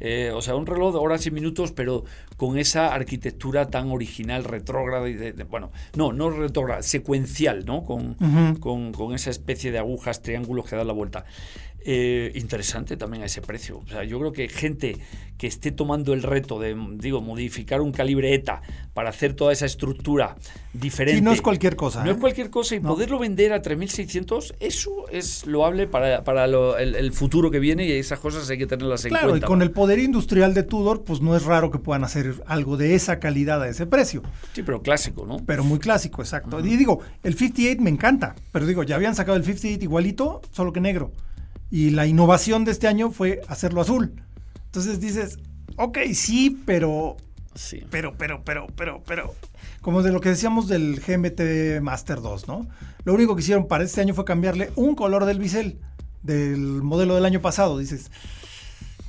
Eh, 0.00 0.32
o 0.34 0.42
sea, 0.42 0.54
un 0.54 0.66
reloj 0.66 0.92
de 0.92 0.98
horas 0.98 1.24
y 1.26 1.30
minutos, 1.30 1.72
pero 1.72 2.04
con 2.36 2.58
esa 2.58 2.92
arquitectura 2.92 3.70
tan 3.70 3.90
original, 3.90 4.44
retrógrada, 4.44 5.08
y 5.08 5.14
de, 5.14 5.32
bueno, 5.44 5.72
no, 5.96 6.12
no 6.12 6.28
retrógrada, 6.28 6.82
secuencial, 6.82 7.64
¿no? 7.64 7.84
Con, 7.84 8.14
con, 8.60 9.14
esa 9.14 9.30
especie 9.30 9.72
de 9.72 9.78
agujas, 9.78 10.20
triángulos 10.20 10.66
que 10.66 10.76
dan 10.76 10.86
la 10.86 10.92
vuelta. 10.92 11.24
Eh, 11.84 12.32
interesante 12.34 12.96
también 12.96 13.22
a 13.22 13.26
ese 13.26 13.40
precio. 13.42 13.78
O 13.78 13.86
sea, 13.86 14.04
yo 14.04 14.18
creo 14.18 14.32
que 14.32 14.48
gente 14.48 14.96
que 15.40 15.46
esté 15.46 15.72
tomando 15.72 16.12
el 16.12 16.22
reto 16.22 16.60
de, 16.60 16.76
digo, 16.96 17.22
modificar 17.22 17.80
un 17.80 17.92
calibre 17.92 18.34
ETA 18.34 18.60
para 18.92 19.08
hacer 19.08 19.32
toda 19.32 19.54
esa 19.54 19.64
estructura 19.64 20.36
diferente. 20.74 21.18
Sí, 21.18 21.24
no 21.24 21.32
es 21.32 21.40
cualquier 21.40 21.76
cosa. 21.76 22.04
No 22.04 22.10
¿eh? 22.10 22.12
es 22.12 22.18
cualquier 22.18 22.50
cosa 22.50 22.74
y 22.74 22.80
poderlo 22.80 23.18
vender 23.18 23.54
a 23.54 23.62
3.600, 23.62 24.56
eso 24.60 25.08
es 25.10 25.46
loable 25.46 25.86
para, 25.86 26.24
para 26.24 26.46
lo, 26.46 26.76
el, 26.76 26.94
el, 26.94 27.12
futuro 27.12 27.50
que 27.50 27.58
viene 27.58 27.86
y 27.86 27.92
esas 27.92 28.18
cosas 28.18 28.50
hay 28.50 28.58
que 28.58 28.66
tenerlas 28.66 29.02
en 29.06 29.10
claro, 29.10 29.30
cuenta. 29.30 29.46
Claro, 29.46 29.54
y 29.54 29.60
con 29.60 29.62
el 29.62 29.70
poder 29.70 29.98
industrial 29.98 30.52
de 30.52 30.62
Tudor, 30.62 31.04
pues 31.04 31.22
no 31.22 31.34
es 31.34 31.44
raro 31.44 31.70
que 31.70 31.78
puedan 31.78 32.04
hacer 32.04 32.34
algo 32.44 32.76
de 32.76 32.94
esa 32.94 33.18
calidad 33.18 33.62
a 33.62 33.68
ese 33.68 33.86
precio. 33.86 34.22
Sí, 34.52 34.62
pero 34.62 34.82
clásico, 34.82 35.24
¿no? 35.24 35.38
Pero 35.46 35.64
muy 35.64 35.78
clásico, 35.78 36.20
exacto. 36.20 36.58
Uh 36.58 36.60
-huh. 36.60 36.70
Y 36.70 36.76
digo, 36.76 37.00
el 37.22 37.34
58 37.34 37.80
me 37.80 37.88
encanta, 37.88 38.34
pero 38.52 38.66
digo, 38.66 38.82
ya 38.82 38.96
habían 38.96 39.14
sacado 39.14 39.38
el 39.38 39.44
58 39.44 39.82
igualito, 39.82 40.42
solo 40.52 40.70
que 40.70 40.82
negro. 40.82 41.12
Y 41.70 41.90
la 41.90 42.06
innovación 42.06 42.64
de 42.64 42.72
este 42.72 42.88
año 42.88 43.10
fue 43.10 43.40
hacerlo 43.48 43.80
azul. 43.80 44.14
Entonces 44.66 45.00
dices, 45.00 45.38
ok, 45.76 45.98
sí, 46.14 46.60
pero. 46.66 47.16
Sí. 47.54 47.84
Pero, 47.90 48.14
pero, 48.16 48.42
pero, 48.44 48.66
pero, 48.76 49.02
pero. 49.06 49.34
Como 49.80 50.02
de 50.02 50.12
lo 50.12 50.20
que 50.20 50.30
decíamos 50.30 50.68
del 50.68 51.00
GMT 51.00 51.80
Master 51.80 52.20
2, 52.20 52.48
¿no? 52.48 52.66
Lo 53.04 53.14
único 53.14 53.34
que 53.34 53.42
hicieron 53.42 53.66
para 53.66 53.84
este 53.84 54.00
año 54.00 54.14
fue 54.14 54.24
cambiarle 54.24 54.70
un 54.76 54.94
color 54.94 55.24
del 55.24 55.38
bisel 55.38 55.78
del 56.22 56.82
modelo 56.82 57.14
del 57.14 57.24
año 57.24 57.40
pasado. 57.40 57.78
Dices. 57.78 58.10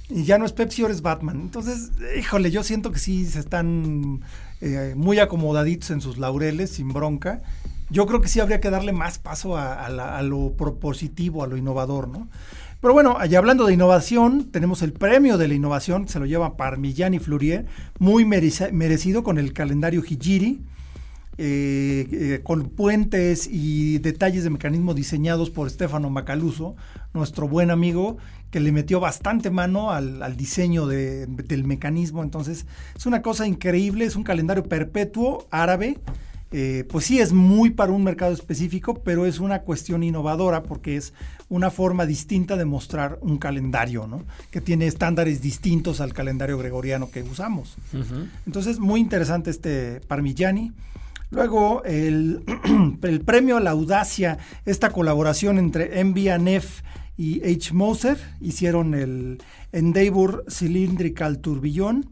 Y 0.10 0.26
ya 0.26 0.38
no 0.38 0.46
es 0.46 0.52
Pepsi, 0.52 0.82
ahora 0.82 0.94
es 0.94 1.02
Batman. 1.02 1.40
Entonces, 1.40 1.92
híjole, 2.18 2.52
yo 2.52 2.64
siento 2.64 2.92
que 2.92 3.00
sí 3.00 3.26
se 3.26 3.40
están 3.40 4.22
eh, 4.60 4.94
muy 4.98 5.20
acomodaditos 5.20 5.90
en 5.92 6.02
sus 6.02 6.18
laureles, 6.18 6.72
sin 6.72 6.90
bronca 6.90 7.42
yo 7.92 8.06
creo 8.08 8.22
que 8.22 8.28
sí 8.28 8.40
habría 8.40 8.60
que 8.60 8.70
darle 8.70 8.94
más 8.94 9.20
paso 9.20 9.58
a, 9.58 9.86
a, 9.86 9.90
la, 9.90 10.18
a, 10.18 10.24
lo 10.24 10.54
propositivo, 10.54 11.44
a 11.44 11.48
lo 11.48 11.58
innovador, 11.58 12.08
¿no? 12.08 12.28
Pero 12.82 12.96
bueno, 12.96 13.16
allá 13.20 13.38
hablando 13.38 13.68
de 13.68 13.76
innovación, 13.76 14.46
tenemos 14.52 14.82
el 14.82 14.92
premio 14.92 15.38
de 15.38 15.48
la 15.48 15.54
innovación, 15.54 16.08
se 16.08 16.18
lo 16.18 16.26
lleva 16.26 16.58
Parmigiani 16.58 17.20
Fleurier, 17.20 17.68
muy 18.00 18.26
merecido 18.26 19.24
con 19.24 19.38
el 19.38 19.54
calendario 19.54 20.02
Hijiri, 20.04 20.62
eh, 21.38 22.08
eh, 22.12 22.40
con 22.44 22.70
puentes 22.70 23.48
y 23.48 24.00
detalles 24.00 24.44
de 24.44 24.50
mecanismo 24.50 24.96
diseñados 24.96 25.52
por 25.52 25.70
Stefano 25.70 26.10
Macaluso, 26.10 26.76
nuestro 27.14 27.48
buen 27.48 27.70
amigo, 27.70 28.18
que 28.50 28.60
le 28.60 28.72
metió 28.72 29.00
bastante 29.00 29.52
mano 29.52 29.92
al, 29.92 30.24
al 30.24 30.36
diseño 30.36 30.88
de, 30.88 31.28
del 31.28 31.64
mecanismo. 31.64 32.24
Entonces, 32.24 32.66
es 32.96 33.06
una 33.06 33.22
cosa 33.22 33.46
increíble, 33.46 34.06
es 34.06 34.16
un 34.16 34.24
calendario 34.24 34.64
perpetuo 34.64 35.48
árabe. 35.52 36.00
Eh, 36.54 36.86
pues 36.90 37.06
sí 37.06 37.20
es 37.20 37.32
muy 37.32 37.70
para 37.70 37.94
un 37.94 38.04
mercado 38.04 38.34
específico, 38.34 39.02
pero 39.04 39.26
es 39.26 39.40
una 39.40 39.62
cuestión 39.62 40.04
innovadora 40.04 40.64
porque 40.64 40.98
es 40.98 41.14
una 41.48 41.72
forma 41.72 42.06
distinta 42.06 42.58
de 42.58 42.66
mostrar 42.66 43.20
un 43.22 43.38
calendario, 43.38 44.06
¿no? 44.06 44.24
Que 44.52 44.60
tiene 44.60 44.88
estándares 44.88 45.42
distintos 45.42 46.02
al 46.02 46.14
calendario 46.14 46.58
gregoriano 46.58 47.10
que 47.10 47.24
usamos. 47.24 47.78
Uh 47.94 47.98
-huh. 47.98 48.30
Entonces, 48.46 48.80
muy 48.80 49.00
interesante 49.00 49.50
este 49.50 50.02
Parmigiani. 50.08 50.74
Luego, 51.30 51.84
el, 51.86 52.44
el, 53.02 53.22
premio 53.22 53.56
a 53.56 53.62
la 53.62 53.72
audacia, 53.72 54.38
esta 54.66 54.90
colaboración 54.90 55.58
entre 55.58 56.04
MBNF 56.04 56.82
y 57.18 57.42
H. 57.50 57.74
Moser, 57.74 58.18
hicieron 58.42 58.94
el 58.94 59.42
Endeavour 59.72 60.44
Cylindrical 60.50 61.40
Turbillón 61.40 62.10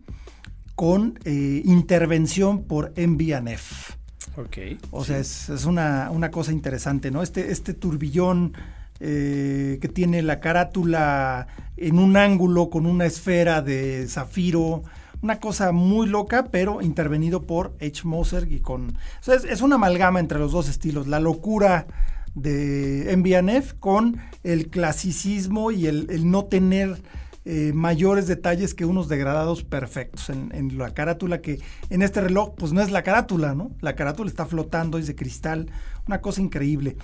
con 0.75 1.19
eh, 1.25 1.61
intervención 1.65 2.63
por 2.63 2.93
MBNF. 2.97 3.98
Okay, 4.37 4.77
o 4.91 5.03
sea, 5.03 5.19
es, 5.19 5.49
es 5.49 5.65
una, 5.65 6.09
una, 6.11 6.31
cosa 6.31 6.51
interesante, 6.51 7.11
¿no? 7.11 7.21
Este, 7.21 7.51
este 7.51 7.73
turbillón 7.73 8.53
eh, 9.01 9.79
que 9.81 9.87
tiene 9.87 10.21
la 10.21 10.39
carátula 10.39 11.47
en 11.77 11.99
un 11.99 12.17
ángulo 12.17 12.69
con 12.69 12.85
una 12.85 13.05
esfera 13.05 13.61
de 13.61 14.07
zafiro, 14.07 14.83
una 15.21 15.39
cosa 15.39 15.71
muy 15.71 16.07
loca, 16.07 16.47
pero 16.51 16.81
intervenido 16.81 17.43
por 17.43 17.75
H. 17.81 18.01
Moser 18.05 18.51
y 18.51 18.59
con... 18.59 18.89
O 18.89 19.21
sea, 19.23 19.35
es, 19.35 19.43
es, 19.45 19.61
una 19.61 19.75
amalgama 19.75 20.19
entre 20.19 20.39
los 20.39 20.51
dos 20.51 20.69
estilos, 20.69 21.07
la 21.07 21.19
locura 21.19 21.87
de 22.35 23.13
MBNF 23.17 23.73
con 23.79 24.17
el 24.43 24.69
clasicismo 24.69 25.71
y 25.71 25.87
el, 25.87 26.07
el 26.09 26.29
no 26.29 26.45
tener 26.45 27.01
eh, 27.45 27.71
mayores 27.73 28.27
detalles 28.27 28.73
que 28.73 28.85
unos 28.85 29.07
degradados 29.07 29.63
perfectos 29.63 30.29
en, 30.29 30.51
en, 30.53 30.77
la 30.77 30.93
carátula 30.93 31.41
que 31.41 31.59
en 31.89 32.01
este 32.01 32.21
reloj 32.21 32.53
pues 32.57 32.73
no 32.73 32.81
es 32.81 32.91
la 32.91 33.03
carátula, 33.03 33.55
¿no? 33.55 33.71
La 33.81 33.95
carátula 33.95 34.29
está 34.29 34.45
flotando, 34.45 34.97
es 34.97 35.07
de 35.07 35.15
cristal, 35.15 35.71
una 36.07 36.21
cosa 36.21 36.41
increíble. 36.41 36.97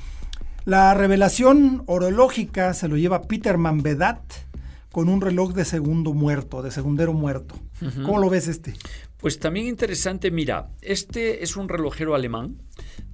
La 0.66 0.94
revelación 0.94 1.84
orológica 1.86 2.74
se 2.74 2.88
lo 2.88 2.98
lleva 2.98 3.22
Peterman 3.24 3.82
Vedat 3.84 4.20
con 4.92 5.10
un 5.10 5.22
reloj 5.22 5.54
de 5.54 5.66
segundo 5.66 6.14
muerto, 6.14 6.62
de 6.62 6.72
segundero 6.72 7.14
muerto. 7.14 7.56
Uh 7.82 7.86
-huh. 7.86 8.04
¿Cómo 8.04 8.20
lo 8.20 8.30
ves 8.30 8.48
este? 8.48 8.74
Pues 9.26 9.40
también 9.40 9.66
interesante, 9.66 10.30
mira, 10.30 10.70
este 10.84 11.44
es 11.44 11.58
un 11.58 11.68
relojero 11.68 12.14
alemán 12.14 12.58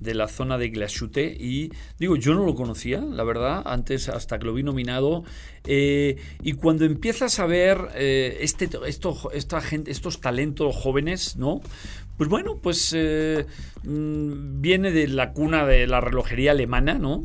de 0.02 0.14
la 0.14 0.28
zona 0.28 0.58
de 0.58 0.68
Glashütte 0.68 1.38
y 1.40 1.72
digo, 2.00 2.18
yo 2.18 2.34
no 2.34 2.46
lo 2.46 2.54
conocía, 2.54 3.00
la 3.00 3.24
verdad, 3.24 3.62
antes 3.64 4.10
hasta 4.10 4.38
que 4.38 4.44
lo 4.44 4.54
vi 4.54 4.62
nominado 4.62 5.24
eh, 5.66 6.18
y 6.44 6.52
cuando 6.52 6.84
empiezas 6.84 7.40
a 7.40 7.46
ver 7.46 7.88
eh, 7.96 8.40
este, 8.42 8.70
estos 8.84 10.20
talentos 10.20 10.76
jóvenes, 10.76 11.38
¿no? 11.38 11.62
Pues 12.18 12.30
bueno, 12.30 12.60
pues 12.62 12.92
eh, 12.94 13.46
viene 13.82 14.92
de 14.92 15.08
la 15.08 15.32
cuna 15.32 15.66
de 15.66 15.88
la 15.88 16.02
relojería 16.02 16.52
alemana, 16.52 16.96
¿no? 16.96 17.24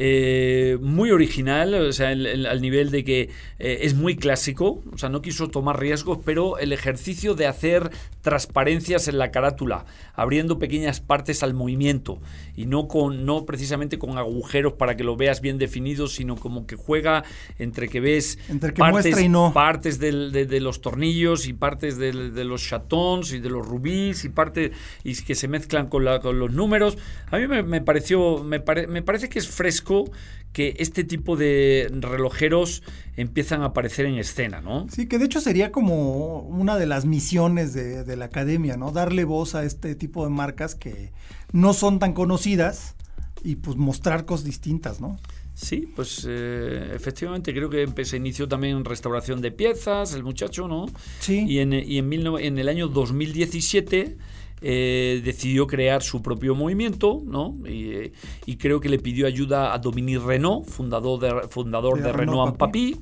Eh, 0.00 0.78
muy 0.80 1.10
original, 1.10 1.74
o 1.74 1.92
sea, 1.92 2.12
el, 2.12 2.24
el, 2.24 2.46
al 2.46 2.60
nivel 2.60 2.92
de 2.92 3.02
que 3.02 3.30
eh, 3.58 3.78
es 3.80 3.94
muy 3.94 4.14
clásico, 4.14 4.84
o 4.92 4.96
sea, 4.96 5.08
no 5.08 5.22
quiso 5.22 5.48
tomar 5.48 5.80
riesgos, 5.80 6.20
pero 6.24 6.56
el 6.58 6.72
ejercicio 6.72 7.34
de 7.34 7.48
hacer 7.48 7.90
transparencias 8.22 9.08
en 9.08 9.18
la 9.18 9.32
carátula, 9.32 9.86
abriendo 10.14 10.60
pequeñas 10.60 11.00
partes 11.00 11.42
al 11.42 11.52
movimiento 11.52 12.20
y 12.54 12.66
no 12.66 12.86
con 12.86 13.26
no 13.26 13.44
precisamente 13.44 13.98
con 13.98 14.18
agujeros 14.18 14.74
para 14.74 14.96
que 14.96 15.02
lo 15.02 15.16
veas 15.16 15.40
bien 15.40 15.58
definido, 15.58 16.06
sino 16.06 16.36
como 16.36 16.64
que 16.68 16.76
juega 16.76 17.24
entre 17.58 17.88
que 17.88 17.98
ves 17.98 18.38
entre 18.48 18.74
que 18.74 18.78
partes, 18.78 19.20
y 19.20 19.28
no. 19.28 19.52
partes 19.52 19.98
del, 19.98 20.30
de, 20.30 20.46
de, 20.46 20.60
los 20.60 20.80
tornillos 20.80 21.48
y 21.48 21.54
partes 21.54 21.98
de, 21.98 22.12
de, 22.12 22.44
los 22.44 22.62
chatons 22.62 23.32
y 23.32 23.40
de 23.40 23.50
los 23.50 23.66
rubíes 23.66 24.24
y 24.24 24.28
partes 24.28 24.70
y 25.02 25.20
que 25.24 25.34
se 25.34 25.48
mezclan 25.48 25.88
con, 25.88 26.04
la, 26.04 26.20
con 26.20 26.38
los 26.38 26.52
números. 26.52 26.98
A 27.32 27.38
mí 27.38 27.48
me, 27.48 27.64
me 27.64 27.80
pareció, 27.80 28.44
me, 28.44 28.60
pare, 28.60 28.86
me 28.86 29.02
parece 29.02 29.28
que 29.28 29.40
es 29.40 29.48
fresco 29.48 29.87
que 30.52 30.74
este 30.78 31.04
tipo 31.04 31.36
de 31.36 31.88
relojeros 31.92 32.82
empiezan 33.16 33.62
a 33.62 33.66
aparecer 33.66 34.06
en 34.06 34.16
escena, 34.16 34.60
¿no? 34.60 34.86
Sí, 34.90 35.06
que 35.06 35.18
de 35.18 35.26
hecho 35.26 35.40
sería 35.40 35.70
como 35.70 36.40
una 36.40 36.76
de 36.76 36.86
las 36.86 37.04
misiones 37.04 37.74
de, 37.74 38.04
de, 38.04 38.16
la 38.16 38.26
academia, 38.26 38.76
¿no? 38.76 38.90
Darle 38.90 39.24
voz 39.24 39.54
a 39.54 39.64
este 39.64 39.94
tipo 39.94 40.24
de 40.24 40.30
marcas 40.30 40.74
que 40.74 41.12
no 41.52 41.74
son 41.74 41.98
tan 41.98 42.12
conocidas 42.12 42.96
y 43.44 43.56
pues 43.56 43.76
mostrar 43.76 44.24
cosas 44.24 44.46
distintas, 44.46 45.00
¿no? 45.00 45.18
Sí, 45.54 45.92
pues 45.96 46.24
eh, 46.28 46.92
efectivamente 46.94 47.52
creo 47.52 47.68
que 47.68 48.04
se 48.04 48.16
inició 48.16 48.46
también 48.46 48.76
en 48.76 48.84
restauración 48.84 49.40
de 49.40 49.50
piezas, 49.50 50.14
el 50.14 50.22
muchacho, 50.22 50.68
¿no? 50.68 50.86
Sí. 51.18 51.44
Y 51.48 51.58
en, 51.58 51.72
y 51.72 51.98
en, 51.98 52.08
mil, 52.08 52.26
en 52.38 52.58
el 52.58 52.68
año 52.68 52.86
2017 52.86 54.16
eh, 54.60 55.20
decidió 55.24 55.66
crear 55.66 56.02
su 56.02 56.22
propio 56.22 56.54
movimiento, 56.54 57.22
¿no? 57.24 57.56
Y, 57.68 58.12
y, 58.46 58.56
creo 58.56 58.80
que 58.80 58.88
le 58.88 58.98
pidió 58.98 59.26
ayuda 59.26 59.72
a 59.72 59.78
Dominique 59.78 60.18
Renault, 60.18 60.66
fundador 60.66 61.20
de, 61.20 61.48
fundador 61.48 61.98
de, 61.98 62.04
de 62.04 62.12
Renault 62.12 62.56
Papi. 62.56 62.96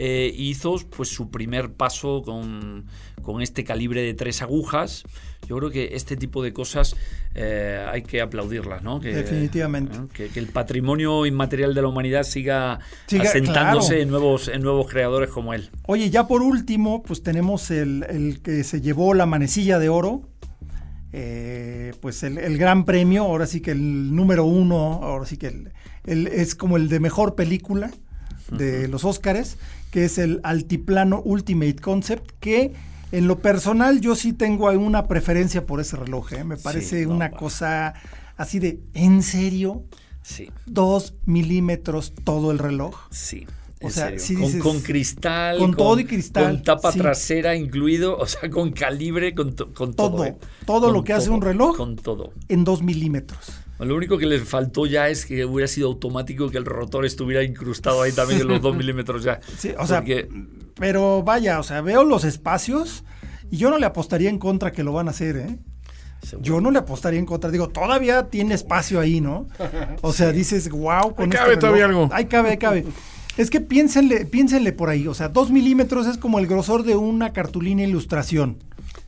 Eh, 0.00 0.32
hizo 0.32 0.76
pues 0.96 1.08
su 1.08 1.28
primer 1.28 1.72
paso 1.72 2.22
con, 2.24 2.86
con, 3.20 3.42
este 3.42 3.64
calibre 3.64 4.00
de 4.00 4.14
tres 4.14 4.42
agujas. 4.42 5.02
Yo 5.48 5.56
creo 5.56 5.70
que 5.70 5.96
este 5.96 6.16
tipo 6.16 6.40
de 6.40 6.52
cosas 6.52 6.94
eh, 7.34 7.84
hay 7.90 8.02
que 8.02 8.20
aplaudirlas, 8.20 8.84
¿no? 8.84 9.00
Que, 9.00 9.12
Definitivamente. 9.12 9.98
Que, 10.12 10.28
que, 10.28 10.38
el 10.38 10.46
patrimonio 10.46 11.26
inmaterial 11.26 11.74
de 11.74 11.82
la 11.82 11.88
humanidad 11.88 12.22
siga, 12.22 12.78
siga 13.08 13.24
asentándose 13.24 13.88
claro. 13.88 14.02
en, 14.02 14.08
nuevos, 14.10 14.46
en 14.46 14.62
nuevos 14.62 14.88
creadores 14.88 15.30
como 15.30 15.52
él. 15.52 15.68
Oye, 15.88 16.10
ya 16.10 16.28
por 16.28 16.42
último, 16.42 17.02
pues 17.02 17.24
tenemos 17.24 17.72
el, 17.72 18.06
el 18.08 18.40
que 18.40 18.62
se 18.62 18.80
llevó 18.80 19.14
la 19.14 19.26
manecilla 19.26 19.80
de 19.80 19.88
oro, 19.88 20.22
eh, 21.12 21.94
pues 22.00 22.22
el, 22.22 22.38
el, 22.38 22.58
gran 22.58 22.84
premio, 22.84 23.24
ahora 23.24 23.46
sí 23.46 23.60
que 23.60 23.70
el 23.70 24.14
número 24.14 24.44
uno, 24.44 25.00
ahora 25.02 25.24
sí 25.24 25.36
que 25.36 25.48
el, 25.48 25.72
el, 26.04 26.26
es 26.26 26.54
como 26.54 26.76
el 26.76 26.88
de 26.88 27.00
mejor 27.00 27.34
película 27.34 27.90
de 28.50 28.80
uh 28.80 28.84
-huh. 28.84 28.88
los 28.88 29.04
Óscares, 29.04 29.58
que 29.90 30.04
es 30.04 30.18
el 30.18 30.40
Altiplano 30.42 31.22
Ultimate 31.24 31.76
Concept, 31.76 32.32
que 32.40 32.74
en 33.12 33.26
lo 33.26 33.38
personal 33.38 34.00
yo 34.00 34.14
sí 34.14 34.32
tengo 34.32 34.70
una 34.70 35.06
preferencia 35.08 35.64
por 35.64 35.80
ese 35.80 35.96
reloj, 35.96 36.32
¿eh? 36.32 36.44
me 36.44 36.56
parece 36.56 37.00
sí, 37.00 37.06
no, 37.06 37.14
una 37.14 37.28
va. 37.28 37.36
cosa 37.36 37.94
así 38.36 38.58
de, 38.58 38.80
¿en 38.94 39.22
serio? 39.22 39.84
Sí. 40.22 40.50
Dos 40.66 41.14
milímetros 41.24 42.12
todo 42.24 42.50
el 42.50 42.58
reloj. 42.58 42.94
Sí. 43.10 43.46
O 43.80 43.90
sea, 43.90 44.18
sí 44.18 44.34
con, 44.34 44.42
dices, 44.44 44.62
con, 44.62 44.80
cristal, 44.80 45.58
con, 45.58 45.68
con, 45.68 45.76
todo 45.76 46.00
y 46.00 46.04
cristal, 46.04 46.44
con 46.44 46.62
tapa 46.64 46.92
sí. 46.92 46.98
trasera 46.98 47.54
incluido, 47.54 48.16
o 48.16 48.26
sea, 48.26 48.50
con 48.50 48.72
calibre, 48.72 49.34
con, 49.34 49.54
to, 49.54 49.72
con 49.72 49.94
todo. 49.94 50.10
Todo, 50.10 50.24
¿eh? 50.24 50.36
todo 50.66 50.90
lo 50.90 51.04
que 51.04 51.12
todo, 51.12 51.22
hace 51.22 51.30
un 51.30 51.40
reloj 51.40 51.76
con 51.76 51.96
todo. 51.96 52.32
en 52.48 52.64
dos 52.64 52.82
milímetros. 52.82 53.52
Lo 53.78 53.94
único 53.94 54.18
que 54.18 54.26
le 54.26 54.40
faltó 54.40 54.86
ya 54.86 55.08
es 55.08 55.24
que 55.24 55.44
hubiera 55.44 55.68
sido 55.68 55.86
automático 55.86 56.50
que 56.50 56.58
el 56.58 56.64
rotor 56.64 57.06
estuviera 57.06 57.44
incrustado 57.44 58.02
ahí 58.02 58.10
también 58.10 58.40
en 58.40 58.48
los 58.48 58.60
2 58.60 58.76
milímetros 58.76 59.22
ya. 59.22 59.40
Sí, 59.56 59.72
o 59.78 59.86
sea, 59.86 60.04
pero 60.74 61.22
vaya, 61.22 61.60
o 61.60 61.62
sea, 61.62 61.80
veo 61.80 62.02
los 62.02 62.24
espacios 62.24 63.04
y 63.50 63.58
yo 63.58 63.70
no 63.70 63.78
le 63.78 63.86
apostaría 63.86 64.30
en 64.30 64.38
contra 64.38 64.72
que 64.72 64.82
lo 64.82 64.92
van 64.92 65.06
a 65.06 65.12
hacer, 65.12 65.36
¿eh? 65.36 65.58
Yo 66.40 66.60
no 66.60 66.72
le 66.72 66.80
apostaría 66.80 67.20
en 67.20 67.26
contra. 67.26 67.48
Digo, 67.48 67.68
todavía 67.68 68.28
tiene 68.28 68.54
espacio 68.54 68.98
ahí, 68.98 69.20
¿no? 69.20 69.46
O 70.02 70.12
sea, 70.12 70.32
dices, 70.32 70.68
wow. 70.68 71.14
Con 71.14 71.30
cabe 71.30 71.56
todavía 71.56 71.84
algo. 71.84 72.08
Ahí 72.12 72.26
cabe, 72.26 72.50
ahí 72.50 72.58
cabe. 72.58 72.84
Es 73.38 73.50
que 73.50 73.60
piénsenle, 73.60 74.26
piénsenle 74.26 74.72
por 74.72 74.90
ahí. 74.90 75.06
O 75.06 75.14
sea, 75.14 75.28
dos 75.28 75.50
milímetros 75.50 76.06
es 76.06 76.18
como 76.18 76.40
el 76.40 76.46
grosor 76.46 76.82
de 76.82 76.96
una 76.96 77.32
cartulina 77.32 77.84
ilustración. 77.84 78.58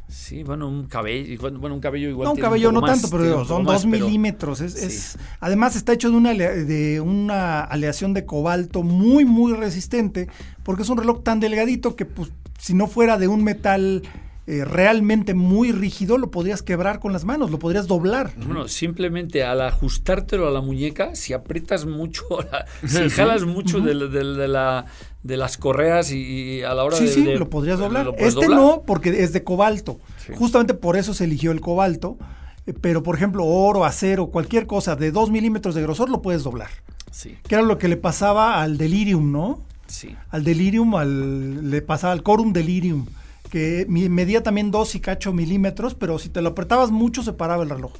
Sí, 0.08 0.44
bueno, 0.44 0.68
un 0.68 0.86
cabello, 0.86 1.50
bueno, 1.58 1.74
un 1.74 1.80
cabello 1.80 2.08
igual. 2.08 2.26
No, 2.26 2.32
un 2.32 2.40
cabello 2.40 2.70
no 2.70 2.80
tanto, 2.80 3.08
pero 3.10 3.44
son 3.44 3.64
dos 3.64 3.86
milímetros. 3.86 4.60
Es, 4.60 5.18
además 5.40 5.74
está 5.74 5.92
hecho 5.92 6.10
de 6.10 6.16
una, 6.16 6.32
de 6.32 7.00
una 7.00 7.60
aleación 7.60 8.14
de 8.14 8.24
cobalto 8.24 8.84
muy, 8.84 9.24
muy 9.24 9.52
resistente, 9.52 10.28
porque 10.62 10.82
es 10.82 10.88
un 10.88 10.98
reloj 10.98 11.22
tan 11.24 11.40
delgadito 11.40 11.96
que 11.96 12.06
pues, 12.06 12.30
si 12.58 12.74
no 12.74 12.86
fuera 12.86 13.18
de 13.18 13.26
un 13.26 13.42
metal 13.42 14.02
eh, 14.50 14.64
realmente 14.64 15.32
muy 15.32 15.70
rígido, 15.70 16.18
lo 16.18 16.32
podrías 16.32 16.60
quebrar 16.60 16.98
con 16.98 17.12
las 17.12 17.24
manos, 17.24 17.52
lo 17.52 17.60
podrías 17.60 17.86
doblar. 17.86 18.32
Bueno, 18.36 18.66
simplemente 18.66 19.44
al 19.44 19.60
ajustártelo 19.60 20.48
a 20.48 20.50
la 20.50 20.60
muñeca, 20.60 21.14
si 21.14 21.32
aprietas 21.32 21.86
mucho, 21.86 22.24
si 22.84 23.08
jalas 23.10 23.44
mucho 23.44 23.78
de, 23.78 23.94
la, 23.94 24.86
de, 25.22 25.36
las 25.36 25.56
correas 25.56 26.10
y, 26.10 26.64
a 26.64 26.74
la 26.74 26.82
hora 26.82 26.98
de... 26.98 27.06
Sí, 27.06 27.22
sí, 27.22 27.22
lo 27.22 27.48
podrías 27.48 27.78
doblar. 27.78 28.12
este 28.18 28.48
no, 28.48 28.82
porque 28.84 29.22
es 29.22 29.32
de 29.32 29.44
cobalto. 29.44 30.00
Justamente 30.36 30.74
por 30.74 30.96
eso 30.96 31.14
se 31.14 31.24
eligió 31.24 31.52
el 31.52 31.60
cobalto. 31.60 32.18
Eh, 32.66 32.74
pero, 32.80 33.04
por 33.04 33.14
ejemplo, 33.14 33.44
oro, 33.44 33.84
acero, 33.84 34.30
cualquier 34.30 34.66
cosa 34.66 34.96
de 34.96 35.12
2 35.12 35.30
milímetros 35.30 35.76
de 35.76 35.82
grosor 35.82 36.10
lo 36.10 36.22
puedes 36.22 36.42
doblar. 36.42 36.70
Sí. 37.12 37.36
Que 37.46 37.54
era 37.54 37.62
lo 37.62 37.78
que 37.78 37.86
le 37.86 37.96
pasaba 37.96 38.60
al 38.60 38.78
delirium, 38.78 39.30
¿no? 39.30 39.60
Sí. 39.86 40.16
Al 40.30 40.42
delirium, 40.42 40.96
al, 40.96 41.70
le 41.70 41.82
pasaba 41.82 42.12
al 42.12 42.24
corum 42.24 42.52
delirium 42.52 43.06
que 43.50 43.86
medía 43.88 44.42
también 44.42 44.70
2 44.70 44.94
y 44.94 45.00
cacho 45.00 45.32
milímetros, 45.32 45.94
pero 45.94 46.18
si 46.18 46.28
te 46.28 46.40
lo 46.40 46.50
apretabas 46.50 46.90
mucho 46.90 47.22
se 47.22 47.32
paraba 47.32 47.62
el 47.62 47.70
reloj. 47.70 47.92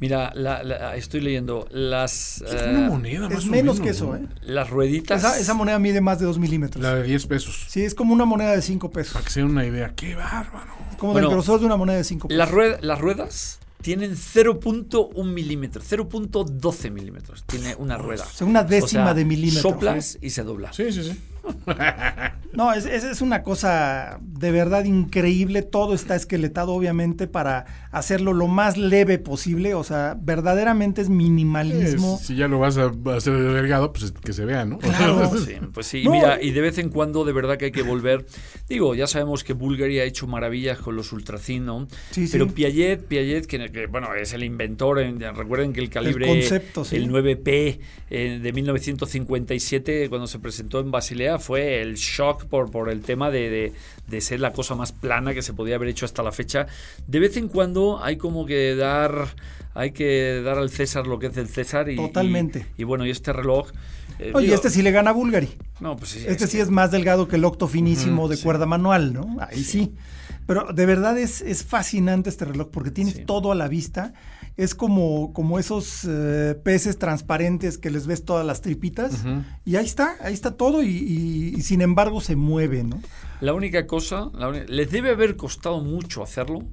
Mira, 0.00 0.32
estoy 0.96 1.20
leyendo 1.20 1.66
las... 1.70 2.42
Es 2.42 2.62
una 2.62 2.86
eh, 2.86 2.88
moneda, 2.88 3.28
Es 3.28 3.46
menos, 3.46 3.80
que 3.80 3.90
eso, 3.90 4.16
¿eh? 4.16 4.26
Las 4.42 4.68
rueditas... 4.68 5.38
Esa, 5.38 5.54
moneda 5.54 5.78
mide 5.78 6.00
más 6.00 6.18
de 6.18 6.26
2 6.26 6.38
milímetros. 6.38 6.82
La 6.82 6.94
de 6.96 7.04
10 7.04 7.26
pesos. 7.26 7.66
Sí, 7.68 7.82
es 7.82 7.94
como 7.94 8.12
una 8.12 8.24
moneda 8.24 8.52
de 8.52 8.60
5 8.60 8.90
pesos. 8.90 9.14
Para 9.14 9.24
que 9.24 9.30
se 9.30 9.40
den 9.40 9.50
una 9.50 9.64
idea. 9.64 9.94
¡Qué 9.94 10.14
bárbaro! 10.14 10.72
Como 10.98 11.14
del 11.14 11.28
grosor 11.28 11.60
de 11.60 11.66
una 11.66 11.76
moneda 11.76 11.96
de 11.98 12.04
5 12.04 12.28
pesos. 12.28 12.50
las 12.82 12.98
ruedas 13.00 13.60
tienen 13.84 14.16
0.1 14.16 15.24
milímetro, 15.24 15.82
0.12 15.82 16.90
milímetros. 16.90 17.44
Tiene 17.46 17.74
una 17.76 17.98
rueda. 17.98 18.24
O 18.24 18.30
sea, 18.30 18.46
una 18.46 18.64
décima 18.64 19.12
de 19.12 19.24
milímetro. 19.26 19.70
Soplas 19.70 20.18
y 20.20 20.30
se 20.30 20.42
dobla. 20.42 20.72
Sí, 20.72 20.90
sí, 20.90 21.04
sí. 21.04 21.20
No, 22.54 22.72
es, 22.72 22.86
es, 22.86 23.20
una 23.20 23.42
cosa 23.42 24.20
de 24.22 24.52
verdad 24.52 24.84
increíble. 24.84 25.62
Todo 25.62 25.94
está 25.94 26.14
esqueletado, 26.14 26.72
obviamente, 26.72 27.26
para 27.26 27.66
hacerlo 27.90 28.32
lo 28.32 28.46
más 28.46 28.76
leve 28.76 29.18
posible. 29.18 29.74
O 29.74 29.82
sea, 29.82 30.16
verdaderamente 30.20 31.02
es 31.02 31.08
minimalismo. 31.08 32.18
si 32.22 32.36
ya 32.36 32.46
lo 32.46 32.60
vas 32.60 32.78
a 32.78 32.92
hacer 33.16 33.36
delgado, 33.36 33.92
pues 33.92 34.12
que 34.12 34.32
se 34.32 34.44
vea, 34.44 34.64
¿no? 34.64 34.78
sí, 35.44 35.54
pues 35.72 35.86
sí, 35.86 36.04
mira, 36.08 36.40
y 36.40 36.52
de 36.52 36.60
vez 36.60 36.78
en 36.78 36.90
cuando 36.90 37.24
de 37.24 37.32
verdad 37.32 37.56
que 37.56 37.66
hay 37.66 37.72
que 37.72 37.82
volver. 37.82 38.24
Digo, 38.68 38.94
ya 38.94 39.06
sabemos 39.06 39.42
que 39.42 39.52
Bulgari 39.52 39.98
ha 39.98 40.04
hecho 40.04 40.26
maravillas 40.26 40.78
con 40.78 40.94
los 40.94 41.12
ultracin, 41.12 41.66
¿no? 41.66 41.88
Sí, 42.12 42.28
Pero 42.30 42.48
Piaget, 42.48 43.04
Piaget, 43.06 43.46
que, 43.46 43.86
bueno, 43.86 44.14
es 44.14 44.32
el 44.32 44.44
inventor. 44.44 44.98
recuerden 45.34 45.72
que 45.72 45.80
el 45.80 45.90
calibre, 45.90 46.30
el, 46.30 46.40
concepto, 46.40 46.86
el 46.92 47.10
9P 47.10 47.80
eh, 48.10 48.38
de 48.40 48.52
1957, 48.52 50.08
cuando 50.08 50.28
se 50.28 50.38
presentó 50.38 50.78
en 50.78 50.92
Basilea, 50.92 51.33
fue 51.38 51.80
el 51.80 51.94
shock 51.96 52.44
por, 52.46 52.70
por 52.70 52.88
el 52.90 53.00
tema 53.00 53.30
de, 53.30 53.72
ser 54.20 54.40
la 54.40 54.52
cosa 54.52 54.74
más 54.74 54.92
plana 54.92 55.34
que 55.34 55.42
se 55.42 55.52
podía 55.52 55.76
haber 55.76 55.88
hecho 55.88 56.06
hasta 56.06 56.22
la 56.22 56.32
fecha. 56.32 56.66
De 57.06 57.20
vez 57.20 57.36
en 57.36 57.48
cuando 57.48 58.02
hay 58.02 58.16
como 58.16 58.46
que 58.46 58.76
dar, 58.76 59.28
hay 59.74 59.92
que 59.92 60.40
dar 60.42 60.58
al 60.58 60.70
César 60.70 61.06
lo 61.06 61.18
que 61.18 61.26
es 61.26 61.34
del 61.34 61.48
César. 61.48 61.88
Y, 61.90 61.96
Totalmente. 61.96 62.66
Y, 62.76 62.84
bueno, 62.84 63.06
y 63.06 63.10
este 63.10 63.32
reloj... 63.32 63.70
Eh, 64.18 64.30
Oye, 64.34 64.54
este 64.54 64.70
sí 64.70 64.82
le 64.82 64.92
gana 64.92 65.10
a 65.10 65.12
Bulgari. 65.12 65.50
No, 65.80 65.96
pues 65.96 66.14
Este 66.14 66.46
sí 66.46 66.60
es 66.60 66.70
más 66.70 66.90
delgado 66.92 67.26
que 67.26 67.36
el 67.36 67.44
octo 67.44 67.66
finísimo 67.66 68.28
de 68.28 68.38
cuerda 68.38 68.66
manual, 68.66 69.12
¿no? 69.12 69.36
Ahí 69.40 69.64
sí. 69.64 69.94
Pero 70.46 70.72
de 70.72 70.86
verdad 70.86 71.18
es, 71.18 71.40
es 71.40 71.64
fascinante 71.64 72.30
este 72.30 72.44
reloj 72.44 72.68
porque 72.70 72.90
tienes 72.90 73.24
todo 73.26 73.50
a 73.50 73.54
la 73.54 73.66
vista 73.66 74.12
es 74.56 74.74
como, 74.74 75.32
como 75.32 75.58
esos 75.58 76.06
eh, 76.08 76.54
peces 76.62 76.98
transparentes 76.98 77.76
que 77.78 77.90
les 77.90 78.06
ves 78.06 78.24
todas 78.24 78.46
las 78.46 78.60
tripitas. 78.60 79.24
Y 79.64 79.76
ahí 79.76 79.84
está, 79.84 80.16
ahí 80.20 80.32
está 80.32 80.56
todo 80.56 80.82
y, 80.82 81.60
sin 81.62 81.80
embargo 81.80 82.20
se 82.20 82.36
mueve, 82.36 82.84
¿no? 82.84 83.00
La 83.40 83.52
única 83.52 83.86
cosa, 83.86 84.30
les 84.68 84.90
debe 84.90 85.10
haber 85.10 85.36
costado 85.36 85.80
mucho 85.80 86.22
hacerlo 86.22 86.64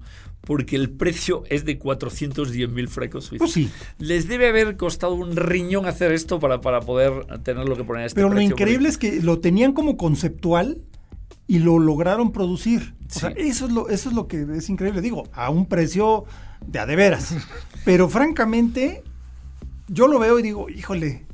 porque 0.42 0.76
el 0.76 0.90
precio 0.90 1.44
es 1.50 1.66
de 1.66 1.78
410 1.78 2.70
mil 2.70 2.88
francos 2.88 3.32
Pues 3.38 3.52
sí. 3.52 3.70
Les 4.00 4.28
debe 4.28 4.50
haber 4.50 4.76
costado 4.76 5.14
un 5.14 5.36
riñón 5.36 5.86
hacer 5.86 6.12
esto 6.12 6.40
para, 6.40 6.62
para 6.62 6.82
poder 6.82 7.26
tener 7.44 7.68
lo 7.68 7.76
que 7.76 7.84
poner 7.84 8.04
a 8.04 8.06
este 8.08 8.16
Pero 8.16 8.34
lo 8.34 8.42
increíble 8.42 8.90
es 8.90 8.98
que 8.98 9.22
lo 9.22 9.40
tenían 9.40 9.74
como 9.74 9.98
conceptual 9.98 10.82
y 11.52 11.60
lo 11.60 11.80
lograron 11.80 12.32
producir. 12.32 12.94
O 13.14 13.20
sea, 13.20 13.32
eso 13.32 13.66
es 13.66 13.74
lo, 13.74 13.90
eso 13.90 14.08
es 14.08 14.16
lo 14.16 14.26
que 14.30 14.48
es 14.56 14.70
increíble. 14.70 15.02
Digo, 15.02 15.28
a 15.34 15.50
un 15.50 15.66
precio 15.66 16.24
de 16.66 16.80
a 16.80 16.86
de 16.86 16.96
veras. 16.96 17.36
Pero 17.84 18.08
francamente, 18.08 19.04
yo 19.90 20.08
lo 20.08 20.18
veo 20.18 20.40
y 20.40 20.44
digo, 20.44 20.70
híjole, 20.70 21.26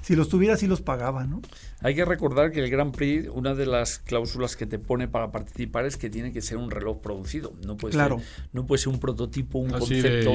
si 0.00 0.14
los 0.14 0.28
tuviera, 0.28 0.56
sí 0.56 0.68
los 0.68 0.80
pagaba, 0.80 1.24
¿no? 1.24 1.42
Hay 1.80 1.94
que 1.94 2.04
recordar 2.04 2.50
que 2.50 2.60
el 2.60 2.70
Grand 2.70 2.94
Prix, 2.94 3.28
una 3.32 3.54
de 3.54 3.64
las 3.64 3.98
cláusulas 3.98 4.56
que 4.56 4.66
te 4.66 4.80
pone 4.80 5.06
para 5.06 5.30
participar 5.30 5.86
es 5.86 5.96
que 5.96 6.10
tiene 6.10 6.32
que 6.32 6.42
ser 6.42 6.56
un 6.56 6.70
reloj 6.70 7.00
producido. 7.00 7.52
No 7.64 7.76
puede, 7.76 7.94
ser, 7.94 8.16
no 8.52 8.66
puede 8.66 8.78
ser 8.82 8.92
un 8.92 8.98
prototipo, 8.98 9.60
un 9.60 9.70
concepto. 9.70 10.32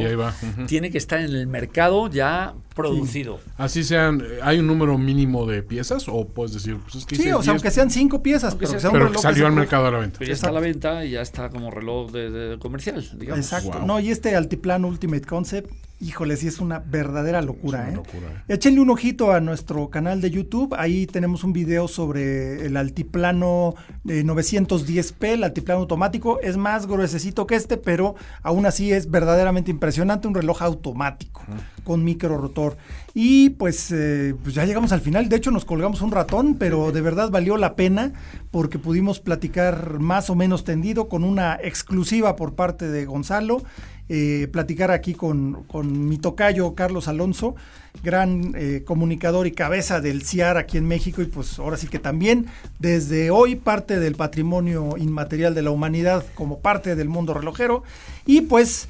Tiene 0.68 0.90
que 0.90 0.98
estar 0.98 1.20
en 1.20 1.36
el 1.36 1.48
mercado 1.48 2.10
ya 2.10 2.53
producido. 2.76 3.41
Así 3.57 3.84
sean, 3.84 4.24
¿hay 4.41 4.60
un 4.60 4.68
número 4.68 4.98
mínimo 4.98 5.45
de 5.45 5.64
piezas? 5.64 6.07
O 6.07 6.28
puedes 6.28 6.53
decir, 6.53 6.78
pues 6.78 6.95
es 6.95 7.06
que 7.06 7.15
Sí, 7.18 7.32
o 7.32 7.44
sea, 7.44 7.53
aunque 7.53 7.72
sean 7.72 7.91
cinco 7.91 8.24
piezas, 8.24 8.56
pero, 8.56 8.80
salió 9.20 9.45
al 9.45 9.53
mercado 9.53 9.88
a 9.88 9.91
la 9.91 9.99
venta. 9.99 10.24
ya 10.24 10.34
está 10.34 10.49
a 10.49 10.53
la 10.53 10.61
venta 10.61 11.06
y 11.06 11.11
ya 11.11 11.22
está 11.22 11.49
como 11.49 11.72
reloj 11.72 12.11
de, 12.11 12.57
comercial, 12.60 13.06
digamos. 13.18 13.45
Exacto. 13.45 13.80
No, 13.86 13.99
y 13.99 14.11
este 14.11 14.36
Altiplano 14.36 14.88
Ultimate 14.88 15.26
Concept 15.26 15.70
híjole, 16.03 16.35
sí 16.38 16.47
es 16.47 16.59
una 16.59 16.80
verdadera 16.80 17.41
locura. 17.41 17.89
¿eh? 17.89 17.95
locura 17.95 18.27
¿eh? 18.47 18.53
Échenle 18.53 18.81
un 18.81 18.89
ojito 18.89 19.31
a 19.31 19.39
nuestro 19.39 19.89
canal 19.89 20.21
de 20.21 20.30
YouTube. 20.30 20.75
Ahí 20.77 21.07
tenemos 21.07 21.43
un 21.43 21.53
video 21.53 21.88
sobre 21.88 22.65
el 22.65 22.75
altiplano 22.75 23.75
910p, 24.05 25.25
el 25.25 25.43
altiplano 25.43 25.81
automático. 25.81 26.39
Es 26.41 26.57
más 26.57 26.88
gruesecito 26.88 27.47
que 27.47 27.55
este, 27.55 27.77
pero 27.77 28.15
aún 28.41 28.65
así 28.65 28.91
es 28.91 29.09
verdaderamente 29.09 29.71
impresionante. 29.71 30.27
Un 30.27 30.35
reloj 30.35 30.61
automático 30.61 31.41
con 31.84 32.03
micro 32.03 32.38
rotor. 32.38 32.77
Y 33.13 33.51
pues, 33.51 33.91
eh, 33.91 34.35
pues 34.43 34.55
ya 34.55 34.65
llegamos 34.65 34.91
al 34.91 35.01
final. 35.01 35.30
De 35.30 35.35
hecho, 35.38 35.51
nos 35.51 35.65
colgamos 35.65 36.01
un 36.01 36.11
ratón, 36.11 36.55
pero 36.55 36.91
de 36.91 37.01
verdad 37.01 37.30
valió 37.30 37.57
la 37.57 37.75
pena 37.75 38.13
porque 38.51 38.80
pudimos 38.80 39.19
platicar 39.19 39.99
más 39.99 40.30
o 40.30 40.35
menos 40.35 40.63
tendido 40.63 41.07
con 41.07 41.23
una 41.23 41.57
exclusiva 41.61 42.35
por 42.35 42.55
parte 42.55 42.89
de 42.89 43.05
Gonzalo 43.05 43.63
eh, 44.09 44.49
platicar 44.51 44.91
aquí 44.91 45.13
con, 45.13 45.65
mi 45.84 46.17
tocayo 46.17 46.75
Carlos 46.75 47.07
Alonso, 47.07 47.55
gran 48.03 48.53
eh, 48.55 48.84
comunicador 48.85 49.47
y 49.47 49.51
cabeza 49.51 50.01
del 50.01 50.23
CIAR 50.23 50.57
aquí 50.57 50.77
en 50.77 50.85
México 50.85 51.21
y 51.21 51.25
pues 51.25 51.57
ahora 51.57 51.77
sí 51.77 51.88
que 51.88 51.99
también 51.99 52.47
desde 52.80 53.31
hoy 53.31 53.55
parte 53.55 53.99
del 53.99 54.15
patrimonio 54.15 54.97
inmaterial 54.97 55.55
de 55.55 55.61
la 55.61 55.71
humanidad 55.71 56.25
como 56.35 56.59
parte 56.59 56.95
del 56.95 57.07
mundo 57.07 57.34
relojero 57.34 57.84
y 58.25 58.41
pues, 58.41 58.89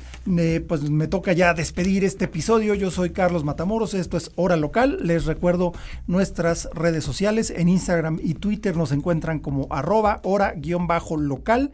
pues 0.68 0.90
me 0.90 1.08
toca 1.08 1.34
ya 1.34 1.54
despedir 1.54 2.04
este 2.04 2.26
episodio. 2.26 2.74
Yo 2.74 2.90
soy 2.90 3.12
Carlos 3.12 3.44
Matamoros, 3.44 3.94
esto 3.94 4.18
es 4.18 4.32
Hora 4.36 4.56
Local. 4.56 4.98
Les 5.04 5.26
recuerdo 5.26 5.74
nuestras 6.08 6.70
redes 6.74 7.04
sociales 7.04 7.54
en 7.56 7.70
Instagram 7.70 8.20
y 8.22 8.36
Twitter 8.36 8.76
nos 8.76 8.92
encuentran 8.92 9.40
como 9.40 9.68
arroba 9.70 10.22
hora-local 10.24 11.72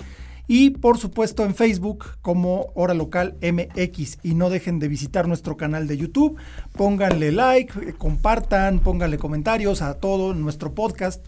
y 0.51 0.71
por 0.71 0.97
supuesto 0.97 1.45
en 1.45 1.53
Facebook 1.53 2.17
como 2.23 2.71
Hora 2.73 2.95
Local 2.95 3.37
MX. 3.39 4.17
Y 4.23 4.33
no 4.33 4.49
dejen 4.49 4.79
de 4.79 4.87
visitar 4.87 5.27
nuestro 5.27 5.55
canal 5.57 5.87
de 5.87 5.95
YouTube. 5.95 6.41
Pónganle 6.73 7.31
like, 7.31 7.71
eh, 7.79 7.93
compartan, 7.95 8.79
pónganle 8.79 9.19
comentarios 9.19 9.83
a 9.83 9.99
todo 9.99 10.33
nuestro 10.33 10.73
podcast. 10.73 11.23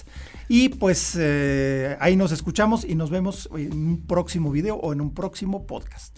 Y 0.47 0.69
pues 0.69 1.15
eh, 1.19 1.97
ahí 1.99 2.15
nos 2.15 2.31
escuchamos 2.31 2.83
y 2.83 2.95
nos 2.95 3.11
vemos 3.11 3.47
en 3.55 3.73
un 3.73 4.07
próximo 4.07 4.49
video 4.49 4.77
o 4.77 4.91
en 4.91 5.01
un 5.01 5.13
próximo 5.13 5.67
podcast. 5.67 6.17